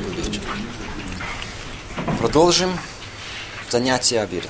Добрый 0.00 0.22
вечер. 0.22 0.40
Продолжим 2.18 2.78
занятие 3.68 4.22
о 4.22 4.26
вере. 4.26 4.48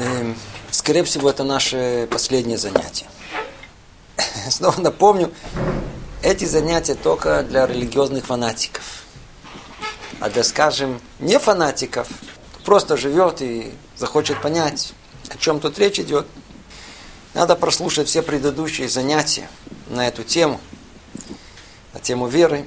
Эм, 0.00 0.36
скорее 0.72 1.04
всего, 1.04 1.30
это 1.30 1.44
наше 1.44 2.08
последнее 2.10 2.58
занятие. 2.58 3.06
Снова 4.50 4.80
напомню, 4.80 5.32
эти 6.20 6.46
занятия 6.46 6.96
только 6.96 7.44
для 7.44 7.68
религиозных 7.68 8.26
фанатиков. 8.26 9.04
А 10.18 10.28
для, 10.30 10.42
скажем, 10.42 11.00
не 11.20 11.38
фанатиков, 11.38 12.08
просто 12.64 12.96
живет 12.96 13.40
и 13.40 13.72
захочет 13.96 14.42
понять, 14.42 14.94
о 15.28 15.36
чем 15.36 15.60
тут 15.60 15.78
речь 15.78 16.00
идет, 16.00 16.26
надо 17.34 17.54
прослушать 17.54 18.08
все 18.08 18.22
предыдущие 18.22 18.88
занятия 18.88 19.48
на 19.86 20.08
эту 20.08 20.24
тему, 20.24 20.60
на 21.92 22.00
тему 22.00 22.26
веры, 22.26 22.66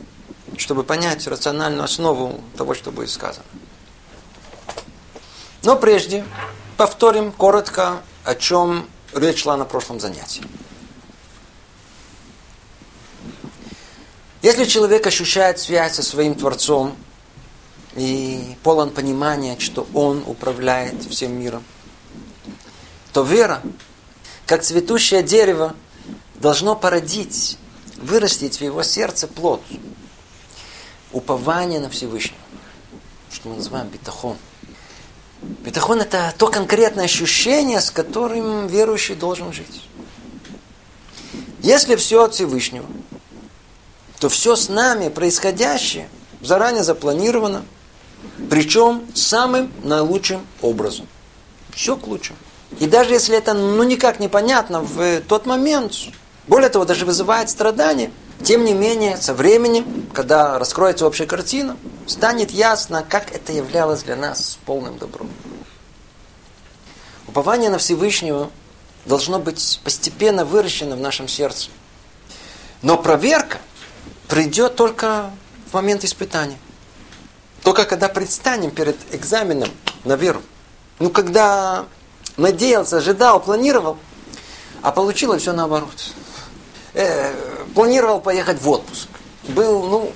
чтобы 0.57 0.83
понять 0.83 1.27
рациональную 1.27 1.83
основу 1.83 2.41
того, 2.57 2.73
что 2.73 2.91
будет 2.91 3.09
сказано. 3.09 3.45
Но 5.63 5.75
прежде 5.75 6.25
повторим 6.77 7.31
коротко, 7.31 8.01
о 8.23 8.35
чем 8.35 8.87
речь 9.13 9.43
шла 9.43 9.57
на 9.57 9.65
прошлом 9.65 9.99
занятии. 9.99 10.43
Если 14.41 14.65
человек 14.65 15.07
ощущает 15.07 15.59
связь 15.59 15.95
со 15.95 16.03
своим 16.03 16.35
Творцом 16.35 16.97
и 17.95 18.57
полон 18.61 18.89
понимания, 18.89 19.57
что 19.57 19.87
он 19.93 20.21
управляет 20.27 21.01
всем 21.09 21.39
миром, 21.39 21.63
то 23.13 23.23
вера, 23.23 23.61
как 24.45 24.63
цветущее 24.63 25.23
дерево, 25.23 25.75
должно 26.35 26.75
породить, 26.75 27.57
вырастить 27.95 28.57
в 28.57 28.61
его 28.61 28.83
сердце 28.83 29.27
плод. 29.27 29.61
Упование 31.13 31.79
на 31.79 31.89
Всевышнего. 31.89 32.39
Что 33.31 33.49
мы 33.49 33.55
называем 33.55 33.87
битахон. 33.87 34.35
Битахон 35.41 36.01
это 36.01 36.33
то 36.37 36.47
конкретное 36.47 37.05
ощущение, 37.05 37.79
с 37.79 37.91
которым 37.91 38.67
верующий 38.67 39.15
должен 39.15 39.53
жить. 39.53 39.83
Если 41.61 41.95
все 41.95 42.23
от 42.23 42.33
Всевышнего, 42.33 42.85
то 44.19 44.27
все 44.29 44.55
с 44.55 44.69
нами 44.69 45.09
происходящее 45.09 46.09
заранее 46.41 46.83
запланировано, 46.83 47.63
причем 48.49 49.03
самым 49.13 49.71
наилучшим 49.83 50.45
образом. 50.61 51.07
Все 51.71 51.95
к 51.95 52.07
лучшему. 52.07 52.37
И 52.79 52.87
даже 52.87 53.13
если 53.13 53.37
это 53.37 53.53
ну 53.53 53.83
никак 53.83 54.19
непонятно 54.19 54.81
в 54.81 55.21
тот 55.21 55.45
момент, 55.45 55.93
более 56.47 56.69
того, 56.69 56.85
даже 56.85 57.05
вызывает 57.05 57.49
страдания, 57.49 58.11
тем 58.43 58.65
не 58.65 58.73
менее, 58.73 59.17
со 59.17 59.33
временем, 59.33 60.07
когда 60.13 60.59
раскроется 60.59 61.05
общая 61.05 61.25
картина, 61.25 61.77
станет 62.07 62.51
ясно, 62.51 63.05
как 63.07 63.31
это 63.33 63.53
являлось 63.53 64.03
для 64.03 64.15
нас 64.15 64.59
полным 64.65 64.97
добром. 64.97 65.29
Упование 67.27 67.69
на 67.69 67.77
Всевышнего 67.77 68.51
должно 69.05 69.39
быть 69.39 69.79
постепенно 69.83 70.45
выращено 70.45 70.95
в 70.95 70.99
нашем 70.99 71.27
сердце. 71.27 71.69
Но 72.81 72.97
проверка 72.97 73.59
придет 74.27 74.75
только 74.75 75.31
в 75.69 75.73
момент 75.73 76.03
испытания. 76.03 76.57
Только 77.63 77.85
когда 77.85 78.09
предстанем 78.09 78.71
перед 78.71 78.97
экзаменом 79.13 79.69
на 80.03 80.15
веру. 80.15 80.41
Ну, 80.99 81.09
когда 81.09 81.85
надеялся, 82.35 82.97
ожидал, 82.97 83.41
планировал, 83.41 83.97
а 84.81 84.91
получилось 84.91 85.43
все 85.43 85.53
наоборот. 85.53 86.13
Э, 86.93 87.52
планировал 87.73 88.19
поехать 88.19 88.61
в 88.61 88.69
отпуск. 88.69 89.07
Был, 89.49 89.83
ну, 89.83 90.11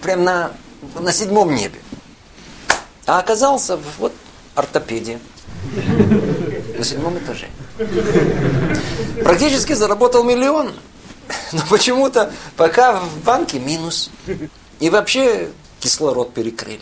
прям 0.00 0.24
на, 0.24 0.52
на 0.98 1.12
седьмом 1.12 1.54
небе. 1.54 1.78
А 3.06 3.18
оказался 3.18 3.78
вот 3.98 4.12
ортопедия. 4.54 5.18
На 6.78 6.84
седьмом 6.84 7.18
этаже. 7.18 7.48
Практически 9.22 9.72
заработал 9.72 10.24
миллион. 10.24 10.72
Но 11.52 11.62
почему-то 11.70 12.32
пока 12.56 13.00
в 13.00 13.18
банке 13.24 13.58
минус. 13.58 14.10
И 14.80 14.90
вообще 14.90 15.50
кислород 15.80 16.34
перекрыли. 16.34 16.80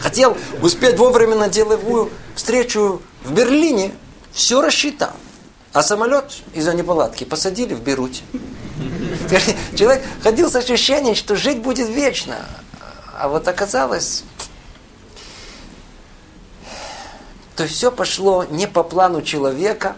Хотел 0.00 0.36
успеть 0.62 0.98
вовремя 0.98 1.36
на 1.36 1.48
деловую 1.48 2.10
встречу 2.34 3.00
в 3.24 3.32
Берлине, 3.32 3.92
все 4.32 4.60
рассчитал. 4.60 5.12
А 5.72 5.82
самолет 5.82 6.42
из-за 6.54 6.74
неполадки 6.74 7.24
посадили 7.24 7.74
в 7.74 7.82
Беруте. 7.82 8.22
Человек 9.76 10.04
ходил 10.22 10.50
с 10.50 10.56
ощущением, 10.56 11.14
что 11.14 11.36
жить 11.36 11.60
будет 11.60 11.88
вечно. 11.88 12.36
А 13.18 13.28
вот 13.28 13.48
оказалось, 13.48 14.24
то 17.56 17.66
все 17.66 17.90
пошло 17.90 18.44
не 18.44 18.66
по 18.66 18.82
плану 18.82 19.22
человека, 19.22 19.96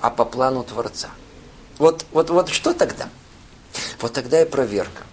а 0.00 0.10
по 0.10 0.24
плану 0.24 0.64
Творца. 0.64 1.10
Вот, 1.78 2.04
вот, 2.12 2.30
вот 2.30 2.48
что 2.48 2.72
тогда? 2.74 3.08
Вот 4.00 4.12
тогда 4.12 4.42
и 4.42 4.44
проверка. 4.44 5.04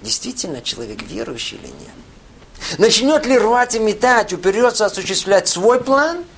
Действительно 0.00 0.62
человек 0.62 1.02
верующий 1.02 1.58
или 1.58 1.66
нет? 1.66 2.78
Начнет 2.78 3.26
ли 3.26 3.38
рвать 3.38 3.74
и 3.74 3.78
метать, 3.78 4.32
уперется 4.32 4.86
осуществлять 4.86 5.48
свой 5.48 5.80
план– 5.80 6.24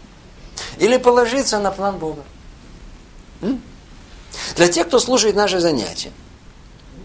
или 0.79 0.97
положиться 0.97 1.59
на 1.59 1.71
план 1.71 1.99
Бога. 1.99 2.23
Для 4.57 4.69
тех, 4.69 4.87
кто 4.89 4.99
слушает 4.99 5.37
наши 5.37 5.61
занятия, 5.61 6.13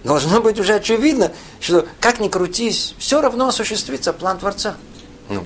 должно 0.03 0.41
быть 0.41 0.59
уже 0.59 0.75
очевидно, 0.75 1.31
что 1.59 1.88
как 2.00 2.19
ни 2.19 2.27
крутись, 2.27 2.95
все 2.97 3.22
равно 3.22 3.47
осуществится 3.47 4.13
план 4.13 4.39
Творца. 4.39 4.75
Ну, 5.29 5.45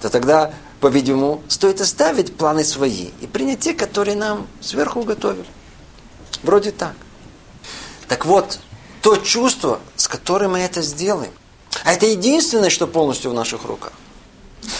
то 0.00 0.08
тогда, 0.08 0.52
по-видимому, 0.80 1.42
стоит 1.48 1.80
оставить 1.80 2.36
планы 2.36 2.64
свои 2.64 3.10
и 3.20 3.26
принять 3.26 3.60
те, 3.60 3.74
которые 3.74 4.16
нам 4.16 4.46
сверху 4.60 5.02
готовили. 5.02 5.46
Вроде 6.42 6.70
так. 6.70 6.94
Так 8.08 8.24
вот, 8.26 8.60
то 9.02 9.16
чувство, 9.16 9.80
с 9.96 10.08
которым 10.08 10.52
мы 10.52 10.60
это 10.60 10.82
сделаем, 10.82 11.32
а 11.84 11.92
это 11.92 12.06
единственное, 12.06 12.70
что 12.70 12.86
полностью 12.86 13.30
в 13.30 13.34
наших 13.34 13.64
руках. 13.64 13.92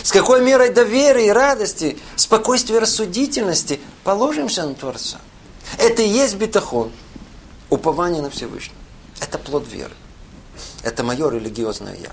С 0.03 0.13
какой 0.13 0.43
мерой 0.43 0.71
доверия 0.71 1.27
и 1.27 1.31
радости, 1.31 1.99
спокойствия 2.17 2.77
и 2.77 2.81
рассудительности 2.81 3.81
положимся 4.05 4.67
на 4.67 4.75
Творца. 4.75 5.19
Это 5.79 6.03
и 6.03 6.09
есть 6.09 6.37
битахон, 6.37 6.93
упование 7.71 8.23
на 8.23 8.31
Всевышнего. 8.31 8.79
Это 9.21 9.39
плод 9.39 9.67
веры. 9.71 9.95
Это 10.83 11.03
мое 11.03 11.29
религиозное 11.31 11.97
я. 11.97 12.13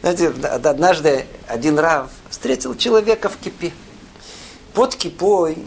Знаете, 0.00 0.28
однажды 0.28 1.26
один 1.46 1.78
рав 1.78 2.10
встретил 2.28 2.76
человека 2.76 3.28
в 3.28 3.36
кипе. 3.36 3.72
Под 4.74 4.96
кипой 4.96 5.66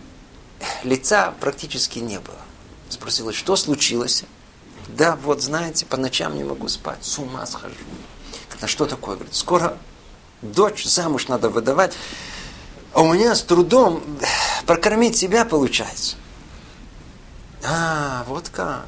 лица 0.83 1.33
практически 1.39 1.99
не 1.99 2.19
было. 2.19 2.37
Спросил, 2.89 3.31
что 3.31 3.55
случилось? 3.55 4.23
Да, 4.89 5.15
вот 5.23 5.41
знаете, 5.41 5.85
по 5.85 5.97
ночам 5.97 6.35
не 6.35 6.43
могу 6.43 6.67
спать, 6.67 7.03
с 7.03 7.17
ума 7.17 7.45
схожу. 7.45 7.75
На 8.61 8.67
что 8.67 8.85
такое? 8.85 9.15
Говорит, 9.15 9.35
скоро 9.35 9.77
дочь 10.41 10.85
замуж 10.85 11.27
надо 11.27 11.49
выдавать, 11.49 11.93
а 12.93 13.01
у 13.01 13.13
меня 13.13 13.35
с 13.35 13.41
трудом 13.41 14.01
прокормить 14.65 15.17
себя 15.17 15.45
получается. 15.45 16.15
А, 17.63 18.23
вот 18.27 18.49
как. 18.49 18.85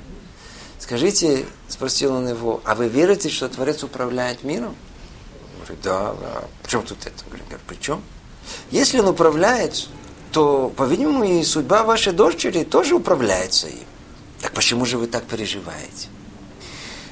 Скажите, 0.79 1.45
спросил 1.67 2.13
он 2.13 2.29
его, 2.29 2.61
а 2.63 2.75
вы 2.75 2.87
верите, 2.87 3.29
что 3.29 3.49
Творец 3.49 3.83
управляет 3.83 4.43
миром? 4.43 4.75
Говорит, 5.57 5.81
да, 5.83 6.13
да. 6.13 6.43
Причем 6.63 6.83
тут 6.83 7.05
это? 7.05 7.25
Говорит, 7.25 7.45
при 7.67 7.75
чем? 7.75 8.01
Если 8.71 8.99
он 8.99 9.07
управляет, 9.09 9.89
то, 10.31 10.69
по-видимому, 10.69 11.23
и 11.23 11.43
судьба 11.43 11.83
вашей 11.83 12.13
дочери 12.13 12.63
тоже 12.63 12.95
управляется 12.95 13.67
им. 13.67 13.79
Так 14.41 14.53
почему 14.53 14.85
же 14.85 14.97
вы 14.97 15.07
так 15.07 15.23
переживаете? 15.25 16.07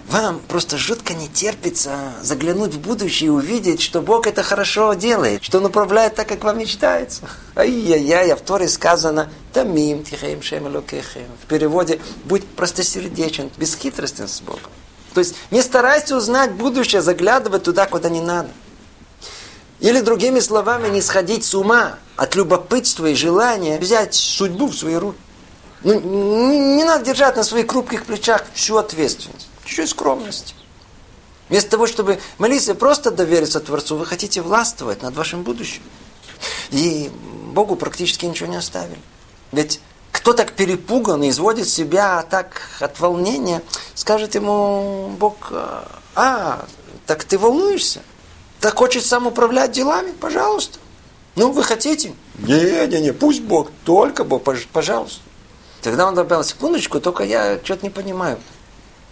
Вам 0.07 0.39
просто 0.39 0.77
жутко 0.77 1.15
не 1.15 1.27
терпится 1.27 2.13
заглянуть 2.21 2.75
в 2.75 2.79
будущее 2.79 3.27
и 3.27 3.31
увидеть, 3.31 3.81
что 3.81 4.01
Бог 4.01 4.27
это 4.27 4.43
хорошо 4.43 4.93
делает, 4.93 5.43
что 5.43 5.57
Он 5.57 5.65
управляет 5.65 6.13
так, 6.13 6.27
как 6.27 6.43
вам 6.43 6.59
мечтается. 6.59 7.23
Ай-яй-яй, 7.55 8.31
а 8.31 8.35
в 8.35 8.41
Торе 8.41 8.67
сказано 8.67 9.31
«Тамим 9.51 10.03
тихаим 10.03 10.43
шем 10.43 10.65
В 10.65 11.47
переводе 11.47 11.99
«Будь 12.25 12.45
простосердечен, 12.45 13.49
бесхитростен 13.57 14.27
с 14.27 14.41
Богом». 14.41 14.71
То 15.15 15.21
есть 15.21 15.35
не 15.49 15.63
старайся 15.63 16.15
узнать 16.15 16.51
будущее, 16.51 17.01
заглядывать 17.01 17.63
туда, 17.63 17.87
куда 17.87 18.09
не 18.09 18.21
надо. 18.21 18.49
Или 19.79 20.01
другими 20.01 20.39
словами, 20.39 20.89
не 20.89 21.01
сходить 21.01 21.43
с 21.45 21.55
ума 21.55 21.97
от 22.15 22.35
любопытства 22.35 23.07
и 23.07 23.15
желания 23.15 23.79
взять 23.79 24.13
судьбу 24.13 24.67
в 24.67 24.75
свои 24.75 24.95
руки. 24.95 25.17
Ну, 25.83 25.99
не, 25.99 26.83
надо 26.83 27.05
держать 27.05 27.35
на 27.35 27.43
своих 27.43 27.67
крупких 27.67 28.05
плечах 28.05 28.43
всю 28.53 28.77
ответственность. 28.77 29.47
Чуть-чуть 29.65 29.89
скромности. 29.89 30.53
Вместо 31.49 31.71
того, 31.71 31.87
чтобы 31.87 32.19
молиться 32.37 32.73
просто 32.73 33.11
довериться 33.11 33.59
Творцу, 33.59 33.97
вы 33.97 34.05
хотите 34.05 34.41
властвовать 34.41 35.01
над 35.01 35.15
вашим 35.15 35.43
будущим. 35.43 35.83
И 36.71 37.11
Богу 37.53 37.75
практически 37.75 38.25
ничего 38.25 38.49
не 38.49 38.55
оставили. 38.55 38.99
Ведь 39.51 39.79
кто 40.11 40.33
так 40.33 40.53
перепуган 40.53 41.23
и 41.23 41.29
изводит 41.29 41.67
себя 41.67 42.23
так 42.23 42.61
от 42.79 42.99
волнения, 42.99 43.61
скажет 43.93 44.35
ему 44.35 45.09
Бог, 45.19 45.51
а, 46.15 46.65
так 47.05 47.23
ты 47.23 47.37
волнуешься? 47.37 48.01
Так 48.59 48.77
хочешь 48.77 49.05
сам 49.05 49.27
управлять 49.27 49.71
делами? 49.71 50.11
Пожалуйста. 50.11 50.79
Ну, 51.35 51.51
вы 51.51 51.63
хотите? 51.63 52.13
Не, 52.39 52.87
не, 52.87 53.01
не, 53.01 53.13
пусть 53.13 53.41
Бог, 53.41 53.69
только 53.83 54.23
Бог, 54.23 54.43
пожалуйста. 54.43 55.21
Тогда 55.81 56.07
он 56.07 56.15
добавил, 56.15 56.43
секундочку, 56.43 56.99
только 56.99 57.23
я 57.23 57.59
что-то 57.63 57.83
не 57.83 57.91
понимаю. 57.91 58.39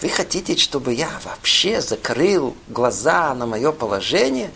Вы 0.01 0.09
хотите, 0.09 0.57
чтобы 0.57 0.93
я 0.93 1.09
вообще 1.23 1.81
закрыл 1.81 2.55
глаза 2.67 3.33
на 3.33 3.45
мое 3.45 3.71
положение? 3.71 4.51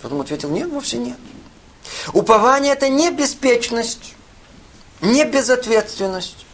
Потом 0.00 0.20
ответил, 0.20 0.50
нет, 0.50 0.68
вовсе 0.68 0.98
нет. 0.98 1.16
Упование– 2.12 2.72
это 2.74 2.88
не 2.88 3.10
беспечность, 3.10 4.14
не 5.00 5.24
безответственность, 5.24 6.44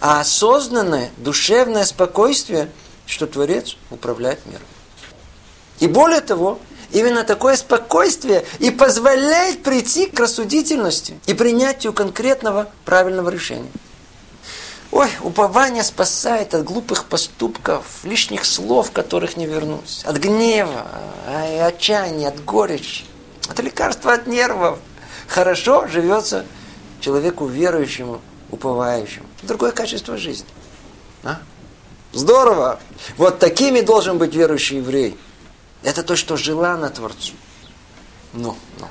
а 0.00 0.20
осознанное 0.20 1.10
душевное 1.18 1.84
спокойствие, 1.84 2.70
что 3.06 3.26
Творец 3.26 3.76
управляет 3.90 4.44
миром. 4.46 4.62
И 5.80 5.86
более 5.86 6.20
того, 6.20 6.58
именно 6.92 7.24
такое 7.24 7.56
спокойствие 7.56 8.44
и 8.58 8.70
позволяет 8.70 9.62
прийти 9.62 10.06
к 10.06 10.18
рассудительности 10.18 11.18
и 11.26 11.34
принятию 11.34 11.92
конкретного 11.92 12.70
правильного 12.84 13.28
решения. 13.28 13.70
Ой, 14.90 15.10
упование 15.22 15.84
спасает 15.84 16.54
от 16.54 16.64
глупых 16.64 17.04
поступков, 17.04 17.84
лишних 18.04 18.46
слов, 18.46 18.90
которых 18.90 19.36
не 19.36 19.46
вернусь, 19.46 20.02
от 20.04 20.16
гнева, 20.16 20.86
от 21.26 21.74
отчаяния, 21.74 22.28
от 22.28 22.42
горечи. 22.42 23.04
Это 23.50 23.62
лекарство 23.62 24.14
от 24.14 24.26
нервов. 24.26 24.78
Хорошо 25.26 25.86
живется 25.88 26.46
человеку 27.00 27.46
верующему, 27.46 28.20
уповающему. 28.50 29.26
Другое 29.42 29.72
качество 29.72 30.16
жизни. 30.16 30.48
А? 31.22 31.38
Здорово! 32.12 32.80
Вот 33.18 33.38
такими 33.38 33.82
должен 33.82 34.16
быть 34.16 34.34
верующий 34.34 34.78
еврей. 34.78 35.18
Это 35.82 36.02
то, 36.02 36.16
что 36.16 36.36
желано 36.36 36.88
Творцу. 36.88 37.34
Ну, 38.32 38.56
ну. 38.80 38.86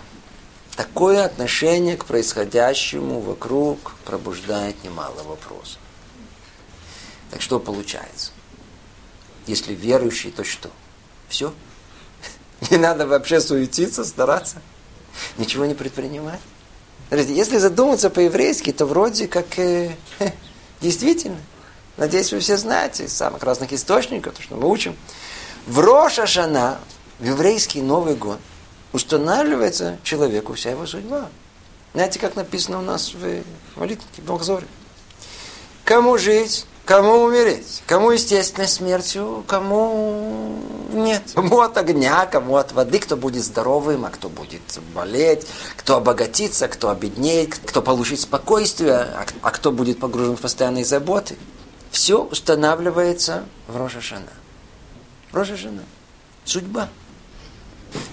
Такое 0.75 1.25
отношение 1.25 1.97
к 1.97 2.05
происходящему 2.05 3.19
вокруг 3.19 3.95
пробуждает 4.05 4.83
немало 4.83 5.23
вопросов. 5.23 5.79
Так 7.31 7.41
что 7.41 7.59
получается? 7.59 8.31
Если 9.45 9.73
верующий, 9.73 10.31
то 10.31 10.43
что? 10.43 10.69
Все? 11.27 11.53
Не 12.69 12.77
надо 12.77 13.07
вообще 13.07 13.39
суетиться, 13.39 14.03
стараться, 14.03 14.61
ничего 15.37 15.65
не 15.65 15.73
предпринимать. 15.73 16.39
Если 17.11 17.57
задуматься 17.57 18.09
по-еврейски, 18.09 18.71
то 18.71 18.85
вроде 18.85 19.27
как 19.27 19.57
э, 19.57 19.95
действительно. 20.81 21.37
Надеюсь, 21.95 22.31
вы 22.31 22.39
все 22.39 22.57
знаете 22.57 23.05
из 23.05 23.13
самых 23.13 23.43
разных 23.43 23.73
источников, 23.73 24.35
то, 24.35 24.41
что 24.41 24.55
мы 24.55 24.69
учим. 24.69 24.95
В 25.65 25.79
Роша 25.79 26.27
Шана, 26.27 26.79
в 27.19 27.25
еврейский 27.25 27.81
Новый 27.81 28.15
год, 28.15 28.39
устанавливается 28.93 29.97
человеку 30.03 30.53
вся 30.53 30.71
его 30.71 30.85
судьба. 30.85 31.29
Знаете, 31.93 32.19
как 32.19 32.35
написано 32.35 32.79
у 32.79 32.81
нас 32.81 33.13
в 33.13 33.43
молитве 33.75 34.05
Богзоре? 34.19 34.67
Кому 35.83 36.17
жить, 36.17 36.65
Кому 36.87 37.23
умереть? 37.23 37.83
Кому 37.85 38.11
естественной 38.11 38.69
смертью, 38.69 39.43
кому 39.45 40.57
нет. 40.93 41.21
Кому 41.35 41.59
от 41.59 41.77
огня, 41.77 42.25
кому 42.27 42.55
от 42.55 42.71
воды, 42.71 42.99
кто 42.99 43.17
будет 43.17 43.43
здоровым, 43.43 44.05
а 44.05 44.09
кто 44.09 44.29
будет 44.29 44.61
болеть, 44.95 45.45
кто 45.75 45.97
обогатится, 45.97 46.69
кто 46.69 46.89
обеднеет, 46.89 47.59
кто 47.59 47.81
получит 47.81 48.21
спокойствие, 48.21 48.93
а, 48.93 49.25
а 49.41 49.51
кто 49.51 49.73
будет 49.73 49.99
погружен 49.99 50.37
в 50.37 50.39
постоянные 50.39 50.85
заботы. 50.85 51.35
Все 51.91 52.23
устанавливается 52.23 53.43
в 53.67 53.75
Рожашана. 53.75 54.31
Рожашана. 55.33 55.83
Судьба. 56.45 56.87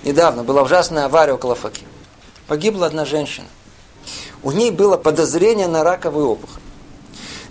Недавно 0.03 0.43
была 0.43 0.63
ужасная 0.63 1.05
авария 1.05 1.35
около 1.35 1.55
Факи. 1.55 1.87
Погибла 2.49 2.87
одна 2.87 3.05
женщина. 3.05 3.47
У 4.43 4.51
ней 4.51 4.73
было 4.73 4.97
подозрение 4.97 5.69
на 5.69 5.85
раковую 5.85 6.27
опухоль 6.27 6.61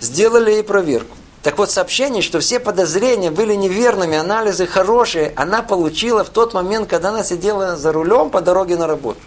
сделали 0.04 0.52
ей 0.52 0.64
проверку. 0.64 1.16
Так 1.42 1.58
вот, 1.58 1.72
сообщение, 1.72 2.22
что 2.22 2.40
все 2.40 2.60
подозрения 2.60 3.32
были 3.32 3.54
неверными, 3.56 4.18
анализы 4.18 4.68
хорошие, 4.68 5.34
она 5.36 5.62
получила 5.62 6.24
в 6.24 6.30
тот 6.30 6.54
момент, 6.54 6.90
когда 6.90 7.10
она 7.10 7.24
сидела 7.24 7.76
за 7.76 7.92
рулем 7.92 8.30
по 8.30 8.42
дороге 8.42 8.78
на 8.78 8.88
работу. 8.88 9.20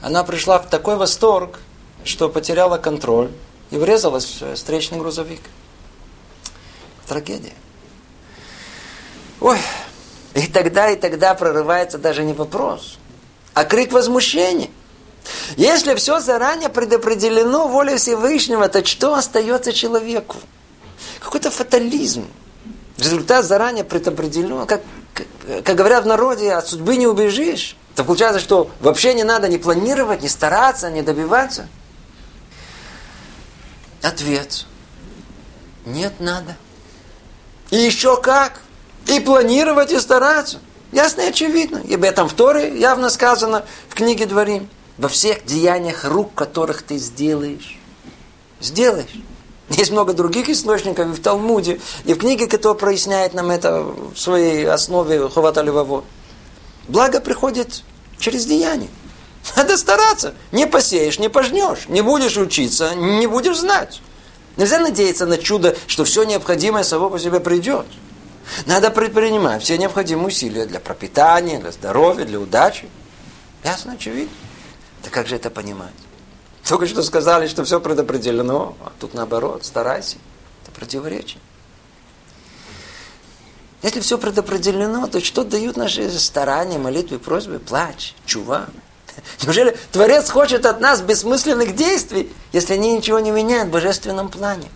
Она 0.00 0.24
пришла 0.24 0.58
в 0.58 0.68
такой 0.68 0.96
восторг, 0.96 1.58
что 2.04 2.28
потеряла 2.28 2.78
контроль 2.78 3.30
и 3.70 3.76
врезалась 3.76 4.40
в 4.40 4.54
встречный 4.54 4.98
грузовик. 4.98 5.42
Трагедия. 7.06 7.52
Ой, 9.40 9.58
и 10.34 10.46
тогда, 10.46 10.90
и 10.90 10.96
тогда 10.96 11.34
прорывается 11.34 11.98
даже 11.98 12.24
не 12.24 12.32
вопрос, 12.32 12.98
а 13.52 13.64
крик 13.64 13.92
возмущения. 13.92 14.70
Если 15.56 15.94
все 15.94 16.20
заранее 16.20 16.68
предопределено 16.68 17.68
волей 17.68 17.96
Всевышнего, 17.96 18.68
то 18.68 18.84
что 18.84 19.14
остается 19.14 19.72
человеку? 19.72 20.36
Какой-то 21.20 21.50
фатализм. 21.50 22.26
Результат 22.98 23.44
заранее 23.44 23.84
предопределен. 23.84 24.66
Как, 24.66 24.82
как, 25.64 25.76
говорят 25.76 26.04
в 26.04 26.06
народе, 26.06 26.52
от 26.52 26.68
судьбы 26.68 26.96
не 26.96 27.06
убежишь. 27.06 27.76
То 27.94 28.04
получается, 28.04 28.40
что 28.40 28.70
вообще 28.80 29.14
не 29.14 29.24
надо 29.24 29.48
не 29.48 29.58
планировать, 29.58 30.22
не 30.22 30.28
стараться, 30.28 30.90
не 30.90 31.02
добиваться. 31.02 31.68
Ответ. 34.02 34.66
Нет, 35.84 36.14
надо. 36.20 36.56
И 37.70 37.76
еще 37.76 38.20
как. 38.20 38.60
И 39.06 39.18
планировать, 39.20 39.92
и 39.92 39.98
стараться. 39.98 40.60
Ясно 40.92 41.22
и 41.22 41.28
очевидно. 41.28 41.78
И 41.78 41.94
об 41.94 42.04
этом 42.04 42.28
в 42.28 42.32
Торе 42.34 42.78
явно 42.78 43.10
сказано 43.10 43.64
в 43.88 43.94
книге 43.94 44.26
Дворим 44.26 44.68
во 45.00 45.08
всех 45.08 45.46
деяниях 45.46 46.04
рук, 46.04 46.34
которых 46.34 46.82
ты 46.82 46.98
сделаешь. 46.98 47.78
Сделаешь. 48.60 49.08
Есть 49.70 49.92
много 49.92 50.12
других 50.12 50.50
источников 50.50 51.08
и 51.08 51.12
в 51.12 51.22
Талмуде, 51.22 51.80
и 52.04 52.12
в 52.12 52.18
книге, 52.18 52.46
которая 52.46 52.78
проясняет 52.78 53.32
нам 53.32 53.50
это 53.50 53.80
в 53.80 54.14
своей 54.16 54.68
основе 54.68 55.28
Хувата 55.30 55.62
Левово. 55.62 56.04
Благо 56.86 57.20
приходит 57.20 57.82
через 58.18 58.44
деяние. 58.44 58.90
Надо 59.56 59.78
стараться. 59.78 60.34
Не 60.52 60.66
посеешь, 60.66 61.18
не 61.18 61.30
пожнешь. 61.30 61.88
Не 61.88 62.02
будешь 62.02 62.36
учиться, 62.36 62.94
не 62.94 63.26
будешь 63.26 63.58
знать. 63.58 64.02
Нельзя 64.58 64.80
надеяться 64.80 65.24
на 65.24 65.38
чудо, 65.38 65.78
что 65.86 66.04
все 66.04 66.24
необходимое 66.24 66.82
само 66.82 67.08
по 67.08 67.18
себе 67.18 67.40
придет. 67.40 67.86
Надо 68.66 68.90
предпринимать 68.90 69.62
все 69.62 69.78
необходимые 69.78 70.26
усилия 70.26 70.66
для 70.66 70.80
пропитания, 70.80 71.58
для 71.58 71.72
здоровья, 71.72 72.26
для 72.26 72.38
удачи. 72.38 72.86
Ясно, 73.64 73.92
очевидно. 73.92 74.34
Да 75.04 75.10
как 75.10 75.26
же 75.26 75.36
это 75.36 75.50
понимать? 75.50 75.92
Только 76.66 76.86
что 76.86 77.02
сказали, 77.02 77.48
что 77.48 77.64
все 77.64 77.80
предопределено, 77.80 78.76
а 78.84 78.92
тут 79.00 79.14
наоборот, 79.14 79.64
старайся. 79.64 80.18
Это 80.62 80.72
противоречие. 80.72 81.40
Если 83.82 84.00
все 84.00 84.18
предопределено, 84.18 85.06
то 85.06 85.20
что 85.20 85.42
дают 85.42 85.76
наши 85.76 86.10
старания, 86.18 86.78
молитвы, 86.78 87.18
просьбы, 87.18 87.58
плач, 87.58 88.14
чува? 88.26 88.66
Неужели 89.42 89.76
Творец 89.90 90.30
хочет 90.30 90.66
от 90.66 90.80
нас 90.80 91.00
бессмысленных 91.00 91.74
действий, 91.74 92.30
если 92.52 92.74
они 92.74 92.92
ничего 92.92 93.20
не 93.20 93.30
меняют 93.30 93.68
в 93.68 93.72
божественном 93.72 94.28
плане? 94.28 94.68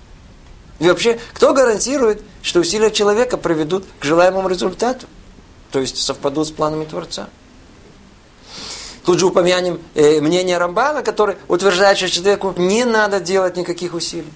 И 0.78 0.88
вообще, 0.88 1.20
кто 1.34 1.52
гарантирует, 1.54 2.22
что 2.42 2.60
усилия 2.60 2.90
человека 2.90 3.36
приведут 3.36 3.84
к 4.00 4.04
желаемому 4.04 4.48
результату? 4.48 5.06
То 5.70 5.80
есть 5.80 5.98
совпадут 5.98 6.48
с 6.48 6.50
планами 6.50 6.84
Творца? 6.84 7.28
Тут 9.04 9.18
же 9.18 9.26
упомянем 9.26 9.80
э, 9.94 10.20
мнение 10.20 10.56
Рамбана, 10.56 11.02
который 11.02 11.36
утверждает, 11.48 11.98
что 11.98 12.08
человеку 12.08 12.54
не 12.56 12.84
надо 12.84 13.20
делать 13.20 13.56
никаких 13.56 13.92
усилий. 13.92 14.32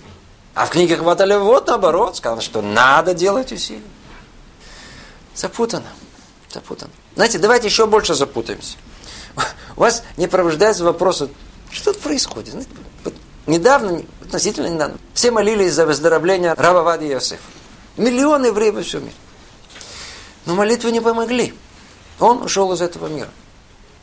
А 0.54 0.66
в 0.66 0.70
книге 0.70 0.96
Хватали 0.96 1.36
вот 1.36 1.68
наоборот, 1.68 2.16
сказано, 2.16 2.42
что 2.42 2.60
надо 2.60 3.14
делать 3.14 3.50
усилия. 3.50 3.82
Запутано. 5.34 5.86
Запутано. 6.52 6.90
Знаете, 7.14 7.38
давайте 7.38 7.68
еще 7.68 7.86
больше 7.86 8.14
запутаемся. 8.14 8.76
У 9.76 9.80
вас 9.80 10.02
не 10.16 10.26
пробуждается 10.26 10.84
вопрос, 10.84 11.22
что 11.70 11.92
тут 11.92 12.02
происходит? 12.02 12.50
Знаете, 12.50 12.70
вот 13.04 13.14
недавно, 13.46 14.02
относительно 14.22 14.66
недавно, 14.66 14.98
все 15.14 15.30
молились 15.30 15.72
за 15.72 15.86
выздоровление 15.86 16.52
Рава 16.54 16.82
Вади 16.82 17.06
Йосифа. 17.06 17.40
Миллионы 17.96 18.46
евреев 18.46 18.74
во 18.74 18.82
всем 18.82 19.02
мире. 19.02 19.14
Но 20.44 20.54
молитвы 20.54 20.90
не 20.90 21.00
помогли. 21.00 21.54
Он 22.18 22.42
ушел 22.42 22.72
из 22.72 22.82
этого 22.82 23.06
мира. 23.06 23.30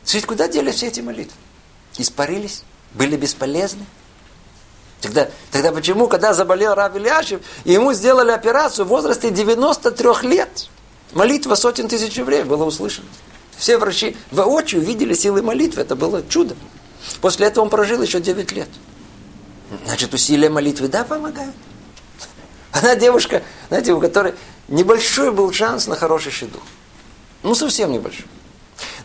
Скажите, 0.06 0.28
куда 0.28 0.46
дели 0.46 0.70
все 0.70 0.86
эти 0.86 1.00
молитвы? 1.00 1.36
Испарились? 1.98 2.62
Были 2.94 3.16
бесполезны? 3.16 3.84
Тогда, 5.00 5.28
тогда 5.50 5.72
почему, 5.72 6.06
когда 6.06 6.32
заболел 6.32 6.74
Рав 6.74 6.94
Ильяшев, 6.94 7.40
ему 7.64 7.92
сделали 7.92 8.30
операцию 8.30 8.86
в 8.86 8.88
возрасте 8.88 9.30
93 9.30 10.28
лет, 10.28 10.68
молитва 11.12 11.56
сотен 11.56 11.88
тысяч 11.88 12.16
евреев 12.16 12.46
была 12.46 12.64
услышана. 12.64 13.08
Все 13.58 13.78
врачи 13.78 14.16
воочию 14.30 14.80
видели 14.80 15.12
силы 15.12 15.42
молитвы, 15.42 15.82
это 15.82 15.96
было 15.96 16.22
чудо. 16.28 16.56
После 17.20 17.48
этого 17.48 17.64
он 17.64 17.70
прожил 17.70 18.00
еще 18.00 18.20
9 18.20 18.52
лет. 18.52 18.68
Значит, 19.86 20.14
усилия 20.14 20.48
молитвы, 20.48 20.86
да, 20.86 21.02
помогают. 21.02 21.54
Она 22.70 22.94
девушка, 22.94 23.42
знаете, 23.68 23.92
у 23.92 24.00
которой 24.00 24.34
небольшой 24.68 25.32
был 25.32 25.52
шанс 25.52 25.88
на 25.88 25.96
хороший 25.96 26.30
щедух. 26.30 26.62
Ну, 27.42 27.56
совсем 27.56 27.90
небольшой. 27.90 28.26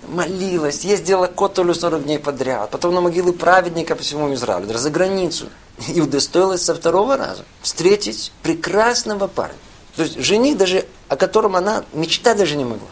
Молилась, 0.07 0.83
ездила 0.83 1.27
к 1.27 1.35
Котолю 1.35 1.73
40 1.73 2.03
дней 2.03 2.19
подряд, 2.19 2.69
потом 2.71 2.95
на 2.95 3.01
могилы 3.01 3.33
праведника 3.33 3.95
по 3.95 4.01
всему 4.01 4.33
Израилю, 4.33 4.65
даже 4.65 4.79
за 4.79 4.89
границу. 4.89 5.47
И 5.87 6.01
удостоилась 6.01 6.63
со 6.63 6.75
второго 6.75 7.17
раза 7.17 7.43
встретить 7.61 8.31
прекрасного 8.43 9.27
парня. 9.27 9.57
То 9.95 10.03
есть 10.03 10.19
жених 10.19 10.57
даже, 10.57 10.85
о 11.07 11.15
котором 11.15 11.55
она 11.55 11.83
мечтать 11.93 12.37
даже 12.37 12.55
не 12.55 12.63
могла. 12.63 12.87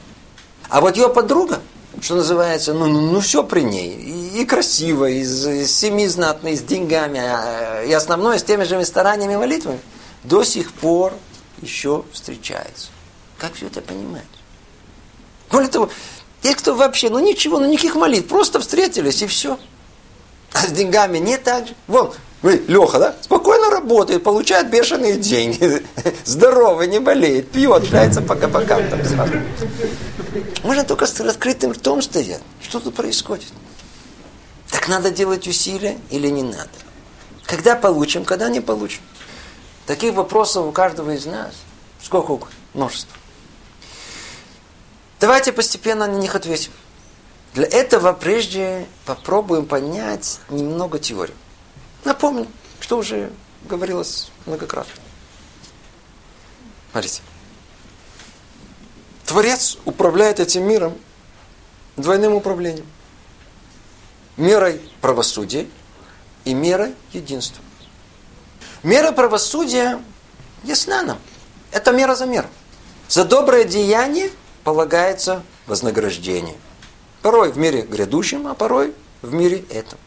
А 0.69 0.81
вот 0.81 0.97
ее 0.97 1.09
подруга, 1.09 1.59
что 2.01 2.15
называется, 2.15 2.73
ну, 2.73 2.87
ну, 2.87 3.01
ну 3.01 3.19
все 3.19 3.43
при 3.43 3.61
ней. 3.61 3.95
И, 3.95 4.41
и 4.41 4.45
красиво, 4.45 5.05
и 5.05 5.23
с, 5.23 5.47
и 5.47 5.65
семьи 5.65 6.07
знатной, 6.07 6.53
и 6.53 6.57
с 6.57 6.61
деньгами, 6.61 7.19
а, 7.19 7.83
и 7.83 7.91
основное, 7.91 8.37
с 8.37 8.43
теми 8.43 8.63
же 8.63 8.83
стараниями 8.85 9.33
и 9.33 9.37
молитвами, 9.37 9.79
до 10.23 10.43
сих 10.43 10.71
пор 10.73 11.13
еще 11.61 12.03
встречается. 12.11 12.89
Как 13.37 13.53
все 13.53 13.67
это 13.67 13.81
понимать? 13.81 14.23
Более 15.51 15.69
того, 15.69 15.89
есть 16.43 16.57
кто 16.57 16.75
вообще, 16.75 17.09
ну 17.09 17.19
ничего, 17.19 17.59
ну 17.59 17.67
никаких 17.67 17.95
молитв, 17.95 18.27
просто 18.27 18.59
встретились 18.59 19.21
и 19.21 19.27
все. 19.27 19.59
А 20.53 20.59
с 20.59 20.71
деньгами 20.71 21.17
не 21.17 21.37
так 21.37 21.67
же. 21.67 21.75
Вон, 21.87 22.11
вы, 22.41 22.63
Леха, 22.67 22.99
да? 22.99 23.15
Спокойно 23.21 23.69
работает, 23.69 24.23
получает 24.23 24.69
бешеные 24.69 25.17
деньги. 25.17 25.83
Здоровый, 26.25 26.87
не 26.87 26.99
болеет, 26.99 27.51
пьет, 27.51 27.85
шляется 27.87 28.21
по 28.21 28.35
кабакам 28.35 28.87
там 28.89 29.03
сразу. 29.03 29.33
Можно 30.63 30.83
только 30.85 31.05
с 31.05 31.19
открытым 31.19 31.73
ртом 31.73 32.01
стоять. 32.01 32.41
Что 32.61 32.79
тут 32.79 32.95
происходит? 32.95 33.49
Так 34.71 34.87
надо 34.87 35.11
делать 35.11 35.47
усилия 35.47 35.97
или 36.09 36.29
не 36.29 36.43
надо? 36.43 36.69
Когда 37.45 37.75
получим, 37.75 38.23
когда 38.23 38.47
не 38.47 38.61
получим? 38.61 39.01
Таких 39.85 40.13
вопросов 40.13 40.67
у 40.67 40.71
каждого 40.71 41.11
из 41.11 41.25
нас 41.25 41.53
сколько 42.01 42.31
угодно, 42.31 42.55
множество. 42.73 43.18
Давайте 45.19 45.51
постепенно 45.51 46.07
на 46.07 46.15
них 46.15 46.35
ответим. 46.35 46.71
Для 47.53 47.65
этого 47.65 48.13
прежде 48.13 48.87
попробуем 49.05 49.65
понять 49.65 50.39
немного 50.49 50.99
теорию. 50.99 51.35
Напомню, 52.05 52.47
что 52.79 52.97
уже 52.97 53.31
говорилось 53.63 54.31
многократно. 54.45 54.93
Смотрите. 56.91 57.21
Творец 59.25 59.77
управляет 59.85 60.39
этим 60.39 60.63
миром 60.63 60.97
двойным 61.97 62.33
управлением. 62.33 62.87
Мерой 64.37 64.81
правосудия 65.01 65.67
и 66.45 66.53
мерой 66.53 66.95
единства. 67.11 67.61
Мера 68.83 69.11
правосудия 69.11 70.01
ясна 70.63 71.03
нам. 71.03 71.19
Это 71.71 71.91
мера 71.91 72.15
за 72.15 72.25
меру. 72.25 72.47
За 73.09 73.25
доброе 73.25 73.65
деяние 73.65 74.31
полагается 74.69 75.41
вознаграждение. 75.65 76.55
Порой 77.23 77.51
в 77.51 77.57
мире 77.57 77.81
грядущем, 77.81 78.45
а 78.45 78.53
порой 78.53 78.93
в 79.23 79.33
мире 79.33 79.65
этом. 79.71 79.97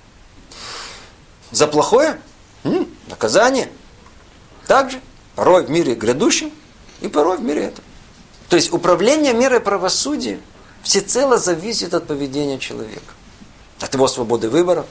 За 1.51 1.67
плохое 1.67 2.21
м, 2.63 2.87
наказание. 3.09 3.69
Также 4.69 5.01
порой 5.35 5.65
в 5.65 5.71
мире 5.71 5.97
грядущем 5.97 6.53
и 7.01 7.09
порой 7.09 7.39
в 7.39 7.43
мире 7.43 7.65
этом. 7.65 7.85
То 8.49 8.55
есть 8.55 8.73
управление 8.73 9.35
мерой 9.35 9.59
правосудия 9.59 10.39
всецело 10.85 11.39
зависит 11.39 11.93
от 11.93 12.07
поведения 12.07 12.61
человека. 12.61 13.15
От 13.81 13.93
его 13.95 14.07
свободы 14.07 14.49
выбора. 14.49 14.87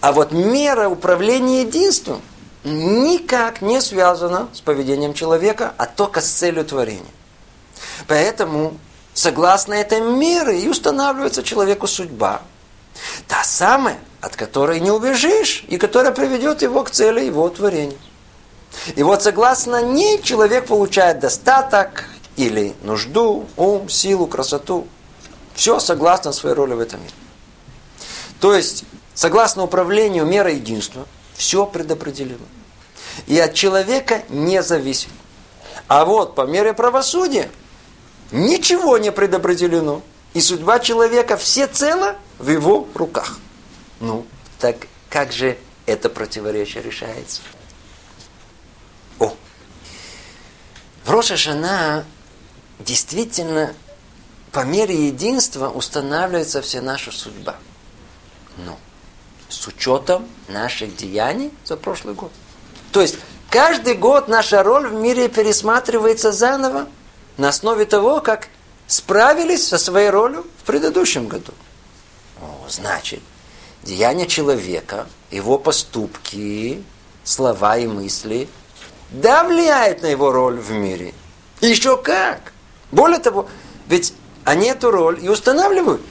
А 0.00 0.10
вот 0.10 0.32
мера 0.32 0.88
управления 0.88 1.62
единством 1.62 2.20
никак 2.64 3.62
не 3.62 3.80
связана 3.80 4.48
с 4.52 4.60
поведением 4.60 5.14
человека, 5.14 5.72
а 5.78 5.86
только 5.86 6.20
с 6.20 6.26
целью 6.26 6.64
творения. 6.64 7.06
Поэтому, 8.08 8.78
согласно 9.14 9.74
этой 9.74 10.00
мере, 10.00 10.60
и 10.60 10.68
устанавливается 10.68 11.42
человеку 11.42 11.86
судьба. 11.86 12.42
Та 13.26 13.42
самая, 13.44 13.98
от 14.20 14.36
которой 14.36 14.80
не 14.80 14.90
убежишь, 14.90 15.64
и 15.68 15.78
которая 15.78 16.12
приведет 16.12 16.62
его 16.62 16.82
к 16.84 16.90
цели 16.90 17.24
его 17.24 17.48
творения. 17.48 17.98
И 18.96 19.02
вот 19.02 19.22
согласно 19.22 19.82
ней 19.82 20.22
человек 20.22 20.66
получает 20.66 21.20
достаток 21.20 22.04
или 22.36 22.74
нужду, 22.82 23.46
ум, 23.56 23.88
силу, 23.88 24.26
красоту. 24.26 24.86
Все 25.54 25.80
согласно 25.80 26.32
своей 26.32 26.54
роли 26.54 26.74
в 26.74 26.80
этом 26.80 27.00
мире. 27.00 27.12
То 28.40 28.54
есть, 28.54 28.84
согласно 29.14 29.64
управлению 29.64 30.24
мерой 30.24 30.56
единства, 30.56 31.06
все 31.34 31.66
предопределено. 31.66 32.46
И 33.26 33.38
от 33.38 33.54
человека 33.54 34.22
не 34.30 34.62
зависит. 34.62 35.10
А 35.88 36.04
вот 36.04 36.34
по 36.34 36.42
мере 36.42 36.72
правосудия 36.72 37.50
ничего 38.32 38.98
не 38.98 39.12
предопределено. 39.12 40.02
И 40.34 40.40
судьба 40.40 40.78
человека 40.80 41.36
всецело 41.36 42.16
в 42.38 42.48
его 42.50 42.88
руках. 42.94 43.38
Ну, 44.00 44.26
так 44.58 44.76
как 45.10 45.32
же 45.32 45.58
это 45.86 46.08
противоречие 46.08 46.82
решается? 46.82 47.42
О! 49.18 49.34
В 51.04 51.10
Роша 51.10 51.36
Шана 51.36 52.04
действительно 52.78 53.74
по 54.52 54.64
мере 54.64 55.06
единства 55.06 55.68
устанавливается 55.68 56.62
вся 56.62 56.80
наша 56.80 57.12
судьба. 57.12 57.56
Но 58.58 58.78
с 59.48 59.66
учетом 59.66 60.26
наших 60.48 60.96
деяний 60.96 61.52
за 61.64 61.76
прошлый 61.76 62.14
год. 62.14 62.32
То 62.90 63.02
есть 63.02 63.16
каждый 63.50 63.94
год 63.94 64.28
наша 64.28 64.62
роль 64.62 64.88
в 64.88 64.94
мире 64.94 65.28
пересматривается 65.28 66.32
заново 66.32 66.88
на 67.36 67.48
основе 67.48 67.84
того, 67.84 68.20
как 68.20 68.48
справились 68.86 69.66
со 69.66 69.78
своей 69.78 70.10
ролью 70.10 70.46
в 70.58 70.64
предыдущем 70.64 71.28
году. 71.28 71.52
О, 72.40 72.68
значит, 72.68 73.20
деяния 73.82 74.26
человека, 74.26 75.06
его 75.30 75.58
поступки, 75.58 76.82
слова 77.24 77.76
и 77.76 77.86
мысли, 77.86 78.48
да, 79.10 79.44
влияют 79.44 80.02
на 80.02 80.06
его 80.06 80.32
роль 80.32 80.58
в 80.58 80.70
мире. 80.70 81.14
Еще 81.60 81.96
как. 81.96 82.52
Более 82.90 83.18
того, 83.18 83.48
ведь 83.86 84.14
они 84.44 84.68
эту 84.68 84.90
роль 84.90 85.18
и 85.22 85.28
устанавливают. 85.28 86.02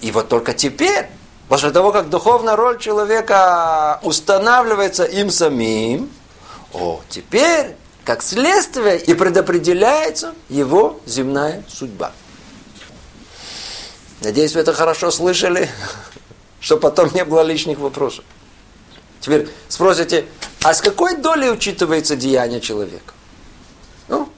И 0.00 0.10
вот 0.10 0.28
только 0.28 0.54
теперь, 0.54 1.08
после 1.48 1.70
того, 1.70 1.92
как 1.92 2.08
духовная 2.08 2.56
роль 2.56 2.78
человека 2.78 4.00
устанавливается 4.02 5.04
им 5.04 5.30
самим, 5.30 6.10
о, 6.72 7.00
теперь, 7.08 7.76
как 8.10 8.24
следствие, 8.24 8.98
и 8.98 9.14
предопределяется 9.14 10.34
его 10.48 10.98
земная 11.06 11.62
судьба. 11.68 12.10
Надеюсь, 14.20 14.52
вы 14.56 14.62
это 14.62 14.72
хорошо 14.72 15.12
слышали, 15.12 15.70
чтобы 16.60 16.80
потом 16.80 17.14
не 17.14 17.24
было 17.24 17.42
лишних 17.42 17.78
вопросов. 17.78 18.24
Теперь 19.20 19.48
спросите, 19.68 20.24
а 20.64 20.74
с 20.74 20.80
какой 20.80 21.18
долей 21.18 21.50
учитывается 21.50 22.16
деяние 22.16 22.60
человека? 22.60 23.14
Ну, 24.08 24.28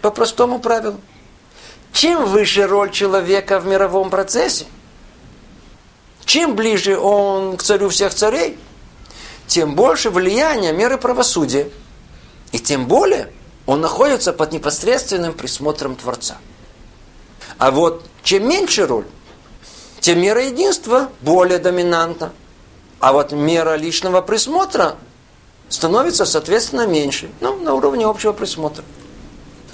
по 0.00 0.12
простому 0.12 0.60
правилу. 0.60 1.00
Чем 1.92 2.24
выше 2.26 2.68
роль 2.68 2.92
человека 2.92 3.58
в 3.58 3.66
мировом 3.66 4.10
процессе, 4.10 4.66
чем 6.24 6.54
ближе 6.54 6.96
он 6.96 7.56
к 7.56 7.64
царю 7.64 7.88
всех 7.88 8.14
царей, 8.14 8.60
тем 9.48 9.74
больше 9.74 10.08
влияния 10.10 10.72
меры 10.72 10.98
правосудия. 10.98 11.68
И 12.52 12.58
тем 12.58 12.86
более 12.86 13.32
он 13.66 13.80
находится 13.80 14.32
под 14.32 14.52
непосредственным 14.52 15.32
присмотром 15.32 15.96
Творца. 15.96 16.38
А 17.58 17.70
вот 17.70 18.04
чем 18.22 18.48
меньше 18.48 18.86
роль, 18.86 19.06
тем 20.00 20.20
мера 20.20 20.44
единства 20.44 21.10
более 21.20 21.58
доминантна. 21.58 22.32
А 23.00 23.12
вот 23.12 23.32
мера 23.32 23.76
личного 23.76 24.20
присмотра 24.20 24.96
становится, 25.68 26.24
соответственно, 26.24 26.86
меньше. 26.86 27.30
Ну, 27.40 27.56
на 27.56 27.74
уровне 27.74 28.04
общего 28.06 28.32
присмотра. 28.32 28.84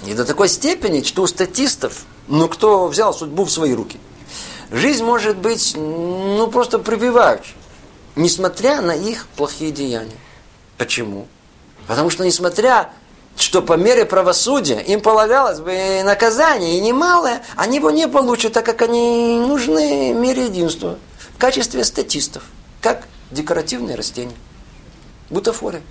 И 0.05 0.13
до 0.13 0.23
такой 0.23 0.47
степени, 0.47 1.03
что 1.03 1.23
у 1.23 1.27
статистов, 1.27 2.05
ну, 2.27 2.47
кто 2.47 2.87
взял 2.87 3.13
судьбу 3.13 3.43
в 3.43 3.51
свои 3.51 3.73
руки, 3.73 3.99
жизнь 4.71 5.03
может 5.03 5.37
быть, 5.37 5.73
ну, 5.75 6.47
просто 6.47 6.79
прибивающей, 6.79 7.55
несмотря 8.15 8.81
на 8.81 8.95
их 8.95 9.27
плохие 9.35 9.71
деяния. 9.71 10.17
Почему? 10.77 11.27
Потому 11.89 12.11
что, 12.11 12.23
несмотря 12.23 12.91
что 13.35 13.63
по 13.63 13.73
мере 13.73 14.05
правосудия 14.05 14.79
им 14.79 15.01
полагалось 15.01 15.59
бы 15.59 16.03
наказание, 16.03 16.77
и 16.77 16.81
немалое, 16.81 17.41
они 17.55 17.77
его 17.77 17.89
не 17.89 18.07
получат, 18.07 18.53
так 18.53 18.65
как 18.65 18.83
они 18.83 19.39
нужны 19.39 20.13
мере 20.13 20.45
единства 20.45 20.99
в 21.35 21.39
качестве 21.39 21.83
статистов, 21.83 22.43
как 22.79 23.07
декоративные 23.31 23.95
растения. 23.95 24.35
Бутафория. 25.31 25.81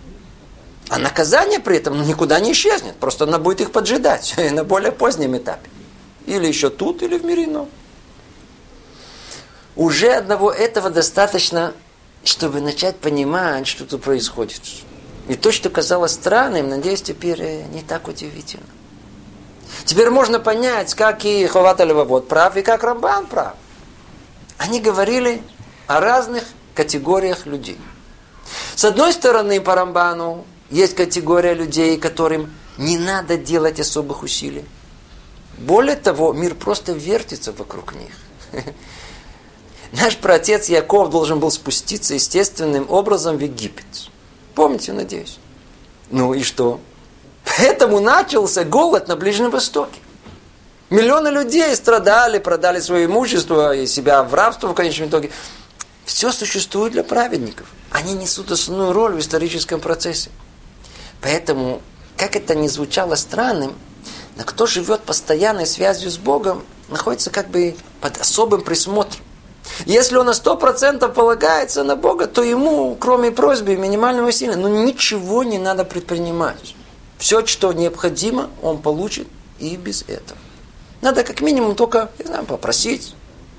А 0.88 0.98
наказание 0.98 1.58
при 1.58 1.78
этом 1.78 2.06
никуда 2.06 2.38
не 2.38 2.52
исчезнет. 2.52 2.94
Просто 2.96 3.24
она 3.24 3.38
будет 3.38 3.62
их 3.62 3.72
поджидать 3.72 4.36
на 4.52 4.62
более 4.62 4.92
позднем 4.92 5.36
этапе. 5.36 5.68
Или 6.26 6.46
еще 6.46 6.70
тут, 6.70 7.02
или 7.02 7.18
в 7.18 7.24
мире 7.24 7.46
ином. 7.46 7.68
Уже 9.74 10.12
одного 10.12 10.52
этого 10.52 10.90
достаточно 10.90 11.72
чтобы 12.24 12.60
начать 12.60 12.96
понимать, 12.96 13.66
что 13.66 13.84
тут 13.84 14.02
происходит. 14.02 14.60
И 15.28 15.34
то, 15.34 15.52
что 15.52 15.68
казалось 15.68 16.12
странным, 16.12 16.70
надеюсь, 16.70 17.02
теперь 17.02 17.40
э, 17.42 17.62
не 17.64 17.82
так 17.82 18.08
удивительно. 18.08 18.66
Теперь 19.84 20.10
можно 20.10 20.40
понять, 20.40 20.94
как 20.94 21.24
и 21.24 21.46
Ховат 21.46 21.80
вот 21.80 22.28
прав, 22.28 22.56
и 22.56 22.62
как 22.62 22.82
Рамбан 22.82 23.26
прав. 23.26 23.54
Они 24.56 24.80
говорили 24.80 25.42
о 25.86 26.00
разных 26.00 26.44
категориях 26.74 27.44
людей. 27.44 27.78
С 28.74 28.84
одной 28.84 29.12
стороны, 29.12 29.60
по 29.60 29.74
Рамбану 29.74 30.46
есть 30.70 30.94
категория 30.94 31.52
людей, 31.52 31.98
которым 31.98 32.52
не 32.78 32.96
надо 32.96 33.36
делать 33.36 33.80
особых 33.80 34.22
усилий. 34.22 34.64
Более 35.58 35.96
того, 35.96 36.32
мир 36.32 36.54
просто 36.54 36.92
вертится 36.92 37.52
вокруг 37.52 37.94
них. 37.94 38.12
Наш 39.92 40.16
праотец 40.16 40.68
Яков 40.68 41.10
должен 41.10 41.40
был 41.40 41.50
спуститься 41.50 42.14
естественным 42.14 42.86
образом 42.88 43.36
в 43.36 43.40
Египет. 43.40 43.84
Помните, 44.58 44.92
надеюсь? 44.92 45.38
Ну 46.10 46.34
и 46.34 46.42
что? 46.42 46.80
Поэтому 47.44 48.00
начался 48.00 48.64
голод 48.64 49.06
на 49.06 49.14
Ближнем 49.14 49.50
Востоке. 49.50 50.00
Миллионы 50.90 51.28
людей 51.28 51.72
страдали, 51.76 52.40
продали 52.40 52.80
свое 52.80 53.04
имущество 53.04 53.72
и 53.72 53.86
себя 53.86 54.24
в 54.24 54.34
рабство 54.34 54.66
в 54.66 54.74
конечном 54.74 55.10
итоге. 55.10 55.30
Все 56.04 56.32
существует 56.32 56.92
для 56.92 57.04
праведников. 57.04 57.68
Они 57.92 58.14
несут 58.14 58.50
основную 58.50 58.92
роль 58.92 59.14
в 59.14 59.20
историческом 59.20 59.78
процессе. 59.78 60.30
Поэтому, 61.20 61.80
как 62.16 62.34
это 62.34 62.56
ни 62.56 62.66
звучало 62.66 63.14
странным, 63.14 63.76
но 64.36 64.42
кто 64.42 64.66
живет 64.66 65.02
постоянной 65.02 65.68
связью 65.68 66.10
с 66.10 66.18
Богом, 66.18 66.64
находится 66.88 67.30
как 67.30 67.48
бы 67.48 67.76
под 68.00 68.20
особым 68.20 68.62
присмотром. 68.62 69.22
Если 69.86 70.16
он 70.16 70.26
на 70.26 70.34
сто 70.34 70.56
процентов 70.56 71.14
полагается 71.14 71.84
на 71.84 71.96
Бога, 71.96 72.26
то 72.26 72.42
ему, 72.42 72.96
кроме 72.96 73.30
просьбы 73.30 73.74
и 73.74 73.76
минимального 73.76 74.28
усилия, 74.28 74.56
ну 74.56 74.84
ничего 74.84 75.44
не 75.44 75.58
надо 75.58 75.84
предпринимать. 75.84 76.74
Все, 77.18 77.44
что 77.46 77.72
необходимо, 77.72 78.50
он 78.62 78.80
получит 78.80 79.28
и 79.58 79.76
без 79.76 80.02
этого. 80.02 80.38
Надо 81.00 81.24
как 81.24 81.40
минимум 81.40 81.74
только, 81.74 82.10
не 82.18 82.26
знаю, 82.26 82.44
попросить 82.44 83.14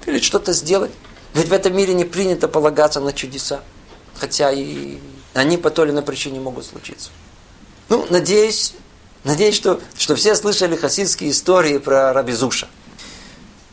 или 0.05 0.19
что-то 0.19 0.53
сделать. 0.53 0.91
Ведь 1.33 1.47
в 1.47 1.53
этом 1.53 1.75
мире 1.75 1.93
не 1.93 2.05
принято 2.05 2.47
полагаться 2.47 2.99
на 2.99 3.13
чудеса. 3.13 3.61
Хотя 4.15 4.51
и 4.51 4.97
они 5.33 5.57
по 5.57 5.69
той 5.69 5.85
или 5.85 5.93
иной 5.93 6.03
причине 6.03 6.39
могут 6.39 6.65
случиться. 6.65 7.11
Ну, 7.87 8.05
надеюсь, 8.09 8.73
надеюсь, 9.23 9.55
что, 9.55 9.79
что 9.97 10.15
все 10.15 10.35
слышали 10.35 10.75
хасидские 10.75 11.31
истории 11.31 11.77
про 11.77 12.13
Рабизуша. 12.13 12.67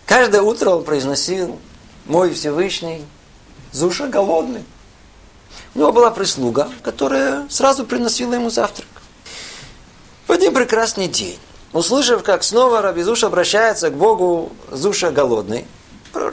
Каждое 0.07 0.43
утро 0.43 0.71
он 0.71 0.85
произносил 0.85 1.59
«Мой 2.07 2.33
Всевышний, 2.33 3.05
Зуша 3.73 4.07
голодный». 4.07 4.65
У 5.75 5.79
него 5.79 5.93
была 5.93 6.11
прислуга, 6.11 6.69
которая 6.83 7.47
сразу 7.49 7.85
приносила 7.85 8.35
ему 8.35 8.51
завтрак. 8.51 8.89
В 10.27 10.33
один 10.33 10.55
прекрасный 10.55 11.09
день, 11.09 11.39
услышав, 11.73 12.23
как 12.23 12.43
снова 12.43 12.83
Рабизуша 12.83 13.27
обращается 13.27 13.91
к 13.91 13.95
Богу 13.95 14.53
Зуша 14.71 15.11
голодный, 15.11 15.67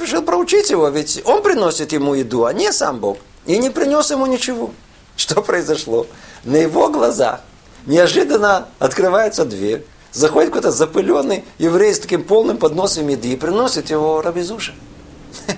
решил 0.02 0.22
проучить 0.22 0.70
его, 0.70 0.88
ведь 0.90 1.22
он 1.26 1.44
приносит 1.44 1.92
ему 1.92 2.14
еду, 2.14 2.46
а 2.46 2.54
не 2.54 2.72
сам 2.72 3.00
Бог. 3.00 3.18
И 3.46 3.58
не 3.58 3.70
принес 3.70 4.10
ему 4.12 4.26
ничего. 4.26 4.72
Что 5.16 5.42
произошло? 5.42 6.08
На 6.44 6.58
его 6.58 6.90
глазах 6.90 7.42
неожиданно 7.86 8.68
открывается 8.80 9.46
дверь, 9.46 9.86
заходит 10.12 10.50
какой-то 10.50 10.72
запыленный 10.72 11.44
еврей 11.58 11.94
с 11.94 12.00
таким 12.00 12.24
полным 12.24 12.58
подносом 12.58 13.08
еды 13.08 13.30
и 13.30 13.36
приносит 13.36 13.90
его 13.90 14.22
Рабизуша. 14.22 14.74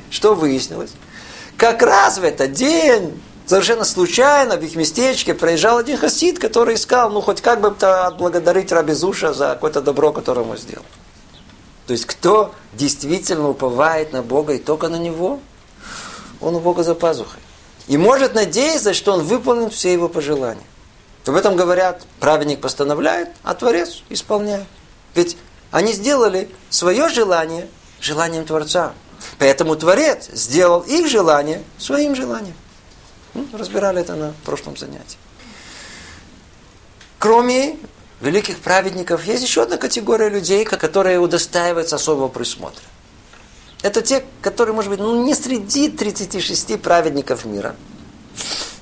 Что 0.09 0.35
выяснилось? 0.35 0.91
Как 1.57 1.81
раз 1.81 2.17
в 2.17 2.23
этот 2.23 2.53
день, 2.53 3.21
совершенно 3.45 3.85
случайно, 3.85 4.57
в 4.57 4.63
их 4.63 4.75
местечке 4.75 5.33
проезжал 5.33 5.77
один 5.77 5.97
хасид, 5.97 6.39
который 6.39 6.75
искал, 6.75 7.09
ну, 7.09 7.21
хоть 7.21 7.41
как 7.41 7.61
бы 7.61 7.71
то 7.71 8.07
отблагодарить 8.07 8.71
Рабизуша 8.71 9.33
за 9.33 9.49
какое-то 9.49 9.81
добро, 9.81 10.11
которое 10.11 10.41
ему 10.41 10.57
сделал. 10.57 10.85
То 11.87 11.93
есть, 11.93 12.05
кто 12.05 12.53
действительно 12.73 13.49
уповает 13.49 14.11
на 14.11 14.21
Бога 14.21 14.53
и 14.53 14.57
только 14.57 14.89
на 14.89 14.97
Него, 14.97 15.39
он 16.41 16.55
у 16.55 16.59
Бога 16.59 16.83
за 16.83 16.95
пазухой. 16.95 17.39
И 17.87 17.97
может 17.97 18.33
надеяться, 18.33 18.93
что 18.93 19.13
он 19.13 19.21
выполнит 19.21 19.73
все 19.73 19.93
его 19.93 20.09
пожелания. 20.09 20.65
Об 21.25 21.35
этом 21.35 21.55
говорят, 21.55 22.03
праведник 22.19 22.61
постановляет, 22.61 23.29
а 23.43 23.53
Творец 23.53 24.03
исполняет. 24.09 24.65
Ведь 25.13 25.37
они 25.71 25.93
сделали 25.93 26.49
свое 26.69 27.09
желание 27.09 27.67
желанием 27.99 28.45
Творца. 28.45 28.93
Поэтому 29.37 29.75
Творец 29.75 30.29
сделал 30.31 30.81
их 30.81 31.07
желание 31.07 31.63
своим 31.77 32.15
желанием. 32.15 32.55
Ну, 33.33 33.47
разбирали 33.53 34.01
это 34.01 34.15
на 34.15 34.33
прошлом 34.45 34.77
занятии. 34.77 35.17
Кроме 37.19 37.77
великих 38.21 38.59
праведников, 38.59 39.25
есть 39.25 39.43
еще 39.43 39.63
одна 39.63 39.77
категория 39.77 40.29
людей, 40.29 40.63
которые 40.63 41.19
удостаиваются 41.19 41.97
особого 41.97 42.27
присмотра. 42.27 42.83
Это 43.81 44.01
те, 44.01 44.23
которые, 44.41 44.73
может 44.73 44.89
быть, 44.89 44.99
ну, 44.99 45.23
не 45.23 45.35
среди 45.35 45.89
36 45.89 46.81
праведников 46.81 47.45
мира, 47.45 47.75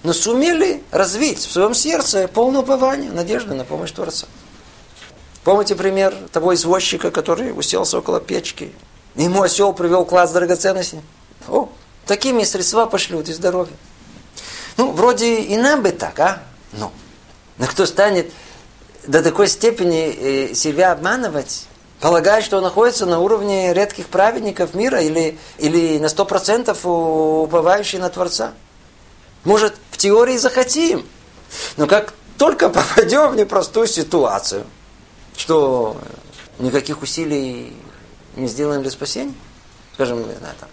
но 0.04 0.14
сумели 0.14 0.84
развить 0.92 1.40
в 1.40 1.52
своем 1.52 1.74
сердце 1.74 2.28
полное 2.28 2.62
упование, 2.62 3.12
надежды 3.12 3.54
на 3.54 3.64
помощь 3.64 3.92
Творца. 3.92 4.28
Помните 5.44 5.76
пример 5.76 6.16
того 6.32 6.54
извозчика, 6.54 7.12
который 7.12 7.58
уселся 7.58 7.98
около 7.98 8.22
печки? 8.22 8.72
Ему 9.16 9.44
осел 9.44 9.74
привел 9.74 10.06
класс 10.06 10.32
драгоценностей. 10.32 11.02
О, 11.48 11.70
такими 12.06 12.44
средства 12.44 12.86
пошлют 12.86 13.30
и 13.30 13.34
здоровье. 13.34 13.76
Ну, 14.78 14.92
вроде 14.92 15.42
и 15.42 15.56
нам 15.58 15.84
бы 15.84 15.92
так, 15.92 16.20
а? 16.20 16.44
Ну, 16.72 16.92
но 17.58 17.68
кто 17.68 17.86
станет 17.86 18.32
до 19.06 19.22
такой 19.22 19.48
степени 19.48 20.50
э, 20.52 20.54
себя 20.56 20.92
обманывать, 20.92 21.68
полагая, 22.00 22.42
что 22.42 22.58
он 22.58 22.64
находится 22.64 23.06
на 23.06 23.20
уровне 23.20 23.74
редких 23.74 24.08
праведников 24.08 24.74
мира 24.74 25.02
или, 25.02 25.38
или 25.60 26.00
на 26.00 26.10
сто 26.10 26.26
процентов 26.26 26.80
уповающий 26.84 28.00
на 28.00 28.10
Творца. 28.10 28.54
Может, 29.44 29.76
в 29.92 29.98
теории 29.98 30.38
захотим, 30.38 31.06
но 31.78 31.86
как 31.86 32.14
только 32.38 32.70
попадем 32.70 33.30
в 33.30 33.36
непростую 33.36 33.88
ситуацию, 33.88 34.66
что 35.36 35.98
никаких 36.60 37.02
усилий 37.02 37.74
не 38.36 38.48
сделаем 38.48 38.82
для 38.82 38.92
спасения, 38.92 39.34
скажем, 39.94 40.20
не 40.20 40.36
знаю, 40.36 40.56
там, 40.60 40.70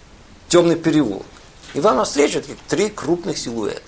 темный 0.49 0.77
переулок, 0.77 1.27
и 1.75 1.81
вам 1.81 1.97
навстречу 1.97 2.43
три 2.69 2.89
крупных 2.89 3.39
силуэта. 3.39 3.83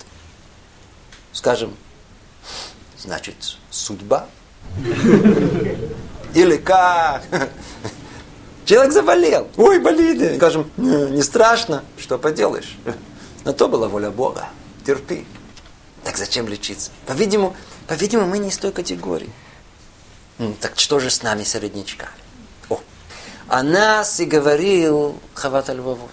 Скажем, 1.31 1.75
значит, 2.97 3.57
судьба. 3.71 4.27
Или 6.33 6.57
как? 6.57 7.23
Человек 8.65 8.93
заболел. 8.93 9.47
Ой, 9.57 9.79
болит. 9.79 10.37
Скажем, 10.37 10.71
не 10.77 11.21
страшно. 11.21 11.83
Что 11.97 12.17
поделаешь? 12.17 12.77
Но 13.43 13.51
то 13.51 13.67
была 13.67 13.87
воля 13.87 14.09
Бога. 14.09 14.47
Терпи. 14.85 15.25
Так 16.03 16.17
зачем 16.17 16.47
лечиться? 16.47 16.91
По-видимому, 17.05 17.55
по-видимому, 17.87 18.29
мы 18.29 18.37
не 18.37 18.49
из 18.49 18.57
той 18.57 18.71
категории. 18.71 19.31
Так 20.61 20.79
что 20.79 20.99
же 20.99 21.09
с 21.09 21.23
нами, 21.23 21.43
среднячка? 21.43 22.09
О, 23.47 23.61
нас 23.61 24.19
и 24.19 24.25
говорил 24.25 25.19
Хават 25.33 25.69
Альвавод. 25.69 26.11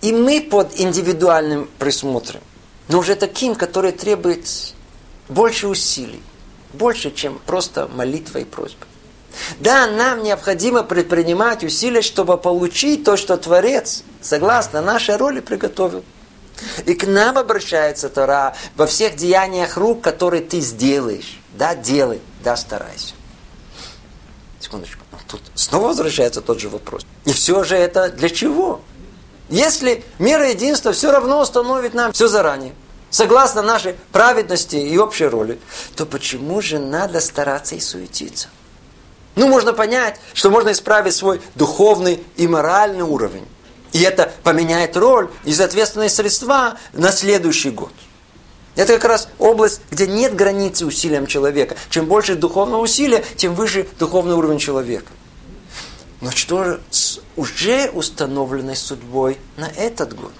И 0.00 0.12
мы 0.12 0.40
под 0.40 0.78
индивидуальным 0.80 1.68
присмотром, 1.78 2.40
но 2.88 2.98
уже 2.98 3.14
таким, 3.14 3.54
который 3.54 3.92
требует 3.92 4.74
больше 5.28 5.68
усилий, 5.68 6.22
больше, 6.72 7.10
чем 7.10 7.38
просто 7.38 7.88
молитва 7.88 8.38
и 8.38 8.44
просьба. 8.44 8.86
Да, 9.60 9.86
нам 9.86 10.22
необходимо 10.22 10.82
предпринимать 10.82 11.62
усилия, 11.62 12.02
чтобы 12.02 12.36
получить 12.36 13.04
то, 13.04 13.16
что 13.16 13.36
Творец, 13.36 14.02
согласно 14.20 14.80
нашей 14.80 15.16
роли, 15.16 15.40
приготовил. 15.40 16.04
И 16.84 16.94
к 16.94 17.06
нам 17.06 17.38
обращается 17.38 18.08
Тора 18.08 18.54
во 18.76 18.86
всех 18.86 19.16
деяниях 19.16 19.76
рук, 19.76 20.02
которые 20.02 20.42
ты 20.42 20.60
сделаешь. 20.60 21.40
Да, 21.54 21.74
делай, 21.74 22.20
да, 22.42 22.56
старайся. 22.56 23.14
Секундочку. 24.58 25.04
Тут 25.30 25.42
снова 25.54 25.88
возвращается 25.88 26.40
тот 26.40 26.58
же 26.58 26.68
вопрос. 26.68 27.06
И 27.24 27.32
все 27.32 27.62
же 27.62 27.76
это 27.76 28.10
для 28.10 28.28
чего? 28.28 28.80
Если 29.48 30.04
мера 30.18 30.50
единства 30.50 30.92
все 30.92 31.12
равно 31.12 31.40
установит 31.40 31.94
нам 31.94 32.12
все 32.12 32.26
заранее, 32.26 32.74
согласно 33.10 33.62
нашей 33.62 33.94
праведности 34.10 34.74
и 34.74 34.98
общей 34.98 35.26
роли, 35.26 35.60
то 35.94 36.04
почему 36.04 36.60
же 36.60 36.80
надо 36.80 37.20
стараться 37.20 37.76
и 37.76 37.80
суетиться? 37.80 38.48
Ну, 39.36 39.46
можно 39.46 39.72
понять, 39.72 40.20
что 40.34 40.50
можно 40.50 40.72
исправить 40.72 41.14
свой 41.14 41.40
духовный 41.54 42.24
и 42.36 42.48
моральный 42.48 43.02
уровень. 43.02 43.46
И 43.92 44.02
это 44.02 44.32
поменяет 44.42 44.96
роль 44.96 45.30
и, 45.44 45.54
соответственно, 45.54 46.08
средства 46.08 46.76
на 46.92 47.12
следующий 47.12 47.70
год. 47.70 47.92
Это 48.74 48.94
как 48.94 49.04
раз 49.04 49.28
область, 49.38 49.80
где 49.90 50.06
нет 50.08 50.34
границы 50.34 50.86
усилиям 50.86 51.26
человека. 51.26 51.76
Чем 51.88 52.06
больше 52.06 52.34
духовного 52.34 52.80
усилия, 52.80 53.24
тем 53.36 53.54
выше 53.54 53.86
духовный 53.98 54.34
уровень 54.34 54.58
человека. 54.58 55.12
Но 56.20 56.30
что 56.30 56.64
же 56.64 56.80
с 56.90 57.20
уже 57.36 57.90
установленной 57.90 58.76
судьбой 58.76 59.38
на 59.56 59.68
этот 59.68 60.14
год? 60.14 60.32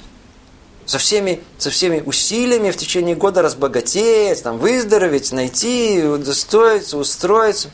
со 0.91 0.99
всеми, 0.99 1.41
со 1.57 1.71
всеми 1.71 2.01
усилиями 2.01 2.73
в 2.73 2.77
течение 2.77 3.15
года 3.15 3.43
разбогатеть, 3.43 4.43
там, 4.43 4.59
выздороветь, 4.59 5.31
найти, 5.31 6.03
удостоиться, 6.03 6.99
устроиться. 6.99 7.71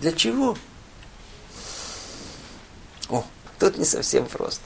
Для 0.00 0.10
чего? 0.10 0.56
О, 3.10 3.22
тут 3.58 3.76
не 3.76 3.84
совсем 3.84 4.24
просто. 4.24 4.62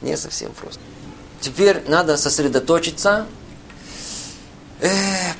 Не 0.00 0.16
совсем 0.16 0.52
просто. 0.52 0.80
Теперь 1.40 1.82
надо 1.88 2.16
сосредоточиться. 2.16 3.26
Э, 4.78 4.88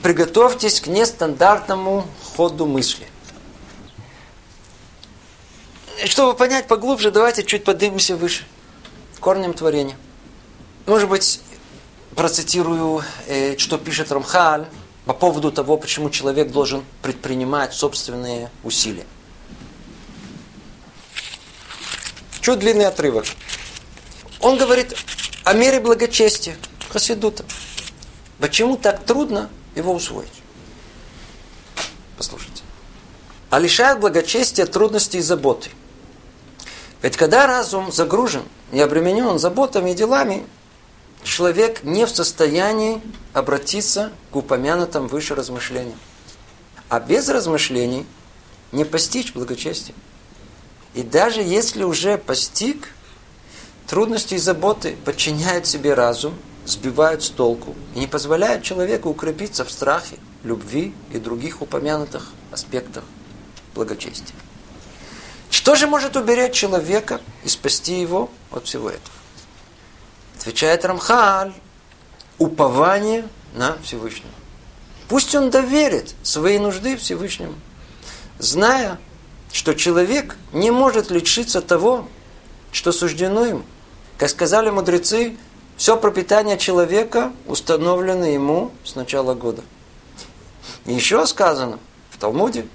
приготовьтесь 0.02 0.80
к 0.80 0.88
нестандартному 0.88 2.04
ходу 2.34 2.66
мысли. 2.66 3.06
Чтобы 6.06 6.34
понять 6.34 6.66
поглубже, 6.66 7.10
давайте 7.10 7.42
чуть 7.44 7.64
поднимемся 7.64 8.16
выше. 8.16 8.44
Корнем 9.20 9.52
творения. 9.52 9.96
Может 10.86 11.08
быть, 11.08 11.40
процитирую, 12.14 13.02
э, 13.26 13.56
что 13.58 13.76
пишет 13.76 14.10
Рамхаль 14.10 14.66
по 15.04 15.12
поводу 15.12 15.52
того, 15.52 15.76
почему 15.76 16.10
человек 16.10 16.50
должен 16.52 16.84
предпринимать 17.02 17.74
собственные 17.74 18.50
усилия. 18.62 19.06
Чуть 22.40 22.58
длинный 22.58 22.86
отрывок. 22.86 23.26
Он 24.40 24.56
говорит 24.56 24.96
о 25.44 25.52
мере 25.52 25.80
благочестия 25.80 26.56
Хасидута. 26.88 27.44
Почему 28.38 28.78
так 28.78 29.04
трудно 29.04 29.50
его 29.74 29.92
усвоить? 29.92 30.32
Послушайте. 32.16 32.62
А 33.50 33.58
лишают 33.58 34.00
благочестия 34.00 34.64
трудности 34.64 35.18
и 35.18 35.20
заботы. 35.20 35.70
Ведь 37.02 37.16
когда 37.16 37.46
разум 37.46 37.90
загружен 37.90 38.42
и 38.72 38.80
обременен 38.80 39.38
заботами 39.38 39.90
и 39.90 39.94
делами, 39.94 40.46
человек 41.22 41.82
не 41.82 42.04
в 42.04 42.10
состоянии 42.10 43.00
обратиться 43.32 44.12
к 44.30 44.36
упомянутым 44.36 45.06
выше 45.06 45.34
размышлениям. 45.34 45.98
А 46.88 47.00
без 47.00 47.28
размышлений 47.28 48.06
не 48.72 48.84
постичь 48.84 49.32
благочестие. 49.32 49.94
И 50.94 51.02
даже 51.02 51.40
если 51.40 51.84
уже 51.84 52.18
постиг, 52.18 52.88
трудности 53.86 54.34
и 54.34 54.38
заботы 54.38 54.96
подчиняют 55.04 55.66
себе 55.66 55.94
разум, 55.94 56.34
сбивают 56.66 57.22
с 57.22 57.30
толку 57.30 57.74
и 57.94 58.00
не 58.00 58.06
позволяют 58.06 58.62
человеку 58.62 59.08
укрепиться 59.08 59.64
в 59.64 59.70
страхе, 59.70 60.16
любви 60.42 60.94
и 61.12 61.18
других 61.18 61.62
упомянутых 61.62 62.32
аспектах 62.50 63.04
благочестия. 63.74 64.34
Что 65.50 65.74
же 65.74 65.86
может 65.86 66.16
уберечь 66.16 66.54
человека 66.54 67.20
и 67.44 67.48
спасти 67.48 68.00
его 68.00 68.30
от 68.50 68.66
всего 68.66 68.88
этого? 68.88 69.16
Отвечает 70.38 70.84
Рамхаль, 70.84 71.52
упование 72.38 73.28
на 73.54 73.76
Всевышнего. 73.82 74.32
Пусть 75.08 75.34
он 75.34 75.50
доверит 75.50 76.14
свои 76.22 76.58
нужды 76.58 76.96
Всевышнему, 76.96 77.54
зная, 78.38 78.98
что 79.52 79.74
человек 79.74 80.36
не 80.52 80.70
может 80.70 81.10
лишиться 81.10 81.60
того, 81.60 82.08
что 82.70 82.92
суждено 82.92 83.44
ему. 83.44 83.62
Как 84.16 84.30
сказали 84.30 84.70
мудрецы, 84.70 85.36
все 85.76 85.96
пропитание 85.96 86.58
человека 86.58 87.32
установлено 87.46 88.24
ему 88.24 88.70
с 88.84 88.94
начала 88.94 89.34
года. 89.34 89.62
И 90.86 90.92
еще 90.92 91.26
сказано 91.26 91.80
в 92.10 92.18
Талмуде, 92.18 92.66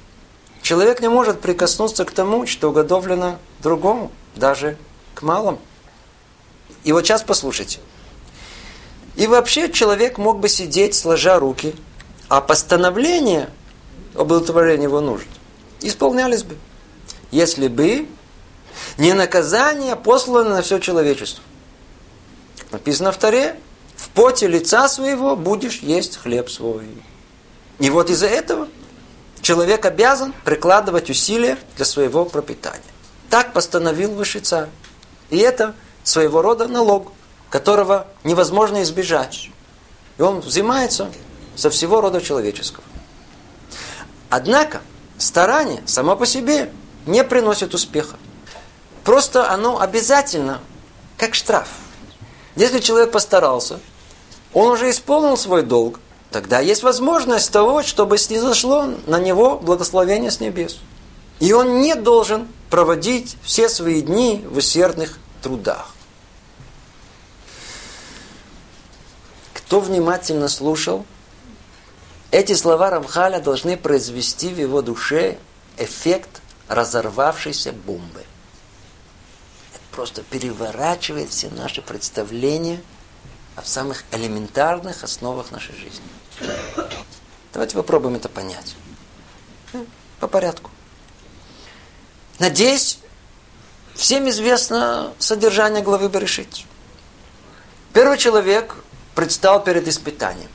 человек 0.65 0.99
не 0.99 1.09
может 1.09 1.41
прикоснуться 1.41 2.05
к 2.05 2.11
тому, 2.11 2.47
что 2.47 2.69
уготовлено 2.69 3.37
другому, 3.61 4.11
даже 4.35 4.77
к 5.13 5.21
малому. 5.21 5.59
И 6.83 6.91
вот 6.91 7.05
сейчас 7.05 7.21
послушайте. 7.21 7.79
И 9.15 9.27
вообще 9.27 9.71
человек 9.71 10.17
мог 10.17 10.39
бы 10.39 10.49
сидеть, 10.49 10.95
сложа 10.95 11.39
руки, 11.39 11.75
а 12.29 12.41
постановления 12.41 13.49
об 14.15 14.31
удовлетворении 14.31 14.85
его 14.85 15.01
нужд 15.01 15.27
исполнялись 15.81 16.41
бы, 16.41 16.57
если 17.29 17.67
бы 17.67 18.07
не 18.97 19.13
наказание 19.13 19.95
послано 19.95 20.49
на 20.49 20.61
все 20.63 20.79
человечество. 20.79 21.43
Написано 22.71 23.11
в 23.11 23.17
Таре, 23.17 23.59
в 23.95 24.09
поте 24.09 24.47
лица 24.47 24.89
своего 24.89 25.35
будешь 25.35 25.79
есть 25.81 26.17
хлеб 26.17 26.49
свой. 26.49 26.87
И 27.77 27.91
вот 27.91 28.09
из-за 28.09 28.27
этого 28.27 28.67
человек 29.45 29.85
обязан 29.85 30.33
прикладывать 30.43 31.11
усилия 31.11 31.59
для 31.75 31.85
своего 31.85 32.25
пропитания. 32.25 32.81
Так 33.29 33.53
постановил 33.53 34.11
высший 34.11 34.41
царь. 34.41 34.69
И 35.29 35.37
это 35.37 35.75
своего 36.03 36.41
рода 36.41 36.67
налог, 36.67 37.11
которого 37.51 38.07
невозможно 38.23 38.81
избежать. 38.81 39.51
И 40.17 40.23
он 40.23 40.39
взимается 40.39 41.11
со 41.55 41.69
всего 41.69 42.01
рода 42.01 42.21
человеческого. 42.21 42.83
Однако 44.31 44.81
старание 45.19 45.83
само 45.85 46.15
по 46.15 46.25
себе 46.25 46.71
не 47.05 47.23
приносит 47.23 47.75
успеха. 47.75 48.15
Просто 49.03 49.51
оно 49.51 49.79
обязательно, 49.79 50.59
как 51.17 51.35
штраф. 51.35 51.67
Если 52.55 52.79
человек 52.79 53.11
постарался, 53.11 53.79
он 54.53 54.69
уже 54.69 54.89
исполнил 54.89 55.37
свой 55.37 55.61
долг, 55.61 55.99
тогда 56.35 56.59
есть 56.59 56.83
возможность 56.83 57.49
того, 57.49 57.81
чтобы 57.81 58.17
снизошло 58.17 58.89
на 59.07 59.21
него 59.21 59.57
благословение 59.57 60.29
с 60.29 60.41
небес. 60.41 60.79
И 61.39 61.53
он 61.53 61.79
не 61.79 61.95
должен 61.95 62.49
проводить 62.69 63.37
все 63.41 63.69
свои 63.69 64.01
дни 64.01 64.45
в 64.45 64.57
усердных 64.57 65.17
трудах. 65.41 65.91
Кто 69.53 69.79
внимательно 69.79 70.49
слушал, 70.49 71.05
эти 72.31 72.51
слова 72.51 72.89
Рамхаля 72.89 73.39
должны 73.39 73.77
произвести 73.77 74.49
в 74.53 74.59
его 74.59 74.81
душе 74.81 75.37
эффект 75.77 76.41
разорвавшейся 76.67 77.71
бомбы. 77.71 78.25
Это 79.71 79.79
просто 79.91 80.21
переворачивает 80.21 81.29
все 81.29 81.49
наши 81.49 81.81
представления 81.81 82.81
о 83.55 83.61
самых 83.61 84.03
элементарных 84.11 85.05
основах 85.05 85.51
нашей 85.51 85.77
жизни. 85.77 86.03
Давайте 87.53 87.75
попробуем 87.75 88.15
это 88.15 88.29
понять. 88.29 88.75
Ну, 89.73 89.85
по 90.19 90.27
порядку. 90.27 90.71
Надеюсь, 92.39 92.99
всем 93.93 94.29
известно 94.29 95.13
содержание 95.19 95.81
главы 95.81 96.09
Берешит. 96.09 96.65
Первый 97.93 98.17
человек 98.17 98.75
предстал 99.15 99.63
перед 99.63 99.87
испытанием. 99.87 100.49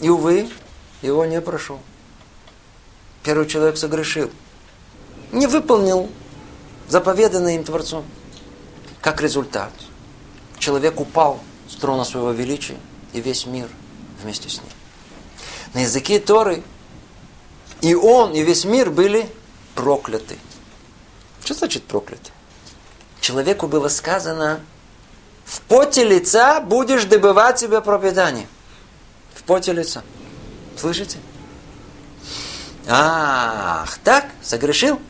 И, 0.00 0.08
увы, 0.08 0.48
его 1.02 1.26
не 1.26 1.40
прошел. 1.40 1.78
Первый 3.22 3.46
человек 3.46 3.76
согрешил. 3.76 4.30
Не 5.32 5.46
выполнил 5.46 6.10
заповеданное 6.88 7.56
им 7.56 7.64
Творцом. 7.64 8.04
Как 9.02 9.20
результат, 9.20 9.72
человек 10.58 10.98
упал 10.98 11.40
с 11.68 11.74
трона 11.74 12.04
своего 12.04 12.32
величия, 12.32 12.76
и 13.12 13.20
весь 13.20 13.46
мир 13.46 13.68
вместе 14.22 14.48
с 14.48 14.56
ним. 14.56 14.70
На 15.74 15.80
языке 15.80 16.18
Торы 16.18 16.62
и 17.80 17.94
он, 17.94 18.34
и 18.34 18.42
весь 18.42 18.64
мир 18.64 18.90
были 18.90 19.28
прокляты. 19.74 20.38
Что 21.44 21.54
значит 21.54 21.84
прокляты? 21.84 22.30
Человеку 23.20 23.66
было 23.66 23.88
сказано, 23.88 24.60
в 25.44 25.60
поте 25.62 26.04
лица 26.04 26.60
будешь 26.60 27.04
добывать 27.04 27.58
себе 27.58 27.80
пропитание. 27.80 28.46
В 29.34 29.42
поте 29.42 29.72
лица. 29.72 30.02
Слышите? 30.76 31.18
Ах, 32.88 33.98
так, 33.98 34.26
согрешил? 34.42 35.00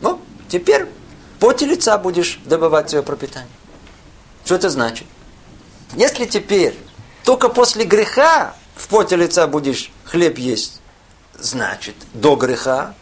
Ну, 0.00 0.20
теперь 0.48 0.84
в 0.84 1.40
поте 1.40 1.66
лица 1.66 1.98
будешь 1.98 2.40
добывать 2.44 2.90
себе 2.90 3.02
пропитание. 3.02 3.50
Что 4.44 4.54
это 4.54 4.70
значит? 4.70 5.06
Если 5.94 6.24
теперь 6.24 6.76
только 7.28 7.50
после 7.50 7.84
греха 7.84 8.54
в 8.74 8.88
поте 8.88 9.14
лица 9.14 9.46
будешь 9.46 9.92
хлеб 10.04 10.38
есть, 10.38 10.80
значит, 11.38 11.94
до 12.14 12.36
греха, 12.36 12.94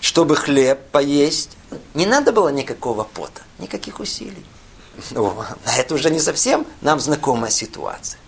чтобы 0.00 0.34
хлеб 0.34 0.80
поесть, 0.90 1.50
не 1.94 2.04
надо 2.04 2.32
было 2.32 2.48
никакого 2.48 3.04
пота, 3.04 3.42
никаких 3.60 4.00
усилий. 4.00 4.44
О, 5.14 5.46
это 5.78 5.94
уже 5.94 6.10
не 6.10 6.18
совсем 6.18 6.66
нам 6.80 6.98
знакомая 6.98 7.52
ситуация. 7.52 8.18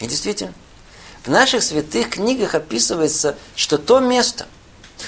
И 0.00 0.08
действительно, 0.08 0.54
в 1.24 1.28
наших 1.28 1.62
святых 1.62 2.10
книгах 2.10 2.56
описывается, 2.56 3.36
что 3.54 3.78
то 3.78 4.00
место, 4.00 4.48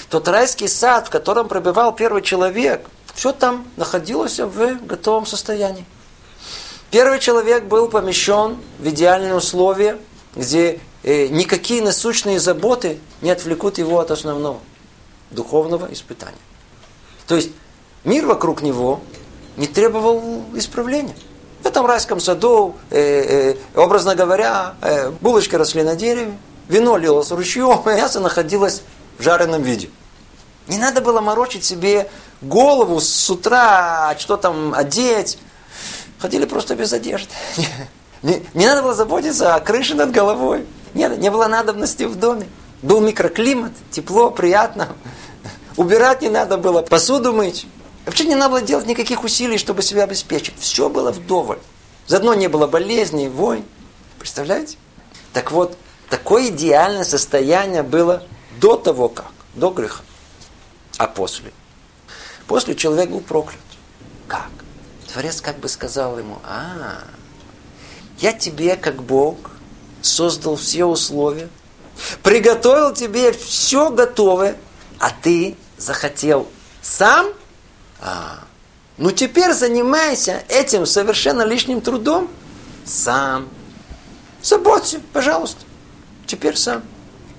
тот 0.09 0.29
райский 0.29 0.69
сад, 0.69 1.07
в 1.07 1.09
котором 1.09 1.49
пробивал 1.49 1.93
первый 1.93 2.21
человек, 2.21 2.87
все 3.13 3.33
там 3.33 3.67
находилось 3.75 4.39
в 4.39 4.85
готовом 4.85 5.25
состоянии. 5.25 5.85
Первый 6.91 7.19
человек 7.19 7.65
был 7.65 7.89
помещен 7.89 8.57
в 8.79 8.87
идеальные 8.87 9.35
условия, 9.35 9.97
где 10.35 10.79
э, 11.03 11.27
никакие 11.27 11.81
насущные 11.81 12.39
заботы 12.39 12.99
не 13.21 13.29
отвлекут 13.29 13.77
его 13.77 13.99
от 13.99 14.11
основного 14.11 14.59
духовного 15.31 15.91
испытания. 15.91 16.37
То 17.27 17.35
есть 17.35 17.51
мир 18.05 18.25
вокруг 18.25 18.61
него 18.61 19.01
не 19.57 19.67
требовал 19.67 20.45
исправления. 20.55 21.15
Это 21.61 21.69
этом 21.69 21.85
райском 21.87 22.19
саду, 22.19 22.75
э, 22.91 23.51
э, 23.51 23.55
образно 23.75 24.15
говоря, 24.15 24.75
э, 24.81 25.09
булочки 25.09 25.55
росли 25.55 25.83
на 25.83 25.95
дереве, 25.95 26.37
вино 26.69 26.97
лилось 26.97 27.31
ручьем, 27.31 27.81
а 27.83 27.93
мясо 27.95 28.19
находилось 28.19 28.83
в 29.17 29.23
жареном 29.23 29.63
виде. 29.63 29.89
Не 30.67 30.77
надо 30.77 31.01
было 31.01 31.19
морочить 31.19 31.65
себе 31.65 32.09
голову 32.41 33.01
с 33.01 33.29
утра, 33.29 34.15
что 34.19 34.37
там 34.37 34.73
одеть. 34.73 35.39
Ходили 36.19 36.45
просто 36.45 36.75
без 36.75 36.93
одежды. 36.93 37.31
Не, 38.23 38.43
не 38.55 38.65
надо 38.65 38.81
было 38.81 38.95
заботиться 38.95 39.53
о 39.53 39.59
крыше 39.59 39.93
над 39.93 40.09
головой. 40.09 40.65
Нет, 40.95 41.19
не 41.19 41.29
было 41.29 41.47
надобности 41.47 42.03
в 42.03 42.15
доме. 42.15 42.47
Был 42.81 42.99
микроклимат, 42.99 43.73
тепло, 43.91 44.31
приятно. 44.31 44.89
Убирать 45.77 46.23
не 46.23 46.29
надо 46.29 46.57
было, 46.57 46.81
посуду 46.81 47.31
мыть. 47.31 47.67
Вообще 48.07 48.25
не 48.25 48.33
надо 48.33 48.53
было 48.53 48.61
делать 48.61 48.87
никаких 48.87 49.23
усилий, 49.23 49.59
чтобы 49.59 49.83
себя 49.83 50.05
обеспечить. 50.05 50.55
Все 50.59 50.89
было 50.89 51.11
вдоволь. 51.11 51.59
Заодно 52.07 52.33
не 52.33 52.47
было 52.47 52.65
болезней, 52.65 53.27
войн. 53.27 53.65
Представляете? 54.17 54.77
Так 55.33 55.51
вот, 55.51 55.77
такое 56.09 56.47
идеальное 56.47 57.03
состояние 57.03 57.83
было 57.83 58.23
до 58.59 58.77
того 58.77 59.09
как, 59.09 59.27
до 59.53 59.69
греха. 59.69 60.01
А 60.97 61.05
после? 61.05 61.51
После 62.47 62.75
человек 62.75 63.09
был 63.09 63.19
проклят. 63.19 63.59
Как? 64.27 64.49
Творец 65.17 65.41
как 65.41 65.57
бы 65.57 65.67
сказал 65.67 66.19
ему, 66.19 66.37
а, 66.43 66.99
я 68.19 68.33
тебе, 68.33 68.75
как 68.75 69.01
Бог, 69.01 69.49
создал 70.03 70.57
все 70.57 70.85
условия, 70.85 71.49
приготовил 72.21 72.93
тебе 72.93 73.31
все 73.31 73.89
готовое, 73.89 74.57
а 74.99 75.09
ты 75.09 75.57
захотел 75.75 76.47
сам? 76.83 77.33
А, 77.99 78.41
ну 78.99 79.09
теперь 79.09 79.53
занимайся 79.53 80.43
этим 80.49 80.85
совершенно 80.85 81.41
лишним 81.41 81.81
трудом 81.81 82.29
сам. 82.85 83.49
Заботься, 84.43 85.01
пожалуйста. 85.13 85.65
Теперь 86.27 86.57
сам. 86.57 86.83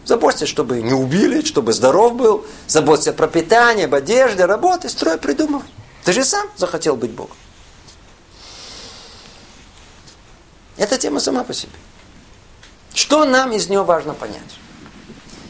Заботься, 0.05 0.47
чтобы 0.47 0.83
не 0.83 0.95
убили, 0.95 1.45
чтобы 1.45 1.73
здоров 1.73 2.17
был. 2.17 2.45
Заботься 2.67 3.13
про 3.13 3.29
питание, 3.29 3.85
об 3.85 3.95
одежде, 3.95 4.47
работай, 4.47 4.91
строй, 4.91 5.17
придумывай. 5.17 5.69
Ты 6.03 6.13
же 6.13 6.25
сам 6.25 6.49
захотел 6.57 6.97
быть 6.97 7.13
Богом. 7.13 7.37
Эта 10.79 10.97
тема 10.97 11.21
сама 11.21 11.45
по 11.45 11.53
себе. 11.53 11.73
Что 12.95 13.25
нам 13.25 13.53
из 13.53 13.69
нее 13.69 13.83
важно 13.83 14.15
понять? 14.15 14.59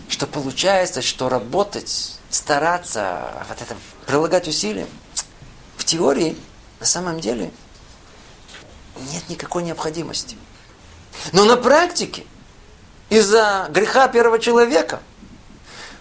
Что 0.09 0.27
получается, 0.27 1.03
что 1.03 1.29
работать, 1.29 2.19
стараться, 2.31 3.45
вот 3.49 3.63
это, 3.63 3.77
прилагать 4.07 4.49
усилия, 4.49 4.87
в 5.77 5.85
теории, 5.85 6.37
на 6.81 6.87
самом 6.87 7.21
деле, 7.21 7.53
нет 9.13 9.29
никакой 9.29 9.63
необходимости. 9.63 10.37
Но 11.33 11.45
на 11.45 11.57
практике– 11.57 12.25
из-за 13.11 13.69
греха 13.71 14.09
первого 14.09 14.39
человека. 14.39 15.01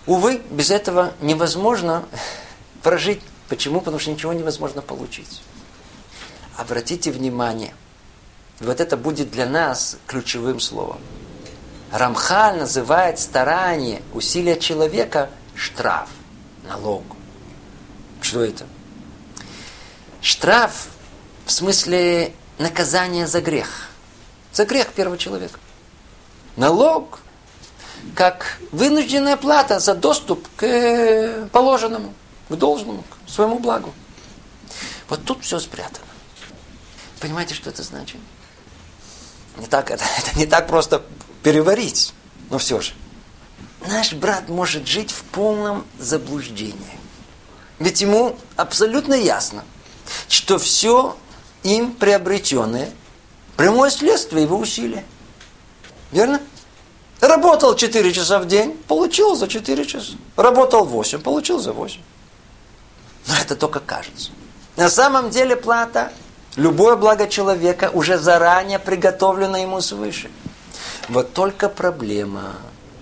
Увы, 0.05 0.41
без 0.49 0.71
этого 0.71 1.13
невозможно 1.21 2.07
прожить. 2.83 3.21
Почему? 3.49 3.79
Потому 3.79 3.99
что 3.99 4.11
ничего 4.11 4.33
невозможно 4.33 4.81
получить. 4.81 5.41
Обратите 6.57 7.11
внимание, 7.11 7.73
вот 8.59 8.79
это 8.79 8.97
будет 8.97 9.31
для 9.31 9.45
нас 9.45 9.97
ключевым 10.07 10.59
словом. 10.59 10.99
Рамхаль 11.91 12.57
называет 12.57 13.19
старание, 13.19 14.01
усилия 14.13 14.59
человека 14.59 15.29
штраф, 15.55 16.09
налог. 16.67 17.03
Что 18.21 18.43
это? 18.43 18.65
Штраф 20.21 20.87
в 21.45 21.51
смысле 21.51 22.33
наказания 22.57 23.27
за 23.27 23.41
грех. 23.41 23.89
За 24.51 24.65
грех 24.65 24.87
первого 24.89 25.17
человека. 25.17 25.59
Налог 26.55 27.19
как 28.15 28.57
вынужденная 28.71 29.37
плата 29.37 29.79
за 29.79 29.93
доступ 29.93 30.47
к 30.55 30.63
э, 30.63 31.47
положенному, 31.51 32.13
к 32.49 32.55
должному, 32.55 33.03
к 33.03 33.29
своему 33.29 33.59
благу. 33.59 33.93
Вот 35.09 35.23
тут 35.23 35.43
все 35.43 35.59
спрятано. 35.59 36.05
Понимаете, 37.19 37.53
что 37.53 37.69
это 37.69 37.83
значит? 37.83 38.19
Не 39.57 39.67
так, 39.67 39.91
это, 39.91 40.03
это 40.17 40.37
не 40.37 40.45
так 40.45 40.67
просто 40.67 41.03
переварить, 41.43 42.13
но 42.49 42.57
все 42.57 42.81
же. 42.81 42.93
Наш 43.85 44.13
брат 44.13 44.49
может 44.49 44.87
жить 44.87 45.11
в 45.11 45.23
полном 45.23 45.85
заблуждении. 45.99 46.99
Ведь 47.79 48.01
ему 48.01 48.37
абсолютно 48.55 49.13
ясно, 49.13 49.63
что 50.27 50.57
все 50.57 51.15
им 51.63 51.91
приобретенное 51.93 52.89
прямое 53.55 53.89
следствие 53.89 54.43
его 54.43 54.57
усилия. 54.57 55.05
Верно? 56.11 56.41
Работал 57.19 57.75
4 57.75 58.13
часа 58.13 58.39
в 58.39 58.47
день, 58.47 58.73
получил 58.87 59.35
за 59.35 59.47
4 59.47 59.85
часа. 59.85 60.13
Работал 60.35 60.85
8, 60.85 61.19
получил 61.19 61.59
за 61.59 61.73
8. 61.73 61.99
Но 63.27 63.35
это 63.35 63.55
только 63.55 63.79
кажется. 63.79 64.31
На 64.75 64.89
самом 64.89 65.31
деле 65.31 65.55
плата, 65.55 66.13
любое 66.57 66.97
благо 66.97 67.27
человека 67.27 67.89
уже 67.93 68.17
заранее 68.17 68.79
приготовлено 68.79 69.57
ему 69.57 69.79
свыше. 69.79 70.29
Вот 71.07 71.31
только 71.31 71.69
проблема. 71.69 72.55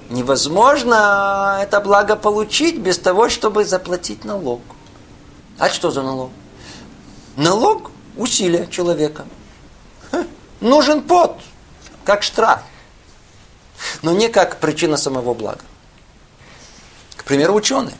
Невозможно 0.09 1.57
это 1.59 1.81
благо 1.81 2.15
получить 2.15 2.77
без 2.77 2.99
того, 2.99 3.29
чтобы 3.29 3.65
заплатить 3.65 4.23
налог. 4.23 4.61
А 5.57 5.69
что 5.69 5.89
за 5.89 6.03
налог? 6.03 6.29
Налог– 7.35 7.89
усилия 8.17 8.67
человека. 8.67 9.25
Ха, 10.11 10.25
нужен 10.61 11.01
пот, 11.01 11.39
как 12.03 12.21
штраф 12.21 12.61
но 14.01 14.11
не 14.11 14.29
как 14.29 14.59
причина 14.59 14.97
самого 14.97 15.33
блага. 15.33 15.61
К 17.15 17.23
примеру, 17.23 17.53
ученые. 17.53 17.95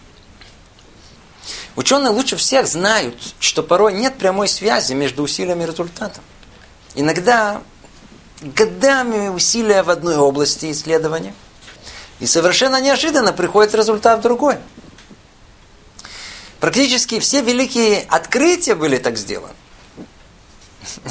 Ученые 1.76 2.12
лучше 2.12 2.38
всех 2.38 2.68
знают, 2.68 3.16
что 3.40 3.62
порой 3.62 3.94
нет 3.94 4.18
прямой 4.18 4.48
связи 4.48 4.94
между 4.94 5.24
усилиями 5.24 5.64
и 5.64 5.68
результатом. 5.68 6.24
Иногда 6.96 7.62
годами 8.42 9.28
усилия 9.28 9.84
в 9.84 9.90
одной 9.90 10.16
области 10.16 10.72
исследования, 10.72 11.34
и 12.20 12.26
совершенно 12.26 12.80
неожиданно 12.80 13.34
приходит 13.34 13.76
результат 13.76 14.20
в 14.20 14.22
другой. 14.22 14.58
Практически 16.62 17.20
все 17.20 17.42
великие 17.42 18.06
открытия 18.10 18.76
были 18.76 18.98
так 18.98 19.18
сделаны. 19.18 19.54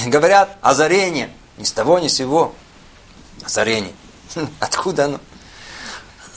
Говорят, 0.06 0.56
озарение. 0.62 1.30
Ни 1.58 1.64
с 1.64 1.72
того, 1.72 1.98
ни 1.98 2.08
с 2.08 2.14
сего. 2.14 2.54
Озарение. 3.44 3.92
Откуда 4.60 5.04
оно? 5.04 5.20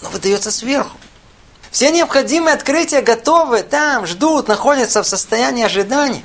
Оно 0.01 0.09
выдается 0.09 0.51
сверху. 0.51 0.97
Все 1.71 1.91
необходимые 1.91 2.53
открытия 2.53 3.01
готовы, 3.01 3.63
там, 3.63 4.06
ждут, 4.06 4.47
находятся 4.47 5.03
в 5.03 5.08
состоянии 5.08 5.65
ожидания. 5.65 6.23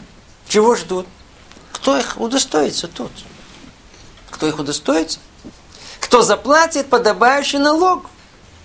Чего 0.49 0.77
ждут? 0.77 1.07
Кто 1.73 1.97
их 1.97 2.21
удостоится 2.21 2.89
тут? 2.89 3.11
Кто 4.31 4.47
их 4.47 4.59
удостоится? 4.59 5.19
Кто 6.01 6.23
заплатит 6.23 6.89
подобающий 6.89 7.59
налог 7.59 8.07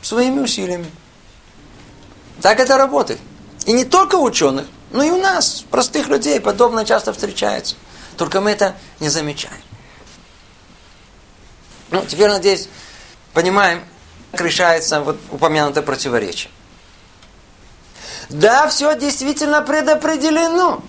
своими 0.02 0.40
усилиями? 0.40 0.90
Так 2.42 2.60
это 2.60 2.78
работает. 2.78 3.20
И 3.66 3.74
не 3.74 3.84
только 3.84 4.16
ученых, 4.16 4.68
но 4.92 5.04
и 5.04 5.10
у 5.10 5.18
нас, 5.18 5.66
простых 5.70 6.08
людей, 6.08 6.40
подобное 6.40 6.86
часто 6.86 7.12
встречается. 7.12 7.76
Только 8.18 8.42
мы 8.42 8.52
это 8.52 8.76
не 9.00 9.10
замечаем. 9.10 9.62
Ну, 11.90 12.04
теперь, 12.06 12.30
надеюсь, 12.30 12.70
понимаем, 13.34 13.84
как 14.32 14.42
решается 14.42 15.02
вот 15.02 15.18
упомянутое 15.32 15.84
противоречие. 15.84 16.52
Да, 18.30 18.68
все 18.68 18.96
действительно 18.96 19.62
предопределено. 19.62 20.82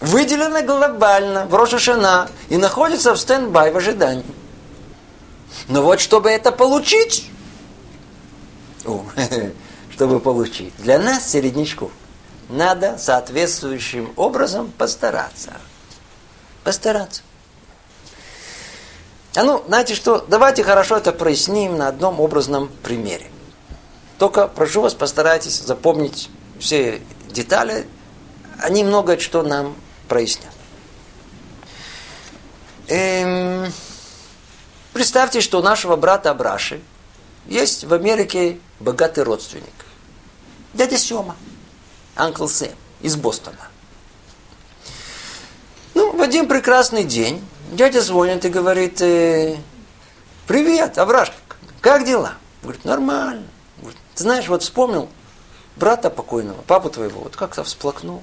Выделено 0.00 0.62
глобально 0.62 1.46
в 1.46 1.54
Рошашана 1.54 2.28
и 2.48 2.56
находится 2.56 3.14
в 3.14 3.18
стендбай 3.18 3.72
в 3.72 3.76
ожидании. 3.76 4.24
Но 5.68 5.82
вот 5.82 6.00
чтобы 6.00 6.30
это 6.30 6.52
получить, 6.52 7.30
чтобы 9.90 10.20
получить, 10.20 10.74
для 10.78 10.98
нас, 10.98 11.30
середнячков, 11.30 11.90
надо 12.48 12.98
соответствующим 12.98 14.12
образом 14.16 14.70
постараться. 14.70 15.52
Постараться. 16.62 17.22
А 19.34 19.42
ну, 19.42 19.62
знаете 19.66 19.94
что, 19.94 20.24
давайте 20.28 20.62
хорошо 20.62 20.96
это 20.96 21.12
проясним 21.12 21.76
на 21.76 21.88
одном 21.88 22.20
образном 22.20 22.68
примере. 22.82 23.30
Только 24.18 24.48
прошу 24.48 24.80
вас, 24.80 24.94
постарайтесь 24.94 25.60
запомнить 25.60 26.30
все 26.58 27.02
детали. 27.28 27.86
Они 28.58 28.82
много 28.82 29.18
что 29.20 29.42
нам 29.42 29.76
прояснят. 30.08 30.52
Эм, 32.88 33.72
представьте, 34.92 35.40
что 35.40 35.58
у 35.58 35.62
нашего 35.62 35.96
брата 35.96 36.30
Абраши 36.30 36.80
есть 37.46 37.84
в 37.84 37.92
Америке 37.92 38.58
богатый 38.80 39.24
родственник. 39.24 39.64
Дядя 40.72 40.96
Сема, 40.96 41.36
Анкл 42.14 42.46
Сэм 42.46 42.72
из 43.00 43.16
Бостона. 43.16 43.68
Ну, 45.94 46.16
в 46.16 46.22
один 46.22 46.48
прекрасный 46.48 47.04
день 47.04 47.46
дядя 47.72 48.00
звонит 48.00 48.44
и 48.44 48.48
говорит, 48.48 49.00
э, 49.02 49.56
привет, 50.46 50.96
Авраш, 50.98 51.32
как 51.80 52.04
дела? 52.04 52.34
Говорит, 52.62 52.84
нормально. 52.84 53.46
Знаешь, 54.16 54.48
вот 54.48 54.62
вспомнил 54.62 55.08
брата 55.76 56.08
покойного, 56.08 56.60
папу 56.62 56.88
твоего, 56.88 57.20
вот 57.20 57.36
как-то 57.36 57.62
всплакнул. 57.64 58.22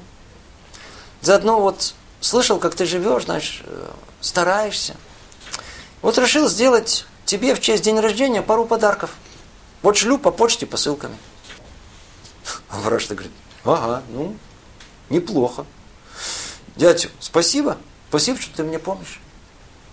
Заодно 1.21 1.61
вот 1.61 1.93
слышал, 2.19 2.59
как 2.59 2.73
ты 2.75 2.85
живешь, 2.85 3.25
знаешь, 3.25 3.61
э, 3.65 3.91
стараешься. 4.19 4.95
Вот 6.01 6.17
решил 6.17 6.49
сделать 6.49 7.05
тебе 7.25 7.53
в 7.53 7.61
честь 7.61 7.83
день 7.83 7.99
рождения 7.99 8.41
пару 8.41 8.65
подарков. 8.65 9.11
Вот 9.83 9.95
шлю 9.95 10.17
по 10.17 10.31
почте 10.31 10.65
посылками. 10.65 11.15
А 12.69 12.79
враж 12.79 13.07
говорит, 13.07 13.31
ага, 13.63 14.01
ну, 14.09 14.35
неплохо. 15.09 15.65
Дядя, 16.75 17.09
спасибо, 17.19 17.77
спасибо, 18.09 18.41
что 18.41 18.55
ты 18.57 18.63
мне 18.63 18.79
помнишь. 18.79 19.21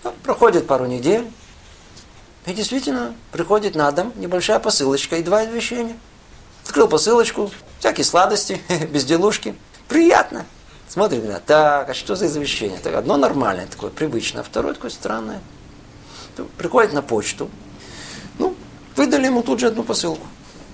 Ну, 0.03 0.13
проходит 0.23 0.67
пару 0.67 0.87
недель, 0.87 1.31
и 2.47 2.53
действительно, 2.53 3.15
приходит 3.33 3.75
на 3.75 3.91
дом 3.93 4.13
небольшая 4.17 4.59
посылочка 4.59 5.17
и 5.17 5.23
два 5.23 5.45
извещения. 5.45 5.97
Открыл 6.65 6.89
посылочку, 6.89 7.51
всякие 7.79 8.05
сладости, 8.05 8.61
безделушки. 8.93 9.55
Приятно. 9.89 10.47
Смотрит, 10.89 11.23
говорит, 11.23 11.45
так, 11.45 11.91
а 11.91 11.95
что 11.95 12.17
за 12.17 12.27
извещение? 12.27 12.79
Так, 12.81 12.95
одно 12.95 13.17
нормальное 13.17 13.67
такое, 13.67 13.91
привычное, 13.91 14.41
а 14.41 14.45
второе 14.45 14.75
такое 14.75 14.91
странное. 14.91 15.41
Приходит 16.57 16.93
на 16.93 17.03
почту. 17.03 17.51
Ну, 18.39 18.57
выдали 18.97 19.27
ему 19.27 19.43
тут 19.43 19.61
же 19.61 19.67
одну 19.67 19.83
посылку. 19.83 20.27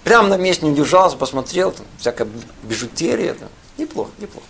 Прямо 0.05 0.29
на 0.29 0.37
месте 0.37 0.65
не 0.65 0.73
удержался, 0.73 1.17
посмотрел, 1.17 1.73
там, 1.73 1.85
всякая 1.99 2.29
бижутерия. 2.63 3.35
Там. 3.35 3.49
Неплохо, 3.77 4.11
неплохо. 4.19 4.47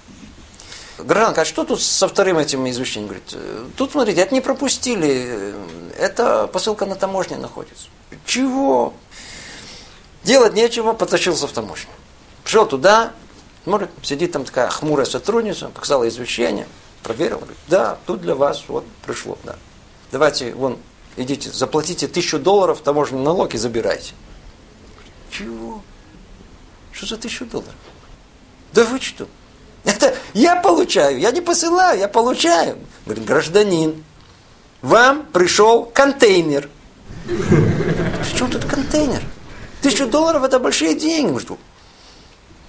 Гражданка, 0.98 1.42
а 1.42 1.44
что 1.44 1.64
тут 1.64 1.82
со 1.82 2.08
вторым 2.08 2.38
этим 2.38 2.68
извещением? 2.68 3.08
Говорит, 3.08 3.30
«Э, 3.34 3.66
тут, 3.76 3.92
смотрите, 3.92 4.20
это 4.22 4.32
не 4.32 4.40
пропустили. 4.40 5.54
Это 5.98 6.46
посылка 6.46 6.86
на 6.86 6.94
таможне 6.94 7.36
находится. 7.36 7.88
Чего? 8.24 8.94
Делать 10.24 10.54
нечего, 10.54 10.94
потащился 10.94 11.46
в 11.46 11.52
таможню. 11.52 11.90
Пришел 12.44 12.66
туда, 12.66 13.12
смотрит, 13.64 13.90
сидит 14.02 14.32
там 14.32 14.44
такая 14.44 14.68
хмурая 14.68 15.06
сотрудница, 15.06 15.68
показала 15.68 16.08
извещение, 16.08 16.66
проверила, 17.02 17.38
говорит, 17.38 17.58
да, 17.68 17.98
тут 18.06 18.22
для 18.22 18.34
вас 18.34 18.64
вот 18.68 18.84
пришло, 19.04 19.38
да. 19.44 19.56
Давайте, 20.12 20.54
вон, 20.54 20.78
идите, 21.16 21.50
заплатите 21.50 22.08
тысячу 22.08 22.38
долларов 22.38 22.80
таможенный 22.80 23.22
налог 23.22 23.54
и 23.54 23.58
забирайте. 23.58 24.14
Чего? 25.30 25.82
Что 26.92 27.06
за 27.06 27.16
тысячу 27.18 27.44
долларов? 27.44 27.74
Да 28.72 28.84
вы 28.84 29.00
что? 29.00 29.28
Это 29.86 30.14
я 30.34 30.56
получаю, 30.56 31.18
я 31.18 31.30
не 31.30 31.40
посылаю, 31.40 31.98
я 31.98 32.08
получаю. 32.08 32.76
Говорит, 33.06 33.24
гражданин, 33.24 34.04
вам 34.82 35.24
пришел 35.26 35.84
контейнер. 35.84 36.68
При 37.24 38.36
чем 38.36 38.50
тут 38.50 38.64
контейнер? 38.64 39.22
Тысячу 39.80 40.08
долларов 40.08 40.42
это 40.42 40.58
большие 40.58 40.94
деньги. 40.94 41.40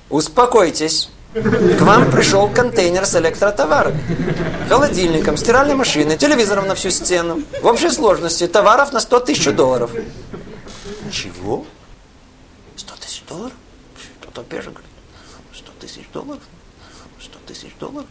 Успокойтесь. 0.09 1.09
К 1.33 1.81
вам 1.81 2.09
пришел 2.11 2.49
контейнер 2.49 3.05
с 3.05 3.15
электротоварами. 3.15 3.99
Холодильником, 4.69 5.37
стиральной 5.37 5.75
машиной, 5.75 6.17
телевизором 6.17 6.67
на 6.67 6.75
всю 6.75 6.91
стену. 6.91 7.41
В 7.61 7.65
общей 7.65 7.89
сложности 7.89 8.47
товаров 8.47 8.93
на 8.93 8.99
100 8.99 9.19
тысяч 9.21 9.53
долларов. 9.53 9.91
Чего? 11.11 11.65
100 12.75 12.93
тысяч 13.01 13.23
долларов? 13.27 13.53
Кто-то 14.21 14.43
бежит, 14.43 14.73
говорит, 14.73 14.91
100 15.53 15.71
тысяч 15.79 16.07
долларов? 16.13 16.41
Тысяч 17.47 17.73
долларов? 17.79 18.07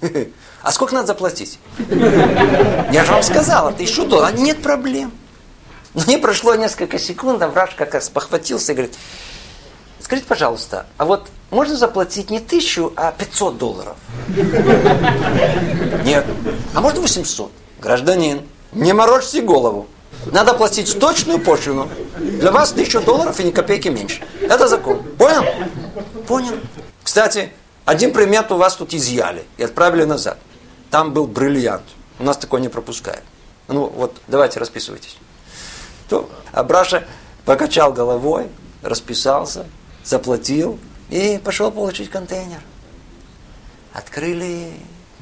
А 0.62 0.72
сколько 0.72 0.94
надо 0.94 1.06
заплатить? 1.08 1.58
Я 2.92 3.04
же 3.04 3.12
вам 3.12 3.22
сказала, 3.22 3.72
тысячу 3.72 4.04
долларов. 4.04 4.38
Нет 4.38 4.60
проблем. 4.60 5.12
Но 5.94 6.04
не 6.04 6.18
прошло 6.18 6.54
несколько 6.54 6.98
секунд, 6.98 7.40
а 7.42 7.48
враж 7.48 7.74
как 7.76 7.94
раз 7.94 8.08
похватился 8.08 8.72
и 8.72 8.74
говорит, 8.74 8.96
скажите, 10.00 10.28
пожалуйста, 10.28 10.86
а 10.96 11.04
вот 11.04 11.28
можно 11.50 11.76
заплатить 11.76 12.30
не 12.30 12.40
тысячу, 12.40 12.92
а 12.96 13.12
500 13.12 13.58
долларов? 13.58 13.96
Нет. 16.04 16.26
А 16.74 16.80
можно 16.80 17.00
800? 17.00 17.50
Гражданин, 17.80 18.42
не 18.72 18.92
морочьте 18.92 19.40
голову. 19.40 19.86
Надо 20.26 20.52
платить 20.54 20.98
точную 20.98 21.38
пошлину. 21.38 21.88
Для 22.18 22.50
вас 22.50 22.72
тысячу 22.72 23.00
долларов 23.00 23.38
и 23.40 23.44
ни 23.44 23.50
копейки 23.50 23.88
меньше. 23.88 24.22
Это 24.42 24.68
закон. 24.68 25.02
Понял? 25.16 25.44
Понял. 26.26 26.54
Кстати, 27.02 27.52
один 27.88 28.12
предмет 28.12 28.52
у 28.52 28.58
вас 28.58 28.76
тут 28.76 28.92
изъяли 28.92 29.46
и 29.56 29.62
отправили 29.62 30.04
назад. 30.04 30.36
Там 30.90 31.14
был 31.14 31.26
бриллиант. 31.26 31.84
У 32.18 32.22
нас 32.22 32.36
такое 32.36 32.60
не 32.60 32.68
пропускают. 32.68 33.24
Ну 33.66 33.86
вот, 33.86 34.14
давайте 34.28 34.60
расписывайтесь. 34.60 35.16
То 36.06 36.28
Абраша 36.52 37.08
покачал 37.46 37.94
головой, 37.94 38.48
расписался, 38.82 39.64
заплатил 40.04 40.78
и 41.08 41.40
пошел 41.42 41.72
получить 41.72 42.10
контейнер. 42.10 42.60
Открыли, 43.94 44.70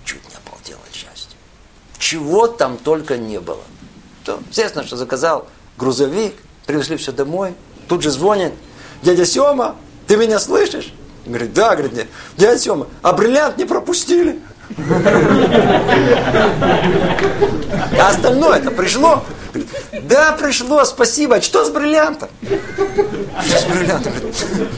чуть 0.05 0.29
не 0.29 0.35
обалдел 0.35 0.79
от 0.88 0.92
счастья. 0.92 1.37
Чего 1.98 2.48
там 2.48 2.79
только 2.79 3.16
не 3.16 3.38
было. 3.38 3.62
То, 4.24 4.40
естественно, 4.48 4.85
что 4.85 4.96
заказал 4.96 5.46
грузовик, 5.79 6.35
привезли 6.66 6.96
все 6.96 7.12
домой, 7.12 7.55
тут 7.87 8.02
же 8.02 8.11
звонит, 8.11 8.55
дядя 9.02 9.24
Сема, 9.24 9.76
ты 10.09 10.16
меня 10.16 10.40
слышишь? 10.40 10.92
Говорит, 11.27 11.53
да, 11.53 11.75
говорит. 11.75 12.07
Дядя 12.37 12.59
Сема, 12.59 12.87
а 13.03 13.12
бриллиант 13.12 13.59
не 13.59 13.65
пропустили. 13.65 14.41
А 17.99 18.09
остальное 18.09 18.59
это 18.59 18.71
пришло. 18.71 19.25
Да, 20.03 20.33
пришло, 20.33 20.85
спасибо. 20.85 21.37
А 21.37 21.41
что 21.41 21.65
с 21.65 21.71
бриллиантом? 21.71 22.29
Что 22.43 23.59
с 23.59 23.65
бриллиантом? 23.65 24.12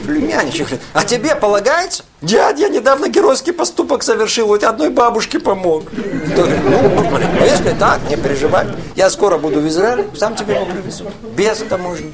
Племянничек. 0.06 0.68
А 0.92 1.04
тебе 1.04 1.34
полагается? 1.34 2.04
Дядя, 2.22 2.62
я 2.62 2.68
недавно 2.68 3.08
геройский 3.08 3.52
поступок 3.52 4.02
совершил, 4.02 4.46
вот 4.46 4.64
одной 4.64 4.90
бабушке 4.90 5.38
помог. 5.38 5.84
Говорит, 5.92 6.58
ну, 6.64 6.88
ну, 6.88 7.44
если 7.44 7.74
так, 7.78 8.00
не 8.08 8.16
переживай. 8.16 8.66
Я 8.94 9.10
скоро 9.10 9.38
буду 9.38 9.60
в 9.60 9.68
Израиле, 9.68 10.08
сам 10.16 10.34
тебе 10.34 10.54
его 10.54 10.66
привезу. 10.66 11.04
Без 11.36 11.58
таможни. 11.58 12.12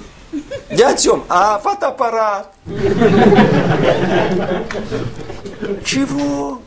Дядь 0.70 1.00
Сем, 1.00 1.24
а 1.28 1.59
фотоаппарат? 1.59 2.52
Чего? 5.85 6.61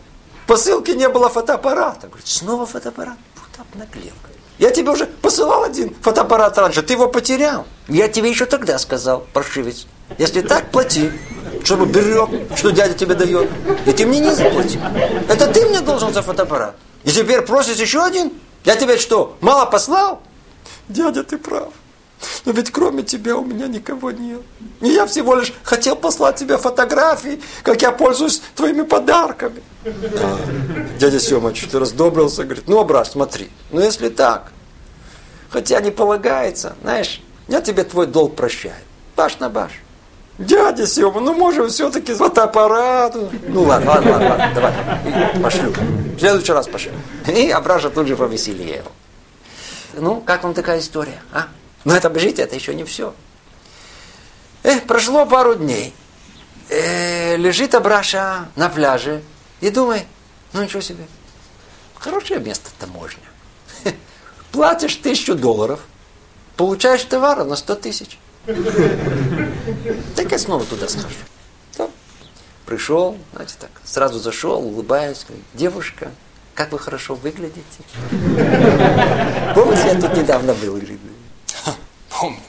Посылки 0.46 0.92
не 0.92 1.10
было 1.10 1.30
фотоаппарата. 1.30 2.08
Говорит, 2.08 2.28
снова 2.28 2.66
фотоаппарат? 2.66 3.18
Вот 3.36 3.60
обнаглел. 3.60 4.14
Я 4.58 4.72
тебе 4.72 4.90
уже 4.90 5.06
посылал 5.06 5.64
один 5.64 5.94
фотоаппарат 6.02 6.58
раньше, 6.58 6.82
ты 6.82 6.94
его 6.94 7.08
потерял. 7.08 7.66
Я 7.88 8.08
тебе 8.08 8.30
еще 8.30 8.46
тогда 8.46 8.80
сказал, 8.80 9.26
паршивец. 9.34 9.86
Если 10.18 10.42
так, 10.42 10.72
плати, 10.72 11.12
чтобы 11.64 11.86
берег, 11.86 12.30
что 12.56 12.72
дядя 12.72 12.94
тебе 12.94 13.14
дает. 13.14 13.50
И 13.86 13.92
ты 13.92 14.06
мне 14.06 14.20
не 14.20 14.34
заплати. 14.34 14.80
Это 15.30 15.48
ты 15.48 15.66
мне 15.68 15.82
должен 15.82 16.12
за 16.14 16.24
фотоаппарат. 16.24 16.76
И 17.04 17.12
теперь 17.12 17.42
просишь 17.42 17.78
еще 17.78 18.04
один? 18.04 18.32
Я 18.64 18.76
тебе 18.76 18.98
что, 18.98 19.38
мало 19.42 19.66
послал? 19.66 20.22
Дядя, 20.90 21.24
ты 21.24 21.38
прав. 21.38 21.70
Но 22.46 22.52
ведь 22.52 22.72
кроме 22.72 23.04
тебя 23.04 23.36
у 23.38 23.46
меня 23.46 23.68
никого 23.68 24.12
нет. 24.12 24.42
И 24.82 24.90
я 24.90 25.06
всего 25.06 25.36
лишь 25.36 25.54
хотел 25.64 25.96
послать 25.96 26.38
тебе 26.38 26.58
фотографии, 26.58 27.42
как 27.64 27.82
я 27.82 27.92
пользуюсь 27.92 28.42
твоими 28.56 28.84
подарками. 28.84 29.62
А, 29.86 30.40
дядя 31.00 31.20
Сема 31.20 31.54
чуть 31.54 31.74
раздобрился, 31.74 32.44
говорит, 32.44 32.68
ну, 32.68 32.84
брат, 32.84 33.08
смотри, 33.08 33.50
ну, 33.72 33.82
если 33.82 34.10
так, 34.10 34.52
хотя 35.50 35.80
не 35.82 35.92
полагается, 35.92 36.76
знаешь, 36.82 37.22
я 37.48 37.62
тебе 37.62 37.84
твой 37.84 38.08
долг 38.08 38.36
прощаю. 38.36 38.76
Баш 39.16 39.40
на 39.40 39.50
баш. 39.50 39.72
Дядя 40.38 40.86
Сема, 40.86 41.20
ну 41.20 41.34
можем 41.34 41.68
все-таки 41.70 42.14
фотоаппарат. 42.14 43.16
Ну 43.48 43.64
ладно, 43.64 43.92
ладно, 43.92 44.12
ладно, 44.12 44.30
ладно 44.30 44.52
давай, 44.54 44.74
пошлю. 45.42 45.72
В 45.72 46.20
следующий 46.20 46.52
раз 46.52 46.68
пошлю. 46.68 46.92
И 47.28 47.50
Абраша 47.50 47.90
тут 47.90 48.08
же 48.08 48.16
повеселел. 48.16 48.84
Ну, 49.94 50.22
как 50.22 50.44
вам 50.44 50.54
такая 50.54 50.80
история, 50.80 51.20
а? 51.34 51.48
Но 51.88 51.96
это, 51.96 52.10
подождите, 52.10 52.42
это 52.42 52.54
еще 52.54 52.76
не 52.76 52.84
все. 52.84 53.16
Эх, 54.64 54.84
прошло 54.84 55.26
пару 55.26 55.56
дней. 55.56 55.94
Э, 56.68 57.38
лежит 57.38 57.74
Абраша 57.76 58.50
на 58.58 58.68
пляже 58.68 59.24
и 59.62 59.70
думает, 59.70 60.04
ну 60.52 60.62
ничего 60.62 60.82
себе, 60.82 61.08
хорошее 61.98 62.42
место 62.42 62.72
таможня. 62.78 63.24
Платишь 64.52 64.98
тысячу 64.98 65.34
долларов, 65.34 65.80
получаешь 66.58 67.06
товара 67.06 67.46
на 67.46 67.56
сто 67.56 67.74
тысяч. 67.74 68.20
Так 70.18 70.30
я 70.30 70.40
снова 70.40 70.66
туда 70.66 70.90
схожу. 70.90 71.16
Пришел, 72.66 73.18
знаете, 73.32 73.56
так, 73.62 73.72
сразу 73.86 74.20
зашел, 74.20 74.60
улыбаясь, 74.60 75.24
говорит, 75.26 75.46
девушка, 75.54 76.12
как 76.54 76.74
вы 76.74 76.80
хорошо 76.80 77.16
выглядите. 77.16 77.62
Помните, 79.56 79.84
я 79.86 80.02
тут 80.02 80.18
недавно 80.18 80.54
был, 80.54 80.74
говорит, 80.74 81.00
Помню. 82.20 82.40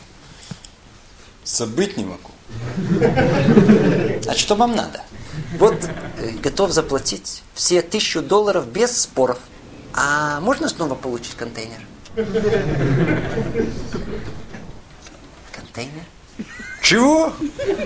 Забыть 1.44 1.96
не 1.96 2.04
могу. 2.04 2.30
А 4.26 4.34
что 4.34 4.54
вам 4.54 4.74
надо? 4.74 5.02
Вот 5.58 5.76
э, 6.18 6.30
готов 6.42 6.72
заплатить 6.72 7.42
все 7.54 7.82
тысячу 7.82 8.22
долларов 8.22 8.66
без 8.66 9.00
споров. 9.00 9.38
а 9.94 10.40
можно 10.40 10.68
снова 10.68 10.94
получить 10.94 11.34
контейнер? 11.34 11.80
Контейнер? 15.52 16.04
Чего? 16.82 17.32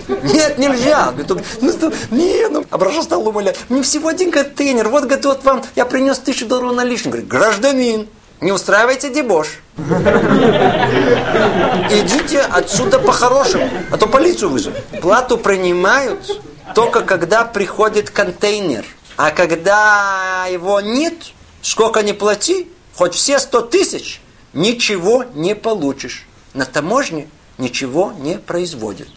Нет, 0.09 0.59
нельзя. 0.59 1.13
Ну, 1.61 1.73
что? 1.73 1.93
не, 2.11 2.49
ну, 2.49 2.65
обращу 2.71 3.03
стал 3.03 3.27
умолять. 3.27 3.59
Мне 3.69 3.83
всего 3.83 4.09
один 4.09 4.31
контейнер. 4.31 4.89
Вот, 4.89 5.05
говорит, 5.05 5.25
вот 5.25 5.45
вам, 5.45 5.65
я 5.75 5.85
принес 5.85 6.19
тысячу 6.19 6.47
долларов 6.47 6.77
наличных. 6.77 7.13
Говорит, 7.13 7.29
гражданин, 7.29 8.09
не 8.43 8.53
устраивайте 8.53 9.09
дебош. 9.09 9.61
Идите 11.91 12.41
отсюда 12.41 12.99
по-хорошему, 12.99 13.71
а 13.91 13.97
то 13.97 14.07
полицию 14.07 14.51
вызовут. 14.51 14.85
Плату 15.01 15.39
принимают 15.39 16.43
только 16.75 17.03
когда 17.03 17.45
приходит 17.45 18.11
контейнер. 18.11 18.85
А 19.17 19.31
когда 19.31 20.47
его 20.51 20.81
нет, 20.81 21.15
сколько 21.63 22.03
ни 22.03 22.13
плати, 22.13 22.69
хоть 22.97 23.15
все 23.15 23.39
сто 23.39 23.61
тысяч, 23.63 24.21
ничего 24.53 25.25
не 25.35 25.55
получишь. 25.55 26.27
На 26.53 26.65
таможне 26.65 27.29
ничего 27.59 28.13
не 28.13 28.39
производит. 28.39 29.09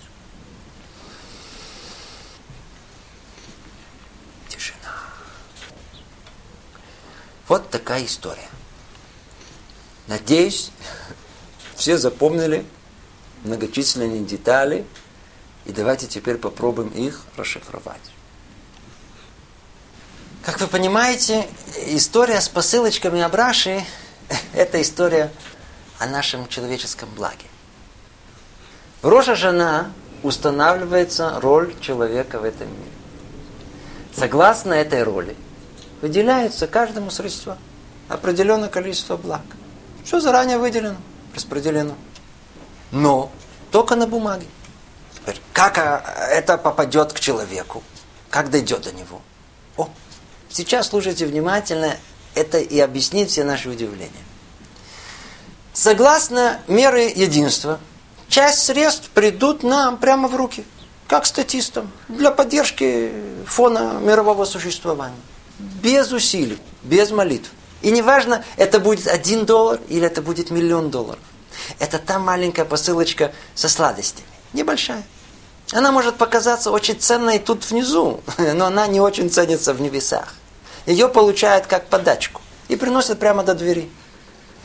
Тишина. 4.50 4.94
Вот 7.48 7.70
такая 7.72 8.06
история. 8.06 8.50
Надеюсь, 10.08 10.72
все 11.76 11.98
запомнили 11.98 12.66
многочисленные 13.44 14.24
детали, 14.24 14.86
и 15.66 15.72
давайте 15.72 16.08
теперь 16.08 16.38
попробуем 16.38 16.90
их 16.90 17.22
расшифровать. 17.38 18.02
Как 20.44 20.60
вы 20.62 20.68
понимаете, 20.68 21.48
история 21.88 22.40
с 22.40 22.48
посылочками 22.48 23.20
Абраши– 23.22 23.84
это 24.54 24.80
история 24.80 25.32
о 25.98 26.06
нашем 26.06 26.48
человеческом 26.48 27.10
благе. 27.16 27.46
В 29.02 29.08
Роша 29.08 29.36
жена 29.36 29.92
устанавливается 30.22 31.40
роль 31.40 31.74
человека 31.80 32.40
в 32.40 32.44
этом 32.44 32.68
мире. 32.68 32.92
Согласно 34.16 34.74
этой 34.74 35.04
роли 35.04 35.36
выделяется 36.02 36.68
каждому 36.68 37.10
средство 37.10 37.58
определенное 38.08 38.70
количество 38.70 39.18
благ. 39.18 39.42
Все 40.06 40.20
заранее 40.20 40.60
выделено, 40.60 40.98
распределено. 41.34 41.96
Но 42.92 43.32
только 43.72 43.96
на 43.96 44.06
бумаге. 44.06 44.46
Как 45.52 45.80
а, 45.80 46.04
это 46.30 46.58
попадет 46.58 47.12
к 47.12 47.20
человеку? 47.20 47.82
Как 48.30 48.52
дойдет 48.52 48.84
до 48.84 48.92
него? 48.92 49.22
О, 49.78 49.90
сейчас 50.50 50.90
слушайте 50.90 51.26
внимательно, 51.26 51.98
это 52.36 52.60
и 52.60 52.80
объяснит 52.80 53.32
все 53.32 53.44
наши 53.44 53.68
удивления. 53.68 54.12
Согласно 55.74 56.62
меры 56.68 57.02
единства, 57.02 57.80
часть 58.30 58.60
средств 58.60 59.10
придут 59.10 59.64
нам 59.64 59.98
прямо 59.98 60.28
в 60.28 60.36
руки, 60.36 60.66
как 61.08 61.26
статистам, 61.26 61.92
для 62.08 62.30
поддержки 62.30 63.12
фона 63.48 64.00
мирового 64.00 64.46
существования. 64.46 65.18
Без 65.58 66.12
усилий, 66.12 66.60
без 66.84 67.10
молитв. 67.10 67.50
И 67.86 67.92
неважно, 67.92 68.44
это 68.58 68.80
будет 68.80 69.06
один 69.06 69.46
доллар 69.46 69.80
или 69.90 70.08
это 70.08 70.24
будет 70.24 70.50
миллион 70.50 70.90
долларов. 70.90 71.20
Это 71.78 72.00
та 72.00 72.18
маленькая 72.18 72.66
посылочка 72.66 73.32
со 73.54 73.70
сладостями. 73.70 74.26
Небольшая. 74.54 75.04
Она 75.72 75.92
может 75.92 76.16
показаться 76.16 76.72
очень 76.72 77.00
ценной 77.00 77.38
тут 77.38 77.70
внизу, 77.70 78.22
но 78.40 78.66
она 78.66 78.88
не 78.88 79.00
очень 79.00 79.30
ценится 79.30 79.76
в 79.76 79.82
небесах. 79.82 80.34
Ее 80.88 81.08
получают 81.08 81.68
как 81.68 81.86
подачку 81.86 82.42
и 82.70 82.76
приносят 82.76 83.20
прямо 83.20 83.44
до 83.44 83.54
двери. 83.54 83.88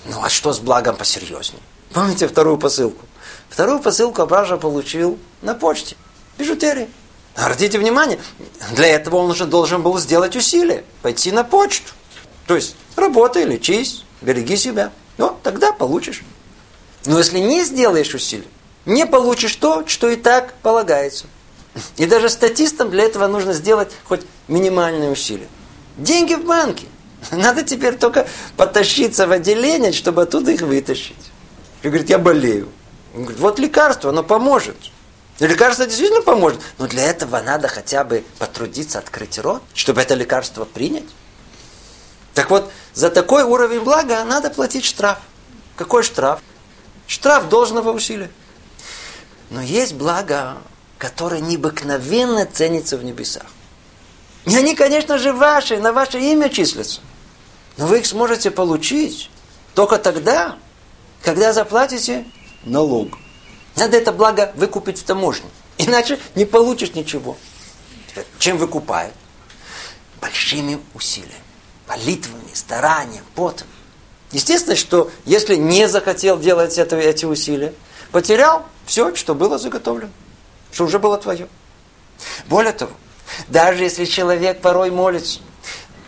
Ну 0.07 0.25
а 0.25 0.31
что 0.31 0.55
с 0.55 0.59
благом 0.59 0.97
посерьезнее? 0.97 1.63
Помните 1.93 2.27
вторую 2.27 2.57
посылку? 2.57 3.05
Вторую 3.51 3.81
посылку 3.81 4.23
Абража 4.23 4.57
получил 4.57 5.19
на 5.43 5.53
почте. 5.55 5.95
Бижутерии. 6.39 6.89
Обратите 7.37 7.79
внимание, 7.79 8.19
для 8.73 8.87
этого 8.87 9.17
он 9.17 9.31
уже 9.31 9.45
должен 9.45 9.83
был 9.83 9.99
сделать 9.99 10.37
усилие, 10.37 10.85
пойти 11.03 11.31
на 11.33 11.45
почту. 11.45 11.93
То 12.47 12.57
есть 12.57 12.77
работай, 13.01 13.45
лечись, 13.45 14.05
береги 14.21 14.57
себя. 14.57 14.93
Ну, 15.19 15.37
тогда 15.43 15.73
получишь. 15.73 16.23
Но 17.07 17.19
если 17.19 17.39
не 17.39 17.65
сделаешь 17.65 18.15
усилий, 18.15 18.49
не 18.87 19.07
получишь 19.07 19.57
то, 19.57 19.87
что 19.87 20.09
и 20.09 20.17
так 20.17 20.55
полагается. 20.63 21.27
И 21.97 22.07
даже 22.07 22.29
статистам 22.29 22.91
для 22.91 23.05
этого 23.05 23.27
нужно 23.27 23.53
сделать 23.53 23.93
хоть 24.05 24.23
минимальные 24.49 25.11
усилия. 25.11 25.49
Деньги 25.97 26.35
в 26.35 26.45
банке. 26.45 26.87
Надо 27.31 27.63
теперь 27.63 27.97
только 27.97 28.27
потащиться 28.57 29.27
в 29.27 29.33
отделение, 29.33 29.93
чтобы 29.93 30.23
оттуда 30.23 30.53
их 30.53 30.63
вытащить. 30.63 31.17
И 31.83 31.89
говорит, 31.89 32.09
я 32.11 32.19
болею. 32.19 32.69
Он 33.15 33.23
говорит, 33.23 33.41
вот 33.41 33.59
лекарство, 33.59 34.11
оно 34.11 34.23
поможет. 34.23 34.77
И 35.39 35.47
лекарство 35.47 35.87
действительно 35.87 36.23
поможет. 36.23 36.61
Но 36.79 36.87
для 36.87 37.05
этого 37.05 37.41
надо 37.41 37.69
хотя 37.69 38.05
бы 38.05 38.25
потрудиться 38.39 38.99
открыть 38.99 39.39
рот, 39.39 39.63
чтобы 39.75 40.01
это 40.01 40.15
лекарство 40.15 40.65
принять. 40.65 41.05
Так 42.35 42.51
вот, 42.51 42.73
за 42.95 43.11
такой 43.11 43.43
уровень 43.43 43.81
блага 43.81 44.25
надо 44.25 44.51
платить 44.51 44.85
штраф. 44.85 45.19
Какой 45.77 46.03
штраф? 46.03 46.41
Штраф 47.07 47.49
должного 47.49 47.91
усилия. 47.93 48.31
Но 49.51 49.61
есть 49.63 49.95
благо, 49.95 50.59
которое 50.99 51.41
необыкновенно 51.41 52.47
ценится 52.47 52.97
в 52.97 53.05
небесах. 53.05 53.47
И 54.47 54.57
они, 54.57 54.75
конечно 54.75 55.19
же, 55.19 55.33
ваши, 55.33 55.79
на 55.79 55.93
ваше 55.93 56.21
имя 56.21 56.49
числятся. 56.49 57.01
Но 57.77 57.87
вы 57.87 57.99
их 58.01 58.07
сможете 58.07 58.51
получить 58.51 59.31
только 59.75 59.99
тогда, 59.99 60.57
когда 61.23 61.53
заплатите 61.53 62.27
налог. 62.65 63.19
Надо 63.77 63.97
это 63.97 64.13
благо 64.13 64.53
выкупить 64.57 64.99
в 64.99 65.05
таможне. 65.05 65.49
Иначе 65.79 66.19
не 66.35 66.45
получишь 66.45 66.95
ничего. 66.95 67.37
Чем 68.39 68.59
выкупают? 68.59 69.15
Большими 70.21 70.79
усилиями, 70.95 71.35
молитвами, 71.91 72.55
старанием, 72.55 73.25
потом. 73.35 73.67
Естественно, 74.31 74.77
что 74.77 75.11
если 75.25 75.57
не 75.57 75.89
захотел 75.89 76.39
делать 76.39 76.79
это, 76.79 76.97
эти 76.97 77.25
усилия, 77.25 77.75
потерял 78.13 78.65
все, 78.87 79.15
что 79.17 79.35
было 79.35 79.59
заготовлено, 79.59 80.13
что 80.73 80.85
уже 80.85 81.01
было 81.01 81.19
твое. 81.19 81.49
Более 82.47 82.73
того, 82.73 82.93
даже 83.49 83.83
если 83.83 84.05
человек 84.05 84.61
порой 84.61 84.91
молится, 84.91 85.41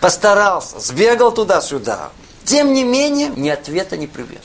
постарался, 0.00 0.78
сбегал 0.78 1.32
туда-сюда, 1.32 2.12
тем 2.44 2.72
не 2.72 2.84
менее, 2.84 3.28
ни 3.28 3.48
ответа, 3.48 3.96
ни 3.96 4.06
привета. 4.06 4.42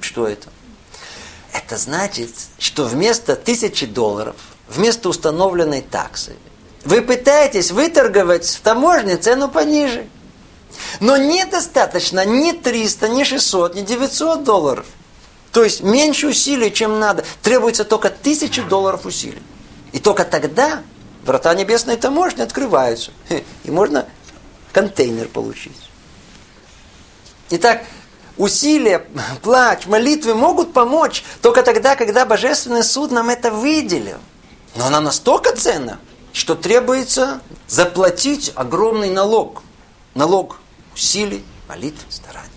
Что 0.00 0.26
это? 0.26 0.48
Это 1.52 1.76
значит, 1.76 2.30
что 2.58 2.84
вместо 2.84 3.36
тысячи 3.36 3.86
долларов, 3.86 4.36
вместо 4.68 5.08
установленной 5.08 5.82
таксы, 5.82 6.34
вы 6.84 7.02
пытаетесь 7.02 7.70
выторговать 7.70 8.46
в 8.46 8.60
таможне 8.60 9.16
цену 9.16 9.48
пониже. 9.48 10.06
Но 11.00 11.16
недостаточно 11.16 12.24
ни 12.24 12.52
300, 12.52 13.08
ни 13.08 13.24
600, 13.24 13.74
ни 13.74 13.82
900 13.82 14.44
долларов. 14.44 14.86
То 15.52 15.64
есть 15.64 15.82
меньше 15.82 16.28
усилий, 16.28 16.72
чем 16.72 16.98
надо. 16.98 17.24
Требуется 17.42 17.84
только 17.84 18.10
тысячи 18.10 18.60
долларов 18.62 19.06
усилий. 19.06 19.42
И 19.92 19.98
только 19.98 20.24
тогда 20.24 20.82
врата 21.24 21.54
небесной 21.54 21.96
таможни 21.96 22.42
открываются. 22.42 23.10
И 23.64 23.70
можно 23.70 24.06
контейнер 24.72 25.28
получить. 25.28 25.72
Итак, 27.48 27.84
усилия, 28.36 29.06
плач, 29.42 29.86
молитвы 29.86 30.34
могут 30.34 30.72
помочь 30.72 31.24
только 31.40 31.62
тогда, 31.62 31.96
когда 31.96 32.26
Божественный 32.26 32.84
суд 32.84 33.10
нам 33.10 33.30
это 33.30 33.50
выделил. 33.50 34.18
Но 34.74 34.86
она 34.86 35.00
настолько 35.00 35.56
ценна, 35.56 35.98
что 36.32 36.54
требуется 36.54 37.40
заплатить 37.66 38.52
огромный 38.54 39.08
налог. 39.08 39.62
Налог 40.14 40.58
усилий, 40.96 41.44
молитв, 41.68 42.04
стараний. 42.08 42.50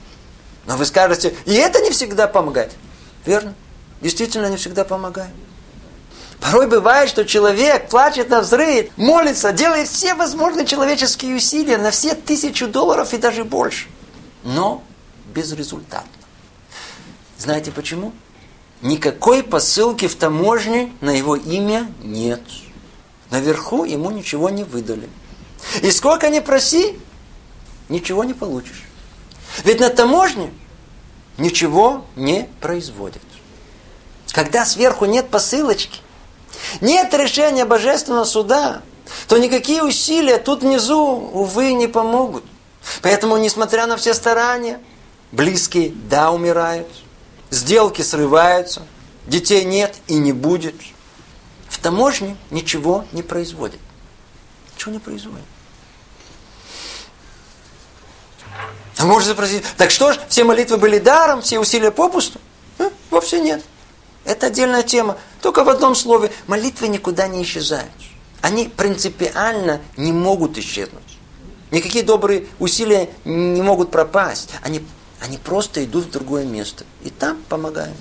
Но 0.65 0.77
вы 0.77 0.85
скажете, 0.85 1.35
и 1.45 1.53
это 1.53 1.81
не 1.81 1.91
всегда 1.91 2.27
помогает. 2.27 2.71
Верно? 3.25 3.53
Действительно 4.01 4.47
не 4.47 4.57
всегда 4.57 4.85
помогает. 4.85 5.31
Порой 6.39 6.67
бывает, 6.67 7.09
что 7.09 7.25
человек 7.25 7.89
плачет 7.89 8.29
на 8.29 8.41
взрыв, 8.41 8.87
молится, 8.97 9.51
делает 9.51 9.89
все 9.89 10.15
возможные 10.15 10.65
человеческие 10.65 11.35
усилия 11.35 11.77
на 11.77 11.91
все 11.91 12.15
тысячу 12.15 12.67
долларов 12.67 13.13
и 13.13 13.17
даже 13.17 13.43
больше. 13.43 13.87
Но 14.43 14.81
безрезультатно. 15.33 16.09
Знаете 17.37 17.71
почему? 17.71 18.13
Никакой 18.81 19.43
посылки 19.43 20.07
в 20.07 20.15
таможне 20.15 20.93
на 21.01 21.09
его 21.09 21.35
имя 21.35 21.91
нет. 22.01 22.41
Наверху 23.31 23.83
ему 23.83 24.09
ничего 24.11 24.49
не 24.49 24.63
выдали. 24.63 25.09
И 25.81 25.91
сколько 25.91 26.29
ни 26.29 26.39
проси, 26.39 26.97
ничего 27.89 28.23
не 28.23 28.33
получишь. 28.33 28.83
Ведь 29.63 29.79
на 29.79 29.89
таможне 29.89 30.53
ничего 31.37 32.05
не 32.15 32.47
производят. 32.61 33.21
Когда 34.31 34.65
сверху 34.65 35.05
нет 35.05 35.29
посылочки, 35.29 35.99
нет 36.81 37.13
решения 37.13 37.65
божественного 37.65 38.25
суда, 38.25 38.81
то 39.27 39.37
никакие 39.37 39.83
усилия 39.83 40.37
тут 40.37 40.61
внизу, 40.61 41.29
увы, 41.33 41.73
не 41.73 41.87
помогут. 41.87 42.43
Поэтому, 43.01 43.37
несмотря 43.37 43.87
на 43.87 43.97
все 43.97 44.13
старания, 44.13 44.79
близкие, 45.31 45.91
да, 46.09 46.31
умирают, 46.31 46.87
сделки 47.49 48.01
срываются, 48.01 48.83
детей 49.25 49.63
нет 49.63 49.95
и 50.07 50.15
не 50.15 50.31
будет. 50.31 50.75
В 51.67 51.79
таможне 51.79 52.35
ничего 52.51 53.05
не 53.11 53.23
производит. 53.23 53.79
Ничего 54.75 54.93
не 54.93 54.99
производит. 54.99 55.45
А 58.99 59.05
можно 59.05 59.31
спросить, 59.31 59.63
так 59.77 59.91
что 59.91 60.11
ж, 60.11 60.19
все 60.27 60.43
молитвы 60.43 60.75
были 60.75 60.99
даром, 60.99 61.41
все 61.41 61.57
усилия 61.57 61.89
попусту? 61.89 62.37
А? 62.79 62.89
Вовсе 63.09 63.39
нет. 63.39 63.63
Это 64.25 64.47
отдельная 64.47 64.83
тема. 64.83 65.17
Только 65.41 65.63
в 65.63 65.69
одном 65.69 65.95
слове, 65.95 66.33
молитвы 66.47 66.89
никуда 66.89 67.29
не 67.29 67.43
исчезают. 67.43 67.89
Они 68.41 68.65
принципиально 68.65 69.79
не 69.95 70.11
могут 70.11 70.57
исчезнуть. 70.57 71.17
Никакие 71.71 72.03
добрые 72.03 72.47
усилия 72.59 73.09
не 73.23 73.61
могут 73.61 73.89
пропасть. 73.89 74.49
Они, 74.63 74.85
они 75.21 75.37
просто 75.37 75.85
идут 75.85 76.07
в 76.07 76.11
другое 76.11 76.43
место. 76.43 76.83
И 77.01 77.09
там 77.09 77.37
помогают. 77.47 77.95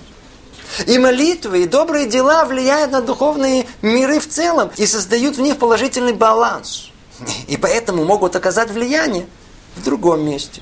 И 0.89 0.99
молитвы, 0.99 1.63
и 1.63 1.67
добрые 1.67 2.07
дела 2.07 2.45
влияют 2.45 2.91
на 2.91 3.03
духовные 3.03 3.69
миры 3.83 4.19
в 4.19 4.29
целом 4.29 4.73
и 4.77 4.85
создают 4.85 5.37
в 5.37 5.41
них 5.41 5.59
положительный 5.59 6.13
баланс. 6.13 6.91
И 7.47 7.57
поэтому 7.57 8.05
могут 8.05 8.35
оказать 8.35 8.73
влияние 8.73 9.29
в 9.77 9.85
другом 9.85 10.27
месте. 10.27 10.61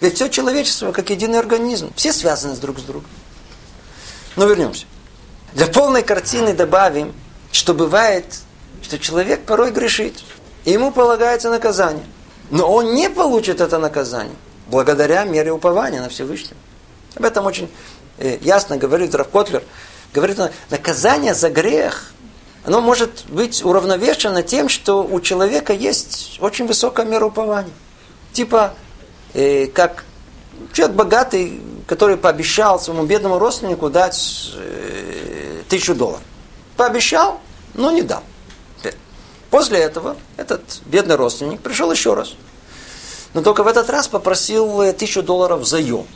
Ведь 0.00 0.14
все 0.14 0.28
человечество 0.28 0.92
как 0.92 1.10
единый 1.10 1.38
организм. 1.38 1.92
Все 1.94 2.12
связаны 2.12 2.56
друг 2.56 2.78
с 2.78 2.82
другом. 2.82 3.10
Но 4.36 4.46
вернемся. 4.46 4.86
Для 5.52 5.66
полной 5.66 6.02
картины 6.02 6.54
добавим, 6.54 7.12
что 7.52 7.74
бывает, 7.74 8.24
что 8.82 8.98
человек 8.98 9.44
порой 9.44 9.70
грешит. 9.72 10.22
И 10.64 10.72
ему 10.72 10.90
полагается 10.92 11.50
наказание. 11.50 12.04
Но 12.50 12.70
он 12.70 12.94
не 12.94 13.10
получит 13.10 13.60
это 13.60 13.78
наказание 13.78 14.36
благодаря 14.68 15.24
мере 15.24 15.52
упования 15.52 16.00
на 16.00 16.08
Всевышнего. 16.08 16.56
Об 17.16 17.24
этом 17.24 17.44
очень 17.46 17.70
э, 18.18 18.38
ясно 18.40 18.76
говорит 18.76 19.14
Раф 19.14 19.28
Котлер. 19.28 19.62
Говорит, 20.12 20.38
наказание 20.70 21.34
за 21.34 21.50
грех, 21.50 22.12
оно 22.64 22.80
может 22.80 23.24
быть 23.28 23.64
уравновешено 23.64 24.42
тем, 24.42 24.68
что 24.68 25.04
у 25.04 25.20
человека 25.20 25.72
есть 25.72 26.38
очень 26.40 26.66
высокая 26.66 27.06
мера 27.06 27.26
упования. 27.26 27.72
Типа, 28.32 28.74
э, 29.34 29.66
как 29.66 30.04
человек 30.72 30.96
богатый, 30.96 31.60
который 31.86 32.16
пообещал 32.16 32.78
своему 32.80 33.04
бедному 33.04 33.38
родственнику 33.38 33.90
дать 33.90 34.50
э, 34.56 35.62
тысячу 35.68 35.94
долларов. 35.94 36.22
Пообещал, 36.76 37.40
но 37.74 37.90
не 37.90 38.02
дал. 38.02 38.22
После 39.50 39.80
этого 39.80 40.16
этот 40.36 40.62
бедный 40.86 41.16
родственник 41.16 41.60
пришел 41.60 41.90
еще 41.90 42.14
раз. 42.14 42.34
Но 43.34 43.42
только 43.42 43.64
в 43.64 43.66
этот 43.66 43.90
раз 43.90 44.08
попросил 44.08 44.80
э, 44.80 44.92
тысячу 44.92 45.22
долларов 45.22 45.66
заем. 45.66 46.06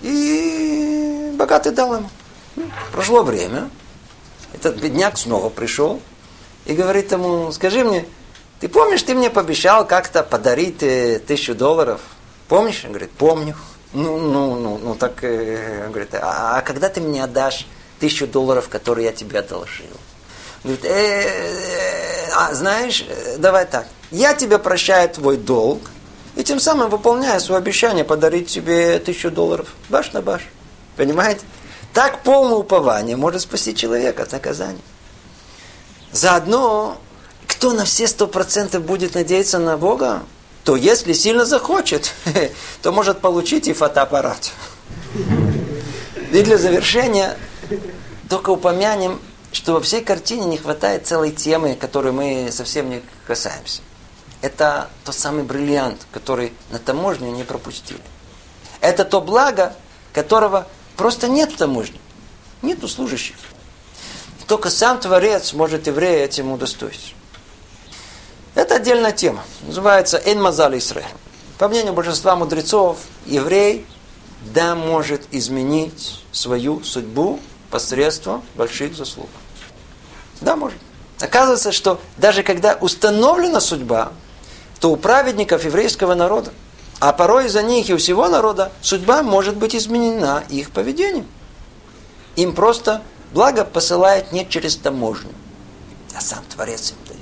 И 0.00 1.32
богатый 1.34 1.72
дал 1.72 1.96
ему. 1.96 2.10
Прошло 2.92 3.22
время. 3.22 3.70
Этот 4.52 4.76
бедняк 4.76 5.18
снова 5.18 5.48
пришел 5.48 6.00
и 6.66 6.74
говорит 6.74 7.12
ему, 7.12 7.52
скажи 7.52 7.84
мне, 7.84 8.04
ты 8.60 8.68
помнишь, 8.68 9.02
ты 9.02 9.14
мне 9.14 9.30
пообещал 9.30 9.86
как-то 9.86 10.22
подарить 10.22 10.82
э, 10.82 11.18
тысячу 11.18 11.54
долларов? 11.54 12.00
Помнишь? 12.50 12.82
Он 12.84 12.90
говорит, 12.90 13.12
помню. 13.12 13.54
Ну, 13.92 14.18
ну, 14.18 14.56
ну, 14.56 14.76
ну 14.78 14.94
так, 14.96 15.22
э, 15.22 15.86
говорит, 15.88 16.12
а, 16.16 16.58
а 16.58 16.62
когда 16.62 16.88
ты 16.88 17.00
мне 17.00 17.22
отдашь 17.22 17.64
тысячу 18.00 18.26
долларов, 18.26 18.68
которые 18.68 19.06
я 19.06 19.12
тебе 19.12 19.38
одолжил? 19.38 19.86
Говорит, 20.64 20.84
э, 20.84 20.88
э, 20.88 22.28
а, 22.34 22.52
знаешь, 22.52 23.06
э, 23.08 23.36
давай 23.38 23.66
так, 23.66 23.86
я 24.10 24.34
тебе 24.34 24.58
прощаю 24.58 25.08
твой 25.10 25.36
долг, 25.36 25.80
и 26.34 26.42
тем 26.42 26.58
самым 26.58 26.90
выполняю 26.90 27.40
свое 27.40 27.58
обещание 27.58 28.04
подарить 28.04 28.48
тебе 28.48 28.98
тысячу 28.98 29.30
долларов. 29.30 29.68
Баш 29.88 30.12
на 30.12 30.20
баш. 30.20 30.42
Понимаете? 30.96 31.42
Так 31.92 32.24
полное 32.24 32.56
упование 32.56 33.16
может 33.16 33.42
спасти 33.42 33.76
человека 33.76 34.24
от 34.24 34.32
наказания. 34.32 34.82
Заодно, 36.10 36.98
кто 37.46 37.72
на 37.72 37.84
все 37.84 38.08
сто 38.08 38.26
процентов 38.26 38.82
будет 38.82 39.14
надеяться 39.14 39.60
на 39.60 39.76
Бога, 39.76 40.22
то 40.64 40.76
если 40.76 41.12
сильно 41.12 41.44
захочет, 41.44 42.12
то 42.82 42.92
может 42.92 43.20
получить 43.20 43.68
и 43.68 43.72
фотоаппарат. 43.72 44.52
И 46.32 46.42
для 46.42 46.58
завершения 46.58 47.36
только 48.28 48.50
упомянем 48.50 49.20
что 49.52 49.74
во 49.74 49.80
всей 49.80 50.02
картине 50.02 50.46
не 50.46 50.58
хватает 50.58 51.06
целой 51.06 51.32
темы, 51.32 51.74
которой 51.74 52.12
мы 52.12 52.50
совсем 52.52 52.88
не 52.88 53.02
касаемся. 53.26 53.82
Это 54.42 54.88
тот 55.04 55.14
самый 55.14 55.42
бриллиант, 55.42 56.06
который 56.12 56.52
на 56.70 56.78
таможню 56.78 57.30
не 57.30 57.42
пропустили. 57.42 58.00
Это 58.80 59.04
то 59.04 59.20
благо, 59.20 59.74
которого 60.12 60.66
просто 60.96 61.28
нет 61.28 61.52
в 61.52 61.56
таможне. 61.56 61.98
Нету 62.62 62.88
служащих. 62.88 63.36
Только 64.46 64.70
сам 64.70 64.98
Творец 64.98 65.52
может 65.52 65.86
еврея 65.86 66.24
этим 66.24 66.52
удостоить. 66.52 67.14
Это 68.54 68.76
отдельная 68.76 69.12
тема. 69.12 69.44
Называется 69.62 70.20
«Эн 70.24 70.40
Мазаль 70.40 70.78
Исраэль». 70.78 71.06
По 71.58 71.68
мнению 71.68 71.92
большинства 71.92 72.36
мудрецов, 72.36 72.98
еврей 73.26 73.86
да 74.54 74.74
может 74.74 75.22
изменить 75.30 76.24
свою 76.32 76.82
судьбу 76.82 77.38
посредством 77.70 78.42
больших 78.54 78.96
заслуг. 78.96 79.28
Да, 80.40 80.56
может. 80.56 80.78
Оказывается, 81.20 81.70
что 81.72 82.00
даже 82.16 82.42
когда 82.42 82.76
установлена 82.80 83.60
судьба, 83.60 84.12
то 84.80 84.90
у 84.90 84.96
праведников 84.96 85.64
еврейского 85.64 86.14
народа, 86.14 86.52
а 86.98 87.12
порой 87.12 87.46
из-за 87.46 87.62
них 87.62 87.90
и 87.90 87.94
у 87.94 87.98
всего 87.98 88.28
народа, 88.28 88.72
судьба 88.80 89.22
может 89.22 89.56
быть 89.56 89.76
изменена 89.76 90.42
их 90.48 90.70
поведением. 90.70 91.26
Им 92.36 92.54
просто 92.54 93.02
благо 93.32 93.64
посылает 93.64 94.32
не 94.32 94.48
через 94.48 94.76
таможню, 94.76 95.30
а 96.14 96.20
сам 96.20 96.42
Творец 96.48 96.92
им 96.92 96.96
дает. 97.06 97.19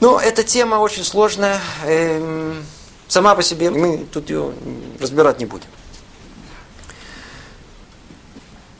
Ну, 0.00 0.18
эта 0.18 0.42
тема 0.42 0.76
очень 0.76 1.04
сложная. 1.04 1.60
Эм, 1.84 2.64
сама 3.06 3.34
по 3.34 3.42
себе 3.42 3.70
мы 3.70 3.98
тут 3.98 4.30
ее 4.30 4.54
разбирать 4.98 5.38
не 5.38 5.44
будем. 5.44 5.68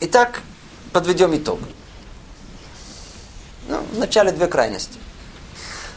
Итак, 0.01 0.41
подведем 0.93 1.37
итог. 1.37 1.61
Ну, 3.69 3.85
вначале 3.93 4.33
две 4.33 4.47
крайности. 4.47 4.99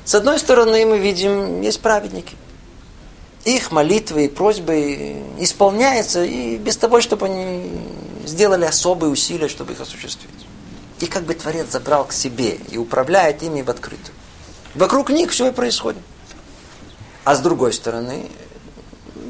С 0.03 0.13
одной 0.13 0.39
стороны, 0.39 0.85
мы 0.85 0.99
видим, 0.99 1.61
есть 1.61 1.79
праведники. 1.79 2.35
Их 3.45 3.71
молитвы 3.71 4.25
и 4.25 4.29
просьбы 4.29 5.23
исполняются 5.39 6.25
и 6.25 6.57
без 6.57 6.75
того, 6.75 6.99
чтобы 6.99 7.27
они 7.27 7.71
сделали 8.25 8.65
особые 8.65 9.09
усилия, 9.09 9.47
чтобы 9.47 9.71
их 9.71 9.79
осуществить. 9.79 10.29
И 10.99 11.05
как 11.05 11.23
бы 11.23 11.33
Творец 11.33 11.67
забрал 11.71 12.05
к 12.05 12.11
себе 12.11 12.57
и 12.69 12.77
управляет 12.77 13.41
ими 13.41 13.61
в 13.61 13.69
открытую. 13.69 14.13
Вокруг 14.75 15.09
них 15.09 15.31
все 15.31 15.47
и 15.47 15.51
происходит. 15.51 16.01
А 17.23 17.35
с 17.35 17.39
другой 17.39 17.73
стороны, 17.73 18.29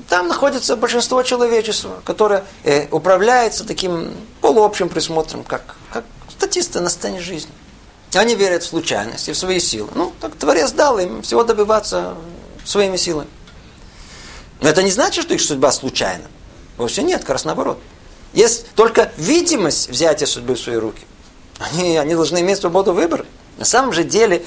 там 0.10 0.28
находится 0.28 0.76
большинство 0.76 1.22
человечества, 1.24 2.02
которое 2.06 2.44
э, 2.64 2.88
управляется 2.92 3.66
таким 3.66 4.14
полуобщим 4.42 4.90
присмотром, 4.90 5.44
как, 5.44 5.76
как 5.92 6.06
статисты 6.30 6.80
на 6.80 6.90
сцене 6.90 7.20
жизни. 7.20 7.52
Они 8.14 8.36
верят 8.36 8.64
в 8.64 8.68
случайность 8.68 9.28
и 9.28 9.32
в 9.32 9.38
свои 9.38 9.60
силы. 9.60 9.90
Ну, 9.96 10.14
так 10.20 10.36
Творец 10.36 10.72
дал 10.72 11.00
им 11.00 11.22
всего 11.24 11.44
добиваться 11.44 12.16
своими 12.64 12.98
силами. 12.98 13.30
Но 14.62 14.70
это 14.70 14.84
не 14.84 14.92
значит, 14.92 15.24
что 15.24 15.34
их 15.34 15.42
судьба 15.42 15.72
случайна. 15.72 16.26
Вовсе 16.78 17.04
нет, 17.04 17.22
как 17.22 17.32
раз 17.32 17.46
наоборот. 17.46 17.80
Есть 18.34 18.68
только 18.76 19.12
видимость 19.18 19.90
взятия 19.90 20.28
судьбы 20.28 20.56
в 20.56 20.60
свои 20.60 20.76
руки. 20.76 21.06
Они, 21.60 21.98
они 21.98 22.16
должны 22.16 22.40
иметь 22.42 22.60
свободу 22.60 22.94
выбора. 22.94 23.26
На 23.58 23.66
самом 23.66 23.94
же 23.94 24.04
деле, 24.04 24.46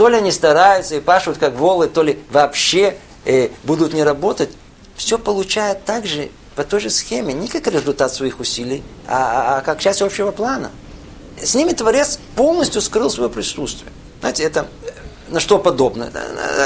то 0.00 0.08
ли 0.08 0.16
они 0.16 0.32
стараются 0.32 0.94
и 0.94 1.00
пашут 1.00 1.36
как 1.36 1.52
волы, 1.56 1.86
то 1.86 2.02
ли 2.02 2.18
вообще 2.30 2.96
э, 3.26 3.50
будут 3.64 3.92
не 3.92 4.02
работать, 4.02 4.48
все 4.96 5.18
получает 5.18 5.84
так 5.84 6.06
же, 6.06 6.30
по 6.56 6.64
той 6.64 6.80
же 6.80 6.88
схеме, 6.88 7.34
не 7.34 7.48
как 7.48 7.66
результат 7.66 8.10
своих 8.10 8.40
усилий, 8.40 8.82
а, 9.06 9.18
а, 9.18 9.58
а 9.58 9.60
как 9.60 9.78
часть 9.78 10.00
общего 10.00 10.30
плана. 10.30 10.70
С 11.38 11.54
ними 11.54 11.72
Творец 11.72 12.18
полностью 12.34 12.80
скрыл 12.80 13.10
свое 13.10 13.28
присутствие. 13.28 13.92
Знаете, 14.20 14.44
это 14.44 14.68
э, 14.86 14.90
на 15.28 15.38
что 15.38 15.58
подобно? 15.58 16.10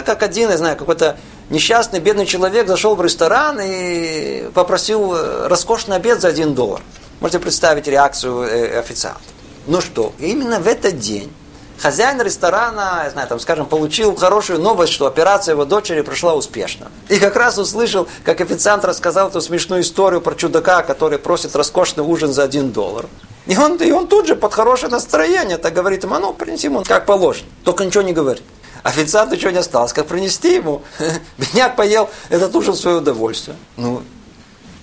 Как 0.07 0.23
один, 0.23 0.51
я 0.51 0.57
знаю, 0.57 0.77
какой-то 0.77 1.17
несчастный, 1.51 1.99
бедный 1.99 2.27
человек 2.27 2.69
зашел 2.69 2.95
в 2.95 3.03
ресторан 3.03 3.59
и 3.61 4.49
попросил 4.55 5.13
э, 5.13 5.49
роскошный 5.49 5.97
обед 5.97 6.21
за 6.21 6.29
один 6.29 6.55
доллар. 6.55 6.83
Можете 7.19 7.41
представить 7.41 7.89
реакцию 7.89 8.43
э, 8.43 8.79
официанта. 8.79 9.25
Ну 9.67 9.81
что, 9.81 10.13
именно 10.21 10.61
в 10.61 10.69
этот 10.69 11.01
день 11.01 11.33
хозяин 11.79 12.21
ресторана, 12.21 13.03
я 13.05 13.11
знаю, 13.11 13.29
там, 13.29 13.41
скажем, 13.41 13.67
получил 13.67 14.15
хорошую 14.15 14.61
новость, 14.61 14.93
что 14.93 15.07
операция 15.07 15.53
его 15.53 15.65
дочери 15.65 16.03
прошла 16.03 16.35
успешно. 16.35 16.91
И 17.09 17.19
как 17.19 17.37
раз 17.37 17.59
услышал, 17.59 18.09
как 18.25 18.41
официант 18.41 18.85
рассказал 18.85 19.29
эту 19.29 19.41
смешную 19.41 19.83
историю 19.83 20.21
про 20.21 20.35
чудака, 20.35 20.83
который 20.83 21.19
просит 21.19 21.55
роскошный 21.57 22.05
ужин 22.05 22.33
за 22.33 22.43
один 22.43 22.73
доллар. 22.73 23.07
И 23.47 23.57
он, 23.57 23.77
и 23.77 23.91
он 23.91 24.09
тут 24.09 24.27
же 24.27 24.37
под 24.37 24.55
хорошее 24.55 24.91
настроение 24.91 25.59
так 25.59 25.75
говорит 25.75 26.05
ему, 26.05 26.15
а 26.15 26.19
ну, 26.19 26.33
принеси 26.33 26.69
ему 26.69 26.83
как 26.83 27.05
положено. 27.07 27.47
Только 27.65 27.85
ничего 27.85 28.03
не 28.03 28.13
говорит. 28.13 28.43
официант 28.83 29.33
ничего 29.33 29.51
не 29.51 29.59
осталось, 29.59 29.93
как 29.93 30.07
принести 30.07 30.55
ему. 30.55 30.83
Бедняк 31.39 31.77
поел 31.77 32.09
этот 32.31 32.55
ужин 32.57 32.75
в 32.75 32.79
свое 32.79 32.99
удовольствие. 32.99 33.57
Ну, 33.77 34.03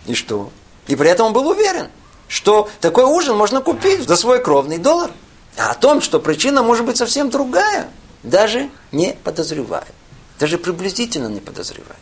и 0.06 0.14
что? 0.14 0.52
И 0.88 0.96
при 0.96 1.10
этом 1.10 1.28
он 1.28 1.34
был 1.34 1.48
уверен, 1.48 1.89
что 2.28 2.70
такой 2.80 3.06
ужин 3.06 3.36
можно 3.36 3.62
купить 3.62 4.08
за 4.08 4.16
свой 4.16 4.42
кровный 4.42 4.78
доллар. 4.78 5.12
А 5.58 5.72
о 5.72 5.74
том, 5.76 6.02
что 6.02 6.20
причина 6.20 6.64
может 6.64 6.86
быть 6.86 6.97
совсем 6.97 7.30
другая, 7.30 7.89
даже 8.24 8.70
не 8.91 9.14
подозревая. 9.24 9.88
Даже 10.39 10.58
приблизительно 10.58 11.28
не 11.28 11.39
подозревая. 11.39 11.99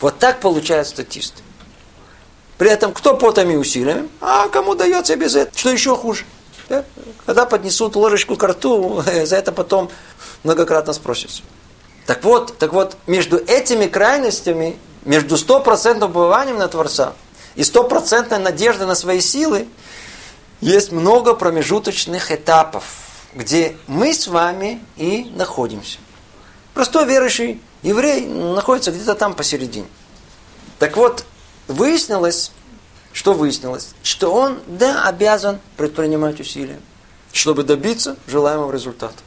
Вот 0.00 0.18
так 0.18 0.40
получают 0.40 0.88
статисты. 0.88 1.42
При 2.58 2.70
этом 2.70 2.92
кто 2.92 3.16
потами 3.16 3.54
и 3.54 3.56
усилиями, 3.56 4.08
а 4.20 4.48
кому 4.48 4.74
дается 4.74 5.16
без 5.16 5.34
этого. 5.34 5.56
Что 5.56 5.70
еще 5.70 5.96
хуже? 5.96 6.24
Да? 6.68 6.84
Когда 7.26 7.46
поднесут 7.46 7.96
ложечку 7.96 8.36
к 8.36 8.44
рту, 8.44 9.02
за 9.24 9.36
это 9.36 9.52
потом 9.52 9.90
многократно 10.44 10.92
спросятся. 10.92 11.42
Так 12.06 12.24
вот, 12.24 12.58
так 12.58 12.72
вот, 12.72 12.96
между 13.06 13.38
этими 13.38 13.86
крайностями, 13.86 14.76
между 15.04 15.36
стопроцентным 15.36 16.10
убыванием 16.10 16.58
на 16.58 16.68
Творца 16.68 17.14
и 17.54 17.64
стопроцентной 17.64 18.38
надеждой 18.38 18.86
на 18.86 18.94
свои 18.94 19.20
силы, 19.20 19.66
есть 20.62 20.92
много 20.92 21.34
промежуточных 21.34 22.30
этапов, 22.30 22.84
где 23.34 23.76
мы 23.88 24.14
с 24.14 24.28
вами 24.28 24.80
и 24.96 25.30
находимся. 25.34 25.98
Простой 26.72 27.04
верующий 27.04 27.60
еврей 27.82 28.24
находится 28.24 28.92
где-то 28.92 29.16
там 29.16 29.34
посередине. 29.34 29.88
Так 30.78 30.96
вот, 30.96 31.24
выяснилось, 31.66 32.52
что 33.12 33.34
выяснилось, 33.34 33.90
что 34.04 34.32
он, 34.32 34.60
да, 34.68 35.04
обязан 35.04 35.58
предпринимать 35.76 36.38
усилия, 36.40 36.78
чтобы 37.32 37.64
добиться 37.64 38.16
желаемого 38.28 38.72
результата. 38.72 39.18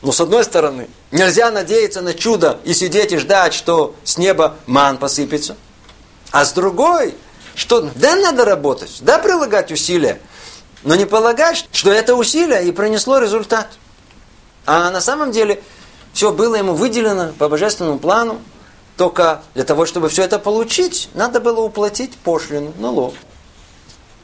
Но 0.00 0.12
с 0.12 0.20
одной 0.20 0.44
стороны, 0.44 0.88
нельзя 1.10 1.50
надеяться 1.50 2.00
на 2.00 2.14
чудо 2.14 2.58
и 2.64 2.72
сидеть 2.72 3.12
и 3.12 3.18
ждать, 3.18 3.52
что 3.52 3.94
с 4.02 4.16
неба 4.16 4.56
ман 4.66 4.96
посыпется. 4.96 5.56
А 6.30 6.46
с 6.46 6.52
другой, 6.52 7.14
что 7.54 7.82
да, 7.96 8.16
надо 8.16 8.46
работать, 8.46 8.98
да, 9.02 9.18
прилагать 9.18 9.72
усилия, 9.72 10.20
но 10.82 10.94
не 10.94 11.06
полагать, 11.06 11.68
что 11.72 11.92
это 11.92 12.14
усилие 12.14 12.66
и 12.66 12.72
принесло 12.72 13.18
результат. 13.18 13.68
А 14.66 14.90
на 14.90 15.00
самом 15.00 15.32
деле 15.32 15.62
все 16.12 16.32
было 16.32 16.54
ему 16.56 16.74
выделено 16.74 17.32
по 17.38 17.48
божественному 17.48 17.98
плану, 17.98 18.40
только 18.96 19.42
для 19.54 19.64
того, 19.64 19.86
чтобы 19.86 20.08
все 20.08 20.24
это 20.24 20.38
получить, 20.38 21.08
надо 21.14 21.40
было 21.40 21.60
уплатить 21.60 22.16
пошлину, 22.16 22.72
налог. 22.78 23.14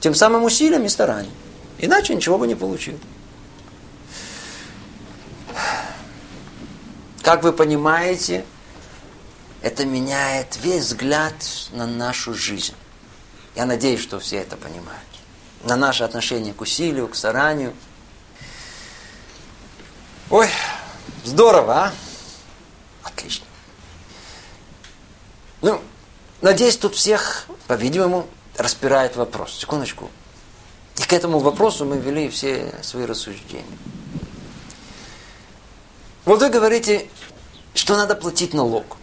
Тем 0.00 0.14
самым 0.14 0.44
усилием 0.44 0.84
и 0.84 0.88
старанием. 0.88 1.32
Иначе 1.78 2.14
ничего 2.14 2.38
бы 2.38 2.46
не 2.46 2.54
получил. 2.54 2.98
Как 7.22 7.42
вы 7.42 7.52
понимаете, 7.52 8.44
это 9.62 9.86
меняет 9.86 10.58
весь 10.60 10.84
взгляд 10.84 11.34
на 11.72 11.86
нашу 11.86 12.34
жизнь. 12.34 12.74
Я 13.54 13.64
надеюсь, 13.64 14.00
что 14.00 14.18
все 14.18 14.38
это 14.38 14.56
понимают 14.56 15.13
на 15.64 15.76
наше 15.76 16.04
отношение 16.04 16.52
к 16.52 16.60
усилию, 16.60 17.08
к 17.08 17.16
старанию. 17.16 17.74
Ой, 20.30 20.48
здорово, 21.24 21.74
а? 21.74 21.92
Отлично. 23.02 23.44
Ну, 25.62 25.80
надеюсь, 26.40 26.76
тут 26.76 26.94
всех, 26.94 27.46
по-видимому, 27.66 28.28
распирает 28.56 29.16
вопрос. 29.16 29.54
Секундочку. 29.54 30.10
И 30.96 31.02
к 31.02 31.12
этому 31.12 31.38
вопросу 31.38 31.84
мы 31.84 31.98
ввели 31.98 32.28
все 32.28 32.74
свои 32.82 33.04
рассуждения. 33.04 33.64
Вот 36.24 36.40
вы 36.40 36.48
говорите, 36.50 37.08
что 37.74 37.96
надо 37.96 38.14
платить 38.14 38.54
налог. 38.54 38.96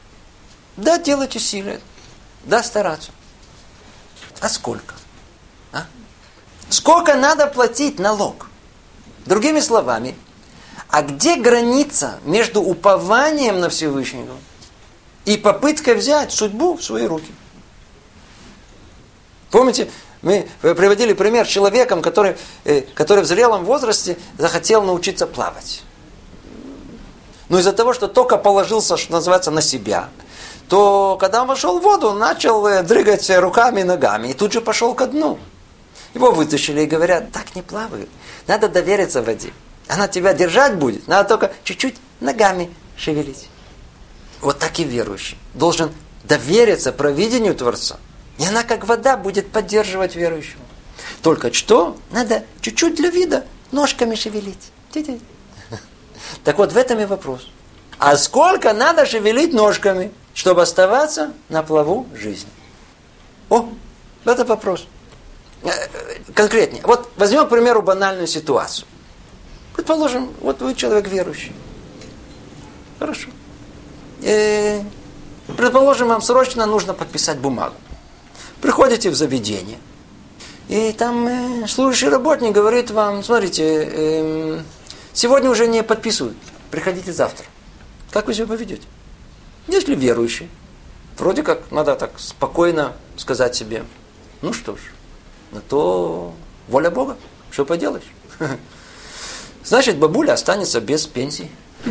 Да, 0.78 0.98
делать 0.98 1.36
усилия. 1.36 1.82
Да, 2.46 2.64
стараться. 2.64 3.12
А 4.40 4.50
сколько? 4.50 4.96
Сколько 6.72 7.16
надо 7.16 7.48
платить 7.48 8.00
налог? 8.00 8.48
Другими 9.26 9.60
словами, 9.60 10.16
а 10.90 11.02
где 11.02 11.36
граница 11.36 12.20
между 12.24 12.62
упованием 12.62 13.60
на 13.60 13.68
Всевышнего 13.68 14.38
и 15.26 15.36
попыткой 15.36 15.96
взять 15.96 16.32
судьбу 16.32 16.78
в 16.78 16.84
свои 16.84 17.08
руки? 17.08 17.30
Помните, 19.52 19.92
мы 20.22 20.48
приводили 20.62 21.12
пример 21.12 21.46
с 21.46 21.50
человеком, 21.50 22.02
который, 22.02 22.38
э, 22.64 22.84
который 22.94 23.26
в 23.26 23.28
зрелом 23.28 23.66
возрасте 23.66 24.18
захотел 24.38 24.82
научиться 24.82 25.28
плавать. 25.28 25.84
Но 27.50 27.60
из-за 27.60 27.74
того, 27.74 27.94
что 27.94 28.08
только 28.08 28.38
положился, 28.38 28.96
что 28.96 29.12
называется, 29.12 29.52
на 29.52 29.62
себя, 29.62 30.08
то 30.70 31.18
когда 31.20 31.42
он 31.42 31.50
вошел 31.50 31.82
в 31.82 31.84
воду, 31.84 32.14
начал 32.14 32.66
э, 32.66 32.82
дрыгать 32.82 33.30
руками 33.30 33.82
и 33.82 33.84
ногами, 33.84 34.30
и 34.30 34.34
тут 34.34 34.54
же 34.54 34.62
пошел 34.62 34.96
ко 34.96 35.08
дну. 35.08 35.38
Его 36.14 36.32
вытащили 36.32 36.82
и 36.82 36.86
говорят, 36.86 37.32
так 37.32 37.56
не 37.56 37.62
плавают. 37.62 38.10
Надо 38.48 38.68
довериться 38.68 39.22
воде. 39.22 39.54
Она 39.88 40.08
тебя 40.08 40.34
держать 40.34 40.76
будет, 40.76 41.08
надо 41.08 41.30
только 41.30 41.54
чуть-чуть 41.64 41.96
ногами 42.20 42.70
шевелить. 42.98 43.50
Вот 44.42 44.60
так 44.60 44.80
и 44.80 44.84
верующий. 44.84 45.38
Должен 45.54 45.92
довериться 46.24 46.92
провидению 46.92 47.56
Творца. 47.56 47.98
И 48.38 48.46
она, 48.46 48.64
как 48.64 48.88
вода, 48.88 49.18
будет 49.18 49.52
поддерживать 49.52 50.16
верующего. 50.16 50.62
Только 51.22 51.54
что? 51.54 51.98
Надо 52.12 52.44
чуть-чуть 52.62 52.96
для 52.96 53.10
вида 53.10 53.46
ножками 53.72 54.16
шевелить. 54.16 54.72
Так 56.44 56.58
вот, 56.58 56.72
в 56.72 56.78
этом 56.78 57.00
и 57.00 57.06
вопрос. 57.06 57.50
А 57.98 58.16
сколько 58.18 58.74
надо 58.74 59.06
шевелить 59.06 59.54
ножками, 59.54 60.12
чтобы 60.34 60.62
оставаться 60.62 61.34
на 61.50 61.62
плаву 61.62 62.08
жизни? 62.16 62.50
О, 63.50 63.70
это 64.26 64.46
вопрос. 64.46 64.88
Э, 65.64 65.70
конкретнее. 66.34 66.82
Вот 66.84 67.10
возьмем, 67.18 67.46
к 67.46 67.50
примеру, 67.50 67.82
банальную 67.82 68.28
ситуацию. 68.28 68.88
Предположим, 69.76 70.32
вот 70.42 70.62
вы 70.62 70.74
человек 70.76 71.08
верующий. 71.08 71.54
Хорошо. 73.00 73.30
Э, 74.22 74.82
предположим, 75.58 76.08
вам 76.08 76.22
срочно 76.22 76.66
нужно 76.66 76.94
подписать 76.94 77.38
бумагу. 77.38 77.76
Приходите 78.62 79.10
в 79.10 79.16
заведение, 79.16 79.80
и 80.68 80.94
там 80.94 81.28
э, 81.28 81.68
служащий 81.68 82.10
работник 82.10 82.54
говорит 82.54 82.92
вам, 82.92 83.24
смотрите, 83.24 83.90
э, 83.92 84.62
сегодня 85.14 85.50
уже 85.50 85.68
не 85.68 85.84
подписывают, 85.84 86.38
приходите 86.70 87.12
завтра. 87.12 87.46
Как 88.12 88.28
вы 88.28 88.34
себя 88.34 88.48
поведете? 88.48 88.88
Если 89.68 89.96
верующий, 89.96 90.50
вроде 91.18 91.44
как 91.44 91.72
надо 91.72 91.96
так 91.96 92.12
спокойно 92.18 92.94
сказать 93.18 93.56
себе, 93.56 93.84
ну 94.42 94.54
что 94.54 94.76
ж, 94.76 94.80
то 95.60 96.34
воля 96.68 96.90
Бога. 96.90 97.18
Что 97.50 97.66
поделаешь? 97.66 98.12
Значит, 99.64 99.98
бабуля 99.98 100.34
останется 100.34 100.80
без 100.82 101.06
пенсии. 101.06 101.52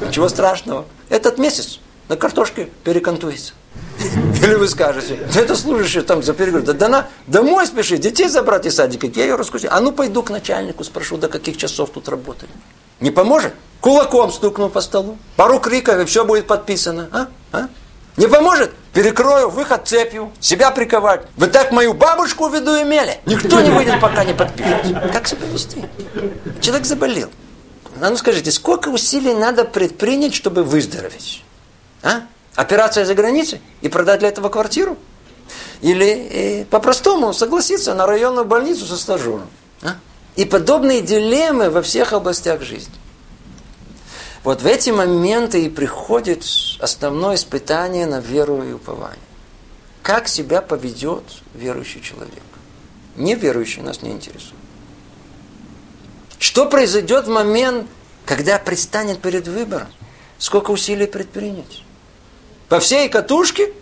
Ничего 0.00 0.28
страшного. 0.28 0.84
Этот 1.08 1.38
месяц 1.38 1.78
на 2.08 2.16
картошке 2.16 2.68
перекантуется. 2.84 3.54
Или 4.42 4.54
вы 4.54 4.68
скажете, 4.68 5.18
это 5.34 5.56
служащий 5.56 6.02
там 6.02 6.22
за 6.22 6.34
переговоры, 6.34 6.66
да, 6.66 6.72
да 6.72 6.88
на, 6.88 7.08
домой 7.26 7.66
спеши, 7.66 7.96
детей 7.96 8.28
забрать 8.28 8.66
из 8.66 8.74
садика, 8.74 9.06
я 9.06 9.22
ее 9.24 9.36
раскусил. 9.36 9.70
А 9.72 9.80
ну 9.80 9.92
пойду 9.92 10.22
к 10.22 10.30
начальнику, 10.30 10.84
спрошу, 10.84 11.16
до 11.16 11.28
каких 11.28 11.56
часов 11.56 11.90
тут 11.90 12.08
работали. 12.08 12.50
Не 13.00 13.10
поможет? 13.10 13.54
Кулаком 13.80 14.30
стукну 14.30 14.68
по 14.68 14.80
столу. 14.80 15.18
Пару 15.36 15.58
криков, 15.58 15.98
и 16.00 16.04
все 16.04 16.24
будет 16.24 16.46
подписано. 16.46 17.08
А? 17.12 17.28
А? 17.52 17.68
Не 18.16 18.26
поможет? 18.26 18.72
Перекрою 18.92 19.48
выход 19.48 19.88
цепью, 19.88 20.32
себя 20.38 20.70
приковать. 20.70 21.22
Вы 21.36 21.46
так 21.46 21.72
мою 21.72 21.94
бабушку 21.94 22.48
в 22.48 22.54
виду 22.54 22.72
имели? 22.82 23.18
Никто 23.24 23.60
не 23.60 23.70
выйдет, 23.70 24.00
пока 24.00 24.22
не 24.24 24.34
подпишет. 24.34 25.12
Как 25.12 25.26
себя 25.26 25.46
вести? 25.46 25.82
Человек 26.60 26.84
заболел. 26.84 27.30
А 28.00 28.10
ну 28.10 28.16
скажите, 28.16 28.50
сколько 28.50 28.88
усилий 28.88 29.34
надо 29.34 29.64
предпринять, 29.64 30.34
чтобы 30.34 30.62
выздороветь? 30.62 31.42
А? 32.02 32.22
Операция 32.54 33.04
за 33.06 33.14
границей 33.14 33.62
и 33.80 33.88
продать 33.88 34.20
для 34.20 34.28
этого 34.28 34.50
квартиру? 34.50 34.98
Или 35.80 36.06
э, 36.06 36.64
по-простому 36.66 37.32
согласиться 37.32 37.94
на 37.94 38.06
районную 38.06 38.44
больницу 38.44 38.84
со 38.84 38.96
стажером? 38.96 39.48
А? 39.82 39.96
И 40.36 40.44
подобные 40.44 41.00
дилеммы 41.00 41.70
во 41.70 41.80
всех 41.80 42.12
областях 42.12 42.60
жизни. 42.62 42.92
Вот 44.44 44.62
в 44.62 44.66
эти 44.66 44.90
моменты 44.90 45.64
и 45.64 45.68
приходит 45.68 46.44
основное 46.80 47.36
испытание 47.36 48.06
на 48.06 48.20
веру 48.20 48.62
и 48.62 48.72
упование. 48.72 49.18
Как 50.02 50.26
себя 50.26 50.60
поведет 50.60 51.22
верующий 51.54 52.02
человек? 52.02 52.42
Неверующий 53.16 53.82
нас 53.82 54.02
не 54.02 54.10
интересует. 54.10 54.54
Что 56.40 56.66
произойдет 56.66 57.26
в 57.26 57.30
момент, 57.30 57.88
когда 58.26 58.58
предстанет 58.58 59.20
перед 59.20 59.46
выбором? 59.46 59.88
Сколько 60.38 60.72
усилий 60.72 61.06
предпринять? 61.06 61.84
По 62.68 62.80
всей 62.80 63.08
катушке? 63.08 63.72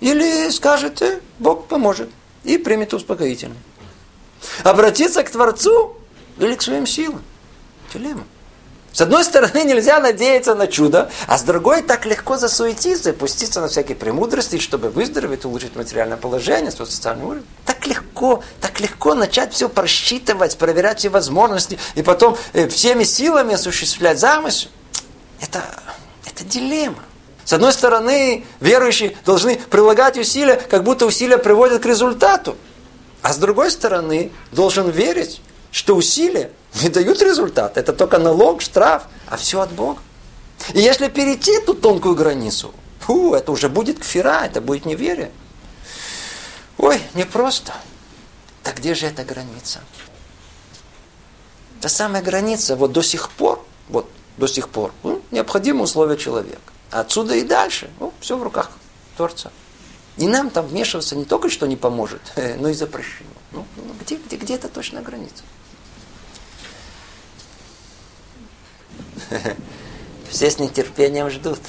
Или 0.00 0.50
скажет, 0.50 1.00
э, 1.00 1.20
Бог 1.38 1.68
поможет 1.68 2.10
и 2.44 2.58
примет 2.58 2.92
успокоительное? 2.92 3.56
Обратиться 4.62 5.22
к 5.22 5.30
Творцу 5.30 5.96
или 6.38 6.54
к 6.54 6.60
своим 6.60 6.86
силам? 6.86 7.22
Дилемма. 7.94 8.24
С 8.96 9.02
одной 9.02 9.24
стороны, 9.24 9.62
нельзя 9.62 10.00
надеяться 10.00 10.54
на 10.54 10.66
чудо, 10.66 11.10
а 11.26 11.36
с 11.36 11.42
другой 11.42 11.82
так 11.82 12.06
легко 12.06 12.38
засуетиться 12.38 13.10
и 13.10 13.12
пуститься 13.12 13.60
на 13.60 13.68
всякие 13.68 13.94
премудрости, 13.94 14.58
чтобы 14.58 14.88
выздороветь, 14.88 15.44
улучшить 15.44 15.76
материальное 15.76 16.16
положение, 16.16 16.70
свой 16.70 16.88
социальный 16.88 17.26
уровень. 17.26 17.44
Так 17.66 17.86
легко, 17.86 18.42
так 18.58 18.80
легко 18.80 19.12
начать 19.12 19.52
все 19.52 19.68
просчитывать, 19.68 20.56
проверять 20.56 21.00
все 21.00 21.10
возможности 21.10 21.78
и 21.94 22.00
потом 22.00 22.38
э, 22.54 22.68
всеми 22.68 23.04
силами 23.04 23.52
осуществлять 23.52 24.18
замысел. 24.18 24.70
Это, 25.42 25.62
это 26.24 26.42
дилемма. 26.44 27.02
С 27.44 27.52
одной 27.52 27.74
стороны, 27.74 28.46
верующие 28.60 29.14
должны 29.26 29.56
прилагать 29.56 30.16
усилия, 30.16 30.56
как 30.56 30.84
будто 30.84 31.04
усилия 31.04 31.36
приводят 31.36 31.82
к 31.82 31.84
результату. 31.84 32.56
А 33.20 33.34
с 33.34 33.36
другой 33.36 33.70
стороны, 33.70 34.32
должен 34.52 34.88
верить, 34.88 35.42
что 35.76 35.94
усилия 35.94 36.50
не 36.80 36.88
дают 36.88 37.20
результат. 37.20 37.76
Это 37.76 37.92
только 37.92 38.16
налог, 38.18 38.62
штраф, 38.62 39.02
а 39.28 39.36
все 39.36 39.60
от 39.60 39.70
Бога. 39.72 40.00
И 40.72 40.80
если 40.80 41.08
перейти 41.08 41.52
эту 41.52 41.74
тонкую 41.74 42.14
границу, 42.14 42.72
фу, 43.00 43.34
это 43.34 43.52
уже 43.52 43.68
будет 43.68 43.98
кфира, 43.98 44.46
это 44.46 44.62
будет 44.62 44.86
неверие. 44.86 45.30
Ой, 46.78 46.98
непросто. 47.12 47.74
Так 48.62 48.78
где 48.78 48.94
же 48.94 49.04
эта 49.04 49.22
граница? 49.22 49.80
Та 51.82 51.90
самая 51.90 52.22
граница, 52.22 52.74
вот 52.74 52.92
до 52.92 53.02
сих 53.02 53.28
пор, 53.28 53.62
вот 53.90 54.08
до 54.38 54.46
сих 54.46 54.70
пор, 54.70 54.94
ну, 55.02 55.20
необходимые 55.30 55.84
условия 55.84 56.16
человека. 56.16 56.72
А 56.90 57.00
отсюда 57.00 57.34
и 57.34 57.42
дальше, 57.42 57.90
ну, 58.00 58.14
все 58.20 58.38
в 58.38 58.42
руках 58.42 58.70
Творца. 59.18 59.52
И 60.16 60.26
нам 60.26 60.48
там 60.48 60.66
вмешиваться 60.66 61.16
не 61.16 61.26
только 61.26 61.50
что 61.50 61.66
не 61.66 61.76
поможет, 61.76 62.22
но 62.56 62.70
и 62.70 62.72
запрещено. 62.72 63.28
Ну, 63.52 63.66
ну, 63.76 63.92
где, 64.00 64.16
где, 64.16 64.36
где 64.36 64.54
эта 64.54 64.68
точная 64.68 65.02
граница? 65.02 65.44
Все 70.28 70.50
с 70.50 70.58
нетерпением 70.58 71.30
ждут. 71.30 71.60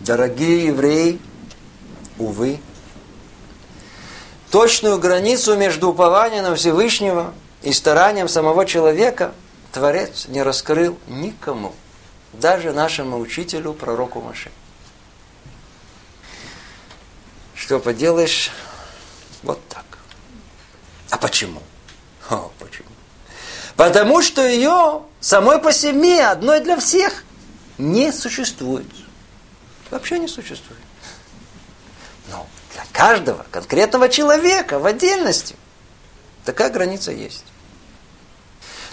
Дорогие 0.00 0.66
евреи, 0.66 1.18
увы, 2.18 2.60
точную 4.50 4.98
границу 4.98 5.56
между 5.56 5.90
упованием 5.90 6.44
на 6.44 6.54
Всевышнего 6.54 7.32
и 7.62 7.72
старанием 7.72 8.28
самого 8.28 8.66
человека 8.66 9.32
Творец 9.72 10.28
не 10.28 10.42
раскрыл 10.42 10.98
никому, 11.08 11.74
даже 12.32 12.72
нашему 12.72 13.18
учителю, 13.18 13.72
пророку 13.72 14.20
Маше. 14.20 14.52
Что 17.54 17.80
поделаешь, 17.80 18.52
вот 19.42 19.60
так. 19.68 19.84
А 21.10 21.16
почему? 21.16 21.62
О, 22.28 22.52
почему? 22.58 22.93
Потому 23.76 24.22
что 24.22 24.46
ее 24.46 25.02
самой 25.20 25.58
по 25.58 25.72
себе, 25.72 26.24
одной 26.24 26.60
для 26.60 26.76
всех, 26.78 27.24
не 27.78 28.12
существует. 28.12 28.86
Вообще 29.90 30.18
не 30.18 30.28
существует. 30.28 30.80
Но 32.30 32.46
для 32.72 32.84
каждого 32.92 33.44
конкретного 33.50 34.08
человека 34.08 34.78
в 34.78 34.86
отдельности 34.86 35.56
такая 36.44 36.70
граница 36.70 37.10
есть. 37.10 37.44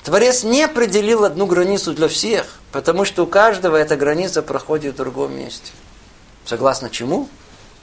Творец 0.03 0.43
не 0.43 0.63
определил 0.63 1.25
одну 1.25 1.45
границу 1.45 1.93
для 1.93 2.07
всех, 2.07 2.59
потому 2.71 3.05
что 3.05 3.23
у 3.23 3.27
каждого 3.27 3.75
эта 3.75 3.95
граница 3.95 4.41
проходит 4.41 4.95
в 4.95 4.97
другом 4.97 5.37
месте. 5.37 5.71
Согласно 6.43 6.89
чему? 6.89 7.29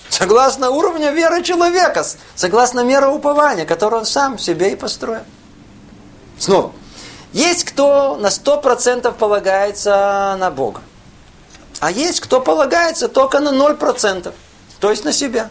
Согласно 0.08 0.70
уровню 0.70 1.12
веры 1.12 1.42
человека, 1.42 2.04
согласно 2.34 2.80
мере 2.80 3.06
упования, 3.06 3.64
которую 3.64 4.00
он 4.00 4.06
сам 4.06 4.38
себе 4.38 4.72
и 4.72 4.76
построил. 4.76 5.22
Снова, 6.38 6.72
есть 7.32 7.64
кто 7.64 8.16
на 8.16 8.30
сто 8.30 8.60
процентов 8.60 9.16
полагается 9.16 10.36
на 10.38 10.50
Бога. 10.50 10.80
А 11.80 11.90
есть 11.90 12.20
кто 12.20 12.40
полагается 12.40 13.08
только 13.08 13.40
на 13.40 13.52
ноль 13.52 13.76
процентов, 13.76 14.34
то 14.80 14.90
есть 14.90 15.04
на 15.04 15.12
себя. 15.12 15.50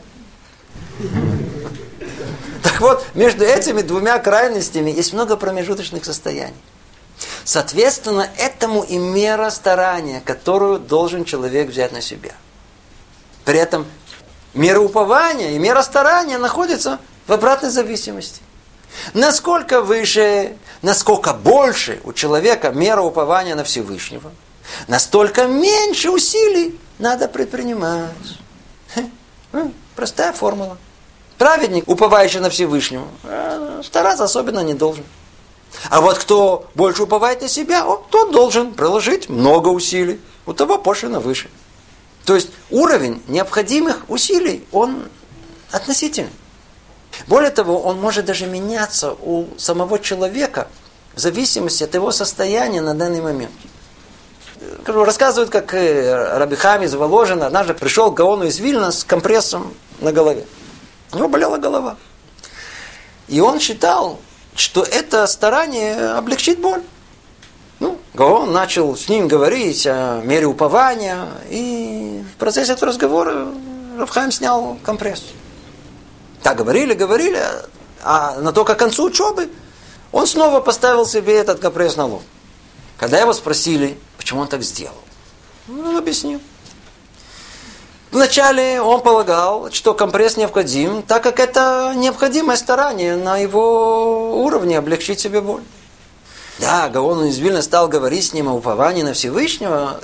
Так 2.63 2.81
вот, 2.81 3.05
между 3.13 3.45
этими 3.45 3.81
двумя 3.81 4.19
крайностями 4.19 4.91
есть 4.91 5.13
много 5.13 5.37
промежуточных 5.37 6.03
состояний. 6.03 6.61
Соответственно, 7.43 8.29
этому 8.37 8.83
и 8.83 8.97
мера 8.97 9.49
старания, 9.49 10.21
которую 10.23 10.79
должен 10.79 11.25
человек 11.25 11.69
взять 11.69 11.91
на 11.91 12.01
себя. 12.01 12.33
При 13.45 13.57
этом 13.57 13.85
мера 14.53 14.79
упования 14.79 15.51
и 15.51 15.57
мера 15.57 15.81
старания 15.81 16.37
находятся 16.37 16.99
в 17.25 17.31
обратной 17.31 17.69
зависимости. 17.69 18.41
Насколько 19.13 19.81
выше, 19.81 20.57
насколько 20.81 21.33
больше 21.33 21.99
у 22.03 22.13
человека 22.13 22.71
мера 22.71 23.01
упования 23.01 23.55
на 23.55 23.63
Всевышнего, 23.63 24.31
настолько 24.87 25.47
меньше 25.47 26.09
усилий 26.09 26.79
надо 26.99 27.27
предпринимать. 27.27 28.11
Простая 29.95 30.33
формула. 30.33 30.77
Праведник, 31.37 31.87
уповающий 31.87 32.39
на 32.39 32.49
Всевышнего, 32.49 33.07
э, 33.23 33.81
стараться 33.83 34.23
особенно 34.23 34.61
не 34.61 34.73
должен. 34.73 35.03
А 35.89 36.01
вот 36.01 36.17
кто 36.17 36.67
больше 36.73 37.03
уповает 37.03 37.41
на 37.41 37.47
себя, 37.47 37.85
он, 37.85 38.01
тот 38.09 38.31
должен 38.31 38.73
приложить 38.73 39.29
много 39.29 39.69
усилий. 39.69 40.19
У 40.45 40.53
того 40.53 40.77
пошлина 40.77 41.19
выше. 41.19 41.49
То 42.25 42.35
есть 42.35 42.49
уровень 42.71 43.21
необходимых 43.27 44.05
усилий, 44.09 44.65
он 44.71 45.03
относительный. 45.71 46.31
Более 47.25 47.49
того, 47.49 47.81
он 47.81 47.99
может 47.99 48.25
даже 48.25 48.45
меняться 48.45 49.13
у 49.13 49.47
самого 49.57 49.99
человека 49.99 50.67
в 51.15 51.19
зависимости 51.19 51.83
от 51.83 51.95
его 51.95 52.11
состояния 52.11 52.81
на 52.81 52.93
данный 52.93 53.21
момент. 53.21 53.51
Рассказывают, 54.85 55.49
как 55.49 55.73
э, 55.73 56.37
Рабихам 56.37 56.83
из 56.83 56.93
Воложина 56.93 57.47
однажды 57.47 57.73
пришел 57.73 58.11
к 58.11 58.15
Гаону 58.15 58.45
из 58.45 58.59
Вильна 58.59 58.91
с 58.91 59.03
компрессом 59.03 59.73
на 59.99 60.11
голове. 60.11 60.45
У 61.11 61.17
него 61.17 61.27
болела 61.27 61.57
голова. 61.57 61.97
И 63.27 63.39
он 63.39 63.59
считал, 63.59 64.19
что 64.55 64.83
это 64.83 65.27
старание 65.27 66.11
облегчит 66.11 66.59
боль. 66.59 66.81
Ну, 67.79 67.99
Гаон 68.13 68.51
начал 68.51 68.95
с 68.95 69.07
ним 69.09 69.27
говорить 69.27 69.85
о 69.85 70.21
мере 70.21 70.47
упования, 70.47 71.27
и 71.49 72.23
в 72.33 72.39
процессе 72.39 72.73
этого 72.73 72.87
разговора 72.87 73.47
Рафхайм 73.97 74.31
снял 74.31 74.77
компресс. 74.83 75.23
Так 76.47 76.59
говорили, 76.59 76.93
говорили, 76.93 77.43
а 78.01 78.39
на 78.39 78.53
только 78.53 78.75
к 78.75 78.79
концу 78.79 79.03
учебы 79.03 79.49
он 80.13 80.25
снова 80.25 80.61
поставил 80.61 81.05
себе 81.05 81.35
этот 81.35 81.59
капрез 81.59 81.97
на 81.97 82.05
лоб. 82.05 82.23
Когда 82.95 83.19
его 83.19 83.33
спросили, 83.33 83.97
почему 84.15 84.39
он 84.39 84.47
так 84.47 84.63
сделал, 84.63 84.95
он 85.67 85.97
объяснил. 85.97 86.39
Вначале 88.11 88.79
он 88.79 89.01
полагал, 89.01 89.69
что 89.73 89.93
компресс 89.93 90.37
необходим, 90.37 91.01
так 91.01 91.21
как 91.21 91.41
это 91.41 91.91
необходимое 91.97 92.55
старание 92.55 93.17
на 93.17 93.37
его 93.37 94.41
уровне 94.41 94.77
облегчить 94.77 95.19
себе 95.19 95.41
боль. 95.41 95.63
Да, 96.59 96.87
Гаон 96.87 97.25
из 97.25 97.37
Вильна 97.39 97.61
стал 97.61 97.89
говорить 97.89 98.25
с 98.25 98.31
ним 98.31 98.47
о 98.47 98.53
уповании 98.53 99.03
на 99.03 99.11
Всевышнего, 99.11 99.99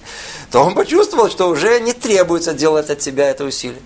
то 0.52 0.60
он 0.60 0.76
почувствовал, 0.76 1.28
что 1.28 1.48
уже 1.48 1.80
не 1.80 1.92
требуется 1.92 2.52
делать 2.52 2.88
от 2.88 3.02
себя 3.02 3.28
это 3.28 3.42
усилие. 3.42 3.82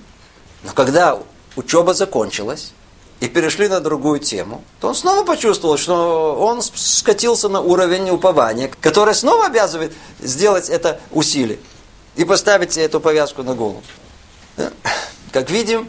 Но 0.62 0.72
когда 0.74 1.18
учеба 1.56 1.94
закончилась, 1.94 2.72
и 3.22 3.28
перешли 3.28 3.68
на 3.68 3.78
другую 3.78 4.18
тему, 4.18 4.64
то 4.80 4.88
он 4.88 4.96
снова 4.96 5.24
почувствовал, 5.24 5.76
что 5.76 6.34
он 6.40 6.60
скатился 6.60 7.48
на 7.48 7.60
уровень 7.60 8.10
упования, 8.10 8.68
который 8.80 9.14
снова 9.14 9.46
обязывает 9.46 9.92
сделать 10.18 10.68
это 10.68 11.00
усилие 11.12 11.60
и 12.16 12.24
поставить 12.24 12.76
эту 12.76 12.98
повязку 12.98 13.44
на 13.44 13.54
голову. 13.54 13.80
Как 15.30 15.50
видим, 15.50 15.88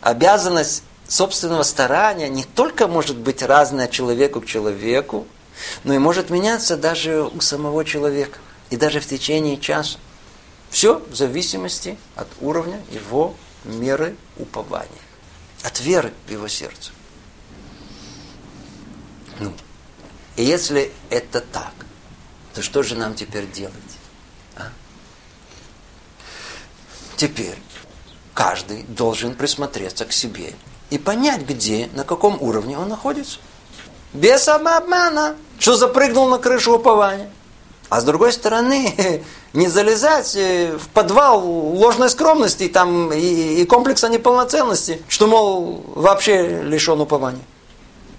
обязанность 0.00 0.84
собственного 1.08 1.64
старания 1.64 2.28
не 2.28 2.44
только 2.44 2.86
может 2.86 3.16
быть 3.16 3.42
разная 3.42 3.88
человеку 3.88 4.40
к 4.40 4.46
человеку, 4.46 5.26
но 5.82 5.94
и 5.94 5.98
может 5.98 6.30
меняться 6.30 6.76
даже 6.76 7.24
у 7.24 7.40
самого 7.40 7.84
человека. 7.84 8.38
И 8.70 8.76
даже 8.76 9.00
в 9.00 9.06
течение 9.06 9.58
часа. 9.58 9.98
Все 10.70 11.02
в 11.10 11.14
зависимости 11.16 11.98
от 12.14 12.28
уровня 12.40 12.80
его 12.90 13.34
меры 13.64 14.16
упования. 14.36 14.90
От 15.62 15.80
веры 15.80 16.12
в 16.26 16.30
его 16.30 16.48
сердце. 16.48 16.90
Ну, 19.38 19.52
и 20.36 20.44
если 20.44 20.92
это 21.10 21.40
так, 21.40 21.72
то 22.54 22.62
что 22.62 22.82
же 22.82 22.96
нам 22.96 23.14
теперь 23.14 23.50
делать? 23.50 23.74
А? 24.56 24.68
Теперь 27.16 27.58
каждый 28.34 28.82
должен 28.84 29.34
присмотреться 29.34 30.04
к 30.04 30.12
себе 30.12 30.54
и 30.90 30.98
понять, 30.98 31.42
где, 31.42 31.88
на 31.94 32.04
каком 32.04 32.40
уровне 32.42 32.78
он 32.78 32.88
находится. 32.88 33.38
Без 34.12 34.42
самообмана, 34.42 35.36
что 35.58 35.76
запрыгнул 35.76 36.28
на 36.28 36.38
крышу 36.38 36.74
упования. 36.74 37.30
А 37.92 38.00
с 38.00 38.04
другой 38.04 38.32
стороны, 38.32 39.22
не 39.52 39.68
залезать 39.68 40.34
э, 40.34 40.78
в 40.78 40.88
подвал 40.88 41.46
ложной 41.46 42.08
скромности 42.08 42.66
там, 42.68 43.12
и, 43.12 43.60
и 43.60 43.66
комплекса 43.66 44.08
неполноценности, 44.08 45.02
что, 45.08 45.26
мол, 45.26 45.84
вообще 45.94 46.62
лишен 46.62 46.98
упования. 47.02 47.44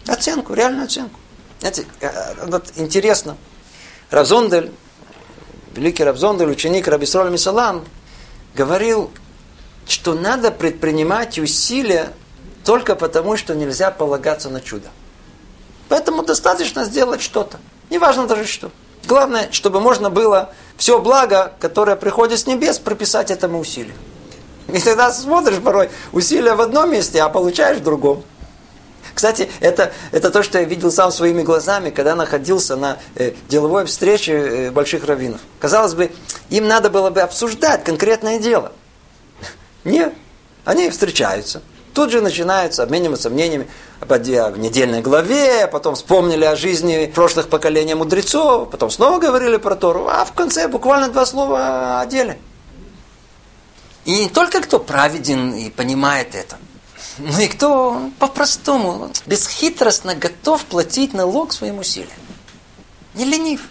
Оценку, 0.08 0.54
реальную 0.54 0.86
оценку. 0.86 1.20
Знаете, 1.60 1.88
э, 2.02 2.46
вот 2.46 2.74
интересно. 2.76 3.36
Равзондель, 4.12 4.72
великий 5.74 6.04
Равзондель, 6.04 6.52
ученик 6.52 6.88
Рабисроль 6.88 7.32
Мисалам, 7.32 7.84
говорил, 8.54 9.10
что 9.88 10.14
надо 10.14 10.52
предпринимать 10.52 11.40
усилия 11.40 12.14
только 12.64 12.94
потому, 12.96 13.38
что 13.38 13.56
нельзя 13.56 13.90
полагаться 13.90 14.52
на 14.52 14.62
чудо. 14.62 14.90
Поэтому 15.90 16.22
достаточно 16.22 16.86
сделать 16.86 17.24
что-то. 17.24 17.60
Неважно 17.90 18.28
даже 18.28 18.46
что. 18.46 18.70
Главное, 19.06 19.50
чтобы 19.52 19.80
можно 19.80 20.10
было 20.10 20.54
все 20.78 21.00
благо, 21.00 21.54
которое 21.60 21.96
приходит 21.96 22.40
с 22.40 22.48
небес, 22.48 22.80
прописать 22.80 23.32
этому 23.32 23.60
усилию. 23.60 23.96
И 24.72 24.80
тогда 24.80 25.12
смотришь 25.12 25.60
порой 25.60 25.90
усилия 26.12 26.54
в 26.54 26.62
одном 26.62 26.92
месте, 26.92 27.22
а 27.22 27.30
получаешь 27.30 27.78
в 27.78 27.84
другом. 27.84 28.24
Кстати, 29.14 29.50
это, 29.60 29.92
это 30.12 30.32
то, 30.32 30.42
что 30.42 30.60
я 30.60 30.64
видел 30.64 30.92
сам 30.92 31.12
своими 31.12 31.44
глазами, 31.44 31.92
когда 31.92 32.16
находился 32.16 32.76
на 32.76 32.98
э, 33.16 33.34
деловой 33.48 33.86
встрече 33.86 34.34
э, 34.34 34.72
больших 34.72 35.06
раввинов. 35.06 35.42
Казалось 35.60 35.94
бы, 35.94 36.12
им 36.50 36.68
надо 36.68 36.90
было 36.90 37.12
бы 37.12 37.22
обсуждать 37.22 37.84
конкретное 37.84 38.40
дело. 38.40 38.72
Нет, 39.84 40.14
они 40.66 40.90
встречаются. 40.90 41.62
Тут 41.94 42.12
же 42.12 42.22
начинаются 42.22 42.82
обмениваться 42.82 43.30
мнениями 43.30 43.68
о 44.12 44.52
недельной 44.58 45.02
главе, 45.02 45.68
потом 45.68 45.96
вспомнили 45.96 46.46
о 46.46 46.56
жизни 46.56 47.12
прошлых 47.14 47.50
поколений 47.50 47.94
мудрецов, 47.94 48.70
потом 48.70 48.90
снова 48.90 49.20
говорили 49.20 49.58
про 49.58 49.76
Тору, 49.76 50.08
а 50.08 50.26
в 50.26 50.34
конце 50.34 50.68
буквально 50.68 51.10
два 51.10 51.26
слова 51.26 52.00
о 52.00 52.06
деле. 52.06 52.40
И 54.06 54.24
не 54.24 54.30
только 54.30 54.62
кто 54.62 54.80
праведен 54.80 55.54
и 55.54 55.70
понимает 55.70 56.36
это, 56.36 56.58
но 57.18 57.40
и 57.40 57.48
кто 57.48 58.10
по-простому, 58.20 59.12
бесхитростно 59.26 60.16
готов 60.16 60.66
платить 60.66 61.14
налог 61.14 61.54
своим 61.54 61.80
усилиям. 61.80 62.12
Не 63.14 63.26
ленив. 63.26 63.62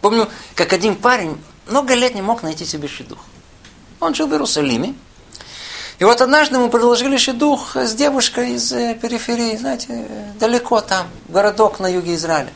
Помню, 0.00 0.28
как 0.54 0.72
один 0.72 0.96
парень 0.96 1.40
много 1.68 1.94
лет 1.94 2.14
не 2.14 2.22
мог 2.22 2.42
найти 2.42 2.64
себе 2.64 2.88
шедух. 2.88 3.18
Он 4.00 4.14
жил 4.14 4.26
в 4.26 4.32
Иерусалиме, 4.32 4.94
и 5.98 6.04
вот 6.04 6.20
однажды 6.20 6.56
ему 6.56 6.68
предложили 6.68 7.16
шедух 7.16 7.76
с 7.76 7.94
девушкой 7.94 8.52
из 8.52 8.70
э, 8.72 8.94
периферии, 8.94 9.56
знаете, 9.56 10.06
далеко 10.38 10.80
там, 10.80 11.08
городок 11.28 11.80
на 11.80 11.86
юге 11.86 12.14
Израиля. 12.14 12.52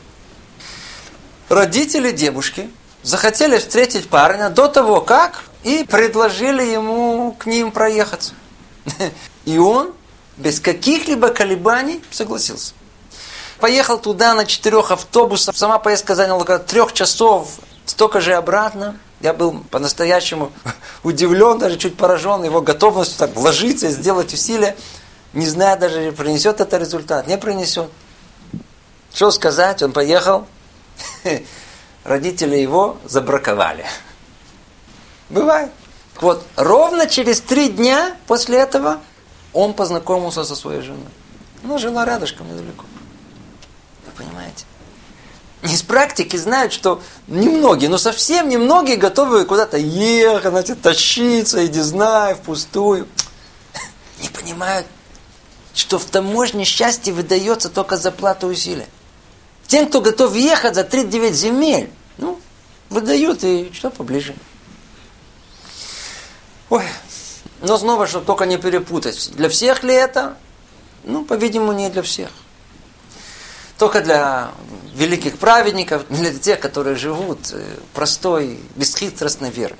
Родители 1.49 2.11
девушки 2.11 2.69
захотели 3.03 3.57
встретить 3.57 4.09
парня 4.09 4.49
до 4.49 4.67
того, 4.67 5.01
как, 5.01 5.43
и 5.63 5.83
предложили 5.83 6.63
ему 6.63 7.35
к 7.37 7.45
ним 7.45 7.71
проехаться. 7.71 8.33
И 9.45 9.57
он 9.57 9.91
без 10.37 10.59
каких-либо 10.59 11.29
колебаний 11.29 12.03
согласился. 12.11 12.73
Поехал 13.59 13.99
туда 13.99 14.33
на 14.33 14.45
четырех 14.45 14.91
автобусах. 14.91 15.55
Сама 15.55 15.77
поездка 15.77 16.15
заняла 16.15 16.41
около 16.41 16.59
трех 16.59 16.93
часов, 16.93 17.59
столько 17.85 18.21
же 18.21 18.33
обратно. 18.33 18.97
Я 19.21 19.33
был 19.33 19.63
по-настоящему 19.69 20.51
удивлен, 21.03 21.59
даже 21.59 21.77
чуть 21.77 21.97
поражен 21.97 22.43
его 22.43 22.61
готовностью 22.61 23.19
так 23.19 23.35
вложиться 23.35 23.87
и 23.87 23.91
сделать 23.91 24.33
усилия, 24.33 24.75
не 25.33 25.45
зная 25.45 25.77
даже, 25.77 26.11
принесет 26.11 26.59
это 26.59 26.77
результат, 26.77 27.27
не 27.27 27.37
принесет. 27.37 27.89
Что 29.13 29.31
сказать, 29.31 29.81
он 29.83 29.91
поехал, 29.91 30.47
родители 32.03 32.57
его 32.57 32.97
забраковали. 33.05 33.85
Бывает. 35.29 35.71
Вот 36.19 36.45
ровно 36.55 37.07
через 37.07 37.41
три 37.41 37.69
дня 37.69 38.15
после 38.27 38.59
этого 38.59 38.99
он 39.53 39.73
познакомился 39.73 40.43
со 40.43 40.55
своей 40.55 40.81
женой. 40.81 41.09
Она 41.63 41.77
жила 41.77 42.05
рядышком 42.05 42.47
недалеко. 42.47 42.85
Вы 44.05 44.11
понимаете? 44.23 44.65
Из 45.63 45.83
практики 45.83 46.37
знают, 46.37 46.73
что 46.73 47.03
немногие, 47.27 47.87
но 47.89 47.99
совсем 47.99 48.49
немногие 48.49 48.97
готовы 48.97 49.45
куда-то 49.45 49.77
ехать, 49.77 50.51
значит, 50.51 50.81
тащиться, 50.81 51.63
иди 51.65 51.79
знай, 51.81 52.33
впустую. 52.33 53.07
Не 54.19 54.29
понимают, 54.29 54.87
что 55.75 55.99
в 55.99 56.05
таможне 56.05 56.65
счастье 56.65 57.13
выдается 57.13 57.69
только 57.69 57.97
за 57.97 58.11
плату 58.11 58.47
усилия. 58.47 58.87
Тем, 59.67 59.87
кто 59.87 60.01
готов 60.01 60.35
ехать 60.35 60.73
за 60.73 60.83
39 60.83 61.35
земель, 61.35 61.91
ну, 62.17 62.39
выдают 62.89 63.43
и 63.43 63.71
что 63.71 63.91
поближе. 63.91 64.35
Ой, 66.69 66.83
но 67.61 67.77
снова, 67.77 68.07
чтобы 68.07 68.25
только 68.25 68.45
не 68.45 68.57
перепутать. 68.57 69.31
Для 69.35 69.47
всех 69.47 69.83
ли 69.83 69.93
это? 69.93 70.37
Ну, 71.03 71.23
по-видимому, 71.23 71.71
не 71.73 71.89
для 71.89 72.01
всех. 72.01 72.31
Только 73.81 74.01
для 74.01 74.51
великих 74.93 75.39
праведников, 75.39 76.05
для 76.07 76.31
тех, 76.31 76.59
которые 76.59 76.95
живут 76.95 77.39
э, 77.51 77.65
простой, 77.95 78.59
бесхитростной 78.75 79.49
верой. 79.49 79.79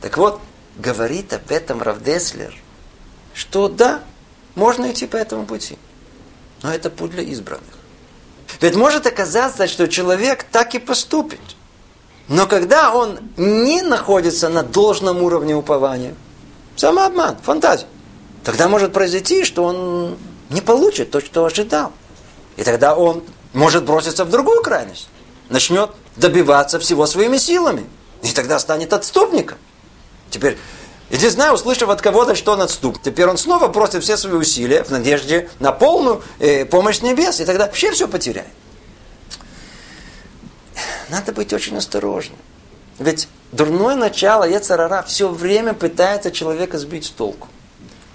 Так 0.00 0.16
вот, 0.16 0.40
говорит 0.76 1.32
об 1.32 1.50
этом 1.50 1.82
Равдеслер, 1.82 2.54
что 3.34 3.66
да, 3.66 4.02
можно 4.54 4.92
идти 4.92 5.08
по 5.08 5.16
этому 5.16 5.44
пути. 5.44 5.76
Но 6.62 6.72
это 6.72 6.88
путь 6.88 7.10
для 7.10 7.24
избранных. 7.24 7.74
Ведь 8.60 8.76
может 8.76 9.04
оказаться, 9.08 9.66
что 9.66 9.88
человек 9.88 10.44
так 10.44 10.76
и 10.76 10.78
поступит– 10.78 11.40
но 12.28 12.46
когда 12.46 12.94
он 12.94 13.18
не 13.38 13.80
находится 13.80 14.50
на 14.50 14.62
должном 14.62 15.22
уровне 15.22 15.56
упования, 15.56 16.14
самообман, 16.76 17.38
фантазия, 17.42 17.86
тогда 18.44 18.68
может 18.68 18.92
произойти, 18.92 19.44
что 19.44 19.64
он 19.64 20.18
не 20.50 20.60
получит 20.60 21.10
то, 21.10 21.20
что 21.20 21.44
ожидал. 21.44 21.92
И 22.56 22.64
тогда 22.64 22.96
он 22.96 23.22
может 23.52 23.84
броситься 23.84 24.24
в 24.24 24.30
другую 24.30 24.62
крайность. 24.62 25.08
Начнет 25.48 25.90
добиваться 26.16 26.78
всего 26.78 27.06
своими 27.06 27.36
силами. 27.36 27.86
И 28.22 28.32
тогда 28.32 28.58
станет 28.58 28.92
отступником. 28.92 29.58
Теперь, 30.30 30.58
иди 31.10 31.28
знай, 31.28 31.54
услышав 31.54 31.88
от 31.88 32.02
кого-то, 32.02 32.34
что 32.34 32.52
он 32.52 32.62
отступ. 32.62 33.00
Теперь 33.02 33.26
он 33.26 33.38
снова 33.38 33.68
бросит 33.68 34.02
все 34.02 34.16
свои 34.16 34.34
усилия 34.34 34.82
в 34.82 34.90
надежде 34.90 35.48
на 35.60 35.72
полную 35.72 36.22
э, 36.38 36.64
помощь 36.64 37.00
небес. 37.00 37.40
И 37.40 37.44
тогда 37.44 37.66
вообще 37.66 37.92
все 37.92 38.08
потеряет 38.08 38.48
надо 41.08 41.32
быть 41.32 41.52
очень 41.52 41.76
осторожным. 41.76 42.38
Ведь 42.98 43.28
дурное 43.52 43.94
начало 43.94 44.48
Ецарара 44.48 45.02
все 45.02 45.28
время 45.28 45.74
пытается 45.74 46.30
человека 46.30 46.78
сбить 46.78 47.06
с 47.06 47.10
толку. 47.10 47.48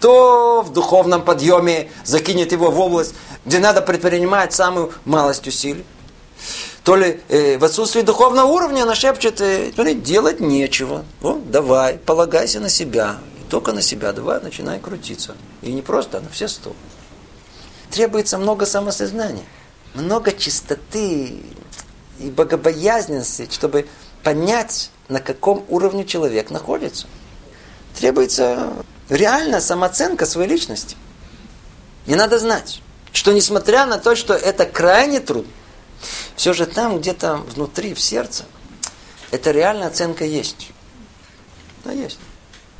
То 0.04 0.64
в 0.64 0.74
духовном 0.74 1.24
подъеме 1.24 1.89
закинет 2.04 2.51
его 2.51 2.72
в 2.72 2.78
область, 2.78 3.16
где 3.45 3.60
надо 3.60 3.82
предпринимать 3.82 4.51
самую 4.51 4.91
малость 5.06 5.47
усилий. 5.47 5.86
То 6.84 6.97
ли 6.97 7.22
э, 7.30 7.58
в 7.58 7.64
отсутствии 7.64 8.01
духовного 8.01 8.47
уровня 8.47 8.84
она 8.84 8.95
шепчет, 8.95 9.39
э, 9.39 9.72
делать 9.93 10.41
нечего. 10.41 11.06
О, 11.22 11.39
давай, 11.45 11.99
полагайся 11.99 12.60
на 12.60 12.68
себя. 12.68 13.20
И 13.39 13.49
только 13.49 13.72
на 13.72 13.82
себя 13.82 14.12
давай, 14.12 14.41
начинай 14.41 14.78
крутиться. 14.78 15.38
И 15.62 15.72
не 15.72 15.82
просто, 15.82 16.18
а 16.18 16.22
на 16.22 16.28
все 16.28 16.49
сто. 16.49 16.74
Требуется 17.89 18.38
много 18.38 18.66
самосознания, 18.66 19.45
много 19.93 20.34
чистоты, 20.34 21.39
и 22.20 22.30
богобоязненности, 22.30 23.47
чтобы 23.49 23.88
понять, 24.22 24.91
на 25.08 25.22
каком 25.22 25.64
уровне 25.70 26.04
человек 26.04 26.49
находится. 26.49 27.08
Требуется 27.97 28.74
реальная 29.16 29.61
самооценка 29.61 30.26
своей 30.26 30.49
личности. 30.49 30.95
Не 32.05 32.16
надо 32.16 32.39
знать, 32.39 32.82
что 33.11 33.32
несмотря 33.34 33.86
на 33.86 33.97
то, 33.97 34.16
что 34.16 34.34
это 34.34 34.66
крайне 34.66 35.20
трудно, 35.20 35.51
все 36.36 36.53
же 36.53 36.66
там 36.66 36.99
где-то 36.99 37.38
внутри, 37.38 37.93
в 37.93 37.99
сердце, 37.99 38.45
эта 39.32 39.51
реальная 39.51 39.88
оценка 39.88 40.26
есть. 40.26 40.72
Да, 41.84 41.91
есть. 41.91 42.20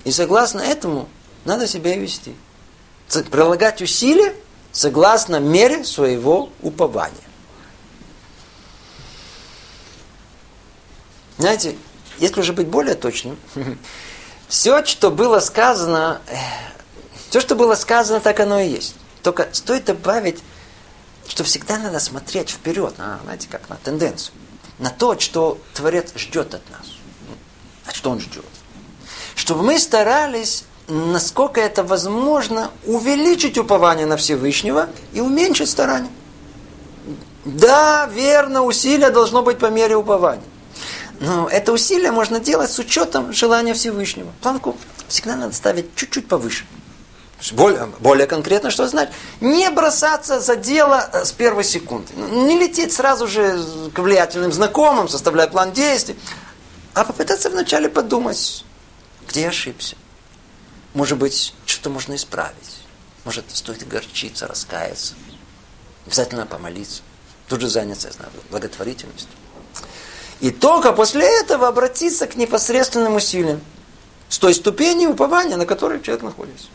И 0.04 0.12
согласно 0.12 0.62
этому 0.62 1.08
надо 1.46 1.68
себя 1.68 1.96
вести. 1.96 2.36
Прилагать 3.32 3.82
усилия 3.82 4.36
согласно 4.72 5.40
мере 5.40 5.84
своего 5.84 6.50
упования. 6.62 7.16
Знаете, 11.38 11.76
если 12.20 12.40
уже 12.40 12.54
быть 12.54 12.68
более 12.68 12.96
точным, 12.96 13.38
все, 14.48 14.84
что 14.86 15.12
было 15.12 15.40
сказано, 15.40 16.22
э, 16.28 16.36
все, 17.30 17.40
что 17.40 17.56
было 17.56 17.76
сказано, 17.76 18.20
так 18.20 18.40
оно 18.40 18.60
и 18.60 18.70
есть. 18.70 18.96
Только 19.22 19.48
стоит 19.52 19.86
добавить, 19.86 20.40
что 21.28 21.44
всегда 21.44 21.78
надо 21.78 22.00
смотреть 22.00 22.50
вперед, 22.50 22.98
на, 22.98 23.20
знаете, 23.24 23.48
как 23.50 23.70
на 23.70 23.78
тенденцию, 23.78 24.36
на 24.80 24.90
то, 24.90 25.18
что 25.20 25.58
Творец 25.74 26.14
ждет 26.16 26.54
от 26.54 26.70
нас. 26.70 26.88
А 27.86 27.94
что 27.94 28.12
он 28.12 28.20
ждет? 28.20 28.46
Чтобы 29.36 29.64
мы 29.64 29.80
старались, 29.80 30.66
насколько 30.88 31.60
это 31.62 31.84
возможно, 31.84 32.72
увеличить 32.86 33.58
упование 33.58 34.06
на 34.06 34.18
Всевышнего 34.18 34.90
и 35.14 35.22
уменьшить 35.22 35.70
старание. 35.70 36.12
Да, 37.46 38.10
верно, 38.12 38.64
усилие 38.64 39.10
должно 39.10 39.42
быть 39.42 39.60
по 39.60 39.68
мере 39.68 39.96
упования. 39.96 40.44
Но 41.24 41.48
это 41.48 41.72
усилие 41.72 42.12
можно 42.12 42.42
делать 42.42 42.70
с 42.70 42.78
учетом 42.80 43.32
желания 43.32 43.74
Всевышнего. 43.74 44.30
Планку 44.42 44.76
всегда 45.08 45.38
надо 45.38 45.54
ставить 45.54 45.96
чуть-чуть 45.96 46.28
повыше. 46.28 46.66
Более, 47.54 47.86
более 48.00 48.28
конкретно, 48.28 48.72
что 48.72 48.86
значит? 48.90 49.14
Не 49.40 49.70
бросаться 49.70 50.42
за 50.42 50.58
дело 50.58 51.10
э, 51.14 51.24
с 51.24 51.32
первой 51.32 51.64
секунды. 51.64 52.12
Не 52.14 52.60
лететь 52.60 52.92
сразу 52.92 53.26
же 53.28 53.58
к 53.94 54.00
влиятельным 54.00 54.52
знакомым, 54.52 55.08
составлять 55.08 55.52
план 55.52 55.72
действий, 55.72 56.18
а 56.94 57.06
попытаться 57.06 57.50
вначале 57.50 57.88
подумать, 57.88 58.66
где 59.26 59.44
я 59.44 59.48
ошибся. 59.48 59.96
Может 60.94 61.18
быть, 61.18 61.54
что-то 61.66 61.90
можно 61.90 62.16
исправить. 62.16 62.84
Может, 63.24 63.46
стоит 63.54 63.88
горчиться, 63.88 64.46
раскаяться. 64.46 65.14
Обязательно 66.06 66.46
помолиться. 66.46 67.02
Тут 67.48 67.62
же 67.62 67.70
заняться, 67.70 68.08
я 68.10 68.14
знаю, 68.14 68.32
благотворительностью. 68.52 69.30
И 70.44 70.52
только 70.52 70.92
после 70.92 71.26
этого 71.40 71.70
обратиться 71.70 72.28
к 72.28 72.36
непосредственным 72.36 73.16
усилиям. 73.16 73.62
С 74.28 74.38
той 74.38 74.54
ступени 74.54 75.06
упования, 75.06 75.56
на 75.56 75.66
которой 75.66 76.02
человек 76.02 76.22
находится. 76.22 76.68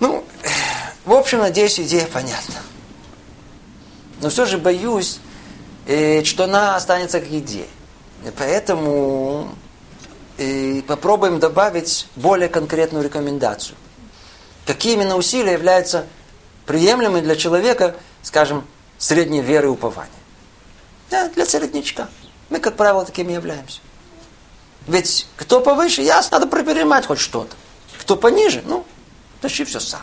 Ну, 0.00 0.24
в 1.04 1.12
общем, 1.12 1.38
надеюсь, 1.38 1.78
идея 1.78 2.06
понятна. 2.06 2.56
Но 4.20 4.30
все 4.30 4.46
же 4.46 4.58
боюсь, 4.58 5.20
э, 5.86 6.24
что 6.24 6.42
она 6.42 6.74
останется 6.74 7.20
как 7.20 7.30
идея. 7.30 7.68
И 8.26 8.32
поэтому 8.36 9.54
э, 10.38 10.82
попробуем 10.82 11.38
добавить 11.38 12.08
более 12.16 12.48
конкретную 12.48 13.04
рекомендацию. 13.04 13.76
Какие 14.66 14.94
именно 14.94 15.14
усилия 15.14 15.52
являются 15.52 16.06
приемлемыми 16.66 17.20
для 17.20 17.36
человека, 17.36 17.94
скажем, 18.24 18.66
средней 18.98 19.40
веры 19.40 19.68
и 19.68 19.70
упования. 19.70 20.23
Да, 21.14 21.28
для 21.28 21.46
середнячка. 21.46 22.08
Мы, 22.50 22.58
как 22.58 22.76
правило, 22.76 23.04
такими 23.04 23.30
являемся. 23.30 23.78
Ведь 24.88 25.28
кто 25.36 25.60
повыше, 25.60 26.02
ясно, 26.02 26.40
надо 26.40 26.50
предпринимать 26.50 27.06
хоть 27.06 27.20
что-то. 27.20 27.54
Кто 28.00 28.16
пониже, 28.16 28.64
ну, 28.66 28.84
тащи 29.40 29.62
все 29.64 29.78
сам. 29.78 30.02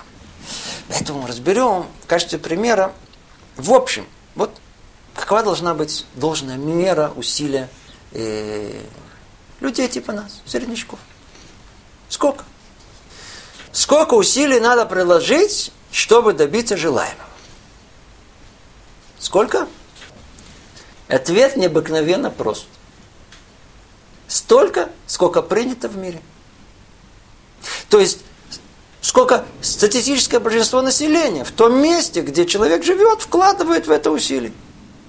Поэтому 0.87 1.27
разберем 1.27 1.85
в 2.01 2.07
качестве 2.07 2.39
примера, 2.39 2.93
в 3.57 3.73
общем, 3.73 4.07
вот 4.35 4.55
какова 5.13 5.43
должна 5.43 5.73
быть 5.73 6.05
должная 6.15 6.55
мера 6.55 7.11
усилия 7.17 7.67
э, 8.13 8.81
людей 9.59 9.89
типа 9.89 10.13
нас, 10.13 10.41
середнячков. 10.45 10.99
Сколько? 12.07 12.45
Сколько 13.73 14.13
усилий 14.13 14.61
надо 14.61 14.85
приложить, 14.85 15.73
чтобы 15.91 16.31
добиться 16.31 16.77
желаемого? 16.77 17.27
Сколько? 19.19 19.67
Ответ 21.11 21.57
необыкновенно 21.57 22.29
прост. 22.29 22.67
Столько, 24.27 24.89
сколько 25.07 25.41
принято 25.41 25.89
в 25.89 25.97
мире. 25.97 26.21
То 27.89 27.99
есть 27.99 28.19
сколько 29.01 29.43
статистическое 29.59 30.39
большинство 30.39 30.81
населения 30.81 31.43
в 31.43 31.51
том 31.51 31.81
месте, 31.81 32.21
где 32.21 32.45
человек 32.45 32.85
живет, 32.85 33.21
вкладывает 33.21 33.87
в 33.87 33.91
это 33.91 34.09
усилие. 34.09 34.53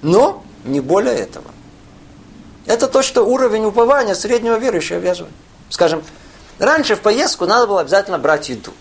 Но 0.02 0.42
не 0.64 0.80
более 0.80 1.14
этого. 1.14 1.52
Это 2.66 2.88
то, 2.88 3.02
что 3.02 3.22
уровень 3.22 3.64
упования 3.64 4.14
среднего 4.14 4.58
верующего 4.58 4.98
обязывает. 4.98 5.34
Скажем, 5.68 6.02
раньше 6.58 6.96
в 6.96 7.00
поездку 7.00 7.46
надо 7.46 7.68
было 7.68 7.80
обязательно 7.80 8.18
брать 8.18 8.48
еду. 8.48 8.72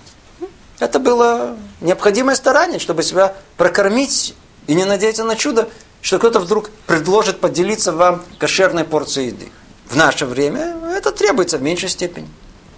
Это 0.79 0.97
было 0.97 1.55
необходимое 1.81 2.35
старание, 2.35 2.79
чтобы 2.79 3.03
себя 3.03 3.35
прокормить 3.57 4.33
и 4.65 4.73
не 4.73 4.85
надеяться 4.85 5.23
на 5.23 5.35
чудо, 5.35 5.69
что 6.01 6.17
кто-то 6.19 6.39
вдруг 6.39 6.69
предложит 6.87 7.39
поделиться 7.39 7.91
вам 7.91 8.23
кошерной 8.37 8.83
порцией 8.83 9.27
еды. 9.27 9.49
В 9.85 9.95
наше 9.95 10.25
время 10.25 10.77
это 10.95 11.11
требуется 11.11 11.57
в 11.57 11.61
меньшей 11.61 11.89
степени. 11.89 12.27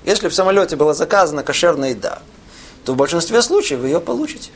Если 0.03 0.28
в 0.28 0.34
самолете 0.34 0.76
была 0.76 0.93
заказана 0.93 1.43
кошерная 1.43 1.91
еда, 1.91 2.19
то 2.84 2.93
в 2.93 2.97
большинстве 2.97 3.41
случаев 3.41 3.80
вы 3.80 3.88
ее 3.88 4.01
получите. 4.01 4.51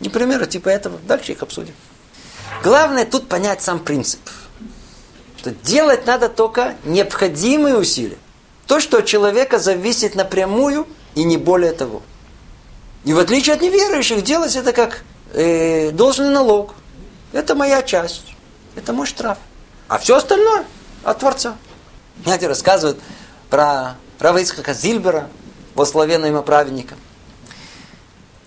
Не 0.00 0.08
примеры 0.08 0.46
типа 0.46 0.68
этого, 0.68 0.98
дальше 1.06 1.32
их 1.32 1.42
обсудим. 1.42 1.74
Главное 2.62 3.04
тут 3.04 3.28
понять 3.28 3.62
сам 3.62 3.80
принцип. 3.80 4.20
Что 5.36 5.50
делать 5.50 6.06
надо 6.06 6.28
только 6.28 6.76
необходимые 6.84 7.76
усилия. 7.76 8.18
То, 8.66 8.80
что 8.80 8.98
от 8.98 9.06
человека 9.06 9.58
зависит 9.58 10.14
напрямую 10.14 10.86
и 11.14 11.24
не 11.24 11.36
более 11.36 11.72
того. 11.72 12.02
И 13.04 13.12
в 13.12 13.18
отличие 13.18 13.54
от 13.54 13.62
неверующих, 13.62 14.22
делать 14.22 14.54
это 14.56 14.72
как 14.72 15.02
э, 15.32 15.90
должный 15.90 16.30
налог. 16.30 16.74
Это 17.32 17.54
моя 17.54 17.82
часть. 17.82 18.34
Это 18.76 18.92
мой 18.92 19.06
штраф. 19.06 19.38
А 19.88 19.98
все 19.98 20.16
остальное 20.16 20.64
от 21.04 21.18
Творца. 21.18 21.56
Знаете, 22.24 22.48
рассказывают 22.48 22.98
про 23.50 23.96
Рава 24.18 24.38
Ицхака 24.38 24.74
Зильбера, 24.74 25.28
благословенного 25.74 26.30
имя 26.30 26.42
праведника. 26.42 26.96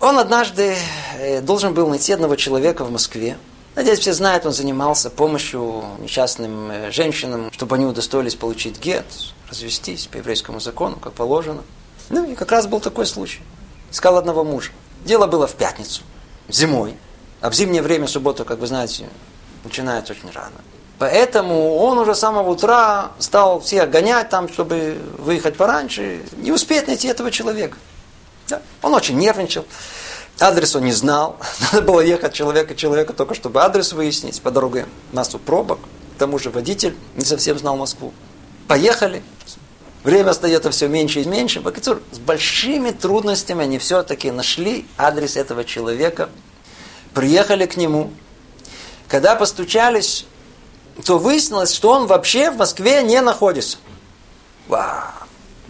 Он 0.00 0.18
однажды 0.18 0.76
э, 1.18 1.40
должен 1.40 1.74
был 1.74 1.88
найти 1.88 2.12
одного 2.12 2.36
человека 2.36 2.84
в 2.84 2.90
Москве. 2.90 3.36
Надеюсь, 3.74 4.00
все 4.00 4.12
знают, 4.12 4.44
он 4.44 4.52
занимался 4.52 5.10
помощью 5.10 5.84
несчастным 5.98 6.70
э, 6.70 6.90
женщинам, 6.90 7.50
чтобы 7.52 7.76
они 7.76 7.86
удостоились 7.86 8.34
получить 8.34 8.78
гет, 8.80 9.06
развестись 9.48 10.08
по 10.08 10.18
еврейскому 10.18 10.60
закону, 10.60 10.96
как 10.96 11.12
положено. 11.14 11.62
Ну 12.10 12.30
и 12.30 12.34
как 12.34 12.52
раз 12.52 12.66
был 12.66 12.80
такой 12.80 13.06
случай. 13.06 13.40
Искал 13.90 14.16
одного 14.16 14.44
мужа. 14.44 14.72
Дело 15.04 15.26
было 15.26 15.46
в 15.46 15.54
пятницу, 15.54 16.02
зимой. 16.48 16.96
А 17.42 17.50
в 17.50 17.54
зимнее 17.54 17.82
время, 17.82 18.06
суббота, 18.06 18.44
как 18.44 18.60
вы 18.60 18.68
знаете, 18.68 19.08
начинается 19.64 20.12
очень 20.12 20.30
рано. 20.32 20.54
Поэтому 20.98 21.74
он 21.74 21.98
уже 21.98 22.14
с 22.14 22.20
самого 22.20 22.50
утра 22.50 23.10
стал 23.18 23.60
всех 23.60 23.90
гонять 23.90 24.28
там, 24.28 24.48
чтобы 24.48 24.96
выехать 25.18 25.56
пораньше, 25.56 26.22
не 26.36 26.52
успеть 26.52 26.86
найти 26.86 27.08
этого 27.08 27.32
человека. 27.32 27.76
Да? 28.48 28.62
Он 28.80 28.94
очень 28.94 29.18
нервничал. 29.18 29.66
Адрес 30.38 30.76
он 30.76 30.84
не 30.84 30.92
знал. 30.92 31.36
Надо 31.72 31.82
было 31.82 32.00
ехать 32.00 32.32
человека 32.32 32.76
человека 32.76 33.12
только 33.12 33.34
чтобы 33.34 33.60
адрес 33.60 33.92
выяснить. 33.92 34.40
По 34.40 34.52
дороге 34.52 34.86
массу 35.12 35.40
пробок. 35.40 35.80
К 36.14 36.18
тому 36.20 36.38
же 36.38 36.50
водитель 36.50 36.94
не 37.16 37.24
совсем 37.24 37.58
знал 37.58 37.76
Москву. 37.76 38.12
Поехали. 38.68 39.24
Время 40.04 40.30
остается 40.30 40.70
все 40.70 40.86
меньше 40.86 41.22
и 41.22 41.24
меньше. 41.24 41.60
Бакацур, 41.60 42.00
с 42.12 42.18
большими 42.18 42.92
трудностями 42.92 43.64
они 43.64 43.78
все-таки 43.78 44.30
нашли 44.30 44.86
адрес 44.96 45.36
этого 45.36 45.64
человека. 45.64 46.28
Приехали 47.14 47.66
к 47.66 47.76
нему. 47.76 48.10
Когда 49.08 49.34
постучались, 49.34 50.26
то 51.04 51.18
выяснилось, 51.18 51.74
что 51.74 51.90
он 51.90 52.06
вообще 52.06 52.50
в 52.50 52.56
Москве 52.56 53.02
не 53.02 53.20
находится. 53.20 53.78
Вау. 54.68 55.10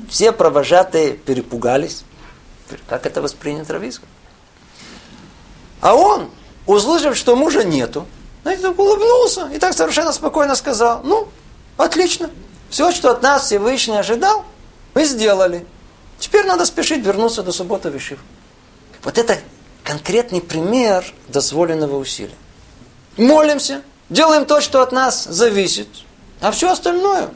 Все 0.09 0.33
провожатые 0.33 1.15
перепугались. 1.15 2.05
Как 2.89 3.07
это 3.07 3.21
воспринято 3.21 3.73
Рависком? 3.73 4.09
А 5.81 5.95
он, 5.95 6.31
услышав, 6.67 7.17
что 7.17 7.37
мужа 7.37 7.65
нету, 7.65 8.07
знаете, 8.43 8.69
улыбнулся 8.69 9.51
и 9.53 9.59
так 9.59 9.75
совершенно 9.75 10.13
спокойно 10.13 10.55
сказал, 10.55 11.01
ну, 11.03 11.29
отлично, 11.77 12.31
все, 12.71 12.93
что 12.93 13.11
от 13.11 13.23
нас 13.23 13.47
Всевышний 13.47 13.97
ожидал, 13.97 14.45
мы 14.95 15.05
сделали. 15.05 15.67
Теперь 16.19 16.47
надо 16.47 16.65
спешить 16.67 17.05
вернуться 17.05 17.43
до 17.43 17.53
субботы 17.53 17.91
Вишив. 17.91 18.21
Вот 19.03 19.19
это 19.19 19.39
конкретный 19.85 20.41
пример 20.41 21.05
дозволенного 21.29 21.97
усилия. 21.97 22.35
Молимся, 23.17 23.83
Делаем 24.13 24.45
то, 24.45 24.61
что 24.61 24.83
от 24.83 24.93
нас 24.93 25.25
зависит. 25.25 25.89
А 26.43 26.51
все 26.51 26.71
остальное, 26.71 27.31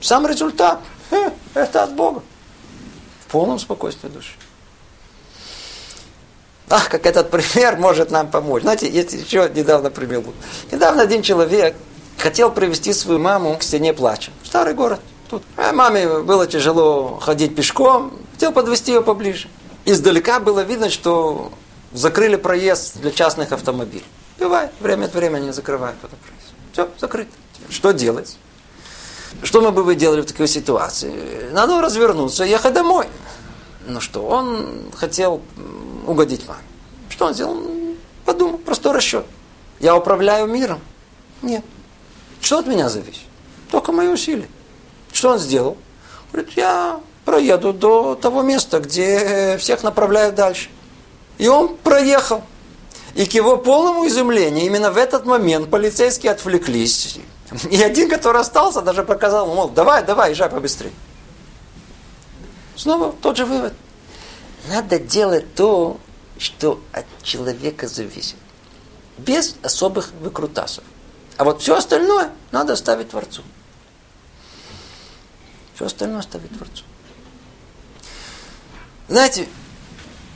сам 0.00 0.26
результат, 0.26 0.80
это 1.54 1.84
от 1.84 1.94
Бога. 1.94 2.20
В 3.20 3.30
полном 3.30 3.60
спокойствии 3.60 4.08
души. 4.08 4.32
Ах, 6.68 6.88
как 6.88 7.06
этот 7.06 7.30
пример 7.30 7.76
может 7.76 8.10
нам 8.10 8.28
помочь. 8.28 8.62
Знаете, 8.62 8.90
есть 8.90 9.12
еще 9.12 9.48
недавно 9.54 9.88
пример 9.90 10.22
был. 10.22 10.34
Недавно 10.72 11.02
один 11.02 11.22
человек 11.22 11.76
хотел 12.18 12.50
привести 12.50 12.92
свою 12.92 13.20
маму 13.20 13.56
к 13.56 13.62
стене 13.62 13.94
плача. 13.94 14.32
Старый 14.42 14.74
город. 14.74 14.98
Тут. 15.30 15.44
А 15.56 15.72
маме 15.72 16.08
было 16.22 16.48
тяжело 16.48 17.20
ходить 17.20 17.54
пешком. 17.54 18.18
Хотел 18.32 18.50
подвести 18.50 18.90
ее 18.90 19.02
поближе. 19.02 19.48
Издалека 19.84 20.40
было 20.40 20.60
видно, 20.60 20.90
что 20.90 21.52
закрыли 21.96 22.36
проезд 22.36 22.98
для 22.98 23.10
частных 23.10 23.52
автомобилей. 23.52 24.04
Бывает, 24.38 24.70
время 24.80 25.06
от 25.06 25.14
времени 25.14 25.50
закрывают 25.50 25.96
этот 26.02 26.18
проезд. 26.18 26.46
Все, 26.72 26.88
закрыто. 26.98 27.32
Что 27.70 27.92
делать? 27.92 28.38
Что 29.42 29.60
мы 29.60 29.72
бы 29.72 29.82
вы 29.82 29.94
делали 29.94 30.20
в 30.20 30.26
такой 30.26 30.46
ситуации? 30.46 31.50
Надо 31.52 31.80
развернуться 31.80 32.44
и 32.44 32.50
ехать 32.50 32.74
домой. 32.74 33.06
Ну 33.86 34.00
что, 34.00 34.26
он 34.26 34.90
хотел 34.94 35.40
угодить 36.06 36.46
маме. 36.46 36.60
Что 37.08 37.26
он 37.26 37.34
сделал? 37.34 37.56
Подумал, 38.24 38.58
простой 38.58 38.92
расчет. 38.92 39.24
Я 39.80 39.96
управляю 39.96 40.46
миром? 40.48 40.80
Нет. 41.42 41.64
Что 42.40 42.58
от 42.58 42.66
меня 42.66 42.88
зависит? 42.88 43.22
Только 43.70 43.92
мои 43.92 44.08
усилия. 44.08 44.48
Что 45.12 45.30
он 45.32 45.38
сделал? 45.38 45.76
Говорит, 46.32 46.52
я 46.56 47.00
проеду 47.24 47.72
до 47.72 48.14
того 48.14 48.42
места, 48.42 48.80
где 48.80 49.56
всех 49.58 49.82
направляют 49.82 50.34
дальше. 50.34 50.68
И 51.38 51.48
он 51.48 51.76
проехал. 51.76 52.42
И 53.14 53.24
к 53.24 53.32
его 53.32 53.56
полному 53.56 54.06
изумлению, 54.06 54.66
именно 54.66 54.90
в 54.90 54.96
этот 54.96 55.24
момент 55.24 55.70
полицейские 55.70 56.32
отвлеклись. 56.32 57.18
И 57.70 57.82
один, 57.82 58.10
который 58.10 58.40
остался, 58.40 58.82
даже 58.82 59.04
показал, 59.04 59.46
мол, 59.46 59.68
давай, 59.68 60.04
давай, 60.04 60.30
езжай 60.30 60.50
побыстрее. 60.50 60.92
Снова 62.74 63.14
тот 63.22 63.36
же 63.36 63.46
вывод. 63.46 63.72
надо 64.68 64.98
делать 64.98 65.54
то, 65.54 65.98
что 66.38 66.80
от 66.92 67.06
человека 67.22 67.88
зависит. 67.88 68.36
Без 69.16 69.56
особых 69.62 70.12
выкрутасов. 70.20 70.84
А 71.38 71.44
вот 71.44 71.62
все 71.62 71.76
остальное 71.76 72.30
надо 72.50 72.74
оставить 72.74 73.10
Творцу. 73.10 73.42
Все 75.74 75.86
остальное 75.86 76.20
оставить 76.20 76.50
Творцу. 76.56 76.84
Знаете, 79.08 79.48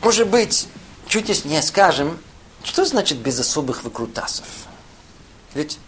может 0.02 0.28
быть, 0.28 0.68
чуть 1.10 1.28
яснее 1.28 1.60
скажем, 1.60 2.18
что 2.62 2.84
значит 2.84 3.18
без 3.18 3.38
особых 3.38 3.82
выкрутасов? 3.82 4.46
Ведь, 5.54 5.78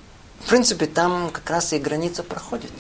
в 0.41 0.49
принципе, 0.49 0.87
там 0.87 1.31
как 1.31 1.49
раз 1.49 1.73
и 1.73 1.79
граница 1.79 2.23
проходит. 2.23 2.73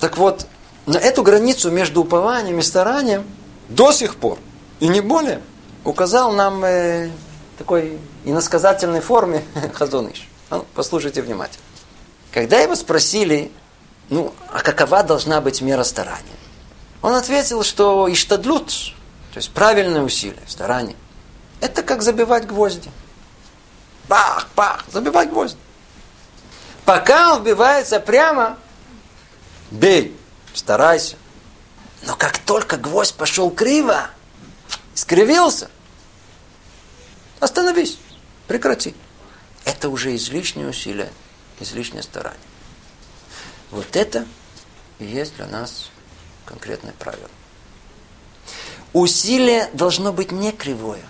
Так 0.00 0.16
вот, 0.16 0.46
на 0.86 0.96
эту 0.96 1.22
границу 1.22 1.70
между 1.70 2.00
упованием 2.00 2.58
и 2.58 2.62
старанием 2.62 3.24
до 3.68 3.92
сих 3.92 4.16
пор, 4.16 4.38
и 4.80 4.88
не 4.88 5.02
более, 5.02 5.42
указал 5.84 6.32
нам 6.32 6.64
э, 6.64 7.10
такой 7.58 7.98
иносказательной 8.24 9.00
форме 9.00 9.44
Хазоныш. 9.74 10.28
Ну, 10.50 10.64
послушайте 10.74 11.20
внимательно. 11.20 11.62
Когда 12.32 12.58
его 12.58 12.74
спросили, 12.74 13.52
ну, 14.08 14.32
а 14.50 14.60
какова 14.60 15.02
должна 15.02 15.42
быть 15.42 15.60
мера 15.60 15.84
старания? 15.84 16.24
Он 17.02 17.14
ответил, 17.14 17.62
что 17.62 18.10
иштадлют, 18.10 18.72
то 19.32 19.38
есть 19.38 19.52
правильное 19.52 20.02
усилие, 20.02 20.42
старание, 20.46 20.96
это 21.60 21.82
как 21.82 22.02
забивать 22.02 22.46
гвозди. 22.46 22.90
Бах, 24.08 24.48
бах, 24.56 24.84
забивать 24.90 25.30
гвозди. 25.30 25.58
Пока 26.84 27.34
он 27.34 27.42
вбивается 27.42 28.00
прямо, 28.00 28.58
бей, 29.70 30.16
старайся. 30.54 31.16
Но 32.02 32.16
как 32.16 32.38
только 32.38 32.76
гвоздь 32.76 33.14
пошел 33.14 33.50
криво, 33.50 34.08
скривился, 34.94 35.70
остановись, 37.40 37.98
прекрати. 38.46 38.94
Это 39.64 39.90
уже 39.90 40.14
излишнее 40.16 40.68
усилие, 40.68 41.12
излишнее 41.60 42.02
старание. 42.02 42.40
Вот 43.70 43.96
это 43.96 44.26
и 44.98 45.04
есть 45.04 45.36
для 45.36 45.46
нас 45.46 45.90
конкретное 46.46 46.94
правило. 46.94 47.28
Усилие 48.92 49.68
должно 49.72 50.12
быть 50.12 50.32
не 50.32 50.52
кривое, 50.52 51.02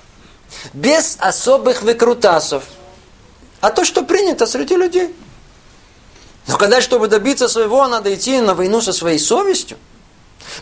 без 0.72 1.16
особых 1.20 1.82
выкрутасов, 1.82 2.64
а 3.60 3.70
то, 3.70 3.84
что 3.84 4.02
принято 4.02 4.46
среди 4.46 4.76
людей. 4.76 5.14
Но 6.46 6.56
когда, 6.56 6.80
чтобы 6.80 7.08
добиться 7.08 7.46
своего, 7.46 7.86
надо 7.86 8.14
идти 8.14 8.40
на 8.40 8.54
войну 8.54 8.80
со 8.80 8.92
своей 8.92 9.18
совестью, 9.18 9.78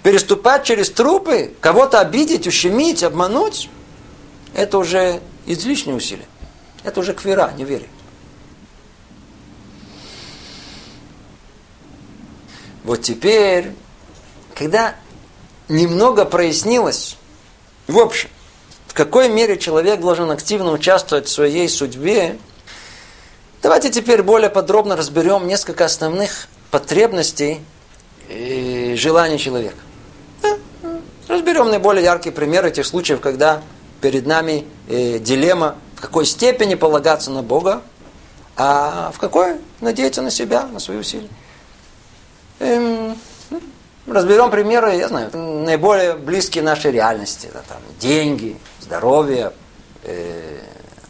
переступать 0.03 0.65
через 0.65 0.91
трупы, 0.91 1.55
кого-то 1.61 2.01
обидеть, 2.01 2.47
ущемить, 2.47 3.03
обмануть, 3.03 3.71
это 4.53 4.79
уже 4.79 5.21
излишнее 5.47 5.97
усилие. 5.97 6.27
Это 6.83 7.01
уже 7.01 7.15
квера, 7.15 7.53
не 7.57 7.65
верить. 7.65 7.89
Вот 12.85 13.03
теперь, 13.03 13.73
когда 14.55 14.95
немного 15.69 16.25
прояснилось, 16.25 17.17
в 17.87 17.99
общем, 17.99 18.29
в 18.87 18.95
какой 18.95 19.29
мере 19.29 19.59
человек 19.59 20.01
должен 20.01 20.31
активно 20.31 20.73
участвовать 20.73 21.27
в 21.27 21.33
своей 21.33 21.69
судьбе, 21.69 22.39
давайте 23.63 23.91
теперь 23.91 24.23
более 24.23 24.51
подробно 24.51 24.97
разберем 24.97 25.47
несколько 25.47 25.85
основных 25.85 26.49
потребностей 26.71 27.61
и 28.29 28.95
желаний 28.97 29.39
человека. 29.39 29.77
Разберем 31.29 31.69
наиболее 31.71 32.05
яркие 32.05 32.33
примеры 32.33 32.69
этих 32.69 32.87
случаев, 32.87 33.21
когда 33.21 33.63
перед 34.01 34.27
нами 34.27 34.65
э, 34.89 35.19
дилемма, 35.19 35.77
в 35.97 36.01
какой 36.01 36.25
степени 36.25 36.77
полагаться 36.77 37.31
на 37.31 37.43
Бога, 37.43 37.83
а 38.57 39.11
в 39.13 39.19
какой 39.19 39.57
надеяться 39.81 40.23
на 40.23 40.31
себя, 40.31 40.67
на 40.67 40.79
свои 40.79 40.99
усилия. 40.99 41.29
Эм, 42.61 43.19
разберем 44.07 44.51
примеры, 44.51 44.95
я 44.95 45.09
знаю, 45.09 45.31
наиболее 45.37 46.15
близкие 46.15 46.63
нашей 46.63 46.93
реальности. 46.93 47.47
Это, 47.47 47.63
там, 47.69 47.79
деньги, 47.99 48.57
здоровье, 48.81 49.53
э, 50.03 50.61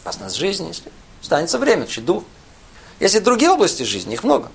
опасность 0.02 0.36
жизни. 0.36 0.68
Если 0.68 0.90
останется 1.20 1.58
время, 1.58 1.86
дух. 1.98 2.24
Есть 3.00 3.14
и 3.14 3.20
другие 3.20 3.50
области 3.50 3.82
жизни, 3.82 4.14
их 4.14 4.24
много. 4.24 4.50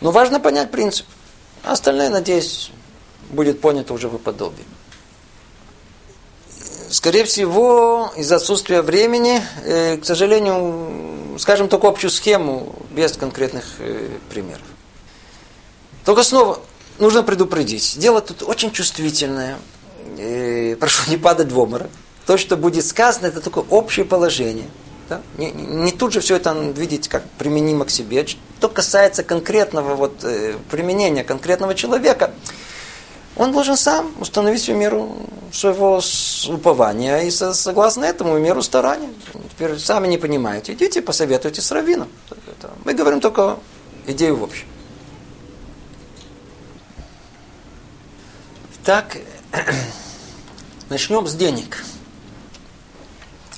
Но 0.00 0.10
важно 0.10 0.40
понять 0.40 0.70
принцип. 0.70 1.06
А 1.64 1.72
остальное, 1.72 2.08
надеюсь, 2.08 2.70
будет 3.30 3.60
понято 3.60 3.92
уже 3.92 4.08
в 4.08 4.16
подобии. 4.18 4.64
Скорее 6.90 7.24
всего, 7.24 8.10
из-за 8.16 8.36
отсутствия 8.36 8.80
времени, 8.80 9.42
э, 9.64 9.98
к 9.98 10.06
сожалению, 10.06 11.38
скажем 11.38 11.68
только 11.68 11.86
общую 11.88 12.10
схему, 12.10 12.74
без 12.90 13.12
конкретных 13.12 13.64
э, 13.80 14.08
примеров. 14.30 14.62
Только 16.06 16.22
снова 16.22 16.60
нужно 16.98 17.22
предупредить. 17.22 17.96
Дело 17.98 18.20
тут 18.20 18.42
очень 18.42 18.70
чувствительное. 18.70 19.58
И 20.16 20.76
прошу 20.80 21.10
не 21.10 21.16
падать 21.16 21.52
в 21.52 21.58
обморок. 21.58 21.90
То, 22.26 22.36
что 22.36 22.56
будет 22.56 22.84
сказано, 22.84 23.26
это 23.26 23.40
только 23.40 23.60
общее 23.70 24.04
положение. 24.04 24.68
Да? 25.08 25.22
Не, 25.38 25.50
не 25.52 25.92
тут 25.92 26.12
же 26.12 26.20
все 26.20 26.36
это 26.36 26.52
видеть 26.52 27.08
как 27.08 27.24
применимо 27.38 27.84
к 27.84 27.90
себе. 27.90 28.26
Что 28.26 28.68
касается 28.68 29.22
конкретного 29.22 29.94
вот, 29.94 30.24
э, 30.24 30.56
применения 30.70 31.24
конкретного 31.24 31.74
человека, 31.74 32.32
он 33.36 33.52
должен 33.52 33.76
сам 33.76 34.12
установить 34.20 34.60
всю 34.60 34.74
меру 34.74 35.16
своего 35.52 36.00
упования 36.48 37.20
и 37.20 37.30
согласно 37.30 38.04
этому 38.04 38.36
меру 38.38 38.62
старания. 38.62 39.10
Теперь 39.50 39.78
сами 39.78 40.08
не 40.08 40.18
понимаете. 40.18 40.74
Идите 40.74 41.00
посоветуйте 41.00 41.62
с 41.62 41.70
раввином. 41.70 42.08
Мы 42.84 42.92
говорим 42.94 43.20
только 43.20 43.56
идею 44.06 44.36
в 44.36 44.44
общем. 44.44 44.66
Так, 48.88 49.18
начнем 50.88 51.26
с 51.26 51.34
денег. 51.34 51.84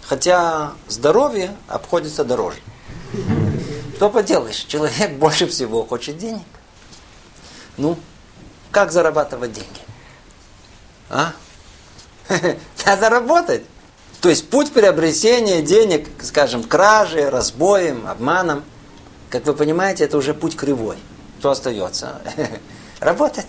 Хотя 0.02 0.72
здоровье 0.88 1.56
обходится 1.68 2.24
дороже. 2.24 2.58
Что 3.94 4.10
поделаешь, 4.10 4.56
человек 4.56 5.12
больше 5.18 5.46
всего 5.46 5.86
хочет 5.86 6.18
денег. 6.18 6.42
Ну, 7.76 7.96
как 8.72 8.90
зарабатывать 8.90 9.52
деньги? 9.52 9.80
А? 11.10 11.32
Надо 12.84 13.08
работать. 13.08 13.62
То 14.20 14.30
есть 14.30 14.50
путь 14.50 14.72
приобретения 14.72 15.62
денег, 15.62 16.08
скажем, 16.24 16.64
кражей, 16.64 17.28
разбоем, 17.28 18.04
обманом, 18.08 18.64
как 19.28 19.46
вы 19.46 19.54
понимаете, 19.54 20.06
это 20.06 20.18
уже 20.18 20.34
путь 20.34 20.56
кривой. 20.56 20.96
Что 21.38 21.52
остается? 21.52 22.20
Работать. 22.98 23.46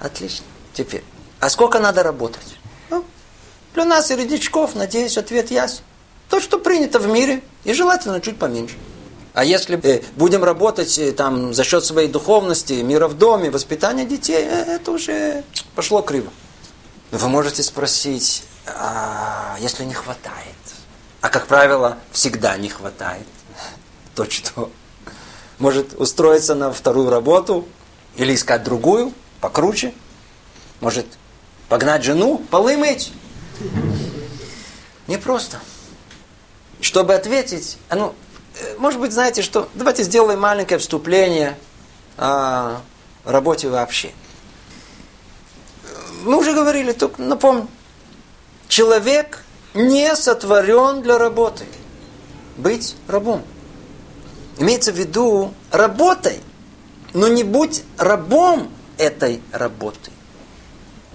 Отлично. 0.00 0.46
Теперь. 0.72 1.04
А 1.40 1.50
сколько 1.50 1.78
надо 1.78 2.02
работать? 2.02 2.56
Ну, 2.90 3.04
для 3.74 3.84
нас, 3.84 4.10
еретичков, 4.10 4.74
надеюсь, 4.74 5.16
ответ 5.16 5.50
ясен. 5.50 5.82
То, 6.28 6.40
что 6.40 6.58
принято 6.58 6.98
в 6.98 7.06
мире, 7.08 7.42
и 7.64 7.72
желательно 7.72 8.20
чуть 8.20 8.38
поменьше. 8.38 8.76
А 9.34 9.44
если 9.44 9.78
э, 9.82 10.02
будем 10.16 10.42
работать 10.42 10.98
э, 10.98 11.12
там, 11.12 11.54
за 11.54 11.64
счет 11.64 11.84
своей 11.84 12.08
духовности, 12.08 12.72
мира 12.72 13.08
в 13.08 13.16
доме, 13.16 13.50
воспитания 13.50 14.04
детей, 14.04 14.44
э, 14.44 14.74
это 14.74 14.90
уже 14.90 15.44
пошло 15.74 16.02
криво. 16.02 16.30
Вы 17.10 17.28
можете 17.28 17.62
спросить, 17.62 18.42
а 18.66 19.56
если 19.60 19.84
не 19.84 19.94
хватает? 19.94 20.56
А 21.20 21.28
как 21.28 21.46
правило, 21.46 21.98
всегда 22.10 22.56
не 22.56 22.68
хватает. 22.68 23.26
То 24.14 24.28
что? 24.28 24.70
Может 25.58 25.94
устроиться 25.94 26.54
на 26.54 26.72
вторую 26.72 27.10
работу 27.10 27.66
или 28.16 28.34
искать 28.34 28.64
другую, 28.64 29.12
покруче? 29.40 29.94
Может 30.80 31.06
Погнать 31.68 32.02
жену, 32.02 32.38
полы 32.50 32.76
мыть? 32.76 33.12
Непросто. 35.06 35.60
Чтобы 36.80 37.14
ответить, 37.14 37.76
а 37.88 37.96
ну, 37.96 38.14
э, 38.58 38.76
может 38.78 39.00
быть, 39.00 39.12
знаете 39.12 39.42
что, 39.42 39.68
давайте 39.74 40.02
сделаем 40.02 40.40
маленькое 40.40 40.78
вступление 40.78 41.58
о 42.16 42.80
работе 43.24 43.68
вообще. 43.68 44.12
Мы 46.24 46.38
уже 46.38 46.54
говорили, 46.54 46.92
только 46.92 47.20
напомню. 47.22 47.68
Человек 48.68 49.44
не 49.74 50.14
сотворен 50.14 51.02
для 51.02 51.18
работы. 51.18 51.64
Быть 52.56 52.96
рабом. 53.06 53.44
Имеется 54.58 54.92
в 54.92 54.96
виду, 54.96 55.54
работай, 55.70 56.40
но 57.12 57.28
не 57.28 57.44
будь 57.44 57.84
рабом 57.96 58.70
этой 58.96 59.40
работы. 59.52 60.10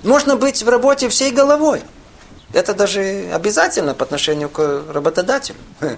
Можно 0.03 0.35
быть 0.35 0.61
в 0.61 0.69
работе 0.69 1.09
всей 1.09 1.31
головой. 1.31 1.81
Это 2.51 2.73
даже 2.73 3.29
обязательно 3.33 3.95
по 3.95 4.03
отношению 4.03 4.49
к 4.49 4.83
работодателю. 4.89 5.57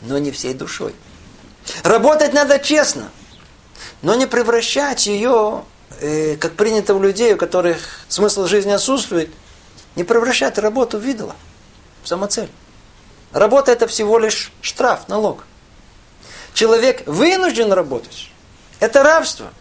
Но 0.00 0.18
не 0.18 0.30
всей 0.30 0.54
душой. 0.54 0.94
Работать 1.84 2.32
надо 2.32 2.58
честно. 2.58 3.10
Но 4.00 4.14
не 4.14 4.26
превращать 4.26 5.06
ее, 5.06 5.64
э, 6.00 6.36
как 6.36 6.54
принято 6.54 6.94
у 6.94 7.00
людей, 7.00 7.34
у 7.34 7.36
которых 7.36 7.78
смысл 8.08 8.46
жизни 8.46 8.72
отсутствует, 8.72 9.30
не 9.94 10.02
превращать 10.02 10.58
работу 10.58 10.98
в 10.98 11.06
идола, 11.06 11.36
в 12.02 12.08
самоцель. 12.08 12.48
Работа 13.32 13.70
это 13.70 13.86
всего 13.86 14.18
лишь 14.18 14.50
штраф, 14.60 15.08
налог. 15.08 15.44
Человек 16.54 17.06
вынужден 17.06 17.72
работать. 17.72 18.30
Это 18.80 19.02
рабство. 19.02 19.52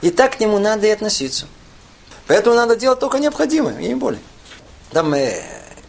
И 0.00 0.10
так 0.10 0.36
к 0.36 0.40
нему 0.40 0.58
надо 0.58 0.86
и 0.86 0.90
относиться. 0.90 1.46
Поэтому 2.26 2.56
надо 2.56 2.76
делать 2.76 3.00
только 3.00 3.18
необходимое, 3.18 3.78
и 3.80 3.88
не 3.88 3.94
более. 3.94 4.20
Там 4.90 5.12
э, 5.14 5.42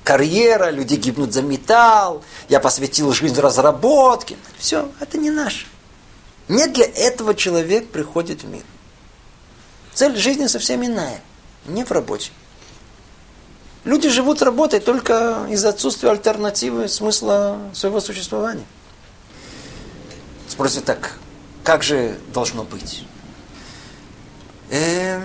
карьера, 0.04 0.70
люди 0.70 0.96
гибнут 0.96 1.34
за 1.34 1.42
металл, 1.42 2.24
я 2.50 2.60
посвятил 2.60 3.14
жизнь 3.14 3.40
разработке. 3.40 4.38
Все, 4.58 4.90
это 5.00 5.18
не 5.18 5.30
наше. 5.30 5.66
Не 6.48 6.68
для 6.68 6.86
этого 6.86 7.36
человек 7.36 7.90
приходит 7.90 8.44
в 8.44 8.48
мир. 8.48 8.64
Цель 9.94 10.16
жизни 10.18 10.48
совсем 10.48 10.84
иная, 10.86 11.22
не 11.66 11.84
в 11.84 11.92
работе. 11.92 12.32
Люди 13.84 14.10
живут 14.10 14.42
работой 14.42 14.80
только 14.80 15.46
из-за 15.50 15.70
отсутствия 15.70 16.10
альтернативы 16.10 16.88
смысла 16.88 17.60
своего 17.74 18.00
существования. 18.00 18.66
Спросите 20.48 20.82
так, 20.82 21.18
как 21.64 21.84
же 21.84 22.18
должно 22.34 22.64
быть? 22.64 23.06
Э, 24.70 25.22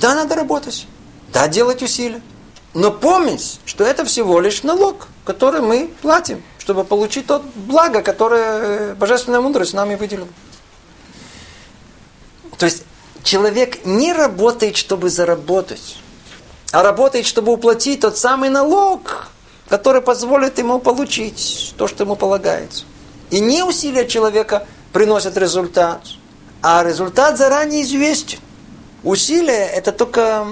да, 0.00 0.14
надо 0.14 0.34
работать. 0.34 0.86
Да, 1.32 1.46
делать 1.48 1.82
усилия. 1.82 2.22
Но 2.74 2.90
помнить, 2.90 3.60
что 3.64 3.84
это 3.84 4.04
всего 4.04 4.40
лишь 4.40 4.62
налог, 4.62 5.08
который 5.24 5.60
мы 5.60 5.90
платим, 6.02 6.42
чтобы 6.58 6.84
получить 6.84 7.26
тот 7.26 7.42
благо, 7.54 8.02
которое 8.02 8.94
Божественная 8.94 9.40
мудрость 9.40 9.74
нами 9.74 9.96
выделила. 9.96 10.28
То 12.58 12.66
есть 12.66 12.84
человек 13.22 13.84
не 13.84 14.12
работает, 14.12 14.76
чтобы 14.76 15.10
заработать, 15.10 15.96
а 16.72 16.82
работает, 16.82 17.26
чтобы 17.26 17.52
уплатить 17.52 18.00
тот 18.00 18.16
самый 18.16 18.50
налог, 18.50 19.28
который 19.68 20.00
позволит 20.00 20.58
ему 20.58 20.78
получить 20.78 21.74
то, 21.76 21.88
что 21.88 22.04
ему 22.04 22.16
полагается. 22.16 22.84
И 23.30 23.40
не 23.40 23.62
усилия 23.62 24.06
человека 24.06 24.66
приносят 24.92 25.36
результат, 25.36 26.02
а 26.62 26.84
результат 26.84 27.38
заранее 27.38 27.82
известен. 27.82 28.38
Усилия– 29.02 29.66
это 29.74 29.92
только 29.92 30.46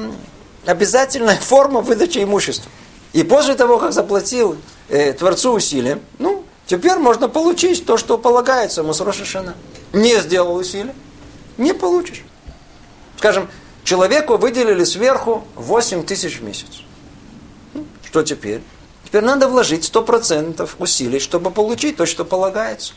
обязательная 0.67 1.37
форма 1.41 1.81
выдачи 1.81 2.23
имущества. 2.23 2.71
И 3.13 3.23
после 3.23 3.55
того, 3.55 3.79
как 3.79 3.93
заплатил 3.93 4.57
э, 4.89 5.13
Творцу 5.13 5.53
усилия, 5.53 5.99
ну, 6.19 6.45
теперь 6.67 6.99
можно 6.99 7.29
получить 7.29 7.85
то, 7.87 7.97
что 7.97 8.19
полагается 8.19 8.83
Рошашана. 8.83 9.55
Не 9.93 10.21
сделал 10.21 10.57
усилия, 10.57 10.95
не 11.57 11.73
получишь. 11.73 12.23
Скажем, 13.17 13.49
человеку 13.85 14.37
выделили 14.37 14.85
сверху 14.85 15.45
8 15.57 16.05
тысяч 16.05 16.39
в 16.39 16.45
месяц. 16.45 16.83
Ну, 17.75 17.87
что 18.05 18.23
теперь? 18.23 18.61
Теперь 19.05 19.25
надо 19.25 19.49
вложить 19.49 19.91
100% 19.91 20.69
усилий, 20.79 21.19
чтобы 21.19 21.51
получить 21.51 21.97
то, 21.97 22.05
что 22.05 22.27
полагается. 22.27 22.93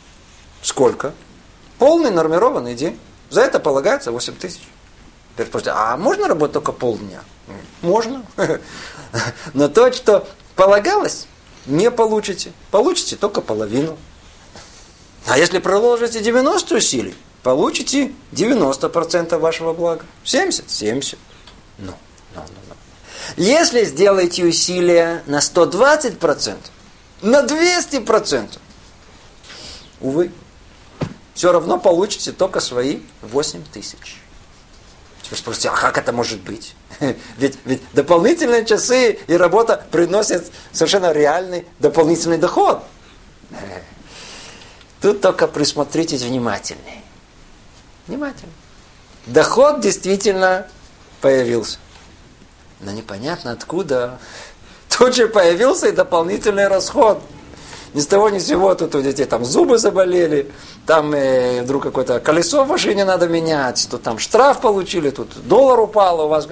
Сколько? 0.61 1.13
Полный 1.79 2.11
нормированный 2.11 2.75
день. 2.75 2.99
За 3.29 3.41
это 3.41 3.61
полагается 3.61 4.11
8 4.11 4.35
тысяч. 4.35 4.61
Теперь 5.33 5.47
спросите, 5.47 5.71
а 5.71 5.97
можно 5.97 6.27
работать 6.27 6.53
только 6.53 6.71
полдня? 6.71 7.23
Можно. 7.81 8.23
Но 9.53 9.67
то, 9.67 9.91
что 9.91 10.27
полагалось, 10.55 11.27
не 11.65 11.89
получите. 11.89 12.51
Получите 12.69 13.15
только 13.15 13.41
половину. 13.41 13.97
А 15.27 15.37
если 15.37 15.59
проложите 15.59 16.21
90 16.21 16.75
усилий, 16.75 17.15
получите 17.43 18.11
90% 18.31 19.37
вашего 19.37 19.73
блага. 19.73 20.05
70? 20.23 20.69
70. 20.69 21.19
Ну, 21.77 21.93
ну, 22.35 22.41
ну, 22.41 22.41
ну. 22.69 22.75
Если 23.37 23.85
сделаете 23.85 24.45
усилия 24.45 25.23
на 25.27 25.39
120%, 25.39 26.57
на 27.21 27.45
200%, 27.45 28.57
увы, 30.01 30.31
все 31.33 31.51
равно 31.51 31.79
получите 31.79 32.31
только 32.31 32.59
свои 32.59 32.99
8 33.21 33.63
тысяч. 33.71 34.21
Вы 35.31 35.37
спросите, 35.37 35.69
а 35.69 35.71
как 35.75 35.97
это 35.97 36.11
может 36.11 36.41
быть? 36.41 36.75
Ведь, 37.37 37.57
ведь 37.63 37.81
дополнительные 37.93 38.65
часы 38.65 39.13
и 39.27 39.33
работа 39.33 39.83
приносят 39.89 40.51
совершенно 40.73 41.13
реальный 41.13 41.65
дополнительный 41.79 42.37
доход. 42.37 42.83
Тут 45.01 45.21
только 45.21 45.47
присмотритесь 45.47 46.21
внимательнее. 46.21 47.01
Внимательно. 48.07 48.51
Доход 49.25 49.79
действительно 49.79 50.67
появился. 51.21 51.79
Но 52.81 52.91
непонятно 52.91 53.51
откуда. 53.51 54.19
Тут 54.89 55.15
же 55.15 55.29
появился 55.29 55.87
и 55.87 55.91
дополнительный 55.91 56.67
расход. 56.67 57.23
Ни 57.93 57.99
с 57.99 58.07
того 58.07 58.29
ни 58.29 58.39
с 58.39 58.47
сего 58.47 58.73
тут 58.73 58.95
у 58.95 59.01
детей 59.01 59.25
там 59.25 59.43
зубы 59.43 59.77
заболели, 59.77 60.49
там 60.85 61.13
э, 61.13 61.61
вдруг 61.61 61.83
какое-то 61.83 62.21
колесо 62.21 62.63
в 62.63 62.69
машине 62.69 63.03
надо 63.03 63.27
менять, 63.27 63.85
тут 63.91 64.01
там 64.01 64.17
штраф 64.17 64.61
получили, 64.61 65.09
тут 65.09 65.29
доллар 65.45 65.79
упал 65.81 66.21
у 66.21 66.27
вас. 66.29 66.47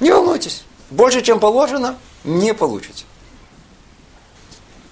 Не 0.00 0.12
волнуйтесь, 0.12 0.64
больше, 0.90 1.22
чем 1.22 1.40
положено, 1.40 1.96
не 2.24 2.52
получите. 2.52 3.04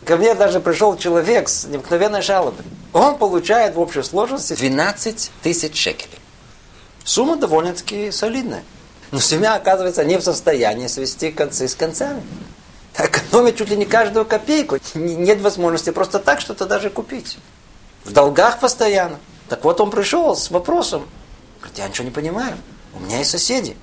Ко 0.07 0.17
мне 0.17 0.35
даже 0.35 0.61
пришел 0.61 0.97
человек 0.97 1.49
с 1.49 1.65
необыкновенной 1.65 2.23
жалобой. 2.23 2.65
Он 2.93 3.17
получает 3.17 3.75
в 3.75 3.81
общей 3.81 4.03
сложности 4.03 4.55
12 4.55 5.31
тысяч 5.43 5.77
шекелей. 5.77 6.19
Сумма 7.05 7.37
довольно-таки 7.37 8.11
солидная. 8.11 8.65
Но 9.11 9.21
семья, 9.21 9.55
оказывается, 9.55 10.05
не 10.05 10.19
в 10.19 10.23
состоянии 10.23 10.87
свести 10.87 11.31
концы 11.31 11.69
с 11.69 11.75
концами 11.75 12.23
экономить 12.97 13.57
чуть 13.57 13.71
ли 13.71 13.77
не 13.77 13.85
каждую 13.85 14.25
копейку. 14.25 14.79
Нет 14.95 15.41
возможности 15.41 15.91
просто 15.91 16.19
так 16.19 16.41
что-то 16.41 16.67
даже 16.67 16.91
купить. 16.91 17.39
В 18.05 18.13
долгах 18.13 18.61
постоянно. 18.61 19.19
Так 19.49 19.65
вот 19.65 19.81
он 19.81 19.91
пришел 19.91 20.37
с 20.37 20.51
вопросом. 20.51 21.07
Говорит, 21.61 21.79
я 21.79 21.89
ничего 21.89 22.05
не 22.05 22.11
понимаю. 22.11 22.57
У 22.95 23.01
меня 23.01 23.19
есть 23.19 23.31
соседи. 23.31 23.77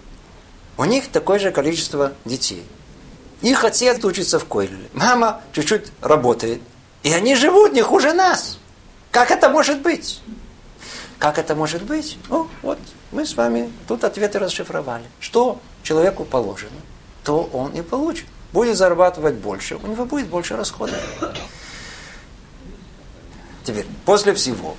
У 0.78 0.86
них 0.86 1.10
такое 1.10 1.40
же 1.40 1.52
количество 1.52 2.14
детей. 2.26 2.66
Их 3.42 3.64
отец 3.64 4.04
учится 4.04 4.40
в 4.40 4.46
Койле. 4.46 4.90
Мама 4.94 5.42
чуть-чуть 5.52 5.92
работает. 6.02 6.62
И 7.04 7.12
они 7.12 7.36
живут 7.36 7.74
не 7.74 7.82
хуже 7.82 8.14
нас. 8.14 8.60
Как 9.12 9.32
это 9.32 9.50
может 9.50 9.82
быть? 9.82 10.22
Как 11.18 11.38
это 11.38 11.56
может 11.56 11.84
быть? 11.84 12.18
Ну, 12.30 12.48
вот 12.62 12.80
мы 13.12 13.26
с 13.26 13.36
вами 13.36 13.72
тут 13.88 14.04
ответы 14.04 14.40
расшифровали. 14.40 15.04
Что 15.20 15.60
человеку 15.84 16.24
положено, 16.24 16.72
то 17.24 17.50
он 17.52 17.72
и 17.72 17.82
получит 17.82 18.28
будет 18.54 18.78
зарабатывать 18.78 19.36
больше, 19.36 19.76
у 19.76 19.88
него 19.88 20.06
будет 20.06 20.28
больше 20.28 20.56
расходов. 20.56 20.98
Теперь, 23.64 23.86
после 24.06 24.34
всего, 24.34 24.76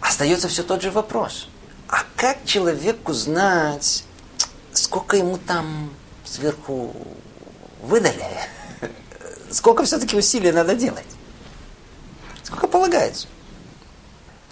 остается 0.00 0.48
все 0.48 0.62
тот 0.62 0.82
же 0.82 0.90
вопрос. 0.90 1.48
А 1.88 2.02
как 2.16 2.44
человеку 2.44 3.12
знать, 3.12 4.04
сколько 4.72 5.16
ему 5.16 5.38
там 5.38 5.90
сверху 6.24 6.94
выдали? 7.82 8.26
Сколько 9.50 9.84
все-таки 9.84 10.16
усилий 10.16 10.52
надо 10.52 10.74
делать? 10.74 11.06
Сколько 12.42 12.66
полагается? 12.68 13.28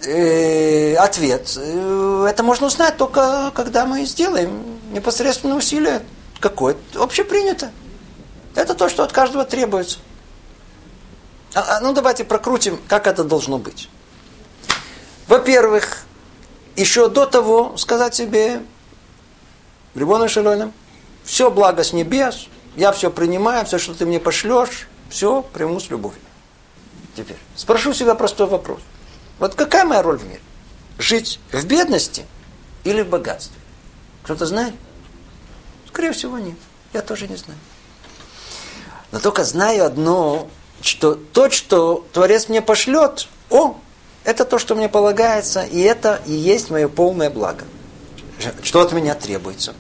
Э, 0.02 0.94
ответ. 0.96 1.56
Э, 1.56 2.26
это 2.28 2.42
можно 2.42 2.66
узнать 2.66 2.96
только 2.96 3.51
когда 3.55 3.86
мы 3.86 4.05
сделаем 4.05 4.78
непосредственные 4.92 5.56
усилия 5.56 6.02
какое 6.44 6.76
общепринято. 6.94 7.72
Это 8.54 8.74
то, 8.74 8.90
что 8.90 9.02
от 9.02 9.12
каждого 9.12 9.46
требуется. 9.46 9.98
А, 11.54 11.78
а, 11.78 11.80
ну, 11.80 11.94
давайте 11.94 12.22
прокрутим, 12.22 12.78
как 12.86 13.06
это 13.06 13.24
должно 13.24 13.56
быть. 13.56 13.88
Во-первых, 15.26 16.04
еще 16.76 17.08
до 17.08 17.24
того 17.24 17.78
сказать 17.78 18.14
себе, 18.14 18.60
Рибону 19.94 20.28
Шалойном, 20.28 20.74
все 21.24 21.50
благо 21.50 21.82
с 21.82 21.94
небес, 21.94 22.48
я 22.76 22.92
все 22.92 23.10
принимаю, 23.10 23.64
все, 23.64 23.78
что 23.78 23.94
ты 23.94 24.04
мне 24.04 24.20
пошлешь, 24.20 24.86
все 25.08 25.40
приму 25.40 25.80
с 25.80 25.88
любовью. 25.88 26.20
Теперь 27.16 27.38
спрошу 27.56 27.94
себя 27.94 28.14
простой 28.14 28.48
вопрос. 28.48 28.80
Вот 29.38 29.54
какая 29.54 29.86
моя 29.86 30.02
роль 30.02 30.18
в 30.18 30.26
мире? 30.26 30.42
Жить 30.98 31.40
в 31.52 31.64
бедности 31.64 32.26
или 32.84 33.00
в 33.00 33.08
богатстве? 33.08 33.58
Кто-то 34.24 34.44
знает? 34.44 34.74
Скорее 35.94 36.10
всего, 36.10 36.38
нет. 36.38 36.56
Я 36.92 37.02
тоже 37.02 37.28
не 37.28 37.36
знаю. 37.36 37.58
Но 39.12 39.20
только 39.20 39.44
знаю 39.44 39.86
одно, 39.86 40.48
что 40.80 41.14
то, 41.14 41.48
что 41.50 42.04
Творец 42.12 42.48
мне 42.48 42.60
пошлет, 42.60 43.28
о, 43.48 43.76
это 44.24 44.44
то, 44.44 44.58
что 44.58 44.74
мне 44.74 44.88
полагается, 44.88 45.62
и 45.62 45.78
это 45.78 46.20
и 46.26 46.32
есть 46.32 46.68
мое 46.70 46.88
полное 46.88 47.30
благо. 47.30 47.64
Что 48.64 48.80
от 48.80 48.92
меня 48.92 49.14
требуется? 49.14 49.72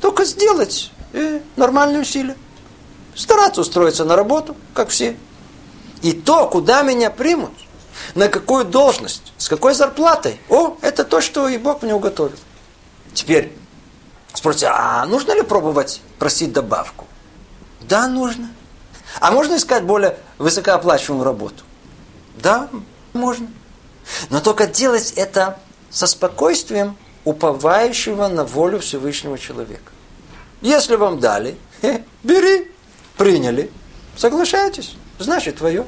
Только 0.00 0.24
сделать 0.24 0.90
э, 1.12 1.38
нормальные 1.54 2.00
усилия. 2.00 2.36
Стараться 3.14 3.60
устроиться 3.60 4.04
на 4.04 4.16
работу, 4.16 4.56
как 4.74 4.88
все. 4.88 5.16
И 6.02 6.12
то, 6.12 6.48
куда 6.48 6.82
меня 6.82 7.08
примут, 7.08 7.52
на 8.16 8.26
какую 8.26 8.64
должность, 8.64 9.32
с 9.38 9.48
какой 9.48 9.74
зарплатой, 9.74 10.40
о, 10.48 10.76
это 10.80 11.04
то, 11.04 11.20
что 11.20 11.46
и 11.48 11.56
Бог 11.56 11.82
мне 11.82 11.94
уготовил. 11.94 12.36
Теперь, 13.14 13.52
Спросите, 14.36 14.66
а 14.66 15.06
нужно 15.06 15.32
ли 15.32 15.40
пробовать 15.40 16.02
просить 16.18 16.52
добавку? 16.52 17.06
Да, 17.80 18.06
нужно. 18.06 18.50
А 19.18 19.30
можно 19.30 19.56
искать 19.56 19.84
более 19.84 20.18
высокооплачиваемую 20.36 21.24
работу? 21.24 21.64
Да, 22.36 22.68
можно. 23.14 23.48
Но 24.28 24.40
только 24.40 24.66
делать 24.66 25.14
это 25.16 25.58
со 25.88 26.06
спокойствием 26.06 26.98
уповающего 27.24 28.28
на 28.28 28.44
волю 28.44 28.78
Всевышнего 28.80 29.38
человека. 29.38 29.90
Если 30.60 30.96
вам 30.96 31.18
дали, 31.18 31.56
бери, 32.22 32.70
приняли, 33.16 33.70
соглашайтесь, 34.18 34.96
значит 35.18 35.56
твое. 35.56 35.86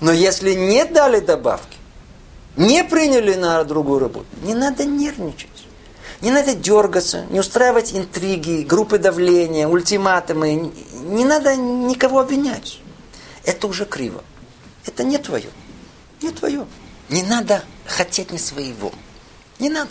Но 0.00 0.10
если 0.10 0.54
не 0.54 0.84
дали 0.86 1.20
добавки, 1.20 1.76
не 2.56 2.82
приняли 2.82 3.34
на 3.34 3.62
другую 3.62 4.00
работу, 4.00 4.26
не 4.42 4.54
надо 4.54 4.84
нервничать. 4.84 5.55
Не 6.20 6.30
надо 6.30 6.54
дергаться, 6.54 7.26
не 7.30 7.40
устраивать 7.40 7.92
интриги, 7.94 8.64
группы 8.64 8.98
давления, 8.98 9.68
ультиматумы. 9.68 10.72
Не 11.02 11.24
надо 11.24 11.56
никого 11.56 12.20
обвинять. 12.20 12.80
Это 13.44 13.66
уже 13.66 13.84
криво. 13.84 14.24
Это 14.86 15.04
не 15.04 15.18
твое. 15.18 15.50
Не 16.22 16.30
твое. 16.30 16.66
Не 17.08 17.22
надо 17.22 17.62
хотеть 17.84 18.32
не 18.32 18.38
своего. 18.38 18.92
Не 19.58 19.68
надо. 19.68 19.90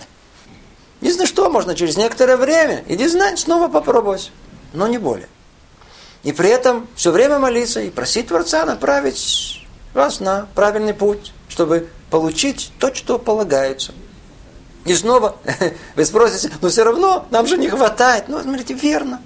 Не 1.01 1.11
знаю 1.11 1.27
что, 1.27 1.49
можно 1.49 1.75
через 1.75 1.97
некоторое 1.97 2.37
время, 2.37 2.83
иди 2.87 3.07
знать, 3.07 3.39
снова 3.39 3.67
попробовать. 3.67 4.31
Но 4.73 4.87
не 4.87 4.97
более. 4.97 5.29
И 6.23 6.31
при 6.31 6.49
этом 6.49 6.87
все 6.95 7.11
время 7.11 7.37
молиться 7.37 7.81
и 7.81 7.91
просить 7.91 8.27
Творца 8.27 8.65
направить 8.65 9.63
вас 9.93 10.19
на 10.19 10.47
правильный 10.55 10.93
путь, 10.93 11.33
чтобы 11.47 11.89
получить 12.09 12.71
то, 12.79 12.93
что 12.93 13.19
полагается. 13.19 13.93
И 14.85 14.93
снова 14.93 15.35
вы 15.95 16.05
спросите, 16.05 16.51
но 16.61 16.69
все 16.69 16.83
равно 16.83 17.27
нам 17.31 17.47
же 17.47 17.57
не 17.57 17.67
хватает. 17.67 18.25
Ну, 18.27 18.41
смотрите, 18.41 18.73
верно. 18.75 19.21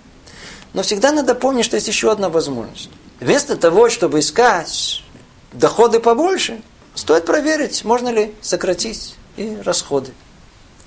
Но 0.73 0.81
всегда 0.83 1.11
надо 1.11 1.35
помнить, 1.35 1.65
что 1.65 1.75
есть 1.75 1.87
еще 1.87 2.11
одна 2.11 2.29
возможность. 2.29 2.89
Вместо 3.19 3.57
того, 3.57 3.89
чтобы 3.89 4.19
искать 4.19 5.03
доходы 5.51 5.99
побольше, 5.99 6.61
стоит 6.95 7.25
проверить, 7.25 7.83
можно 7.83 8.09
ли 8.09 8.33
сократить 8.41 9.15
и 9.35 9.57
расходы. 9.63 10.11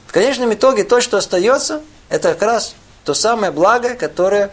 В 0.06 0.12
конечном 0.12 0.52
итоге 0.54 0.84
то, 0.84 1.00
что 1.00 1.18
остается, 1.18 1.82
это 2.08 2.32
как 2.32 2.42
раз 2.42 2.74
то 3.04 3.14
самое 3.14 3.52
благо, 3.52 3.94
которое 3.94 4.52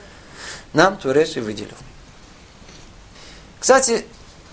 нам 0.74 0.98
Творец 0.98 1.38
и 1.38 1.40
выделил. 1.40 1.76
Кстати, 3.60 4.06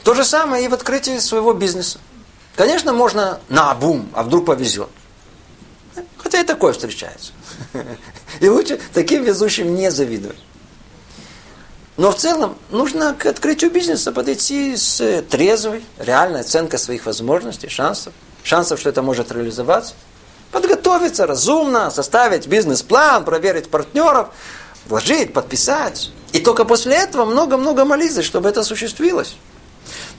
то 0.05 0.15
же 0.15 0.25
самое 0.25 0.65
и 0.65 0.69
в 0.69 0.75
открытии 0.75 1.19
своего 1.19 1.53
бизнеса. 1.53 1.99
Конечно, 2.55 2.93
можно 2.93 3.41
на 3.49 3.75
бум, 3.75 4.09
а 4.15 4.23
вдруг 4.23 4.47
повезет. 4.47 4.89
Хотя 6.19 6.41
и 6.41 6.45
такое 6.45 6.73
встречается. 6.73 7.33
И 8.41 8.49
лучше 8.49 8.81
таким 8.93 9.25
везущим 9.25 9.75
не 9.75 9.91
завидовать. 9.91 10.39
Но 11.97 12.11
в 12.11 12.17
целом 12.17 12.59
нужно 12.71 13.15
к 13.15 13.25
открытию 13.25 13.71
бизнеса 13.71 14.13
подойти 14.13 14.77
с 14.77 15.23
трезвой, 15.31 15.83
реальной 15.99 16.41
оценкой 16.41 16.79
своих 16.79 17.07
возможностей, 17.07 17.69
шансов, 17.69 18.13
шансов, 18.43 18.79
что 18.79 18.91
это 18.91 19.01
может 19.01 19.33
реализоваться. 19.33 19.95
Подготовиться 20.53 21.27
разумно, 21.27 21.91
составить 21.91 22.47
бизнес-план, 22.47 23.25
проверить 23.25 23.71
партнеров, 23.71 24.29
вложить, 24.87 25.33
подписать. 25.33 26.11
И 26.33 26.41
только 26.41 26.67
после 26.67 26.97
этого 26.97 27.25
много-много 27.25 27.87
молиться, 27.87 28.23
чтобы 28.23 28.51
это 28.51 28.61
осуществилось. 28.61 29.37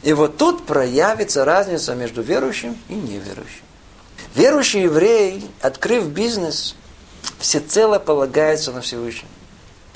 И 0.01 0.13
вот 0.13 0.37
тут 0.37 0.65
проявится 0.65 1.45
разница 1.45 1.93
между 1.93 2.23
верующим 2.23 2.75
и 2.89 2.95
неверующим. 2.95 3.66
Верующий 4.37 4.83
еврей, 4.83 5.49
открыв 5.61 6.09
бизнес, 6.09 6.75
всецело 7.39 7.97
полагается 7.97 8.71
на 8.71 8.81
Всевышнего. 8.81 9.31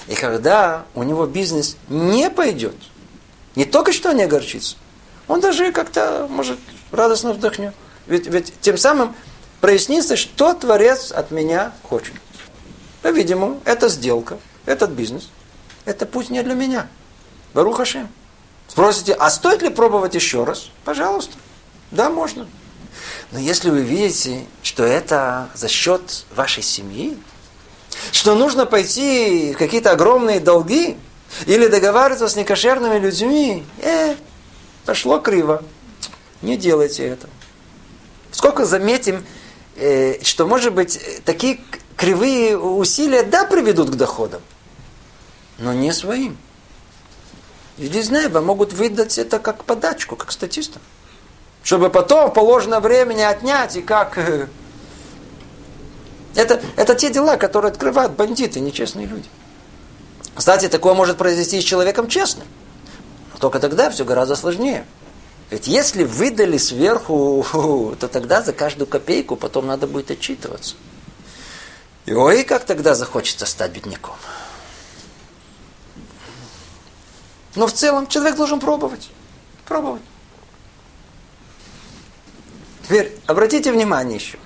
И 0.08 0.16
когда 0.16 0.86
у 0.96 1.04
него 1.04 1.28
бизнес 1.28 1.78
не 1.90 2.28
пойдет, 2.32 2.74
не 3.56 3.66
только 3.66 3.94
что 3.94 4.12
не 4.14 4.24
огорчится, 4.24 4.78
он 5.28 5.42
даже 5.42 5.72
как-то, 5.72 6.26
может, 6.28 6.58
радостно 6.92 7.34
вдохнет. 7.34 7.76
Ведь, 8.08 8.26
ведь 8.26 8.52
тем 8.62 8.80
самым 8.80 9.16
прояснится, 9.60 10.16
что 10.16 10.56
Творец 10.56 11.12
от 11.12 11.30
меня 11.30 11.72
хочет. 11.84 12.16
По-видимому, 13.04 13.62
это 13.64 13.90
сделка, 13.90 14.40
этот 14.66 14.90
бизнес, 14.90 15.30
это 15.86 16.08
путь 16.08 16.32
не 16.32 16.42
для 16.42 16.56
меня. 16.56 16.88
Барухашем. 17.54 18.10
Спросите, 18.68 19.14
а 19.14 19.30
стоит 19.30 19.62
ли 19.62 19.70
пробовать 19.70 20.16
еще 20.16 20.46
раз? 20.46 20.72
Пожалуйста. 20.84 21.38
Да, 21.92 22.10
можно. 22.10 22.48
Но 23.32 23.40
если 23.40 23.70
вы 23.70 23.82
видите, 23.82 24.46
что 24.64 24.84
это 24.84 25.50
за 25.54 25.68
счет 25.68 26.26
вашей 26.36 26.64
семьи, 26.64 27.18
что 28.12 28.36
нужно 28.36 28.66
пойти 28.66 29.54
в 29.54 29.58
какие-то 29.58 29.92
огромные 29.92 30.40
долги 30.40 30.98
или 31.46 31.68
договариваться 31.68 32.28
с 32.28 32.36
некошерными 32.36 33.00
людьми, 33.00 33.66
э, 33.80 34.16
пошло 34.86 35.20
криво. 35.20 35.64
Не 36.42 36.58
делайте 36.58 37.06
это. 37.06 37.30
Сколько 38.32 38.66
заметим, 38.66 39.26
э, 39.76 40.22
что, 40.24 40.46
может 40.46 40.74
быть, 40.74 41.00
такие 41.24 41.60
кривые 41.96 42.58
усилия, 42.58 43.24
да, 43.24 43.46
приведут 43.46 43.92
к 43.92 43.96
доходам, 43.96 44.42
но 45.58 45.74
не 45.74 45.94
своим. 45.94 46.38
И 47.78 47.88
не 47.88 48.02
знаю, 48.02 48.30
вам 48.30 48.46
могут 48.46 48.74
выдать 48.74 49.18
это 49.18 49.40
как 49.40 49.64
подачку, 49.64 50.16
как 50.16 50.32
статистам 50.32 50.82
чтобы 51.64 51.90
потом 51.90 52.30
в 52.30 52.34
положенное 52.34 52.80
время 52.80 53.30
отнять 53.30 53.76
и 53.76 53.82
как... 53.82 54.18
Э, 54.18 54.48
это, 56.36 56.62
это 56.76 56.96
те 56.96 57.10
дела, 57.10 57.38
которые 57.38 57.72
открывают 57.72 58.14
бандиты, 58.14 58.60
нечестные 58.60 59.06
люди. 59.06 59.28
Кстати, 60.34 60.70
такое 60.70 60.94
может 60.94 61.18
произойти 61.18 61.60
с 61.62 61.64
человеком 61.64 62.08
честным. 62.08 62.48
Но 63.34 63.40
только 63.40 63.60
тогда 63.60 63.90
все 63.90 64.06
гораздо 64.06 64.36
сложнее. 64.36 64.86
Ведь 65.50 65.68
если 65.68 66.04
выдали 66.04 66.58
сверху, 66.58 67.46
то 68.00 68.08
тогда 68.08 68.42
за 68.42 68.54
каждую 68.54 68.88
копейку 68.88 69.36
потом 69.36 69.68
надо 69.68 69.88
будет 69.88 70.10
отчитываться. 70.10 70.76
И 72.06 72.14
ой, 72.14 72.44
как 72.44 72.64
тогда 72.64 72.96
захочется 72.96 73.46
стать 73.46 73.72
бедняком. 73.72 74.16
Но 77.56 77.68
в 77.68 77.74
целом 77.74 78.08
человек 78.08 78.38
должен 78.38 78.60
пробовать. 78.60 79.12
Пробовать. 79.66 80.02
Теперь 82.92 83.18
обратите 83.26 83.72
внимание 83.72 84.18
еще. 84.18 84.38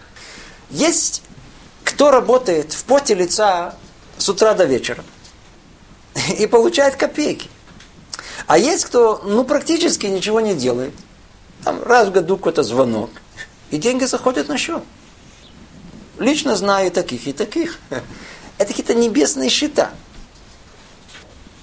Есть 0.70 1.24
кто 1.84 2.12
работает 2.12 2.74
в 2.74 2.84
поте 2.84 3.16
лица 3.16 3.74
с 4.20 4.30
утра 4.30 4.54
до 4.54 4.66
вечера 4.66 5.04
и 6.38 6.46
получает 6.46 6.96
копейки. 6.96 7.50
А 8.46 8.60
есть 8.60 8.86
кто, 8.86 9.20
ну, 9.26 9.46
практически 9.46 10.06
ничего 10.06 10.42
не 10.42 10.54
делает. 10.54 10.94
Там 11.64 11.82
раз 11.82 12.10
в 12.10 12.12
году 12.12 12.38
какой-то 12.38 12.62
звонок, 12.62 13.10
и 13.72 13.78
деньги 13.78 14.04
заходят 14.06 14.48
на 14.48 14.60
счет. 14.60 14.84
Лично 16.20 16.56
знаю 16.56 16.92
таких 16.92 17.26
и 17.26 17.34
таких. 17.34 17.80
Это 18.60 18.68
какие-то 18.68 18.94
небесные 18.94 19.50
счета. 19.50 19.90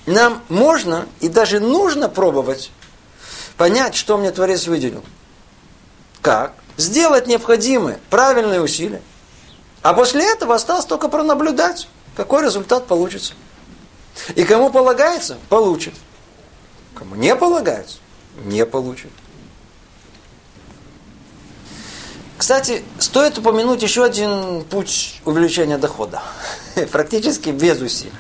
Нам 0.07 0.43
можно 0.49 1.07
и 1.21 1.29
даже 1.29 1.61
нужно 1.61 2.09
пробовать 2.09 2.73
понять, 3.57 3.95
что 3.95 4.19
мне 4.19 4.33
Творец 4.33 4.67
выделил. 4.67 5.05
Как? 6.21 6.55
Сделать 6.77 7.27
необходимые 7.27 7.99
правильные 8.11 8.61
усилия. 8.61 9.03
А 9.82 9.94
после 9.94 10.31
этого 10.31 10.55
осталось 10.55 10.85
только 10.85 11.09
пронаблюдать, 11.09 11.89
какой 12.16 12.44
результат 12.44 12.86
получится. 12.86 13.35
И 14.35 14.44
кому 14.44 14.70
полагается, 14.70 15.39
получит. 15.49 15.94
Кому 16.94 17.16
не 17.16 17.35
полагается, 17.35 17.99
не 18.44 18.65
получит. 18.65 19.11
Кстати, 22.39 22.82
стоит 22.99 23.39
упомянуть 23.39 23.82
еще 23.82 24.05
один 24.05 24.65
путь 24.65 25.20
увеличения 25.24 25.78
дохода. 25.78 26.23
Практически 26.93 27.51
без 27.51 27.81
усилий. 27.81 28.12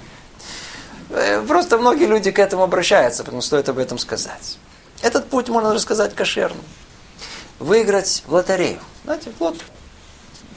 Э, 1.10 1.42
просто 1.46 1.76
многие 1.76 2.06
люди 2.06 2.30
к 2.30 2.38
этому 2.38 2.62
обращаются, 2.62 3.24
поэтому 3.24 3.42
стоит 3.42 3.68
об 3.68 3.78
этом 3.78 3.98
сказать. 3.98 4.58
Этот 5.02 5.28
путь 5.28 5.48
можно 5.48 5.74
рассказать 5.74 6.14
кошерным 6.14 6.64
выиграть 7.62 8.22
в 8.26 8.34
лотерею. 8.34 8.80
Знаете, 9.04 9.32
вот. 9.38 9.56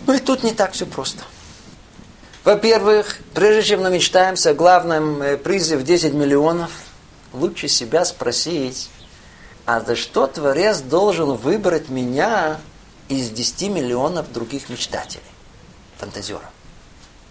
Ну 0.08 0.14
и 0.14 0.20
тут 0.20 0.44
не 0.44 0.54
так 0.54 0.74
все 0.74 0.86
просто. 0.86 1.24
Во-первых, 2.44 3.18
прежде 3.34 3.70
чем 3.70 3.84
мы 3.84 3.90
мечтаемся 3.90 4.52
о 4.52 4.54
главном 4.54 5.22
э, 5.22 5.38
призе 5.38 5.78
в 5.78 5.84
10 5.84 6.14
миллионов, 6.14 6.72
лучше 7.34 7.68
себя 7.68 8.06
спросить, 8.06 8.90
а 9.66 9.82
за 9.82 9.96
что 9.96 10.28
Творец 10.28 10.80
должен 10.80 11.34
выбрать 11.34 11.90
меня 11.90 12.60
из 13.10 13.30
10 13.30 13.70
миллионов 13.70 14.32
других 14.32 14.70
мечтателей, 14.70 15.24
фантазеров? 15.98 16.44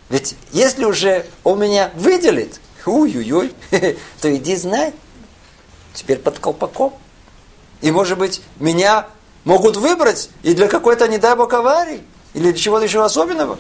Ведь 0.09 0.35
если 0.51 0.85
уже 0.85 1.27
он 1.45 1.61
меня 1.61 1.93
выделит, 1.95 2.61
уй-уй-уй, 2.85 3.55
то 4.21 4.37
иди 4.37 4.57
знай, 4.57 4.93
теперь 5.95 6.19
под 6.19 6.41
колпаком. 6.41 6.93
И 7.83 7.91
может 7.93 8.19
быть, 8.19 8.41
меня 8.59 9.07
могут 9.45 9.77
выбрать 9.77 10.31
и 10.43 10.55
для 10.55 10.69
какой-то, 10.69 11.09
не 11.09 11.19
дай 11.19 11.37
бог, 11.37 11.53
аварии, 11.53 12.03
или 12.35 12.51
для 12.51 12.55
чего-то 12.55 12.85
еще 12.85 13.05
особенного. 13.05 13.59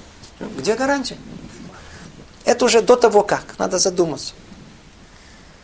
Где 0.58 0.74
гарантия? 0.74 1.16
Это 2.44 2.64
уже 2.64 2.82
до 2.82 2.96
того 2.96 3.22
как. 3.22 3.54
Надо 3.58 3.78
задуматься. 3.78 4.34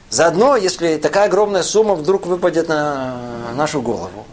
Заодно, 0.08 0.56
если 0.56 0.96
такая 0.96 1.26
огромная 1.26 1.62
сумма 1.62 1.94
вдруг 1.94 2.26
выпадет 2.26 2.68
на 2.68 3.52
нашу 3.54 3.80
голову, 3.80 4.26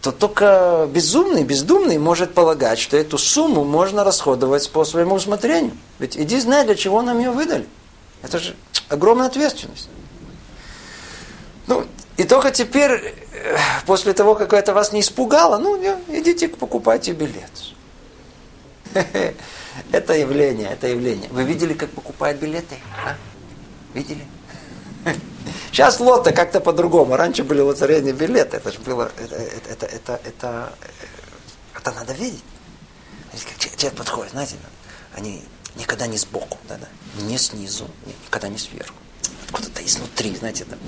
то 0.00 0.12
только 0.12 0.88
безумный, 0.92 1.42
бездумный 1.42 1.98
может 1.98 2.34
полагать, 2.34 2.78
что 2.78 2.96
эту 2.96 3.18
сумму 3.18 3.64
можно 3.64 4.04
расходовать 4.04 4.70
по 4.70 4.84
своему 4.84 5.16
усмотрению. 5.16 5.76
Ведь 5.98 6.16
иди 6.16 6.38
знай, 6.38 6.64
для 6.64 6.76
чего 6.76 7.02
нам 7.02 7.18
ее 7.18 7.32
выдали. 7.32 7.66
Это 8.22 8.38
же 8.38 8.54
огромная 8.88 9.26
ответственность. 9.26 9.88
Ну, 11.66 11.86
и 12.16 12.24
только 12.24 12.50
теперь, 12.50 12.92
э, 13.32 13.56
после 13.86 14.12
того, 14.12 14.34
как 14.34 14.52
это 14.52 14.72
вас 14.72 14.92
не 14.92 15.00
испугало, 15.00 15.58
ну, 15.58 15.76
идите 16.08 16.48
покупайте 16.48 17.12
билет. 17.12 17.50
Это 19.92 20.14
явление, 20.14 20.70
это 20.70 20.86
явление. 20.88 21.28
Вы 21.30 21.44
видели, 21.44 21.74
как 21.74 21.90
покупают 21.90 22.40
билеты? 22.40 22.76
А? 23.04 23.14
Видели? 23.92 24.24
Сейчас 25.70 26.00
лото 26.00 26.32
как-то 26.32 26.60
по-другому. 26.60 27.14
Раньше 27.14 27.44
были 27.44 27.60
лотерейные 27.60 28.14
билеты. 28.14 28.56
Это 28.56 28.72
же 28.72 28.78
было... 28.78 29.10
Это, 29.18 29.34
это, 29.34 29.70
это, 29.70 29.86
это, 29.86 30.20
это, 30.24 30.72
это 31.74 31.92
надо 31.92 32.14
видеть. 32.14 32.42
Как 33.32 33.76
человек 33.76 33.98
подходит, 33.98 34.32
знаете, 34.32 34.56
они 35.14 35.44
никогда 35.74 36.06
не 36.06 36.16
сбоку, 36.16 36.56
да, 36.68 36.78
да, 36.78 36.88
не 37.22 37.36
снизу, 37.36 37.86
никогда 38.24 38.48
не 38.48 38.56
сверху. 38.56 38.94
Откуда-то 39.46 39.84
изнутри, 39.84 40.34
знаете, 40.36 40.64
там. 40.64 40.78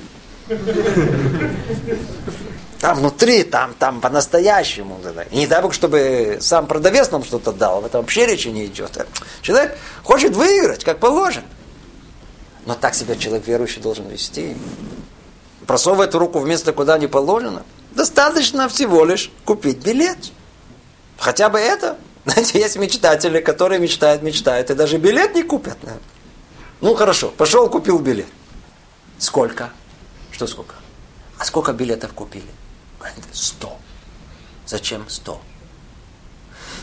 Там 2.80 2.96
внутри, 2.96 3.42
там, 3.42 3.74
там 3.74 4.00
по-настоящему. 4.00 5.00
И 5.30 5.36
не 5.36 5.46
дай 5.46 5.60
бог, 5.60 5.74
чтобы 5.74 6.38
сам 6.40 6.66
продавец 6.66 7.10
нам 7.10 7.24
что-то 7.24 7.52
дал. 7.52 7.78
Об 7.78 7.86
этом 7.86 8.02
вообще 8.02 8.26
речи 8.26 8.48
не 8.48 8.66
идет. 8.66 9.06
Человек 9.42 9.76
хочет 10.04 10.36
выиграть, 10.36 10.84
как 10.84 10.98
положено. 10.98 11.46
Но 12.66 12.74
так 12.74 12.94
себя 12.94 13.16
человек 13.16 13.46
верующий 13.46 13.82
должен 13.82 14.06
вести. 14.08 14.56
Просовывает 15.66 16.14
руку 16.14 16.38
в 16.38 16.46
место, 16.46 16.72
куда 16.72 16.98
не 16.98 17.08
положено. 17.08 17.64
Достаточно 17.92 18.68
всего 18.68 19.04
лишь 19.04 19.32
купить 19.44 19.78
билет. 19.78 20.18
Хотя 21.18 21.48
бы 21.48 21.58
это. 21.58 21.96
Знаете, 22.24 22.58
есть 22.60 22.76
мечтатели, 22.76 23.40
которые 23.40 23.80
мечтают, 23.80 24.22
мечтают, 24.22 24.70
и 24.70 24.74
даже 24.74 24.98
билет 24.98 25.34
не 25.34 25.42
купят. 25.42 25.78
Ну 26.80 26.94
хорошо, 26.94 27.32
пошел, 27.36 27.68
купил 27.68 27.98
билет. 27.98 28.26
Сколько? 29.18 29.70
Что 30.38 30.46
сколько? 30.46 30.76
А 31.36 31.44
сколько 31.44 31.72
билетов 31.72 32.12
купили? 32.12 32.46
Сто. 33.32 33.76
Зачем 34.66 35.10
сто? 35.10 35.40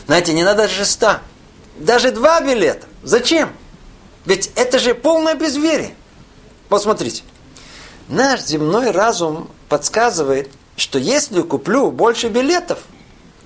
Знаете, 0.04 0.34
не 0.34 0.44
надо 0.44 0.68
же 0.68 0.84
ста. 0.84 1.22
Даже 1.78 2.10
два 2.10 2.42
билета. 2.42 2.86
Зачем? 3.02 3.50
Ведь 4.26 4.52
это 4.56 4.78
же 4.78 4.94
полное 4.94 5.34
безверие. 5.34 5.94
Посмотрите. 6.68 7.22
Наш 8.08 8.42
земной 8.42 8.90
разум 8.90 9.50
подсказывает, 9.70 10.50
что 10.76 10.98
если 10.98 11.40
куплю 11.40 11.90
больше 11.90 12.28
билетов, 12.28 12.80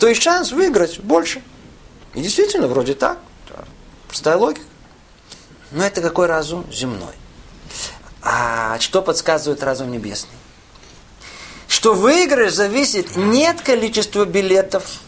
то 0.01 0.09
и 0.09 0.15
шанс 0.15 0.51
выиграть 0.51 0.99
больше. 0.99 1.41
И 2.15 2.21
действительно, 2.21 2.67
вроде 2.67 2.95
так. 2.95 3.21
Простая 4.09 4.37
логика. 4.37 4.67
Но 5.71 5.85
это 5.85 6.03
какой 6.03 6.27
разум? 6.27 6.67
Земной. 6.73 7.15
А 8.23 8.79
что 8.81 9.03
подсказывает 9.03 9.63
разум 9.63 9.91
небесный? 9.91 10.37
Что 11.69 11.95
выигрыш 11.95 12.53
зависит 12.53 13.17
не 13.17 13.47
от 13.47 13.63
количества 13.63 14.25
билетов, 14.25 15.01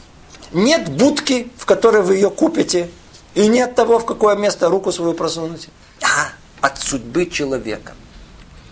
нет 0.52 0.88
будки, 0.88 1.50
в 1.56 1.66
которой 1.66 2.02
вы 2.02 2.14
ее 2.14 2.30
купите, 2.30 2.88
и 3.34 3.48
не 3.48 3.60
от 3.60 3.74
того, 3.74 3.98
в 3.98 4.06
какое 4.06 4.36
место 4.36 4.68
руку 4.68 4.92
свою 4.92 5.14
просунуть, 5.14 5.68
а 6.02 6.32
от 6.60 6.78
судьбы 6.78 7.26
человека. 7.26 7.94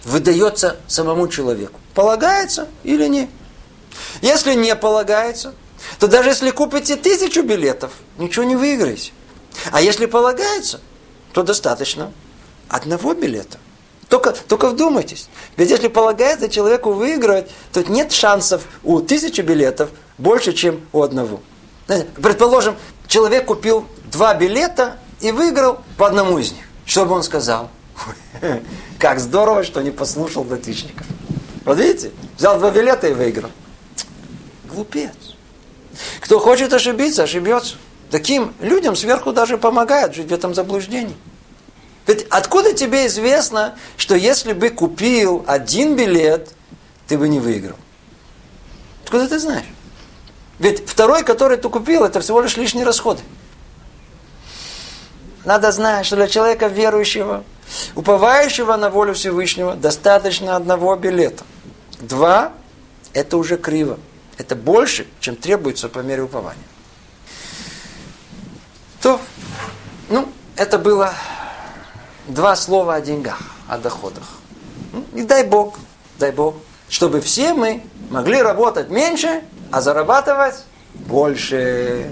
Выдается 0.04 0.76
самому 0.86 1.28
человеку. 1.28 1.80
Полагается 1.94 2.68
или 2.84 3.06
не? 3.06 3.28
Если 4.22 4.54
не 4.54 4.74
полагается, 4.76 5.54
то 5.98 6.08
даже 6.08 6.30
если 6.30 6.50
купите 6.50 6.96
тысячу 6.96 7.42
билетов, 7.42 7.92
ничего 8.18 8.44
не 8.44 8.56
выиграете. 8.56 9.12
А 9.72 9.80
если 9.80 10.06
полагается, 10.06 10.80
то 11.32 11.42
достаточно 11.42 12.12
одного 12.68 13.14
билета. 13.14 13.58
Только, 14.10 14.32
только 14.32 14.68
вдумайтесь. 14.68 15.28
Ведь 15.56 15.70
если 15.70 15.86
полагается 15.86 16.48
человеку 16.48 16.90
выиграть, 16.90 17.48
то 17.72 17.84
нет 17.84 18.10
шансов 18.12 18.64
у 18.82 19.00
тысячи 19.00 19.40
билетов 19.40 19.90
больше, 20.18 20.52
чем 20.52 20.80
у 20.92 21.02
одного. 21.02 21.40
Предположим, 22.20 22.74
человек 23.06 23.44
купил 23.46 23.86
два 24.10 24.34
билета 24.34 24.96
и 25.20 25.30
выиграл 25.30 25.78
по 25.96 26.08
одному 26.08 26.40
из 26.40 26.50
них. 26.50 26.64
Что 26.84 27.06
бы 27.06 27.14
он 27.14 27.22
сказал? 27.22 27.70
Как 28.98 29.20
здорово, 29.20 29.62
что 29.62 29.80
не 29.80 29.92
послушал 29.92 30.42
датичников. 30.42 31.06
Вот 31.64 31.78
видите, 31.78 32.10
взял 32.36 32.58
два 32.58 32.72
билета 32.72 33.06
и 33.06 33.12
выиграл. 33.12 33.50
Глупец. 34.64 35.14
Кто 36.20 36.40
хочет 36.40 36.72
ошибиться, 36.72 37.22
ошибется. 37.22 37.76
Таким 38.10 38.54
людям 38.58 38.96
сверху 38.96 39.32
даже 39.32 39.56
помогают 39.56 40.16
жить 40.16 40.30
в 40.30 40.34
этом 40.34 40.52
заблуждении. 40.52 41.14
Ведь 42.10 42.26
откуда 42.28 42.72
тебе 42.72 43.06
известно, 43.06 43.78
что 43.96 44.16
если 44.16 44.52
бы 44.52 44.70
купил 44.70 45.44
один 45.46 45.94
билет, 45.94 46.50
ты 47.06 47.16
бы 47.16 47.28
не 47.28 47.38
выиграл? 47.38 47.76
Откуда 49.04 49.28
ты 49.28 49.38
знаешь? 49.38 49.68
Ведь 50.58 50.88
второй, 50.90 51.22
который 51.22 51.56
ты 51.56 51.68
купил, 51.68 52.02
это 52.02 52.20
всего 52.20 52.40
лишь 52.40 52.56
лишние 52.56 52.84
расходы. 52.84 53.22
Надо 55.44 55.70
знать, 55.70 56.04
что 56.04 56.16
для 56.16 56.26
человека 56.26 56.66
верующего, 56.66 57.44
уповающего 57.94 58.74
на 58.74 58.90
волю 58.90 59.14
Всевышнего, 59.14 59.76
достаточно 59.76 60.56
одного 60.56 60.96
билета. 60.96 61.44
Два– 62.00 62.52
это 63.12 63.36
уже 63.36 63.56
криво. 63.56 64.00
Это 64.36 64.56
больше, 64.56 65.06
чем 65.20 65.36
требуется 65.36 65.88
по 65.88 66.00
мере 66.00 66.24
упования. 66.24 66.58
То, 69.00 69.20
ну, 70.08 70.28
это 70.56 70.76
было 70.76 71.14
два 72.31 72.57
слова 72.57 72.97
о 72.97 73.01
деньгах, 73.01 73.40
о 73.69 73.78
доходах. 73.78 74.24
И 75.15 75.23
дай 75.23 75.44
Бог, 75.44 75.77
дай 76.19 76.32
Бог, 76.32 76.57
чтобы 76.89 77.20
все 77.20 77.55
мы 77.55 77.82
могли 78.11 78.43
работать 78.43 78.90
меньше, 78.90 79.43
а 79.70 79.81
зарабатывать 79.81 80.65
больше. 80.94 82.11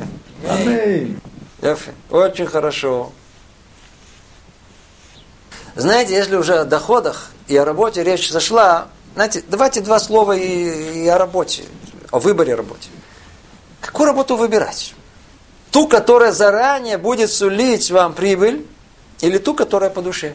Аминь. 0.49 1.21
Очень 2.11 2.47
хорошо. 2.47 3.13
Знаете, 5.75 6.15
если 6.15 6.37
уже 6.37 6.59
о 6.59 6.65
доходах 6.65 7.31
и 7.47 7.57
о 7.57 7.65
работе 7.65 8.03
речь 8.03 8.31
зашла, 8.31 8.89
знаете, 9.15 9.43
давайте 9.49 9.81
два 9.81 9.99
слова 9.99 10.33
и, 10.33 11.05
и 11.05 11.09
о 11.09 11.19
работе, 11.19 11.65
о 12.11 12.19
выборе 12.19 12.55
работы. 12.55 12.89
Какую 13.81 14.07
работу 14.07 14.37
выбирать? 14.37 14.95
Ту, 15.71 15.87
которая 15.87 16.33
заранее 16.33 16.99
будет 16.99 17.31
сулить 17.31 17.91
вам 17.91 18.15
прибыль, 18.15 18.67
или 19.21 19.39
ту, 19.39 19.55
которая 19.55 19.91
по 19.91 20.03
душе? 20.03 20.35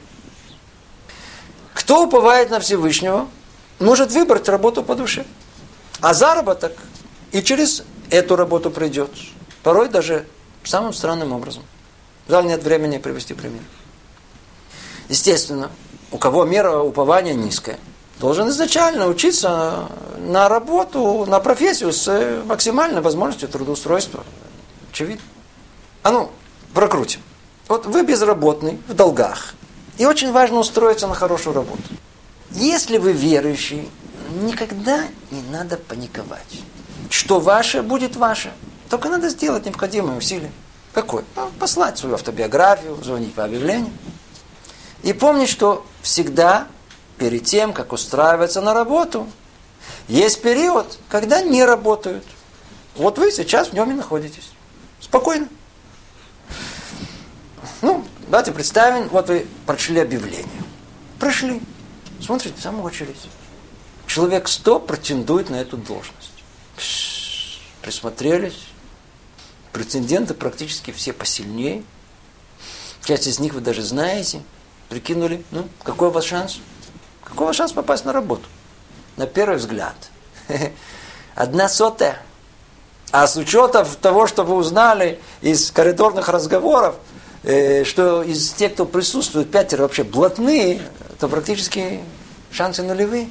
Кто 1.74 2.04
уповает 2.04 2.50
на 2.50 2.60
Всевышнего, 2.60 3.28
может 3.80 4.12
выбрать 4.12 4.48
работу 4.50 4.84
по 4.84 4.96
душе. 4.96 5.26
А 6.02 6.14
заработок 6.14 6.74
и 7.32 7.42
через 7.42 7.84
эту 8.10 8.36
работу 8.36 8.70
придет. 8.72 9.10
Порой 9.64 9.90
даже 9.90 10.26
самым 10.64 10.94
странным 10.94 11.32
образом. 11.32 11.64
Жаль, 12.28 12.46
нет 12.46 12.64
времени 12.64 12.98
привести 12.98 13.34
пример. 13.34 13.62
Естественно, 15.10 15.72
у 16.12 16.18
кого 16.18 16.46
мера 16.46 16.80
упования 16.80 17.34
низкая, 17.34 17.80
должен 18.20 18.50
изначально 18.50 19.08
учиться 19.08 19.90
на 20.18 20.48
работу, 20.48 21.26
на 21.26 21.40
профессию 21.40 21.92
с 21.92 22.42
максимальной 22.46 23.02
возможностью 23.02 23.50
трудоустройства. 23.50 24.24
Очевидно. 24.92 25.24
А 26.04 26.12
ну, 26.12 26.32
прокрутим. 26.74 27.22
Вот 27.68 27.86
вы 27.86 28.04
безработный, 28.04 28.80
в 28.88 28.94
долгах. 28.94 29.56
И 29.98 30.06
очень 30.06 30.32
важно 30.32 30.58
устроиться 30.58 31.08
на 31.08 31.16
хорошую 31.16 31.56
работу. 31.56 31.82
Если 32.52 32.98
вы 32.98 33.14
верующий, 33.14 33.90
никогда 34.42 35.06
не 35.32 35.42
надо 35.52 35.78
паниковать. 35.78 36.62
Что 37.10 37.40
ваше, 37.40 37.82
будет 37.82 38.16
ваше. 38.16 38.52
Только 38.90 39.10
надо 39.10 39.30
сделать 39.30 39.66
необходимые 39.66 40.18
усилия. 40.18 40.52
Какой? 40.94 41.24
Ну, 41.36 41.50
послать 41.60 41.98
свою 41.98 42.16
автобиографию, 42.16 42.96
звонить 43.04 43.34
по 43.34 43.44
объявлению. 43.44 43.92
И 45.02 45.14
помнить, 45.14 45.50
что 45.50 45.86
всегда 46.02 46.68
перед 47.18 47.46
тем, 47.46 47.74
как 47.74 47.94
устраиваться 47.94 48.62
на 48.62 48.74
работу, 48.74 49.28
есть 50.08 50.42
период, 50.42 51.00
когда 51.10 51.42
не 51.42 51.64
работают. 51.64 52.26
Вот 52.96 53.18
вы 53.18 53.32
сейчас 53.32 53.70
в 53.70 53.74
нем 53.74 53.92
и 53.92 53.94
находитесь. 53.94 54.52
Спокойно. 55.00 55.48
Ну, 57.84 58.06
давайте 58.30 58.54
представим, 58.54 59.10
вот 59.10 59.28
вы 59.28 59.46
прочли 59.66 60.00
объявление. 60.00 60.64
Прошли. 61.20 61.62
Смотрите, 62.22 62.56
там 62.64 62.80
очередь. 62.80 63.28
Человек 64.08 64.48
сто 64.48 64.80
претендует 64.80 65.50
на 65.50 65.58
эту 65.58 65.76
должность. 65.76 66.32
Присмотрелись. 67.82 68.68
Претенденты 69.74 70.34
практически 70.34 70.92
все 70.92 71.12
посильнее. 71.12 71.84
Часть 73.04 73.28
из 73.28 73.40
них 73.40 73.54
вы 73.54 73.60
даже 73.60 73.82
знаете. 73.82 74.42
Прикинули, 74.88 75.44
ну, 75.52 75.68
какой 75.84 76.08
у 76.08 76.12
вас 76.12 76.24
шанс? 76.24 76.60
Какой 77.26 77.44
у 77.44 77.48
вас 77.48 77.58
шанс 77.58 77.74
попасть 77.74 78.06
на 78.06 78.14
работу? 78.14 78.48
На 79.18 79.28
первый 79.28 79.58
взгляд. 79.58 79.96
Одна 81.36 81.68
сотая. 81.68 82.22
А 83.12 83.28
с 83.28 83.36
учетом 83.36 83.86
того, 84.02 84.26
что 84.26 84.44
вы 84.44 84.56
узнали 84.56 85.20
из 85.42 85.70
коридорных 85.70 86.30
разговоров, 86.30 86.96
что 87.44 88.24
из 88.24 88.52
тех, 88.54 88.74
кто 88.74 88.86
присутствует, 88.86 89.52
пятеро 89.52 89.84
вообще 89.84 90.04
блатные, 90.04 90.82
то 91.20 91.28
практически 91.28 92.00
шансы 92.52 92.84
нулевые. 92.84 93.30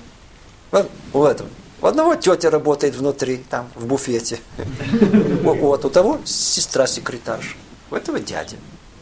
Вот 0.70 0.90
у 1.12 1.24
этого. 1.24 1.48
У 1.80 1.86
одного 1.86 2.14
тетя 2.14 2.50
работает 2.50 2.94
внутри, 2.94 3.38
там, 3.38 3.70
в 3.74 3.86
буфете. 3.86 4.38
Вот, 5.42 5.84
у 5.84 5.90
того 5.90 6.20
сестра 6.24 6.86
секретарша. 6.86 7.56
У 7.90 7.96
этого 7.96 8.20
дядя. 8.20 8.56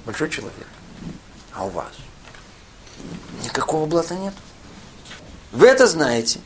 Большой 0.06 0.30
человек. 0.30 0.66
А 1.54 1.66
у 1.66 1.68
вас? 1.68 1.92
Никакого 3.44 3.86
блата 3.86 4.14
нет. 4.14 4.32
Вы 5.52 5.66
это 5.66 5.86
знаете. 5.86 6.40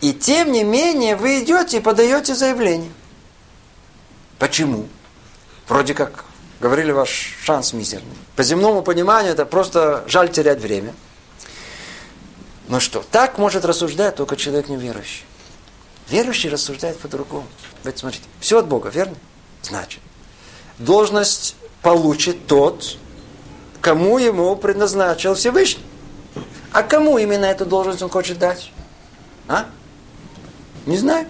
И 0.00 0.12
тем 0.12 0.52
не 0.52 0.64
менее 0.64 1.16
вы 1.16 1.40
идете 1.42 1.78
и 1.78 1.80
подаете 1.80 2.34
заявление. 2.34 2.90
Почему? 4.38 4.88
Вроде 5.68 5.92
как 5.92 6.24
говорили, 6.60 6.90
ваш 6.90 7.36
шанс 7.42 7.72
мизерный. 7.72 8.16
По 8.36 8.42
земному 8.42 8.82
пониманию 8.82 9.32
это 9.32 9.46
просто 9.46 10.04
жаль 10.06 10.30
терять 10.30 10.60
время. 10.60 10.94
Ну 12.68 12.80
что, 12.80 13.02
так 13.10 13.38
может 13.38 13.64
рассуждать 13.64 14.16
только 14.16 14.36
человек 14.36 14.68
неверующий. 14.68 15.24
Верующий 16.10 16.50
рассуждает 16.50 16.98
по-другому. 16.98 17.46
Вот 17.84 17.98
смотрите, 17.98 18.24
все 18.40 18.58
от 18.58 18.66
Бога, 18.66 18.88
верно? 18.88 19.14
Значит, 19.62 20.00
должность 20.78 21.56
получит 21.82 22.46
тот, 22.46 22.98
кому 23.80 24.18
ему 24.18 24.54
предназначил 24.56 25.34
Всевышний. 25.34 25.84
А 26.72 26.82
кому 26.82 27.18
именно 27.18 27.46
эту 27.46 27.64
должность 27.64 28.02
он 28.02 28.10
хочет 28.10 28.38
дать? 28.38 28.70
А? 29.48 29.66
Не 30.86 30.96
знаю. 30.96 31.26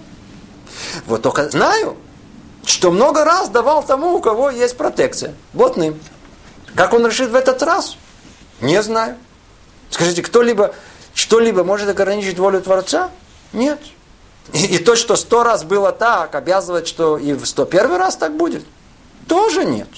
Вот 1.05 1.21
только 1.21 1.49
знаю, 1.49 1.97
что 2.69 2.91
много 2.91 3.25
раз 3.25 3.49
давал 3.49 3.83
тому, 3.83 4.15
у 4.15 4.21
кого 4.21 4.49
есть 4.49 4.77
протекция. 4.77 5.33
Блатным. 5.53 5.99
Как 6.75 6.93
он 6.93 7.05
решит 7.05 7.31
в 7.31 7.35
этот 7.35 7.61
раз? 7.63 7.97
Не 8.61 8.81
знаю. 8.83 9.17
Скажите, 9.89 10.21
кто-либо 10.21 10.73
что-либо 11.13 11.63
может 11.63 11.89
ограничить 11.89 12.37
волю 12.37 12.61
Творца? 12.61 13.09
Нет. 13.51 13.79
И, 14.53 14.65
и 14.65 14.77
то, 14.77 14.95
что 14.95 15.15
сто 15.15 15.43
раз 15.43 15.63
было 15.63 15.91
так, 15.91 16.35
обязывает, 16.35 16.87
что 16.87 17.17
и 17.17 17.33
в 17.33 17.45
сто 17.45 17.65
первый 17.65 17.97
раз 17.97 18.15
так 18.15 18.37
будет? 18.37 18.63
Тоже 19.27 19.65
нет. 19.65 19.89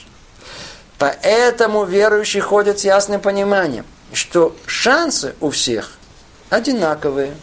Поэтому 0.97 1.83
верующие 1.83 2.41
ходят 2.41 2.79
с 2.79 2.85
ясным 2.85 3.21
пониманием, 3.21 3.85
что 4.13 4.55
шансы 4.65 5.35
у 5.41 5.49
всех 5.49 5.97
одинаковые. 6.49 7.35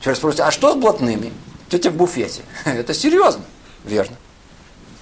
Теперь 0.00 0.16
спросите, 0.16 0.42
а 0.44 0.50
что 0.50 0.72
с 0.72 0.76
блатными? 0.76 1.32
Тетя 1.68 1.90
в 1.90 1.94
буфете. 1.94 2.42
Это 2.64 2.94
серьезно. 2.94 3.42
Верно. 3.84 4.16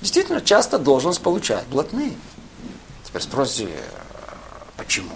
Действительно, 0.00 0.40
часто 0.40 0.78
должность 0.78 1.20
получать 1.20 1.66
блатные. 1.66 2.12
Теперь 3.04 3.22
спросите, 3.22 3.72
почему? 4.76 5.10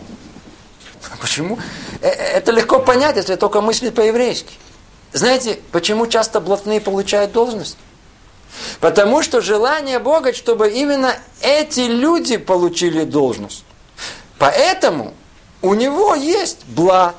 Почему? 1.20 1.58
Э, 2.00 2.08
э, 2.08 2.38
это 2.38 2.52
легко 2.52 2.78
понять, 2.78 3.16
если 3.16 3.36
только 3.36 3.60
мыслить 3.60 3.94
по-еврейски. 3.94 4.54
Знаете, 5.12 5.60
почему 5.72 6.06
часто 6.06 6.40
блатные 6.40 6.80
получают 6.80 7.32
должность? 7.32 7.76
Потому 8.80 9.22
что 9.22 9.40
желание 9.40 9.98
Бога, 9.98 10.32
чтобы 10.32 10.70
именно 10.70 11.14
эти 11.40 11.80
люди 11.80 12.36
получили 12.36 13.04
должность. 13.04 13.64
Поэтому 14.38 15.14
у 15.60 15.74
него 15.74 16.14
есть 16.14 16.64
блат. 16.66 17.16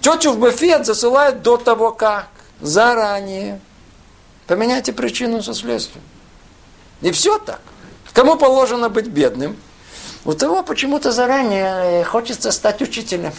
Тетю 0.00 0.32
в 0.32 0.38
буфет 0.38 0.86
засылают 0.86 1.42
до 1.42 1.56
того, 1.56 1.92
как. 1.92 2.28
Заранее. 2.60 3.60
Поменяйте 4.48 4.94
причину 4.94 5.42
со 5.42 5.52
следствием. 5.52 6.02
И 7.02 7.12
все 7.12 7.38
так. 7.38 7.60
Кому 8.14 8.36
положено 8.36 8.88
быть 8.88 9.06
бедным? 9.06 9.56
У 10.24 10.32
того 10.32 10.62
почему-то 10.62 11.12
заранее 11.12 12.02
хочется 12.04 12.50
стать 12.50 12.80
учителем. 12.80 13.32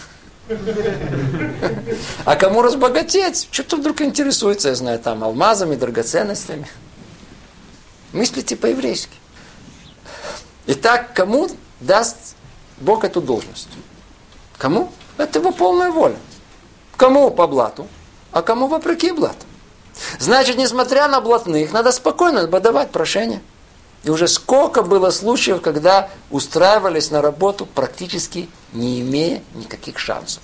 А 2.26 2.36
кому 2.36 2.62
разбогатеть? 2.62 3.50
Что-то 3.52 3.78
вдруг 3.78 4.02
интересуется, 4.02 4.70
я 4.70 4.76
знаю, 4.76 5.00
там 5.00 5.24
алмазами, 5.24 5.76
драгоценностями. 5.76 6.68
Мыслите 8.14 8.56
по-еврейски. 8.56 9.18
Итак, 10.68 11.14
кому 11.14 11.50
даст 11.80 12.36
Бог 12.80 13.04
эту 13.04 13.20
должность? 13.20 13.70
Кому? 14.60 14.92
Это 15.18 15.40
его 15.40 15.52
полная 15.52 15.90
воля. 15.90 16.18
Кому 16.98 17.32
по 17.32 17.48
блату, 17.48 17.88
а 18.32 18.44
кому 18.44 18.68
вопреки 18.68 19.12
блату. 19.12 19.49
Значит, 20.20 20.58
несмотря 20.58 21.08
на 21.08 21.22
блатных, 21.22 21.72
надо 21.72 21.92
спокойно 21.92 22.48
подавать 22.48 22.92
прошение. 22.92 23.42
И 24.04 24.10
уже 24.10 24.28
сколько 24.28 24.82
было 24.82 25.10
случаев, 25.10 25.62
когда 25.62 26.10
устраивались 26.32 27.12
на 27.12 27.22
работу 27.22 27.66
практически 27.66 28.50
не 28.74 29.02
имея 29.02 29.44
никаких 29.56 30.00
шансов. 30.00 30.42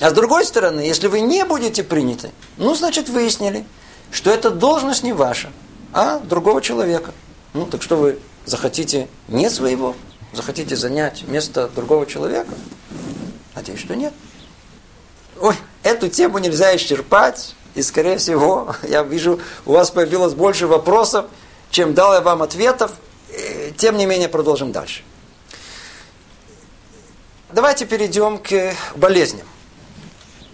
А 0.00 0.10
с 0.10 0.12
другой 0.12 0.44
стороны, 0.44 0.80
если 0.80 1.06
вы 1.06 1.20
не 1.20 1.44
будете 1.44 1.82
приняты, 1.82 2.30
ну, 2.58 2.74
значит, 2.74 3.08
выяснили, 3.08 3.64
что 4.10 4.30
эта 4.30 4.50
должность 4.50 5.02
не 5.02 5.12
ваша, 5.12 5.50
а 5.92 6.18
другого 6.18 6.60
человека. 6.60 7.12
Ну, 7.54 7.66
так 7.66 7.82
что 7.82 7.96
вы 7.96 8.18
захотите 8.44 9.08
не 9.28 9.48
своего, 9.48 9.96
захотите 10.32 10.76
занять 10.76 11.26
место 11.26 11.68
другого 11.74 12.06
человека? 12.06 12.52
Надеюсь, 13.54 13.80
что 13.80 13.96
нет. 13.96 14.12
Ой, 15.40 15.54
эту 15.82 16.08
тему 16.08 16.38
нельзя 16.38 16.74
исчерпать. 16.76 17.54
И, 17.76 17.82
скорее 17.82 18.16
всего, 18.16 18.74
я 18.88 19.02
вижу, 19.02 19.38
у 19.66 19.72
вас 19.72 19.90
появилось 19.90 20.34
больше 20.34 20.66
вопросов, 20.66 21.26
чем 21.70 21.94
дал 21.94 22.14
я 22.14 22.20
вам 22.22 22.42
ответов. 22.42 22.92
Тем 23.76 23.98
не 23.98 24.06
менее, 24.06 24.28
продолжим 24.28 24.72
дальше. 24.72 25.02
Давайте 27.52 27.84
перейдем 27.84 28.38
к 28.38 28.74
болезням. 28.96 29.46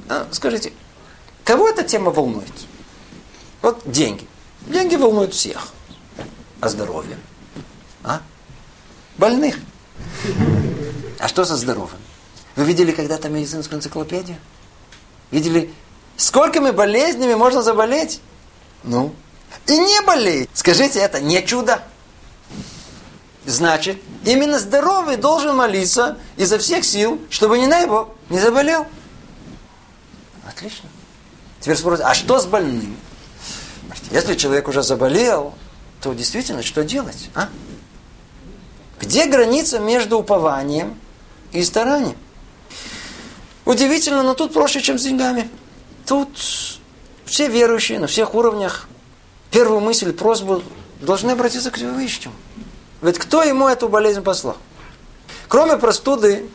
А, 0.08 0.26
скажите, 0.32 0.72
кого 1.44 1.68
эта 1.68 1.84
тема 1.84 2.10
волнует? 2.10 2.52
Вот 3.60 3.80
деньги. 3.86 4.26
Деньги 4.62 4.96
волнуют 4.96 5.32
всех. 5.32 5.68
А 6.60 6.68
здоровье? 6.68 7.16
А? 8.02 8.20
Больных. 9.16 9.56
А 11.20 11.28
что 11.28 11.44
со 11.44 11.56
здоровьем? 11.56 11.98
Вы 12.56 12.64
видели 12.64 12.90
когда-то 12.90 13.28
медицинскую 13.28 13.78
энциклопедию? 13.78 14.38
Видели 15.30 15.72
Сколькими 16.16 16.70
болезнями 16.70 17.34
можно 17.34 17.62
заболеть? 17.62 18.20
Ну, 18.84 19.14
и 19.66 19.76
не 19.76 20.00
болеть. 20.02 20.50
Скажите, 20.54 21.00
это 21.00 21.20
не 21.20 21.44
чудо. 21.44 21.82
Значит, 23.44 24.00
именно 24.24 24.58
здоровый 24.58 25.16
должен 25.16 25.56
молиться 25.56 26.16
изо 26.36 26.58
всех 26.58 26.84
сил, 26.84 27.20
чтобы 27.28 27.58
не 27.58 27.66
на 27.66 27.80
его 27.80 28.14
не 28.28 28.38
заболел. 28.38 28.86
Отлично. 30.46 30.88
Теперь 31.60 31.76
спросите, 31.76 32.08
а 32.08 32.14
что 32.14 32.38
с 32.38 32.46
больным? 32.46 32.96
Если 34.10 34.34
человек 34.34 34.68
уже 34.68 34.82
заболел, 34.82 35.54
то 36.00 36.12
действительно 36.12 36.62
что 36.62 36.84
делать? 36.84 37.30
А? 37.34 37.48
Где 39.00 39.26
граница 39.26 39.78
между 39.78 40.18
упованием 40.18 40.98
и 41.52 41.62
старанием? 41.62 42.16
Удивительно, 43.64 44.22
но 44.22 44.34
тут 44.34 44.52
проще, 44.52 44.80
чем 44.80 44.98
с 44.98 45.02
деньгами. 45.02 45.48
Тут 46.06 46.28
все 47.24 47.48
верующие 47.48 47.98
на 47.98 48.06
всех 48.06 48.34
уровнях 48.34 48.88
первую 49.50 49.80
мысль, 49.80 50.12
просьбу 50.12 50.62
должны 51.00 51.32
обратиться 51.32 51.70
к 51.70 51.76
Всевышнему. 51.76 52.34
Ведь 53.00 53.18
кто 53.18 53.42
ему 53.42 53.68
эту 53.68 53.88
болезнь 53.88 54.22
послал? 54.22 54.56
Кроме 55.48 55.76
простуды, 55.76 56.48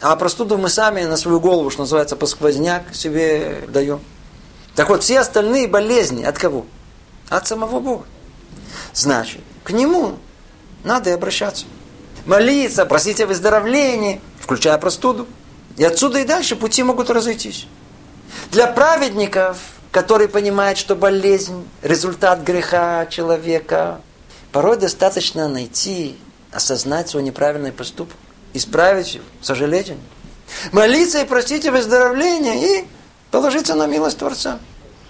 а 0.00 0.14
простуду 0.16 0.58
мы 0.58 0.68
сами 0.68 1.02
на 1.04 1.16
свою 1.16 1.40
голову, 1.40 1.70
что 1.70 1.82
называется, 1.82 2.16
по 2.16 2.26
сквозняк 2.26 2.94
себе 2.94 3.64
даем. 3.68 4.00
Так 4.74 4.88
вот, 4.88 5.02
все 5.02 5.20
остальные 5.20 5.68
болезни 5.68 6.22
от 6.24 6.38
кого? 6.38 6.66
От 7.28 7.46
самого 7.46 7.80
Бога. 7.80 8.04
Значит, 8.94 9.40
к 9.64 9.70
нему 9.70 10.18
надо 10.84 11.10
и 11.10 11.12
обращаться. 11.12 11.66
Молиться, 12.26 12.86
просить 12.86 13.20
о 13.20 13.26
выздоровлении, 13.26 14.20
включая 14.40 14.78
простуду. 14.78 15.26
И 15.76 15.84
отсюда 15.84 16.20
и 16.20 16.24
дальше 16.24 16.56
пути 16.56 16.82
могут 16.82 17.10
разойтись. 17.10 17.66
Для 18.50 18.66
праведников, 18.66 19.58
которые 19.90 20.28
понимают, 20.28 20.78
что 20.78 20.94
болезнь– 20.96 21.68
результат 21.82 22.42
греха 22.42 23.06
человека, 23.06 24.00
порой 24.52 24.76
достаточно 24.76 25.48
найти, 25.48 26.18
осознать 26.50 27.08
свой 27.08 27.22
неправильный 27.22 27.72
поступок, 27.72 28.16
исправить 28.52 29.14
его, 29.14 29.24
сожалеть 29.40 29.90
о 29.90 29.94
нем. 29.94 30.02
Молиться 30.72 31.22
и 31.22 31.24
просить 31.24 31.66
о 31.66 31.72
выздоровлении 31.72 32.80
и 32.80 32.88
положиться 33.30 33.74
на 33.74 33.86
милость 33.86 34.18
Творца. 34.18 34.58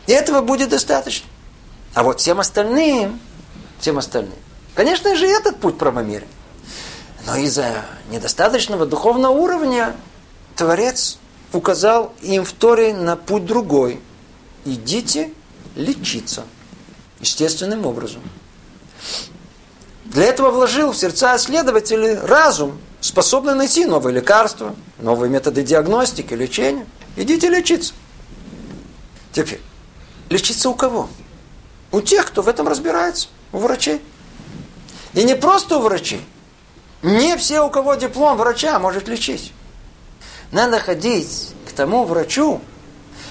И 0.06 0.12
этого 0.12 0.40
будет 0.40 0.68
достаточно. 0.68 1.28
А 1.94 2.02
вот 2.02 2.20
всем 2.20 2.40
остальным, 2.40 3.20
всем 3.80 3.98
остальным, 3.98 4.38
конечно 4.74 5.14
же, 5.16 5.26
этот 5.26 5.58
путь 5.58 5.78
правомерен. 5.78 6.28
Но 7.26 7.36
из-за 7.36 7.84
недостаточного 8.10 8.86
духовного 8.86 9.32
уровня 9.32 9.94
Творец 10.56 11.18
указал 11.52 12.12
им 12.22 12.44
в 12.44 12.52
Торе 12.52 12.94
на 12.94 13.16
путь 13.16 13.44
другой. 13.44 14.00
Идите 14.64 15.32
лечиться 15.76 16.44
естественным 17.20 17.86
образом. 17.86 18.22
Для 20.04 20.24
этого 20.24 20.50
вложил 20.50 20.92
в 20.92 20.96
сердца 20.96 21.36
исследователей 21.36 22.14
разум, 22.14 22.78
способный 23.00 23.54
найти 23.54 23.86
новые 23.86 24.14
лекарства, 24.14 24.74
новые 24.98 25.30
методы 25.30 25.62
диагностики, 25.62 26.34
лечения. 26.34 26.86
Идите 27.16 27.48
лечиться. 27.48 27.94
Теперь, 29.32 29.60
лечиться 30.28 30.68
у 30.68 30.74
кого? 30.74 31.08
У 31.90 32.00
тех, 32.00 32.26
кто 32.26 32.42
в 32.42 32.48
этом 32.48 32.68
разбирается, 32.68 33.28
у 33.52 33.58
врачей. 33.58 34.02
И 35.14 35.24
не 35.24 35.34
просто 35.34 35.78
у 35.78 35.80
врачей. 35.80 36.22
Не 37.02 37.36
все, 37.36 37.60
у 37.60 37.70
кого 37.70 37.94
диплом 37.94 38.36
врача, 38.36 38.78
может 38.78 39.08
лечить. 39.08 39.52
Надо 40.52 40.78
ходить 40.78 41.54
к 41.66 41.72
тому 41.72 42.04
врачу, 42.04 42.60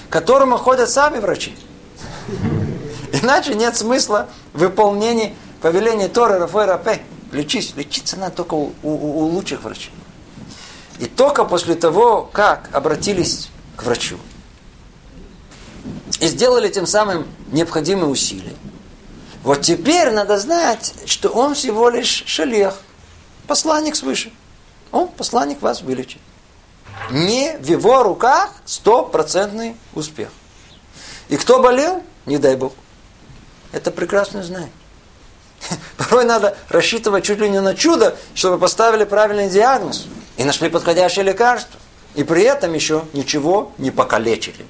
к 0.08 0.12
которому 0.12 0.58
ходят 0.58 0.90
сами 0.90 1.20
врачи. 1.20 1.56
Иначе 3.12 3.54
нет 3.54 3.76
смысла 3.76 4.28
выполнения 4.52 5.34
повеления 5.60 6.08
Торы 6.08 6.38
Рафой 6.38 6.66
Рапе. 6.66 7.00
Лечись. 7.30 7.74
Лечиться 7.76 8.18
надо 8.18 8.36
только 8.36 8.54
у, 8.54 8.72
у, 8.82 8.90
у 8.90 9.24
лучших 9.26 9.62
врачей. 9.62 9.92
И 10.98 11.06
только 11.06 11.44
после 11.44 11.76
того, 11.76 12.28
как 12.30 12.68
обратились 12.72 13.50
к 13.76 13.84
врачу 13.84 14.18
и 16.20 16.26
сделали 16.26 16.68
тем 16.68 16.86
самым 16.86 17.26
необходимые 17.52 18.08
усилия, 18.08 18.54
вот 19.42 19.62
теперь 19.62 20.10
надо 20.10 20.38
знать, 20.38 20.94
что 21.06 21.28
он 21.28 21.54
всего 21.54 21.88
лишь 21.88 22.24
шалех, 22.26 22.80
посланник 23.46 23.96
свыше. 23.96 24.32
Он, 24.90 25.08
посланник, 25.08 25.62
вас 25.62 25.82
вылечит. 25.82 26.20
Не 27.10 27.56
в 27.58 27.66
его 27.66 28.02
руках 28.02 28.52
стопроцентный 28.64 29.76
успех. 29.94 30.30
И 31.28 31.36
кто 31.36 31.60
болел, 31.62 32.02
не 32.26 32.38
дай 32.38 32.56
Бог. 32.56 32.72
Это 33.72 33.90
прекрасно 33.90 34.42
знает. 34.42 34.70
Порой 35.96 36.24
надо 36.24 36.56
рассчитывать 36.68 37.24
чуть 37.24 37.38
ли 37.38 37.48
не 37.48 37.60
на 37.60 37.74
чудо, 37.74 38.16
чтобы 38.34 38.58
поставили 38.58 39.04
правильный 39.04 39.48
диагноз 39.48 40.06
и 40.36 40.44
нашли 40.44 40.68
подходящее 40.68 41.24
лекарство. 41.24 41.80
И 42.14 42.24
при 42.24 42.42
этом 42.42 42.74
еще 42.74 43.04
ничего 43.14 43.72
не 43.78 43.90
покалечили. 43.90 44.66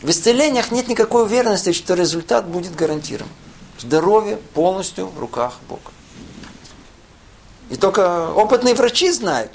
В 0.00 0.10
исцелениях 0.10 0.70
нет 0.70 0.88
никакой 0.88 1.24
уверенности, 1.24 1.72
что 1.72 1.94
результат 1.94 2.46
будет 2.46 2.74
гарантирован. 2.74 3.30
Здоровье 3.78 4.36
полностью 4.54 5.06
в 5.06 5.18
руках 5.18 5.54
Бога. 5.68 5.90
И 7.70 7.76
только 7.76 8.30
опытные 8.32 8.74
врачи 8.74 9.10
знают, 9.10 9.52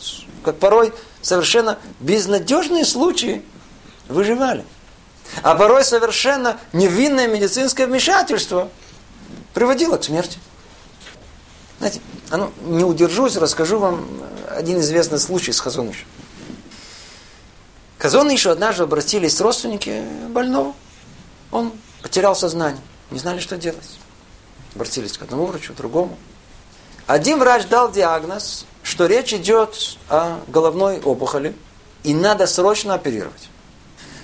как 0.48 0.60
порой 0.60 0.94
совершенно 1.22 1.78
безнадежные 2.00 2.86
случаи 2.86 3.44
выживали. 4.08 4.64
А 5.44 5.56
порой 5.56 5.84
совершенно 5.84 6.58
невинное 6.72 7.28
медицинское 7.28 7.86
вмешательство 7.86 8.70
приводило 9.54 9.98
к 9.98 10.06
смерти. 10.06 10.40
Знаете, 11.80 12.00
а 12.30 12.38
ну, 12.38 12.54
не 12.62 12.86
удержусь, 12.86 13.36
расскажу 13.36 13.78
вам 13.78 14.08
один 14.50 14.80
известный 14.80 15.20
случай 15.20 15.52
с 15.52 15.60
Хазонышем. 15.60 16.08
Казонышу 17.98 18.50
однажды 18.50 18.84
обратились 18.84 19.42
родственники 19.42 20.02
больного. 20.30 20.76
Он 21.52 21.74
потерял 22.02 22.38
сознание. 22.38 22.82
Не 23.12 23.20
знали, 23.20 23.42
что 23.42 23.58
делать. 23.58 24.00
Обратились 24.76 25.18
к 25.18 25.24
одному 25.24 25.48
врачу, 25.48 25.74
к 25.74 25.76
другому. 25.76 26.18
Один 27.06 27.38
врач 27.38 27.66
дал 27.66 27.92
диагноз, 27.92 28.66
что 28.88 29.06
речь 29.06 29.34
идет 29.34 29.98
о 30.08 30.40
головной 30.48 31.02
опухоли, 31.02 31.54
и 32.04 32.14
надо 32.14 32.48
срочно 32.48 32.94
оперировать. 32.94 33.50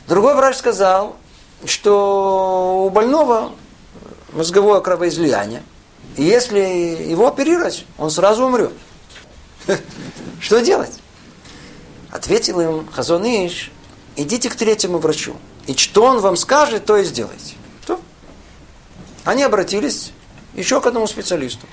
Другой 0.07 0.35
врач 0.35 0.56
сказал, 0.56 1.18
что 1.65 2.85
у 2.85 2.90
больного 2.90 3.52
мозговое 4.31 4.80
кровоизлияние, 4.80 5.64
и 6.15 6.23
если 6.23 6.60
его 6.60 7.27
оперировать, 7.27 7.85
он 7.98 8.10
сразу 8.10 8.45
умрет. 8.45 8.72
Что 10.40 10.61
делать? 10.61 10.98
Ответил 12.10 12.61
им 12.61 12.88
Хазон 12.88 13.26
Иш, 13.26 13.69
идите 14.15 14.49
к 14.49 14.56
третьему 14.56 14.98
врачу. 14.98 15.35
И 15.68 15.76
что 15.76 16.03
он 16.03 16.19
вам 16.19 16.38
скажет, 16.38 16.85
то 16.85 16.95
и 16.95 17.03
сделайте. 17.03 17.56
Что? 17.84 17.99
Они 19.26 19.44
обратились 19.44 20.14
еще 20.53 20.80
к 20.80 20.85
одному 20.85 21.07
специалисту. 21.07 21.68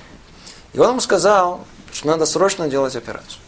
И 0.73 0.79
он 0.79 0.89
ему 0.89 0.99
сказал, 0.99 1.65
что 1.91 2.07
надо 2.07 2.25
срочно 2.25 2.67
делать 2.67 2.95
операцию. 2.95 3.39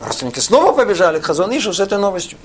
Родственники 0.00 0.40
снова 0.40 0.72
побежали 0.72 1.20
к 1.20 1.24
Хазонишу 1.24 1.72
с 1.72 1.80
этой 1.80 1.98
новостью. 1.98 2.38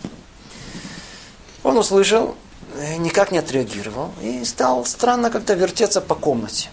Он 1.63 1.77
услышал, 1.77 2.35
э, 2.75 2.97
никак 2.97 3.31
не 3.31 3.39
отреагировал 3.39 4.13
и 4.21 4.45
стал 4.45 4.85
странно 4.85 5.29
как-то 5.29 5.53
вертеться 5.53 6.01
по 6.01 6.15
комнате. 6.15 6.69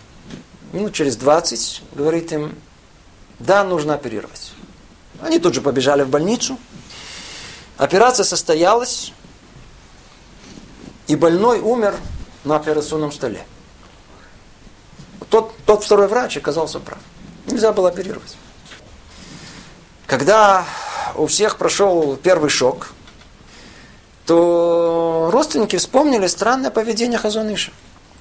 Минут 0.73 0.93
через 0.93 1.17
20 1.17 1.83
говорит 1.93 2.33
им, 2.33 2.55
да, 3.39 3.65
нужно 3.65 3.95
оперировать. 3.95 4.53
Они 5.21 5.39
тут 5.39 5.55
же 5.55 5.61
побежали 5.61 6.03
в 6.03 6.09
больницу. 6.09 6.59
Операция 7.77 8.25
состоялась, 8.25 9.13
и 11.07 11.17
больной 11.17 11.61
умер 11.61 11.97
на 12.45 12.57
операционном 12.57 13.13
столе. 13.13 13.45
Тот, 15.31 15.53
тот 15.67 15.83
второй 15.83 16.09
врач 16.09 16.37
оказался 16.37 16.79
прав. 16.79 16.99
Нельзя 17.47 17.73
было 17.73 17.89
оперировать. 17.89 18.37
Когда 20.07 20.67
у 21.15 21.27
всех 21.27 21.57
прошел 21.57 22.17
первый 22.17 22.51
шок, 22.51 22.93
то 24.27 25.31
родственники 25.33 25.77
вспомнили 25.77 26.27
странное 26.27 26.71
поведение 26.71 27.19
Хазоныша. 27.19 27.73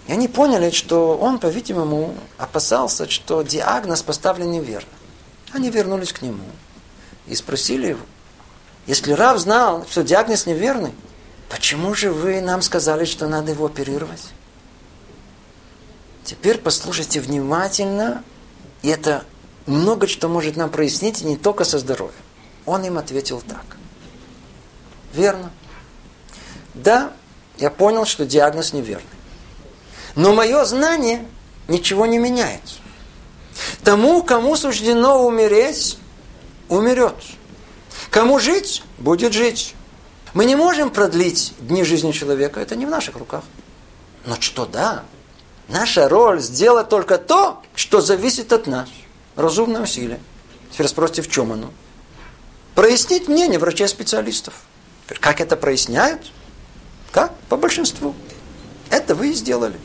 И 0.08 0.12
они 0.12 0.28
поняли, 0.28 0.72
что 0.72 1.18
он, 1.18 1.40
по-видимому, 1.40 2.14
опасался, 2.38 3.10
что 3.10 3.42
диагноз 3.42 4.02
поставлен 4.02 4.52
неверно. 4.52 4.90
Они 5.54 5.70
вернулись 5.70 6.12
к 6.12 6.22
нему 6.22 6.44
и 7.28 7.36
спросили 7.36 7.88
его, 7.88 8.02
если 8.86 9.14
Рав 9.14 9.38
знал, 9.40 9.86
что 9.90 10.04
диагноз 10.04 10.46
неверный, 10.46 10.94
почему 11.50 11.94
же 11.94 12.12
вы 12.12 12.42
нам 12.42 12.62
сказали, 12.62 13.06
что 13.06 13.28
надо 13.28 13.52
его 13.52 13.66
оперировать? 13.68 14.34
Теперь 16.26 16.58
послушайте 16.58 17.22
внимательно 17.22 18.24
и 18.82 18.90
это 18.90 19.24
много 19.66 20.08
что 20.08 20.28
может 20.28 20.56
нам 20.56 20.70
прояснить, 20.70 21.22
не 21.22 21.38
только 21.38 21.64
со 21.64 21.80
здоровьем. 21.80 22.16
Он 22.66 22.84
им 22.84 22.98
ответил 22.98 23.42
так. 23.42 23.78
Верно. 25.14 25.52
Да, 26.74 27.12
я 27.58 27.70
понял, 27.70 28.06
что 28.06 28.26
диагноз 28.26 28.74
неверный. 28.74 29.06
Но 30.16 30.34
мое 30.34 30.64
знание 30.66 31.26
ничего 31.68 32.06
не 32.06 32.18
меняет. 32.18 32.62
Тому, 33.84 34.24
кому 34.24 34.56
суждено 34.56 35.26
умереть, 35.26 35.98
умрет. 36.70 37.16
Кому 38.10 38.40
жить, 38.40 38.84
будет 38.98 39.34
жить. 39.34 39.76
Мы 40.34 40.46
не 40.46 40.56
можем 40.56 40.90
продлить 40.90 41.54
дни 41.60 41.84
жизни 41.84 42.12
человека, 42.12 42.60
это 42.60 42.76
не 42.76 42.86
в 42.86 42.90
наших 42.90 43.16
руках. 43.18 43.44
Но 44.26 44.36
что 44.40 44.66
да, 44.66 45.04
Наша 45.68 46.10
роль 46.10 46.42
сделать 46.42 46.90
только 46.90 47.18
то, 47.18 47.62
что 47.76 48.02
зависит 48.02 48.52
от 48.52 48.68
нас. 48.68 48.90
Разумное 49.36 49.82
усилие. 49.82 50.20
Теперь 50.72 50.88
спросите, 50.88 51.22
в 51.22 51.30
чем 51.30 51.52
оно? 51.52 51.72
Прояснить 52.76 53.28
мнение 53.28 53.60
врачей-специалистов. 53.60 54.54
Как 55.20 55.42
это 55.42 55.56
проясняют? 55.56 56.32
Как? 57.12 57.36
По 57.50 57.58
большинству. 57.58 58.16
Это 58.90 59.16
вы 59.16 59.30
и 59.30 59.34
сделали. 59.34 59.80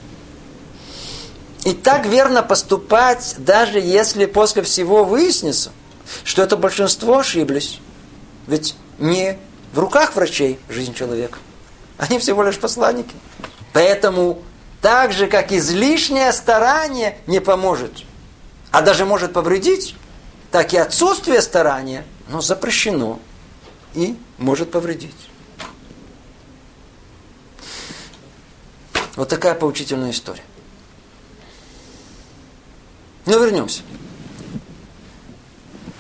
И 1.65 1.73
так 1.73 2.07
верно 2.07 2.43
поступать, 2.43 3.35
даже 3.39 3.79
если 3.79 4.27
после 4.27 4.63
всего 4.63 5.05
выяснится, 5.05 5.73
что 6.25 6.43
это 6.43 6.57
большинство 6.57 7.19
ошиблись. 7.19 7.81
Ведь 8.47 8.75
не 8.99 9.39
в 9.73 9.79
руках 9.79 10.17
врачей 10.17 10.59
жизнь 10.69 10.95
человека. 10.95 11.39
Они 11.99 12.19
всего 12.19 12.43
лишь 12.43 12.59
посланники. 12.59 13.15
Поэтому 13.73 14.43
так 14.81 15.13
же, 15.13 15.27
как 15.27 15.53
излишнее 15.53 16.33
старание 16.33 17.19
не 17.27 17.41
поможет, 17.41 18.05
а 18.71 18.83
даже 18.83 19.05
может 19.05 19.33
повредить, 19.33 19.95
так 20.51 20.73
и 20.73 20.77
отсутствие 20.77 21.43
старания, 21.43 22.05
но 22.29 22.41
запрещено 22.41 23.19
и 23.95 24.17
может 24.39 24.71
повредить. 24.71 25.15
Вот 29.17 29.29
такая 29.29 29.55
поучительная 29.55 30.11
история. 30.11 30.45
Но 33.27 33.39
вернемся. 33.39 33.83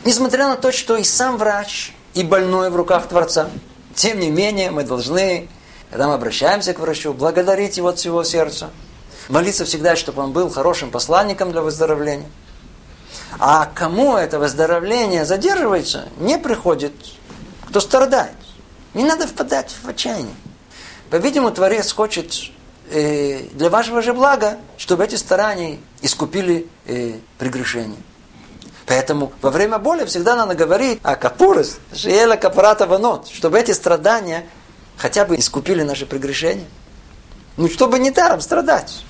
Несмотря 0.04 0.48
на 0.48 0.56
то, 0.56 0.72
что 0.72 0.96
и 0.96 1.04
сам 1.04 1.36
врач, 1.36 1.92
и 2.14 2.22
больной 2.22 2.70
в 2.70 2.76
руках 2.76 3.08
Творца, 3.08 3.50
тем 3.94 4.20
не 4.20 4.30
менее 4.30 4.70
мы 4.70 4.84
должны 4.84 5.48
когда 5.90 6.08
мы 6.08 6.14
обращаемся 6.14 6.74
к 6.74 6.80
врачу, 6.80 7.14
благодарить 7.14 7.76
его 7.76 7.88
от 7.88 7.98
всего 7.98 8.22
сердца. 8.22 8.70
Молиться 9.28 9.64
всегда, 9.64 9.96
чтобы 9.96 10.22
он 10.22 10.32
был 10.32 10.50
хорошим 10.50 10.90
посланником 10.90 11.50
для 11.50 11.62
выздоровления. 11.62 12.28
А 13.38 13.66
кому 13.66 14.16
это 14.16 14.38
выздоровление 14.38 15.24
задерживается, 15.24 16.08
не 16.18 16.38
приходит, 16.38 16.92
кто 17.66 17.80
страдает. 17.80 18.36
Не 18.94 19.04
надо 19.04 19.26
впадать 19.26 19.74
в 19.82 19.88
отчаяние. 19.88 20.34
По-видимому, 21.10 21.52
Творец 21.52 21.92
хочет 21.92 22.34
э, 22.90 23.42
для 23.52 23.70
вашего 23.70 24.02
же 24.02 24.12
блага, 24.12 24.58
чтобы 24.76 25.04
эти 25.04 25.16
старания 25.16 25.78
искупили 26.00 26.66
э, 26.86 27.18
прегрешение. 27.38 28.00
Поэтому 28.86 29.32
во 29.42 29.50
время 29.50 29.78
боли 29.78 30.06
всегда 30.06 30.34
надо 30.34 30.54
говорить 30.54 30.98
о 31.02 31.14
капурос, 31.14 31.78
жиэла 31.92 32.36
капарата 32.36 32.86
ванот, 32.86 33.28
чтобы 33.28 33.58
эти 33.58 33.72
страдания 33.72 34.46
хотя 34.96 35.26
бы 35.26 35.36
искупили 35.36 35.82
наши 35.82 36.06
прегрешения. 36.06 36.66
Ну, 37.58 37.68
чтобы 37.68 37.98
не 37.98 38.10
даром 38.10 38.40
страдать. 38.40 39.04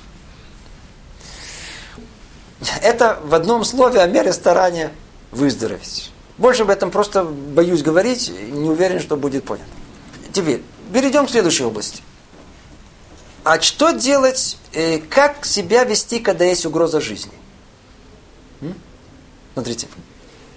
Это 2.82 3.20
в 3.24 3.34
одном 3.34 3.64
слове 3.64 4.00
о 4.00 4.06
мере 4.06 4.32
старания 4.32 4.92
выздороветь. 5.30 6.10
Больше 6.38 6.62
об 6.62 6.70
этом 6.70 6.90
просто 6.90 7.24
боюсь 7.24 7.82
говорить, 7.82 8.30
не 8.30 8.68
уверен, 8.68 9.00
что 9.00 9.16
будет 9.16 9.44
понято. 9.44 9.68
Теперь, 10.32 10.62
перейдем 10.92 11.26
к 11.26 11.30
следующей 11.30 11.64
области. 11.64 12.02
А 13.44 13.60
что 13.60 13.92
делать, 13.92 14.58
э, 14.72 14.98
как 14.98 15.44
себя 15.44 15.84
вести, 15.84 16.20
когда 16.20 16.44
есть 16.44 16.66
угроза 16.66 17.00
жизни? 17.00 17.32
Смотрите, 19.54 19.88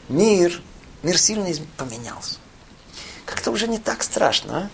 мир, 0.10 0.61
мир 1.02 1.18
сильно 1.18 1.48
поменялся. 1.78 2.38
Как-то 3.26 3.52
уже 3.52 3.68
не 3.68 3.80
так 3.80 4.03
страшно, 4.03 4.57
а? 4.57 4.69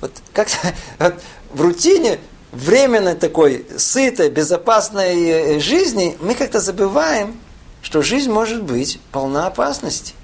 Вот 0.00 0.12
как-то 0.32 0.56
вот, 0.98 1.22
в 1.52 1.60
рутине 1.60 2.18
временной 2.52 3.14
такой 3.14 3.66
сытой, 3.76 4.30
безопасной 4.30 5.28
э, 5.28 5.60
жизни 5.60 6.16
мы 6.20 6.34
как-то 6.34 6.60
забываем, 6.60 7.38
что 7.82 8.02
жизнь 8.02 8.30
может 8.30 8.62
быть 8.62 9.00
полна 9.12 9.46
опасности. 9.46 10.14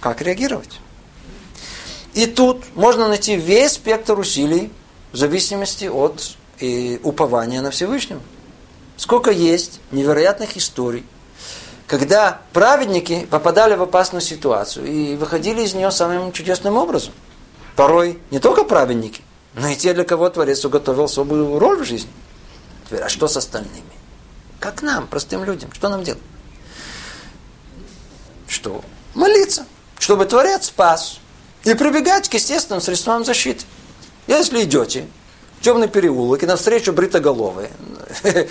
Как 0.00 0.22
реагировать? 0.22 0.80
И 2.14 2.26
тут 2.26 2.64
можно 2.74 3.08
найти 3.08 3.36
весь 3.36 3.72
спектр 3.72 4.18
усилий 4.18 4.72
в 5.12 5.16
зависимости 5.16 5.86
от 5.86 6.36
и, 6.60 6.96
э, 6.96 6.98
упования 7.02 7.60
на 7.60 7.70
Всевышнего. 7.70 8.20
Сколько 8.96 9.30
есть 9.30 9.80
невероятных 9.92 10.56
историй, 10.56 11.04
когда 11.86 12.40
праведники 12.52 13.26
попадали 13.30 13.74
в 13.74 13.82
опасную 13.82 14.22
ситуацию 14.22 14.86
и 14.86 15.16
выходили 15.16 15.62
из 15.62 15.74
нее 15.74 15.90
самым 15.90 16.32
чудесным 16.32 16.76
образом. 16.76 17.12
Порой 17.76 18.18
не 18.30 18.40
только 18.40 18.64
праведники, 18.64 19.22
но 19.58 19.68
и 19.68 19.76
те, 19.76 19.92
для 19.92 20.04
кого 20.04 20.28
Творец 20.30 20.64
уготовил 20.64 21.04
особую 21.04 21.58
роль 21.58 21.78
в 21.78 21.84
жизни. 21.84 22.10
Теперь, 22.86 23.02
а 23.02 23.08
что 23.08 23.26
с 23.26 23.36
остальными? 23.36 23.82
Как 24.60 24.82
нам, 24.82 25.06
простым 25.06 25.44
людям, 25.44 25.72
что 25.72 25.88
нам 25.88 26.04
делать? 26.04 26.22
Что? 28.46 28.82
Молиться, 29.14 29.66
чтобы 29.98 30.26
Творец 30.26 30.66
спас. 30.66 31.18
И 31.64 31.74
прибегать 31.74 32.28
к 32.28 32.34
естественным 32.34 32.80
средствам 32.80 33.24
защиты. 33.24 33.64
Если 34.28 34.62
идете 34.62 35.08
в 35.60 35.64
темный 35.64 35.88
переулок 35.88 36.42
и 36.42 36.46
навстречу 36.46 36.92
бритоголовые, 36.92 37.70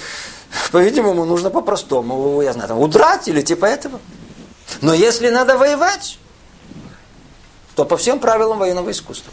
по-видимому, 0.71 1.25
нужно 1.25 1.49
по-простому, 1.49 2.41
я 2.41 2.51
знаю, 2.51 2.67
там, 2.67 2.79
удрать 2.79 3.27
или 3.29 3.41
типа 3.41 3.65
этого. 3.65 3.99
Но 4.81 4.93
если 4.93 5.29
надо 5.29 5.57
воевать, 5.57 6.19
то 7.75 7.85
по 7.85 7.95
всем 7.95 8.19
правилам 8.19 8.59
военного 8.59 8.91
искусства. 8.91 9.31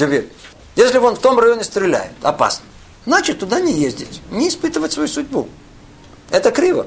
Теперь, 0.00 0.32
если 0.76 0.96
вон 0.96 1.14
в 1.14 1.18
том 1.18 1.38
районе 1.38 1.62
стреляют, 1.62 2.14
опасно, 2.22 2.64
значит 3.04 3.38
туда 3.38 3.60
не 3.60 3.74
ездить, 3.74 4.22
не 4.30 4.48
испытывать 4.48 4.94
свою 4.94 5.08
судьбу. 5.08 5.46
Это 6.30 6.50
криво. 6.50 6.86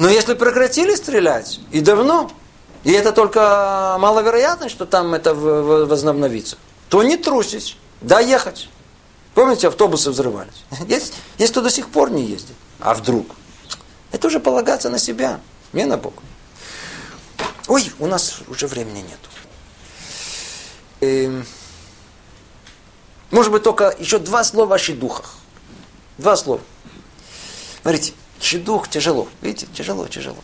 Но 0.00 0.08
если 0.08 0.34
прекратили 0.34 0.96
стрелять, 0.96 1.60
и 1.70 1.80
давно, 1.80 2.28
и 2.82 2.90
это 2.90 3.12
только 3.12 3.96
маловероятно, 4.00 4.68
что 4.68 4.86
там 4.86 5.14
это 5.14 5.34
возобновится, 5.34 6.58
то 6.88 7.04
не 7.04 7.16
трусить, 7.16 7.76
да 8.00 8.18
ехать. 8.18 8.70
Помните, 9.34 9.68
автобусы 9.68 10.10
взрывались? 10.10 10.64
Есть, 10.88 11.14
есть 11.38 11.52
кто 11.52 11.60
до 11.60 11.70
сих 11.70 11.90
пор 11.90 12.10
не 12.10 12.24
ездит. 12.24 12.56
А 12.80 12.94
вдруг? 12.94 13.26
Это 14.10 14.26
уже 14.26 14.40
полагаться 14.40 14.90
на 14.90 14.98
себя, 14.98 15.38
не 15.72 15.84
на 15.84 15.96
Бога. 15.96 16.22
Ой, 17.68 17.92
у 18.00 18.06
нас 18.08 18.38
уже 18.48 18.66
времени 18.66 19.02
нету. 19.02 19.30
Эм, 21.02 21.46
может 23.36 23.52
быть, 23.52 23.62
только 23.62 23.94
еще 23.98 24.18
два 24.18 24.42
слова 24.44 24.76
о 24.76 24.78
щедухах. 24.78 25.34
Два 26.16 26.36
слова. 26.36 26.62
Смотрите, 27.82 28.14
щедух 28.40 28.88
тяжело. 28.88 29.28
Видите, 29.42 29.66
тяжело, 29.74 30.08
тяжело. 30.08 30.38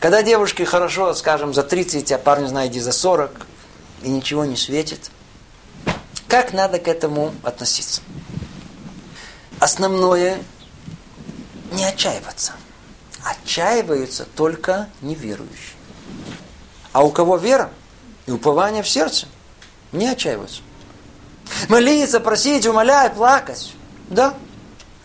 Когда 0.00 0.22
девушке 0.22 0.64
хорошо, 0.64 1.12
скажем, 1.12 1.52
за 1.52 1.62
30, 1.62 2.10
а 2.12 2.18
парню, 2.18 2.48
знаете, 2.48 2.80
за 2.80 2.92
40, 2.92 3.46
и 4.04 4.08
ничего 4.08 4.46
не 4.46 4.56
светит, 4.56 5.10
как 6.28 6.54
надо 6.54 6.78
к 6.78 6.88
этому 6.88 7.34
относиться? 7.42 8.00
Основное– 9.60 10.42
не 11.72 11.84
отчаиваться. 11.84 12.54
Отчаиваются 13.22 14.24
только 14.34 14.88
неверующие. 15.02 15.76
А 16.94 17.04
у 17.04 17.10
кого 17.10 17.36
вера 17.36 17.70
и 18.24 18.30
упование 18.30 18.82
в 18.82 18.88
сердце, 18.88 19.26
не 19.92 20.08
отчаиваются. 20.08 20.62
Молиться, 21.68 22.20
просить, 22.20 22.66
умолять, 22.66 23.14
плакать. 23.14 23.74
Да, 24.08 24.34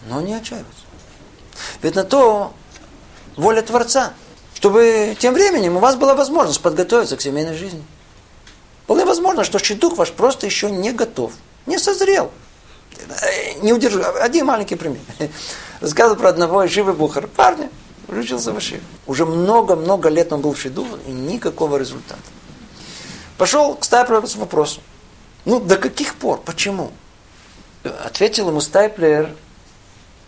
но 0.07 0.21
не 0.21 0.33
отчаиваться. 0.33 0.83
Ведь 1.81 1.95
на 1.95 2.03
то 2.03 2.53
воля 3.35 3.61
Творца, 3.61 4.13
чтобы 4.55 5.15
тем 5.19 5.33
временем 5.33 5.77
у 5.77 5.79
вас 5.79 5.95
была 5.95 6.15
возможность 6.15 6.61
подготовиться 6.61 7.17
к 7.17 7.21
семейной 7.21 7.55
жизни. 7.55 7.83
Вполне 8.83 9.05
возможно, 9.05 9.43
что 9.43 9.59
щитух 9.59 9.97
ваш 9.97 10.11
просто 10.11 10.45
еще 10.45 10.69
не 10.69 10.91
готов, 10.91 11.33
не 11.65 11.77
созрел. 11.77 12.31
Не 13.61 13.73
удержу. 13.73 14.01
Один 14.19 14.45
маленький 14.45 14.75
пример. 14.75 15.01
Рассказывал 15.81 16.17
про 16.17 16.29
одного 16.29 16.65
Ишивы 16.65 16.93
Бухара. 16.93 17.27
Парня, 17.27 17.69
учился 18.07 18.51
в 18.51 18.59
Ишиве. 18.59 18.81
Уже 19.07 19.25
много-много 19.25 20.09
лет 20.09 20.31
он 20.31 20.41
был 20.41 20.53
в 20.53 20.59
Шиду, 20.59 20.85
и 21.07 21.11
никакого 21.11 21.77
результата. 21.77 22.21
Пошел 23.37 23.75
к 23.75 23.83
Стайплеру 23.83 24.27
с 24.27 24.35
вопросом. 24.35 24.83
Ну, 25.45 25.59
до 25.59 25.77
каких 25.77 26.15
пор? 26.15 26.41
Почему? 26.41 26.91
Ответил 27.83 28.49
ему 28.49 28.61
Стайплер, 28.61 29.35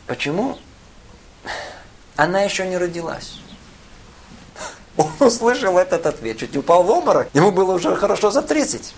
почему? 0.07 0.57
Она 2.15 2.41
еще 2.41 2.67
не 2.67 2.77
родилась. 2.77 3.39
Он 4.97 5.11
услышал 5.19 5.77
этот 5.77 6.05
ответ, 6.05 6.37
чуть 6.37 6.53
не 6.53 6.59
упал 6.59 6.83
в 6.83 6.89
обморок. 6.89 7.29
Ему 7.33 7.51
было 7.51 7.73
уже 7.73 7.95
хорошо 7.95 8.31
за 8.31 8.41
30. 8.41 8.93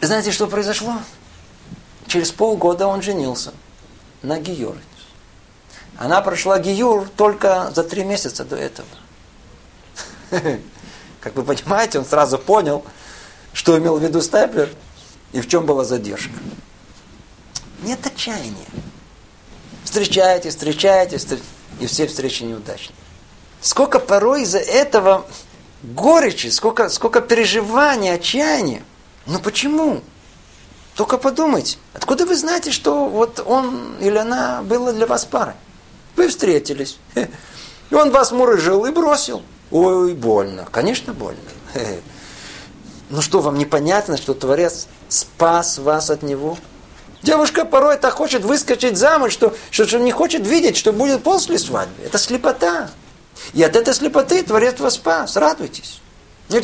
Знаете, 0.00 0.32
что 0.32 0.46
произошло? 0.46 0.94
Через 2.06 2.32
полгода 2.32 2.86
он 2.86 3.02
женился 3.02 3.52
на 4.22 4.38
Гиюре. 4.38 4.80
Она 5.98 6.20
прошла 6.22 6.58
Гиюр 6.58 7.08
только 7.16 7.70
за 7.74 7.84
три 7.84 8.04
месяца 8.04 8.44
до 8.44 8.56
этого. 8.56 8.88
Как 11.20 11.36
вы 11.36 11.44
понимаете, 11.44 11.98
он 11.98 12.04
сразу 12.04 12.38
понял, 12.38 12.84
что 13.52 13.78
имел 13.78 13.98
в 13.98 14.02
виду 14.02 14.20
Стайплер 14.20 14.70
и 15.32 15.40
в 15.40 15.48
чем 15.48 15.66
была 15.66 15.84
задержка. 15.84 16.32
Нет 17.82 18.04
отчаяния. 18.06 18.66
Встречаете, 19.84 20.50
встречаете, 20.50 21.18
и 21.80 21.86
все 21.86 22.06
встречи 22.06 22.44
неудачные. 22.44 22.96
Сколько 23.60 23.98
порой 23.98 24.42
из-за 24.42 24.58
этого 24.58 25.26
горечи, 25.82 26.48
сколько, 26.48 26.88
сколько 26.88 27.20
переживаний, 27.20 28.14
отчаяния. 28.14 28.82
Но 29.26 29.38
почему? 29.38 30.02
Только 30.94 31.16
подумайте, 31.16 31.78
откуда 31.94 32.26
вы 32.26 32.36
знаете, 32.36 32.70
что 32.70 33.06
вот 33.06 33.42
он 33.44 33.96
или 34.00 34.16
она 34.16 34.62
была 34.62 34.92
для 34.92 35.06
вас 35.06 35.24
парой? 35.24 35.54
Вы 36.16 36.28
встретились, 36.28 36.98
и 37.90 37.94
он 37.94 38.10
вас 38.10 38.32
мурыжил 38.32 38.84
и 38.84 38.92
бросил. 38.92 39.42
Ой, 39.70 40.12
больно, 40.14 40.66
конечно, 40.70 41.14
больно. 41.14 41.40
Ну 43.12 43.20
что, 43.20 43.42
вам 43.42 43.58
непонятно, 43.58 44.16
что 44.16 44.32
Творец 44.32 44.86
спас 45.10 45.76
вас 45.76 46.08
от 46.08 46.22
него? 46.22 46.56
Девушка 47.22 47.66
порой 47.66 47.98
так 47.98 48.14
хочет 48.14 48.42
выскочить 48.42 48.96
замуж, 48.96 49.34
что, 49.34 49.54
что, 49.70 49.86
что 49.86 49.98
не 49.98 50.10
хочет 50.10 50.46
видеть, 50.46 50.78
что 50.78 50.94
будет 50.94 51.22
после 51.22 51.58
свадьбы. 51.58 52.04
Это 52.04 52.16
слепота. 52.16 52.90
И 53.52 53.62
от 53.62 53.76
этой 53.76 53.92
слепоты 53.92 54.42
Творец 54.42 54.80
вас 54.80 54.94
спас. 54.94 55.36
Радуйтесь. 55.36 56.00
Э, 56.48 56.62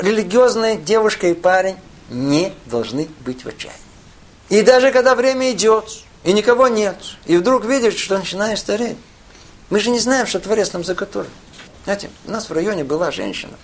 религиозная 0.00 0.74
девушка 0.74 1.28
и 1.28 1.34
парень 1.34 1.76
не 2.10 2.52
должны 2.66 3.08
быть 3.20 3.44
в 3.44 3.48
отчаянии. 3.48 3.78
И 4.48 4.62
даже 4.62 4.90
когда 4.90 5.14
время 5.14 5.52
идет, 5.52 5.88
и 6.24 6.32
никого 6.32 6.66
нет, 6.66 6.96
и 7.26 7.36
вдруг 7.36 7.66
видишь, 7.66 7.98
что 7.98 8.18
начинаешь 8.18 8.58
стареть, 8.58 8.96
мы 9.70 9.78
же 9.78 9.90
не 9.90 10.00
знаем, 10.00 10.26
что 10.26 10.40
Творец 10.40 10.72
нам 10.72 10.82
заготовил. 10.82 11.30
Знаете, 11.84 12.10
у 12.26 12.32
нас 12.32 12.50
в 12.50 12.52
районе 12.52 12.82
была 12.82 13.12
женщина, 13.12 13.54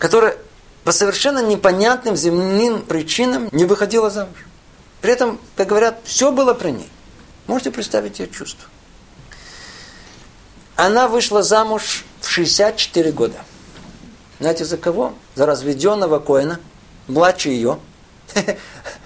которая 0.00 0.36
по 0.84 0.92
совершенно 0.92 1.40
непонятным 1.40 2.16
земным 2.16 2.82
причинам 2.82 3.48
не 3.52 3.64
выходила 3.64 4.10
замуж. 4.10 4.46
При 5.00 5.12
этом, 5.12 5.38
как 5.56 5.68
говорят, 5.68 6.00
все 6.04 6.32
было 6.32 6.54
при 6.54 6.70
ней. 6.70 6.90
Можете 7.46 7.70
представить 7.70 8.18
ее 8.18 8.28
чувство. 8.28 8.68
Она 10.76 11.08
вышла 11.08 11.42
замуж 11.42 12.04
в 12.20 12.28
64 12.28 13.12
года. 13.12 13.38
Знаете, 14.38 14.64
за 14.64 14.76
кого? 14.76 15.14
За 15.34 15.46
разведенного 15.46 16.20
Коина, 16.20 16.60
младше 17.08 17.48
ее. 17.48 17.78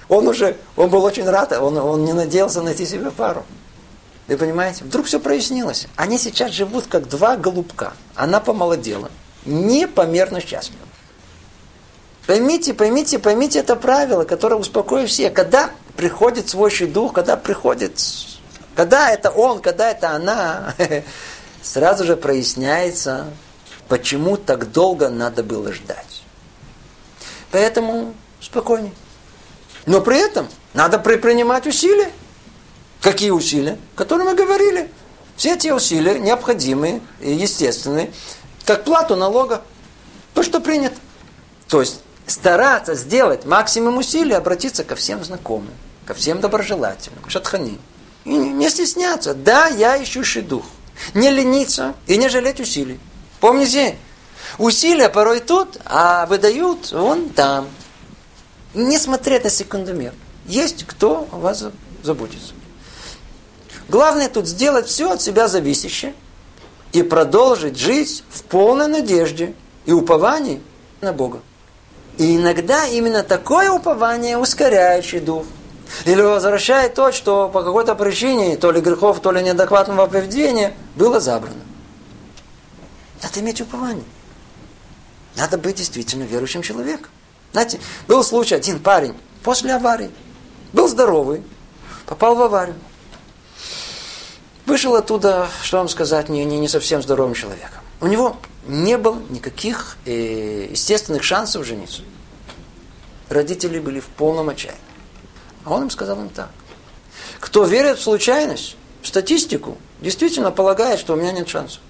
Он 0.09 0.28
уже, 0.28 0.59
он 0.77 0.90
был 0.90 1.05
очень 1.05 1.24
рад, 1.24 1.53
он, 1.53 1.78
он 1.78 2.05
не 2.05 2.12
надеялся 2.12 2.61
найти 2.61 2.85
себе 2.85 3.11
пару. 3.11 3.47
Вы 4.28 4.36
понимаете? 4.36 4.85
Вдруг 4.85 5.07
все 5.07 5.19
прояснилось. 5.19 5.86
Они 5.97 6.19
сейчас 6.19 6.53
живут 6.53 6.86
как 6.86 7.09
два 7.09 7.36
голубка. 7.36 7.94
Она 8.15 8.39
помолодела. 8.39 9.11
Непомерно 9.47 10.43
счастлива. 10.43 10.82
Поймите, 12.27 12.73
поймите, 12.73 13.19
поймите 13.19 13.59
это 13.59 13.74
правило, 13.74 14.24
которое 14.24 14.57
успокоит 14.57 15.09
всех. 15.09 15.32
Когда 15.32 15.70
приходит 15.97 16.49
свой 16.49 16.70
дух, 16.86 17.12
когда 17.12 17.36
приходит, 17.36 18.01
когда 18.77 19.11
это 19.11 19.31
он, 19.31 19.61
когда 19.61 19.90
это 19.90 20.11
она, 20.11 20.74
сразу 21.62 22.05
же 22.05 22.16
проясняется, 22.16 23.27
почему 23.89 24.36
так 24.36 24.70
долго 24.70 25.09
надо 25.09 25.43
было 25.43 25.73
ждать. 25.73 26.23
Поэтому 27.51 28.15
спокойнее. 28.40 28.93
Но 29.85 30.01
при 30.01 30.19
этом 30.19 30.49
надо 30.74 30.99
предпринимать 30.99 31.66
усилия. 31.66 32.11
Какие 33.01 33.31
усилия? 33.31 33.78
Которые 33.97 34.28
мы 34.28 34.36
говорили. 34.36 34.90
Все 35.36 35.57
те 35.57 35.74
усилия 35.74 36.20
необходимые 36.20 37.01
и 37.20 37.32
естественные, 37.32 38.12
как 38.65 38.85
плату 38.85 39.16
налога. 39.16 39.62
То, 40.35 40.43
что 40.43 40.61
принято. 40.61 40.97
То 41.69 41.81
есть 41.81 42.01
стараться 42.33 42.95
сделать 42.95 43.45
максимум 43.45 43.99
усилий, 43.99 44.35
обратиться 44.35 44.85
ко 44.85 44.97
всем 44.97 45.23
знакомым, 45.23 45.73
ко 46.07 46.15
всем 46.15 46.41
доброжелателям, 46.41 47.19
к 47.25 47.31
шатхани. 47.31 47.79
И 48.25 48.31
не 48.31 48.69
стесняться. 48.69 49.35
Да, 49.35 49.69
я 49.69 49.97
ищущий 49.97 50.41
дух. 50.41 50.65
Не 51.15 51.31
лениться 51.31 51.95
и 52.07 52.17
не 52.17 52.29
жалеть 52.29 52.61
усилий. 52.61 52.99
Помните, 53.41 53.97
усилия 54.59 55.09
порой 55.09 55.41
тут, 55.41 55.79
а 55.85 56.27
выдают 56.27 56.93
вон 56.93 57.29
там. 57.29 57.69
Не 58.75 58.99
смотреть 58.99 59.45
на 59.45 59.51
секундомер. 59.51 60.15
Есть 60.47 60.87
кто 60.87 61.29
о 61.33 61.39
вас 61.39 61.65
заботится. 62.03 62.55
Главное 63.89 64.29
тут 64.29 64.47
сделать 64.47 64.87
все 64.87 65.11
от 65.11 65.21
себя 65.21 65.49
зависящее 65.49 66.15
и 66.93 67.03
продолжить 67.03 67.77
жить 67.77 68.25
в 68.31 68.43
полной 68.45 68.89
надежде 68.89 69.55
и 69.85 69.93
уповании 69.93 70.63
на 71.01 71.13
Бога. 71.13 71.41
И 72.18 72.36
иногда 72.36 72.86
именно 72.86 73.22
такое 73.22 73.70
упование 73.70 74.36
ускоряющий 74.36 75.20
дух. 75.20 75.44
Или 76.05 76.20
возвращает 76.20 76.94
то, 76.94 77.12
что 77.12 77.48
по 77.48 77.62
какой-то 77.62 77.94
причине, 77.94 78.56
то 78.56 78.70
ли 78.70 78.80
грехов, 78.80 79.20
то 79.20 79.30
ли 79.30 79.43
неадекватного 79.43 80.06
поведения, 80.06 80.74
было 80.97 81.20
забрано. 81.20 81.55
Надо 83.22 83.40
иметь 83.40 83.60
упование. 83.60 84.05
Надо 85.36 85.59
быть 85.59 85.76
действительно 85.76 86.24
верующим 86.24 86.62
человеком. 86.62 87.09
Знаете, 87.52 87.80
был 88.09 88.24
случай, 88.24 88.55
один 88.55 88.80
парень 88.80 89.14
после 89.43 89.74
аварии, 89.74 90.10
был 90.72 90.89
здоровый, 90.89 91.43
попал 92.06 92.34
в 92.34 92.43
аварию. 92.43 92.76
Вышел 94.66 94.94
оттуда, 94.94 95.48
что 95.62 95.78
вам 95.78 95.89
сказать, 95.89 96.28
не, 96.28 96.44
не, 96.44 96.59
не 96.59 96.68
совсем 96.68 97.02
здоровым 97.02 97.34
человеком. 97.34 97.80
У 98.01 98.06
него 98.06 98.36
не 98.66 98.97
было 98.97 99.20
никаких 99.30 99.97
э, 100.05 100.68
естественных 100.70 101.22
шансов 101.22 101.66
жениться. 101.66 102.02
Родители 103.28 103.78
были 103.78 104.01
в 104.01 104.06
полном 104.06 104.51
отчаянии. 104.51 104.80
А 105.64 105.74
он 105.74 105.84
им 105.84 105.90
сказал 105.90 106.20
им 106.20 106.28
так. 106.28 106.51
Кто 107.40 107.64
верит 107.64 107.98
в 107.98 108.02
случайность, 108.02 108.76
в 109.01 109.09
статистику, 109.09 109.78
действительно 110.01 110.51
полагает, 110.51 111.01
что 111.01 111.14
у 111.14 111.16
меня 111.16 111.32
нет 111.32 111.48
шансов. 111.48 111.80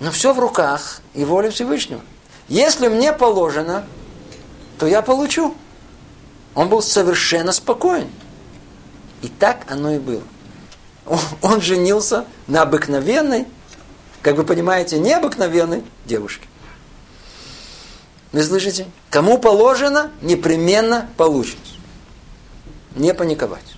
Но 0.00 0.10
все 0.10 0.32
в 0.32 0.38
руках 0.38 1.00
и 1.14 1.24
воля 1.24 1.50
Всевышнего. 1.50 2.00
Если 2.48 2.88
мне 2.88 3.12
положено, 3.12 3.86
то 4.78 4.86
я 4.86 5.02
получу. 5.02 5.54
Он 6.54 6.68
был 6.68 6.82
совершенно 6.82 7.52
спокоен. 7.52 8.08
И 9.22 9.28
так 9.28 9.64
оно 9.70 9.92
и 9.92 9.98
было. 9.98 10.22
Он 11.42 11.60
женился 11.60 12.24
на 12.46 12.62
обыкновенной, 12.62 13.46
как 14.24 14.36
вы 14.36 14.44
понимаете, 14.44 14.98
необыкновенной 14.98 15.84
девушке. 16.06 16.48
Вы 18.32 18.42
слышите? 18.42 18.86
Кому 19.10 19.36
положено, 19.36 20.10
непременно 20.22 21.10
получит. 21.18 21.58
Не 22.96 23.12
паниковать. 23.12 23.76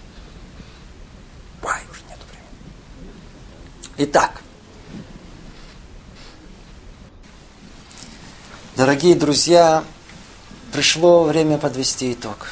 Ай, 1.64 1.82
уже 1.90 2.00
нет 2.08 2.18
времени. 2.30 3.12
Итак. 3.98 4.40
Дорогие 8.76 9.16
друзья, 9.16 9.82
пришло 10.72 11.24
время 11.24 11.58
подвести 11.58 12.12
итог. 12.12 12.50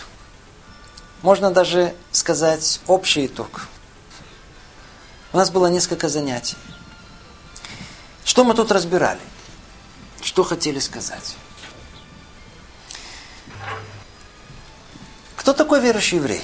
Можно 1.22 1.52
даже 1.52 1.94
сказать 2.10 2.80
общий 2.88 3.26
итог. 3.26 3.68
У 5.32 5.36
нас 5.36 5.50
было 5.50 5.68
несколько 5.68 6.08
занятий. 6.08 6.56
Что 8.24 8.44
мы 8.44 8.54
тут 8.54 8.72
разбирали? 8.72 9.20
Что 10.22 10.42
хотели 10.44 10.78
сказать? 10.78 11.36
Кто 15.36 15.52
такой 15.52 15.80
верующий 15.80 16.18
еврей? 16.18 16.42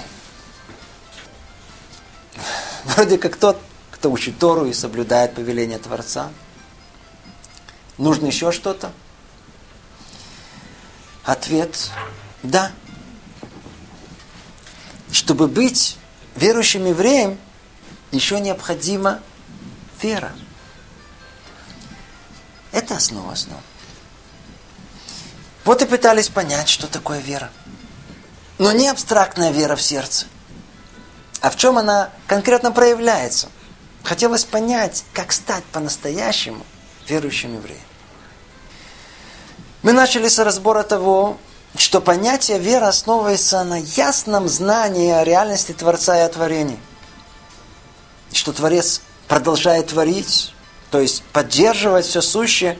Вроде 2.84 3.18
как 3.18 3.36
тот, 3.36 3.60
кто 3.90 4.10
учит 4.10 4.38
Тору 4.38 4.66
и 4.66 4.72
соблюдает 4.72 5.34
повеление 5.34 5.78
Творца. 5.78 6.30
Нужно 7.98 8.26
еще 8.26 8.52
что-то? 8.52 8.92
Ответ– 11.24 11.90
да. 12.42 12.72
Чтобы 15.12 15.48
быть 15.48 15.98
верующим 16.36 16.86
евреем, 16.86 17.38
еще 18.12 18.40
необходима 18.40 19.20
вера. 20.00 20.32
Это 22.72 22.96
основа 22.96 23.32
основ. 23.32 23.60
Вот 25.64 25.82
и 25.82 25.86
пытались 25.86 26.28
понять, 26.28 26.68
что 26.68 26.86
такое 26.86 27.20
вера. 27.20 27.50
Но 28.58 28.72
не 28.72 28.88
абстрактная 28.88 29.50
вера 29.50 29.76
в 29.76 29.82
сердце. 29.82 30.26
А 31.40 31.50
в 31.50 31.56
чем 31.56 31.78
она 31.78 32.10
конкретно 32.26 32.72
проявляется? 32.72 33.48
Хотелось 34.02 34.44
понять, 34.44 35.04
как 35.12 35.32
стать 35.32 35.64
по-настоящему 35.64 36.64
верующим 37.08 37.54
евреем. 37.54 37.80
Мы 39.82 39.92
начали 39.92 40.28
с 40.28 40.38
разбора 40.38 40.82
того, 40.82 41.38
что 41.76 42.00
понятие 42.00 42.58
веры 42.58 42.86
основывается 42.86 43.62
на 43.64 43.78
ясном 43.78 44.48
знании 44.48 45.10
о 45.10 45.24
реальности 45.24 45.72
Творца 45.72 46.18
и 46.18 46.22
о 46.22 46.28
творении. 46.28 46.78
Что 48.32 48.52
Творец 48.52 49.02
продолжает 49.28 49.88
творить, 49.88 50.54
то 50.90 51.00
есть 51.00 51.22
поддерживать 51.32 52.06
все 52.06 52.20
сущее, 52.20 52.78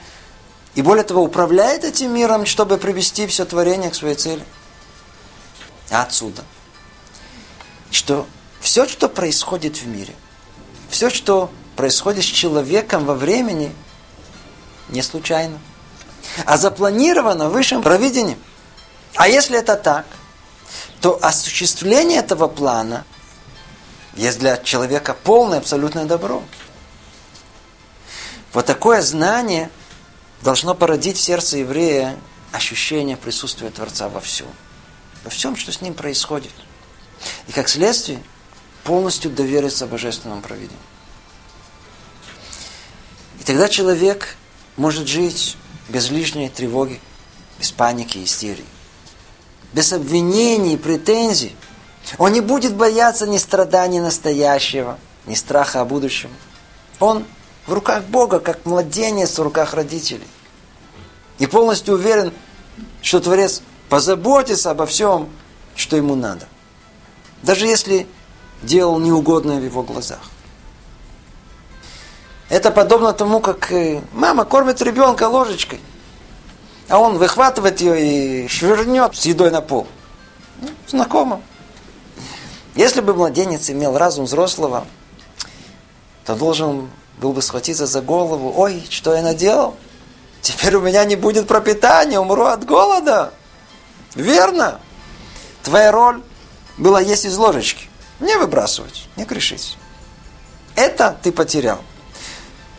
и 0.75 0.83
более 0.83 1.05
того, 1.05 1.23
управляет 1.23 1.85
этим 1.85 2.15
миром, 2.15 2.47
чтобы 2.47 2.79
привести 2.79 3.27
все 3.27 3.45
творение 3.45 3.91
к 3.91 3.95
своей 3.95 4.15
цели– 4.15 4.45
а 5.91 6.03
отсюда, 6.03 6.43
что 7.91 8.27
все, 8.61 8.87
что 8.87 9.09
происходит 9.09 9.77
в 9.77 9.87
мире, 9.87 10.15
все, 10.89 11.11
что 11.11 11.51
происходит 11.77 12.25
с 12.25 12.29
человеком 12.29 13.05
во 13.05 13.15
времени, 13.15 13.75
не 14.89 15.03
случайно, 15.03 15.59
а 16.47 16.57
запланировано 16.57 17.49
высшим 17.49 17.83
провидением. 17.83 18.39
А 19.17 19.29
если 19.29 19.59
это 19.59 19.75
так, 19.77 20.07
то 21.01 21.19
осуществление 21.21 22.21
этого 22.21 22.47
плана 22.47 23.05
есть 24.15 24.39
для 24.39 24.59
человека 24.59 25.15
полное 25.15 25.59
абсолютное 25.59 26.05
добро. 26.05 26.43
Вот 28.53 28.67
такое 28.67 29.03
знание 29.03 29.71
должно 30.43 30.75
породить 30.75 31.17
в 31.17 31.21
сердце 31.21 31.59
еврея 31.59 32.19
ощущение 32.53 33.17
присутствия 33.17 33.71
Творца 33.71 34.09
во 34.09 34.21
всем 34.21 34.49
во 35.25 35.31
всем, 35.31 35.57
что 35.57 35.73
с 35.73 35.81
ним 35.81 35.95
происходит. 35.95 36.53
И 37.47 37.53
как 37.53 37.69
следствие, 37.69 38.23
полностью 38.85 39.31
довериться 39.31 39.87
божественному 39.87 40.41
провидению. 40.41 40.79
И 43.39 43.45
тогда 43.45 43.69
человек 43.69 44.37
может 44.77 45.07
жить 45.07 45.57
без 45.89 46.11
лишней 46.11 46.49
тревоги, 46.49 47.01
без 47.59 47.71
паники 47.73 48.19
и 48.19 48.25
истерии, 48.25 48.65
без 49.73 49.93
обвинений 49.93 50.75
и 50.75 50.79
претензий. 50.79 51.55
Он 52.17 52.33
не 52.33 52.41
будет 52.41 52.75
бояться 52.75 53.27
ни 53.27 53.37
страданий 53.37 54.01
настоящего, 54.01 54.99
ни 55.27 55.35
страха 55.35 55.83
о 55.83 55.85
будущем. 55.85 56.31
Он 56.99 57.25
в 57.67 57.73
руках 57.73 58.05
Бога, 58.05 58.41
как 58.41 58.65
младенец 58.67 59.39
в 59.39 59.43
руках 59.43 59.75
родителей. 59.75 60.27
И 61.39 61.47
полностью 61.47 61.95
уверен, 61.95 62.33
что 63.03 63.21
Творец 63.21 63.63
позаботиться 63.89 64.71
обо 64.71 64.87
всем, 64.87 65.29
что 65.75 65.97
ему 65.97 66.15
надо. 66.15 66.47
Даже 67.43 67.67
если 67.67 68.07
делал 68.63 68.99
неугодное 68.99 69.59
в 69.59 69.65
его 69.65 69.83
глазах. 69.83 70.21
Это 72.49 72.71
подобно 72.71 73.13
тому, 73.13 73.41
как 73.41 73.73
э, 73.73 74.03
мама 74.13 74.45
кормит 74.45 74.83
ребенка 74.83 75.29
ложечкой, 75.29 75.81
а 76.89 76.99
он 76.99 77.17
выхватывает 77.17 77.81
ее 77.81 78.45
и 78.45 78.49
швырнет 78.49 79.17
с 79.17 79.25
едой 79.25 79.51
на 79.51 79.61
пол. 79.61 79.87
Ну, 80.61 80.69
знакомо. 80.89 81.41
Если 82.75 83.01
бы 83.01 83.15
младенец 83.15 83.71
имел 83.71 83.97
разум 83.97 84.25
взрослого, 84.25 84.85
то 86.25 86.35
должен 86.35 86.91
был 87.21 87.33
бы 87.33 87.43
схватиться 87.43 87.87
за 87.87 88.01
голову. 88.01 88.53
Ой, 88.57 88.85
что 88.91 89.15
я 89.15 89.23
наделал? 89.23 89.77
Теперь 90.41 90.75
у 90.77 90.81
меня 90.81 91.05
не 91.05 91.17
будет 91.17 91.47
пропитания, 91.47 92.19
умру 92.19 92.47
от 92.47 92.65
голода. 92.65 93.33
Верно? 94.15 94.81
Твоя 95.63 95.93
роль 95.93 96.23
была 96.79 97.01
есть 97.01 97.27
из 97.27 97.37
ложечки. 97.37 97.89
Не 98.19 98.37
выбрасывать, 98.37 99.07
не 99.17 99.25
грешить. 99.25 99.77
Это 100.75 101.17
ты 101.23 101.31
потерял. 101.31 101.81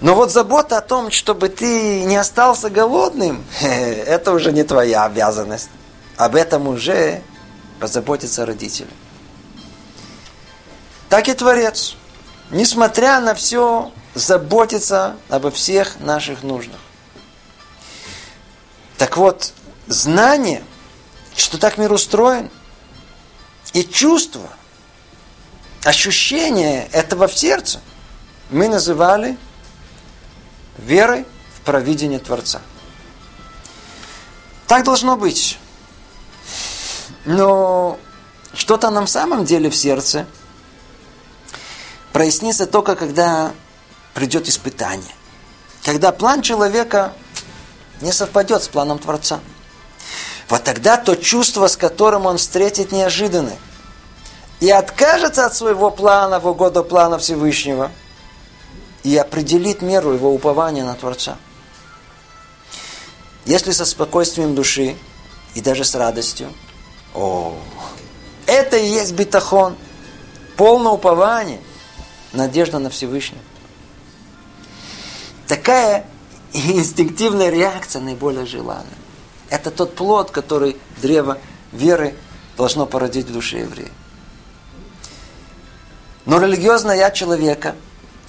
Но 0.01 0.15
вот 0.15 0.31
забота 0.31 0.79
о 0.79 0.81
том, 0.81 1.11
чтобы 1.11 1.49
ты 1.49 2.03
не 2.03 2.15
остался 2.15 2.71
голодным, 2.71 3.45
это 3.61 4.33
уже 4.33 4.51
не 4.51 4.63
твоя 4.63 5.05
обязанность. 5.05 5.69
Об 6.17 6.35
этом 6.35 6.67
уже 6.67 7.21
позаботятся 7.79 8.45
родители. 8.45 8.89
Так 11.09 11.27
и 11.27 11.33
Творец, 11.33 11.95
несмотря 12.51 13.19
на 13.19 13.33
все, 13.33 13.91
заботится 14.13 15.15
обо 15.29 15.51
всех 15.51 15.99
наших 15.99 16.43
нуждах. 16.43 16.79
Так 18.97 19.17
вот, 19.17 19.53
знание, 19.87 20.63
что 21.35 21.57
так 21.57 21.77
мир 21.77 21.91
устроен, 21.91 22.49
и 23.73 23.83
чувство, 23.83 24.49
ощущение 25.83 26.87
этого 26.87 27.27
в 27.27 27.37
сердце 27.37 27.79
мы 28.49 28.67
называли 28.67 29.37
верой 30.77 31.25
в 31.55 31.61
провидение 31.61 32.19
Творца. 32.19 32.61
Так 34.67 34.83
должно 34.83 35.17
быть. 35.17 35.57
Но 37.25 37.97
что-то 38.53 38.89
на 38.89 39.05
самом 39.07 39.45
деле 39.45 39.69
в 39.69 39.75
сердце 39.75 40.27
прояснится 42.13 42.65
только 42.65 42.95
когда 42.95 43.53
придет 44.13 44.47
испытание. 44.47 45.13
Когда 45.83 46.11
план 46.11 46.41
человека 46.41 47.13
не 48.01 48.11
совпадет 48.11 48.63
с 48.63 48.67
планом 48.67 48.99
Творца. 48.99 49.39
Вот 50.49 50.63
тогда 50.63 50.97
то 50.97 51.15
чувство, 51.15 51.67
с 51.67 51.77
которым 51.77 52.25
он 52.25 52.37
встретит 52.37 52.91
неожиданное, 52.91 53.57
и 54.59 54.69
откажется 54.69 55.45
от 55.45 55.55
своего 55.55 55.89
плана 55.89 56.39
в 56.39 56.47
угоду 56.47 56.83
плана 56.83 57.17
Всевышнего, 57.17 57.91
и 59.03 59.15
определит 59.17 59.81
меру 59.81 60.13
его 60.13 60.33
упования 60.33 60.83
на 60.83 60.93
Творца. 60.93 61.37
Если 63.45 63.71
со 63.71 63.85
спокойствием 63.85 64.53
души 64.53 64.95
и 65.55 65.61
даже 65.61 65.83
с 65.83 65.95
радостью, 65.95 66.53
о, 67.15 67.55
это 68.45 68.77
и 68.77 68.85
есть 68.85 69.13
битахон, 69.13 69.75
полное 70.57 70.91
упование, 70.91 71.59
надежда 72.33 72.79
на 72.79 72.89
Всевышнего. 72.89 73.41
Такая 75.47 76.05
инстинктивная 76.53 77.49
реакция 77.49 78.01
наиболее 78.01 78.45
желанная. 78.45 78.85
Это 79.49 79.71
тот 79.71 79.95
плод, 79.95 80.31
который 80.31 80.77
древо 81.01 81.37
веры 81.71 82.15
должно 82.57 82.85
породить 82.85 83.27
в 83.27 83.33
душе 83.33 83.59
еврея. 83.59 83.91
Но 86.25 86.39
религиозное 86.39 86.95
я 86.95 87.11
человека 87.11 87.75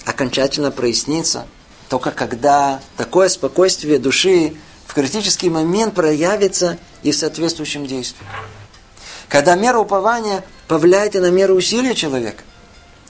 окончательно 0.05 0.71
прояснится 0.71 1.45
только 1.93 2.09
когда 2.09 2.81
такое 2.97 3.29
спокойствие 3.29 3.99
души 3.99 4.55
в 4.87 4.95
критический 4.95 5.51
момент 5.51 5.93
проявится 5.93 6.79
и 7.03 7.11
в 7.11 7.15
соответствующем 7.15 7.85
действии. 7.85 8.25
Когда 9.29 9.53
мера 9.53 9.77
упования 9.77 10.43
повлияет 10.67 11.15
и 11.15 11.19
на 11.19 11.29
меру 11.29 11.53
усилия 11.53 11.93
человека. 11.93 12.43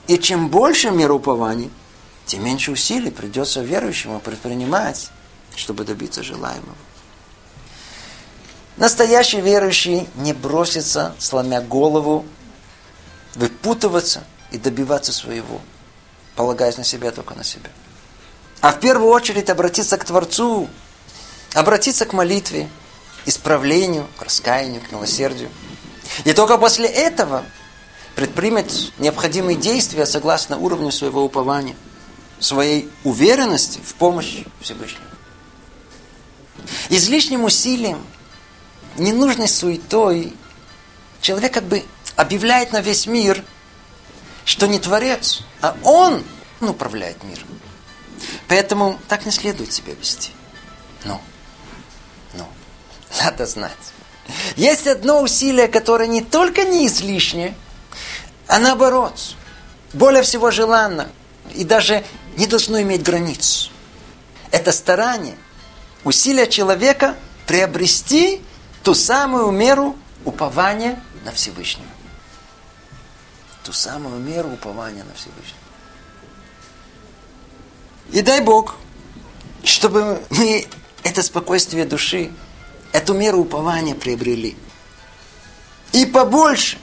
И 0.06 0.18
чем 0.18 0.48
больше 0.48 0.90
мера 0.90 1.12
упования– 1.12 1.70
тем 2.26 2.44
меньше 2.44 2.70
усилий 2.70 3.10
придется 3.10 3.60
верующему 3.60 4.20
предпринимать, 4.20 5.10
чтобы 5.56 5.84
добиться 5.84 6.22
желаемого. 6.22 6.74
Настоящий 8.76 9.40
верующий 9.40 10.08
не 10.16 10.32
бросится, 10.32 11.14
сломя 11.18 11.60
голову, 11.60 12.24
выпутываться 13.34 14.24
и 14.50 14.58
добиваться 14.58 15.12
своего, 15.12 15.60
полагаясь 16.34 16.76
на 16.76 16.84
себя, 16.84 17.12
только 17.12 17.34
на 17.34 17.44
себя. 17.44 17.70
А 18.60 18.72
в 18.72 18.80
первую 18.80 19.10
очередь 19.10 19.50
обратиться 19.50 19.96
к 19.96 20.04
Творцу, 20.04 20.68
обратиться 21.52 22.06
к 22.06 22.14
молитве, 22.14 22.68
исправлению, 23.26 24.08
к 24.18 24.22
раскаянию, 24.22 24.80
к 24.80 24.90
милосердию. 24.90 25.50
И 26.24 26.32
только 26.32 26.58
после 26.58 26.88
этого 26.88 27.44
предпримет 28.14 28.92
необходимые 28.98 29.56
действия 29.56 30.06
согласно 30.06 30.58
уровню 30.58 30.90
своего 30.90 31.24
упования– 31.24 31.76
своей 32.44 32.90
уверенности 33.04 33.80
в 33.84 33.94
помощь 33.94 34.44
Всевышнему. 34.60 35.04
Излишним 36.90 37.44
усилием, 37.44 38.04
ненужной 38.96 39.48
суетой 39.48 40.32
человек 41.20 41.52
как 41.54 41.64
бы 41.64 41.82
объявляет 42.16 42.72
на 42.72 42.80
весь 42.80 43.06
мир, 43.06 43.42
что 44.44 44.66
не 44.66 44.78
Творец, 44.78 45.42
а 45.60 45.76
Он 45.82 46.22
управляет 46.60 47.22
миром. 47.24 47.48
Поэтому 48.48 48.98
так 49.08 49.26
не 49.26 49.32
следует 49.32 49.72
себя 49.72 49.94
вести. 49.94 50.30
Но, 51.04 51.20
но, 52.34 52.48
надо 53.24 53.46
знать. 53.46 53.72
Есть 54.56 54.86
одно 54.86 55.20
усилие, 55.20 55.68
которое 55.68 56.08
не 56.08 56.22
только 56.22 56.64
не 56.64 56.86
излишнее, 56.86 57.54
а 58.46 58.58
наоборот, 58.58 59.36
более 59.92 60.22
всего 60.22 60.50
желанно 60.50 61.08
и 61.54 61.64
даже 61.64 62.04
не 62.36 62.46
должно 62.46 62.80
иметь 62.82 63.02
границ. 63.02 63.70
Это 64.50 64.72
старание, 64.72 65.36
усилие 66.04 66.48
человека 66.48 67.16
приобрести 67.46 68.42
ту 68.82 68.94
самую 68.94 69.50
меру 69.50 69.96
упования 70.24 71.02
на 71.24 71.32
Всевышнего. 71.32 71.88
Ту 73.62 73.72
самую 73.72 74.18
меру 74.20 74.50
упования 74.50 75.04
на 75.04 75.14
Всевышнего. 75.14 75.58
И 78.12 78.20
дай 78.20 78.40
Бог, 78.40 78.76
чтобы 79.62 80.22
мы 80.30 80.66
это 81.02 81.22
спокойствие 81.22 81.84
души, 81.86 82.30
эту 82.92 83.14
меру 83.14 83.40
упования 83.40 83.94
приобрели. 83.94 84.56
И 85.92 86.06
побольше. 86.06 86.78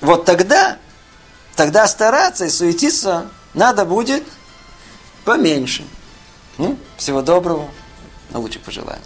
Вот 0.00 0.24
тогда, 0.24 0.78
тогда 1.54 1.86
стараться 1.88 2.44
и 2.44 2.50
суетиться 2.50 3.28
надо 3.54 3.84
будет 3.84 4.24
поменьше. 5.24 5.84
Ну, 6.58 6.78
всего 6.96 7.22
доброго, 7.22 7.68
на 8.30 8.38
лучших 8.38 8.62
пожеланий. 8.62 9.02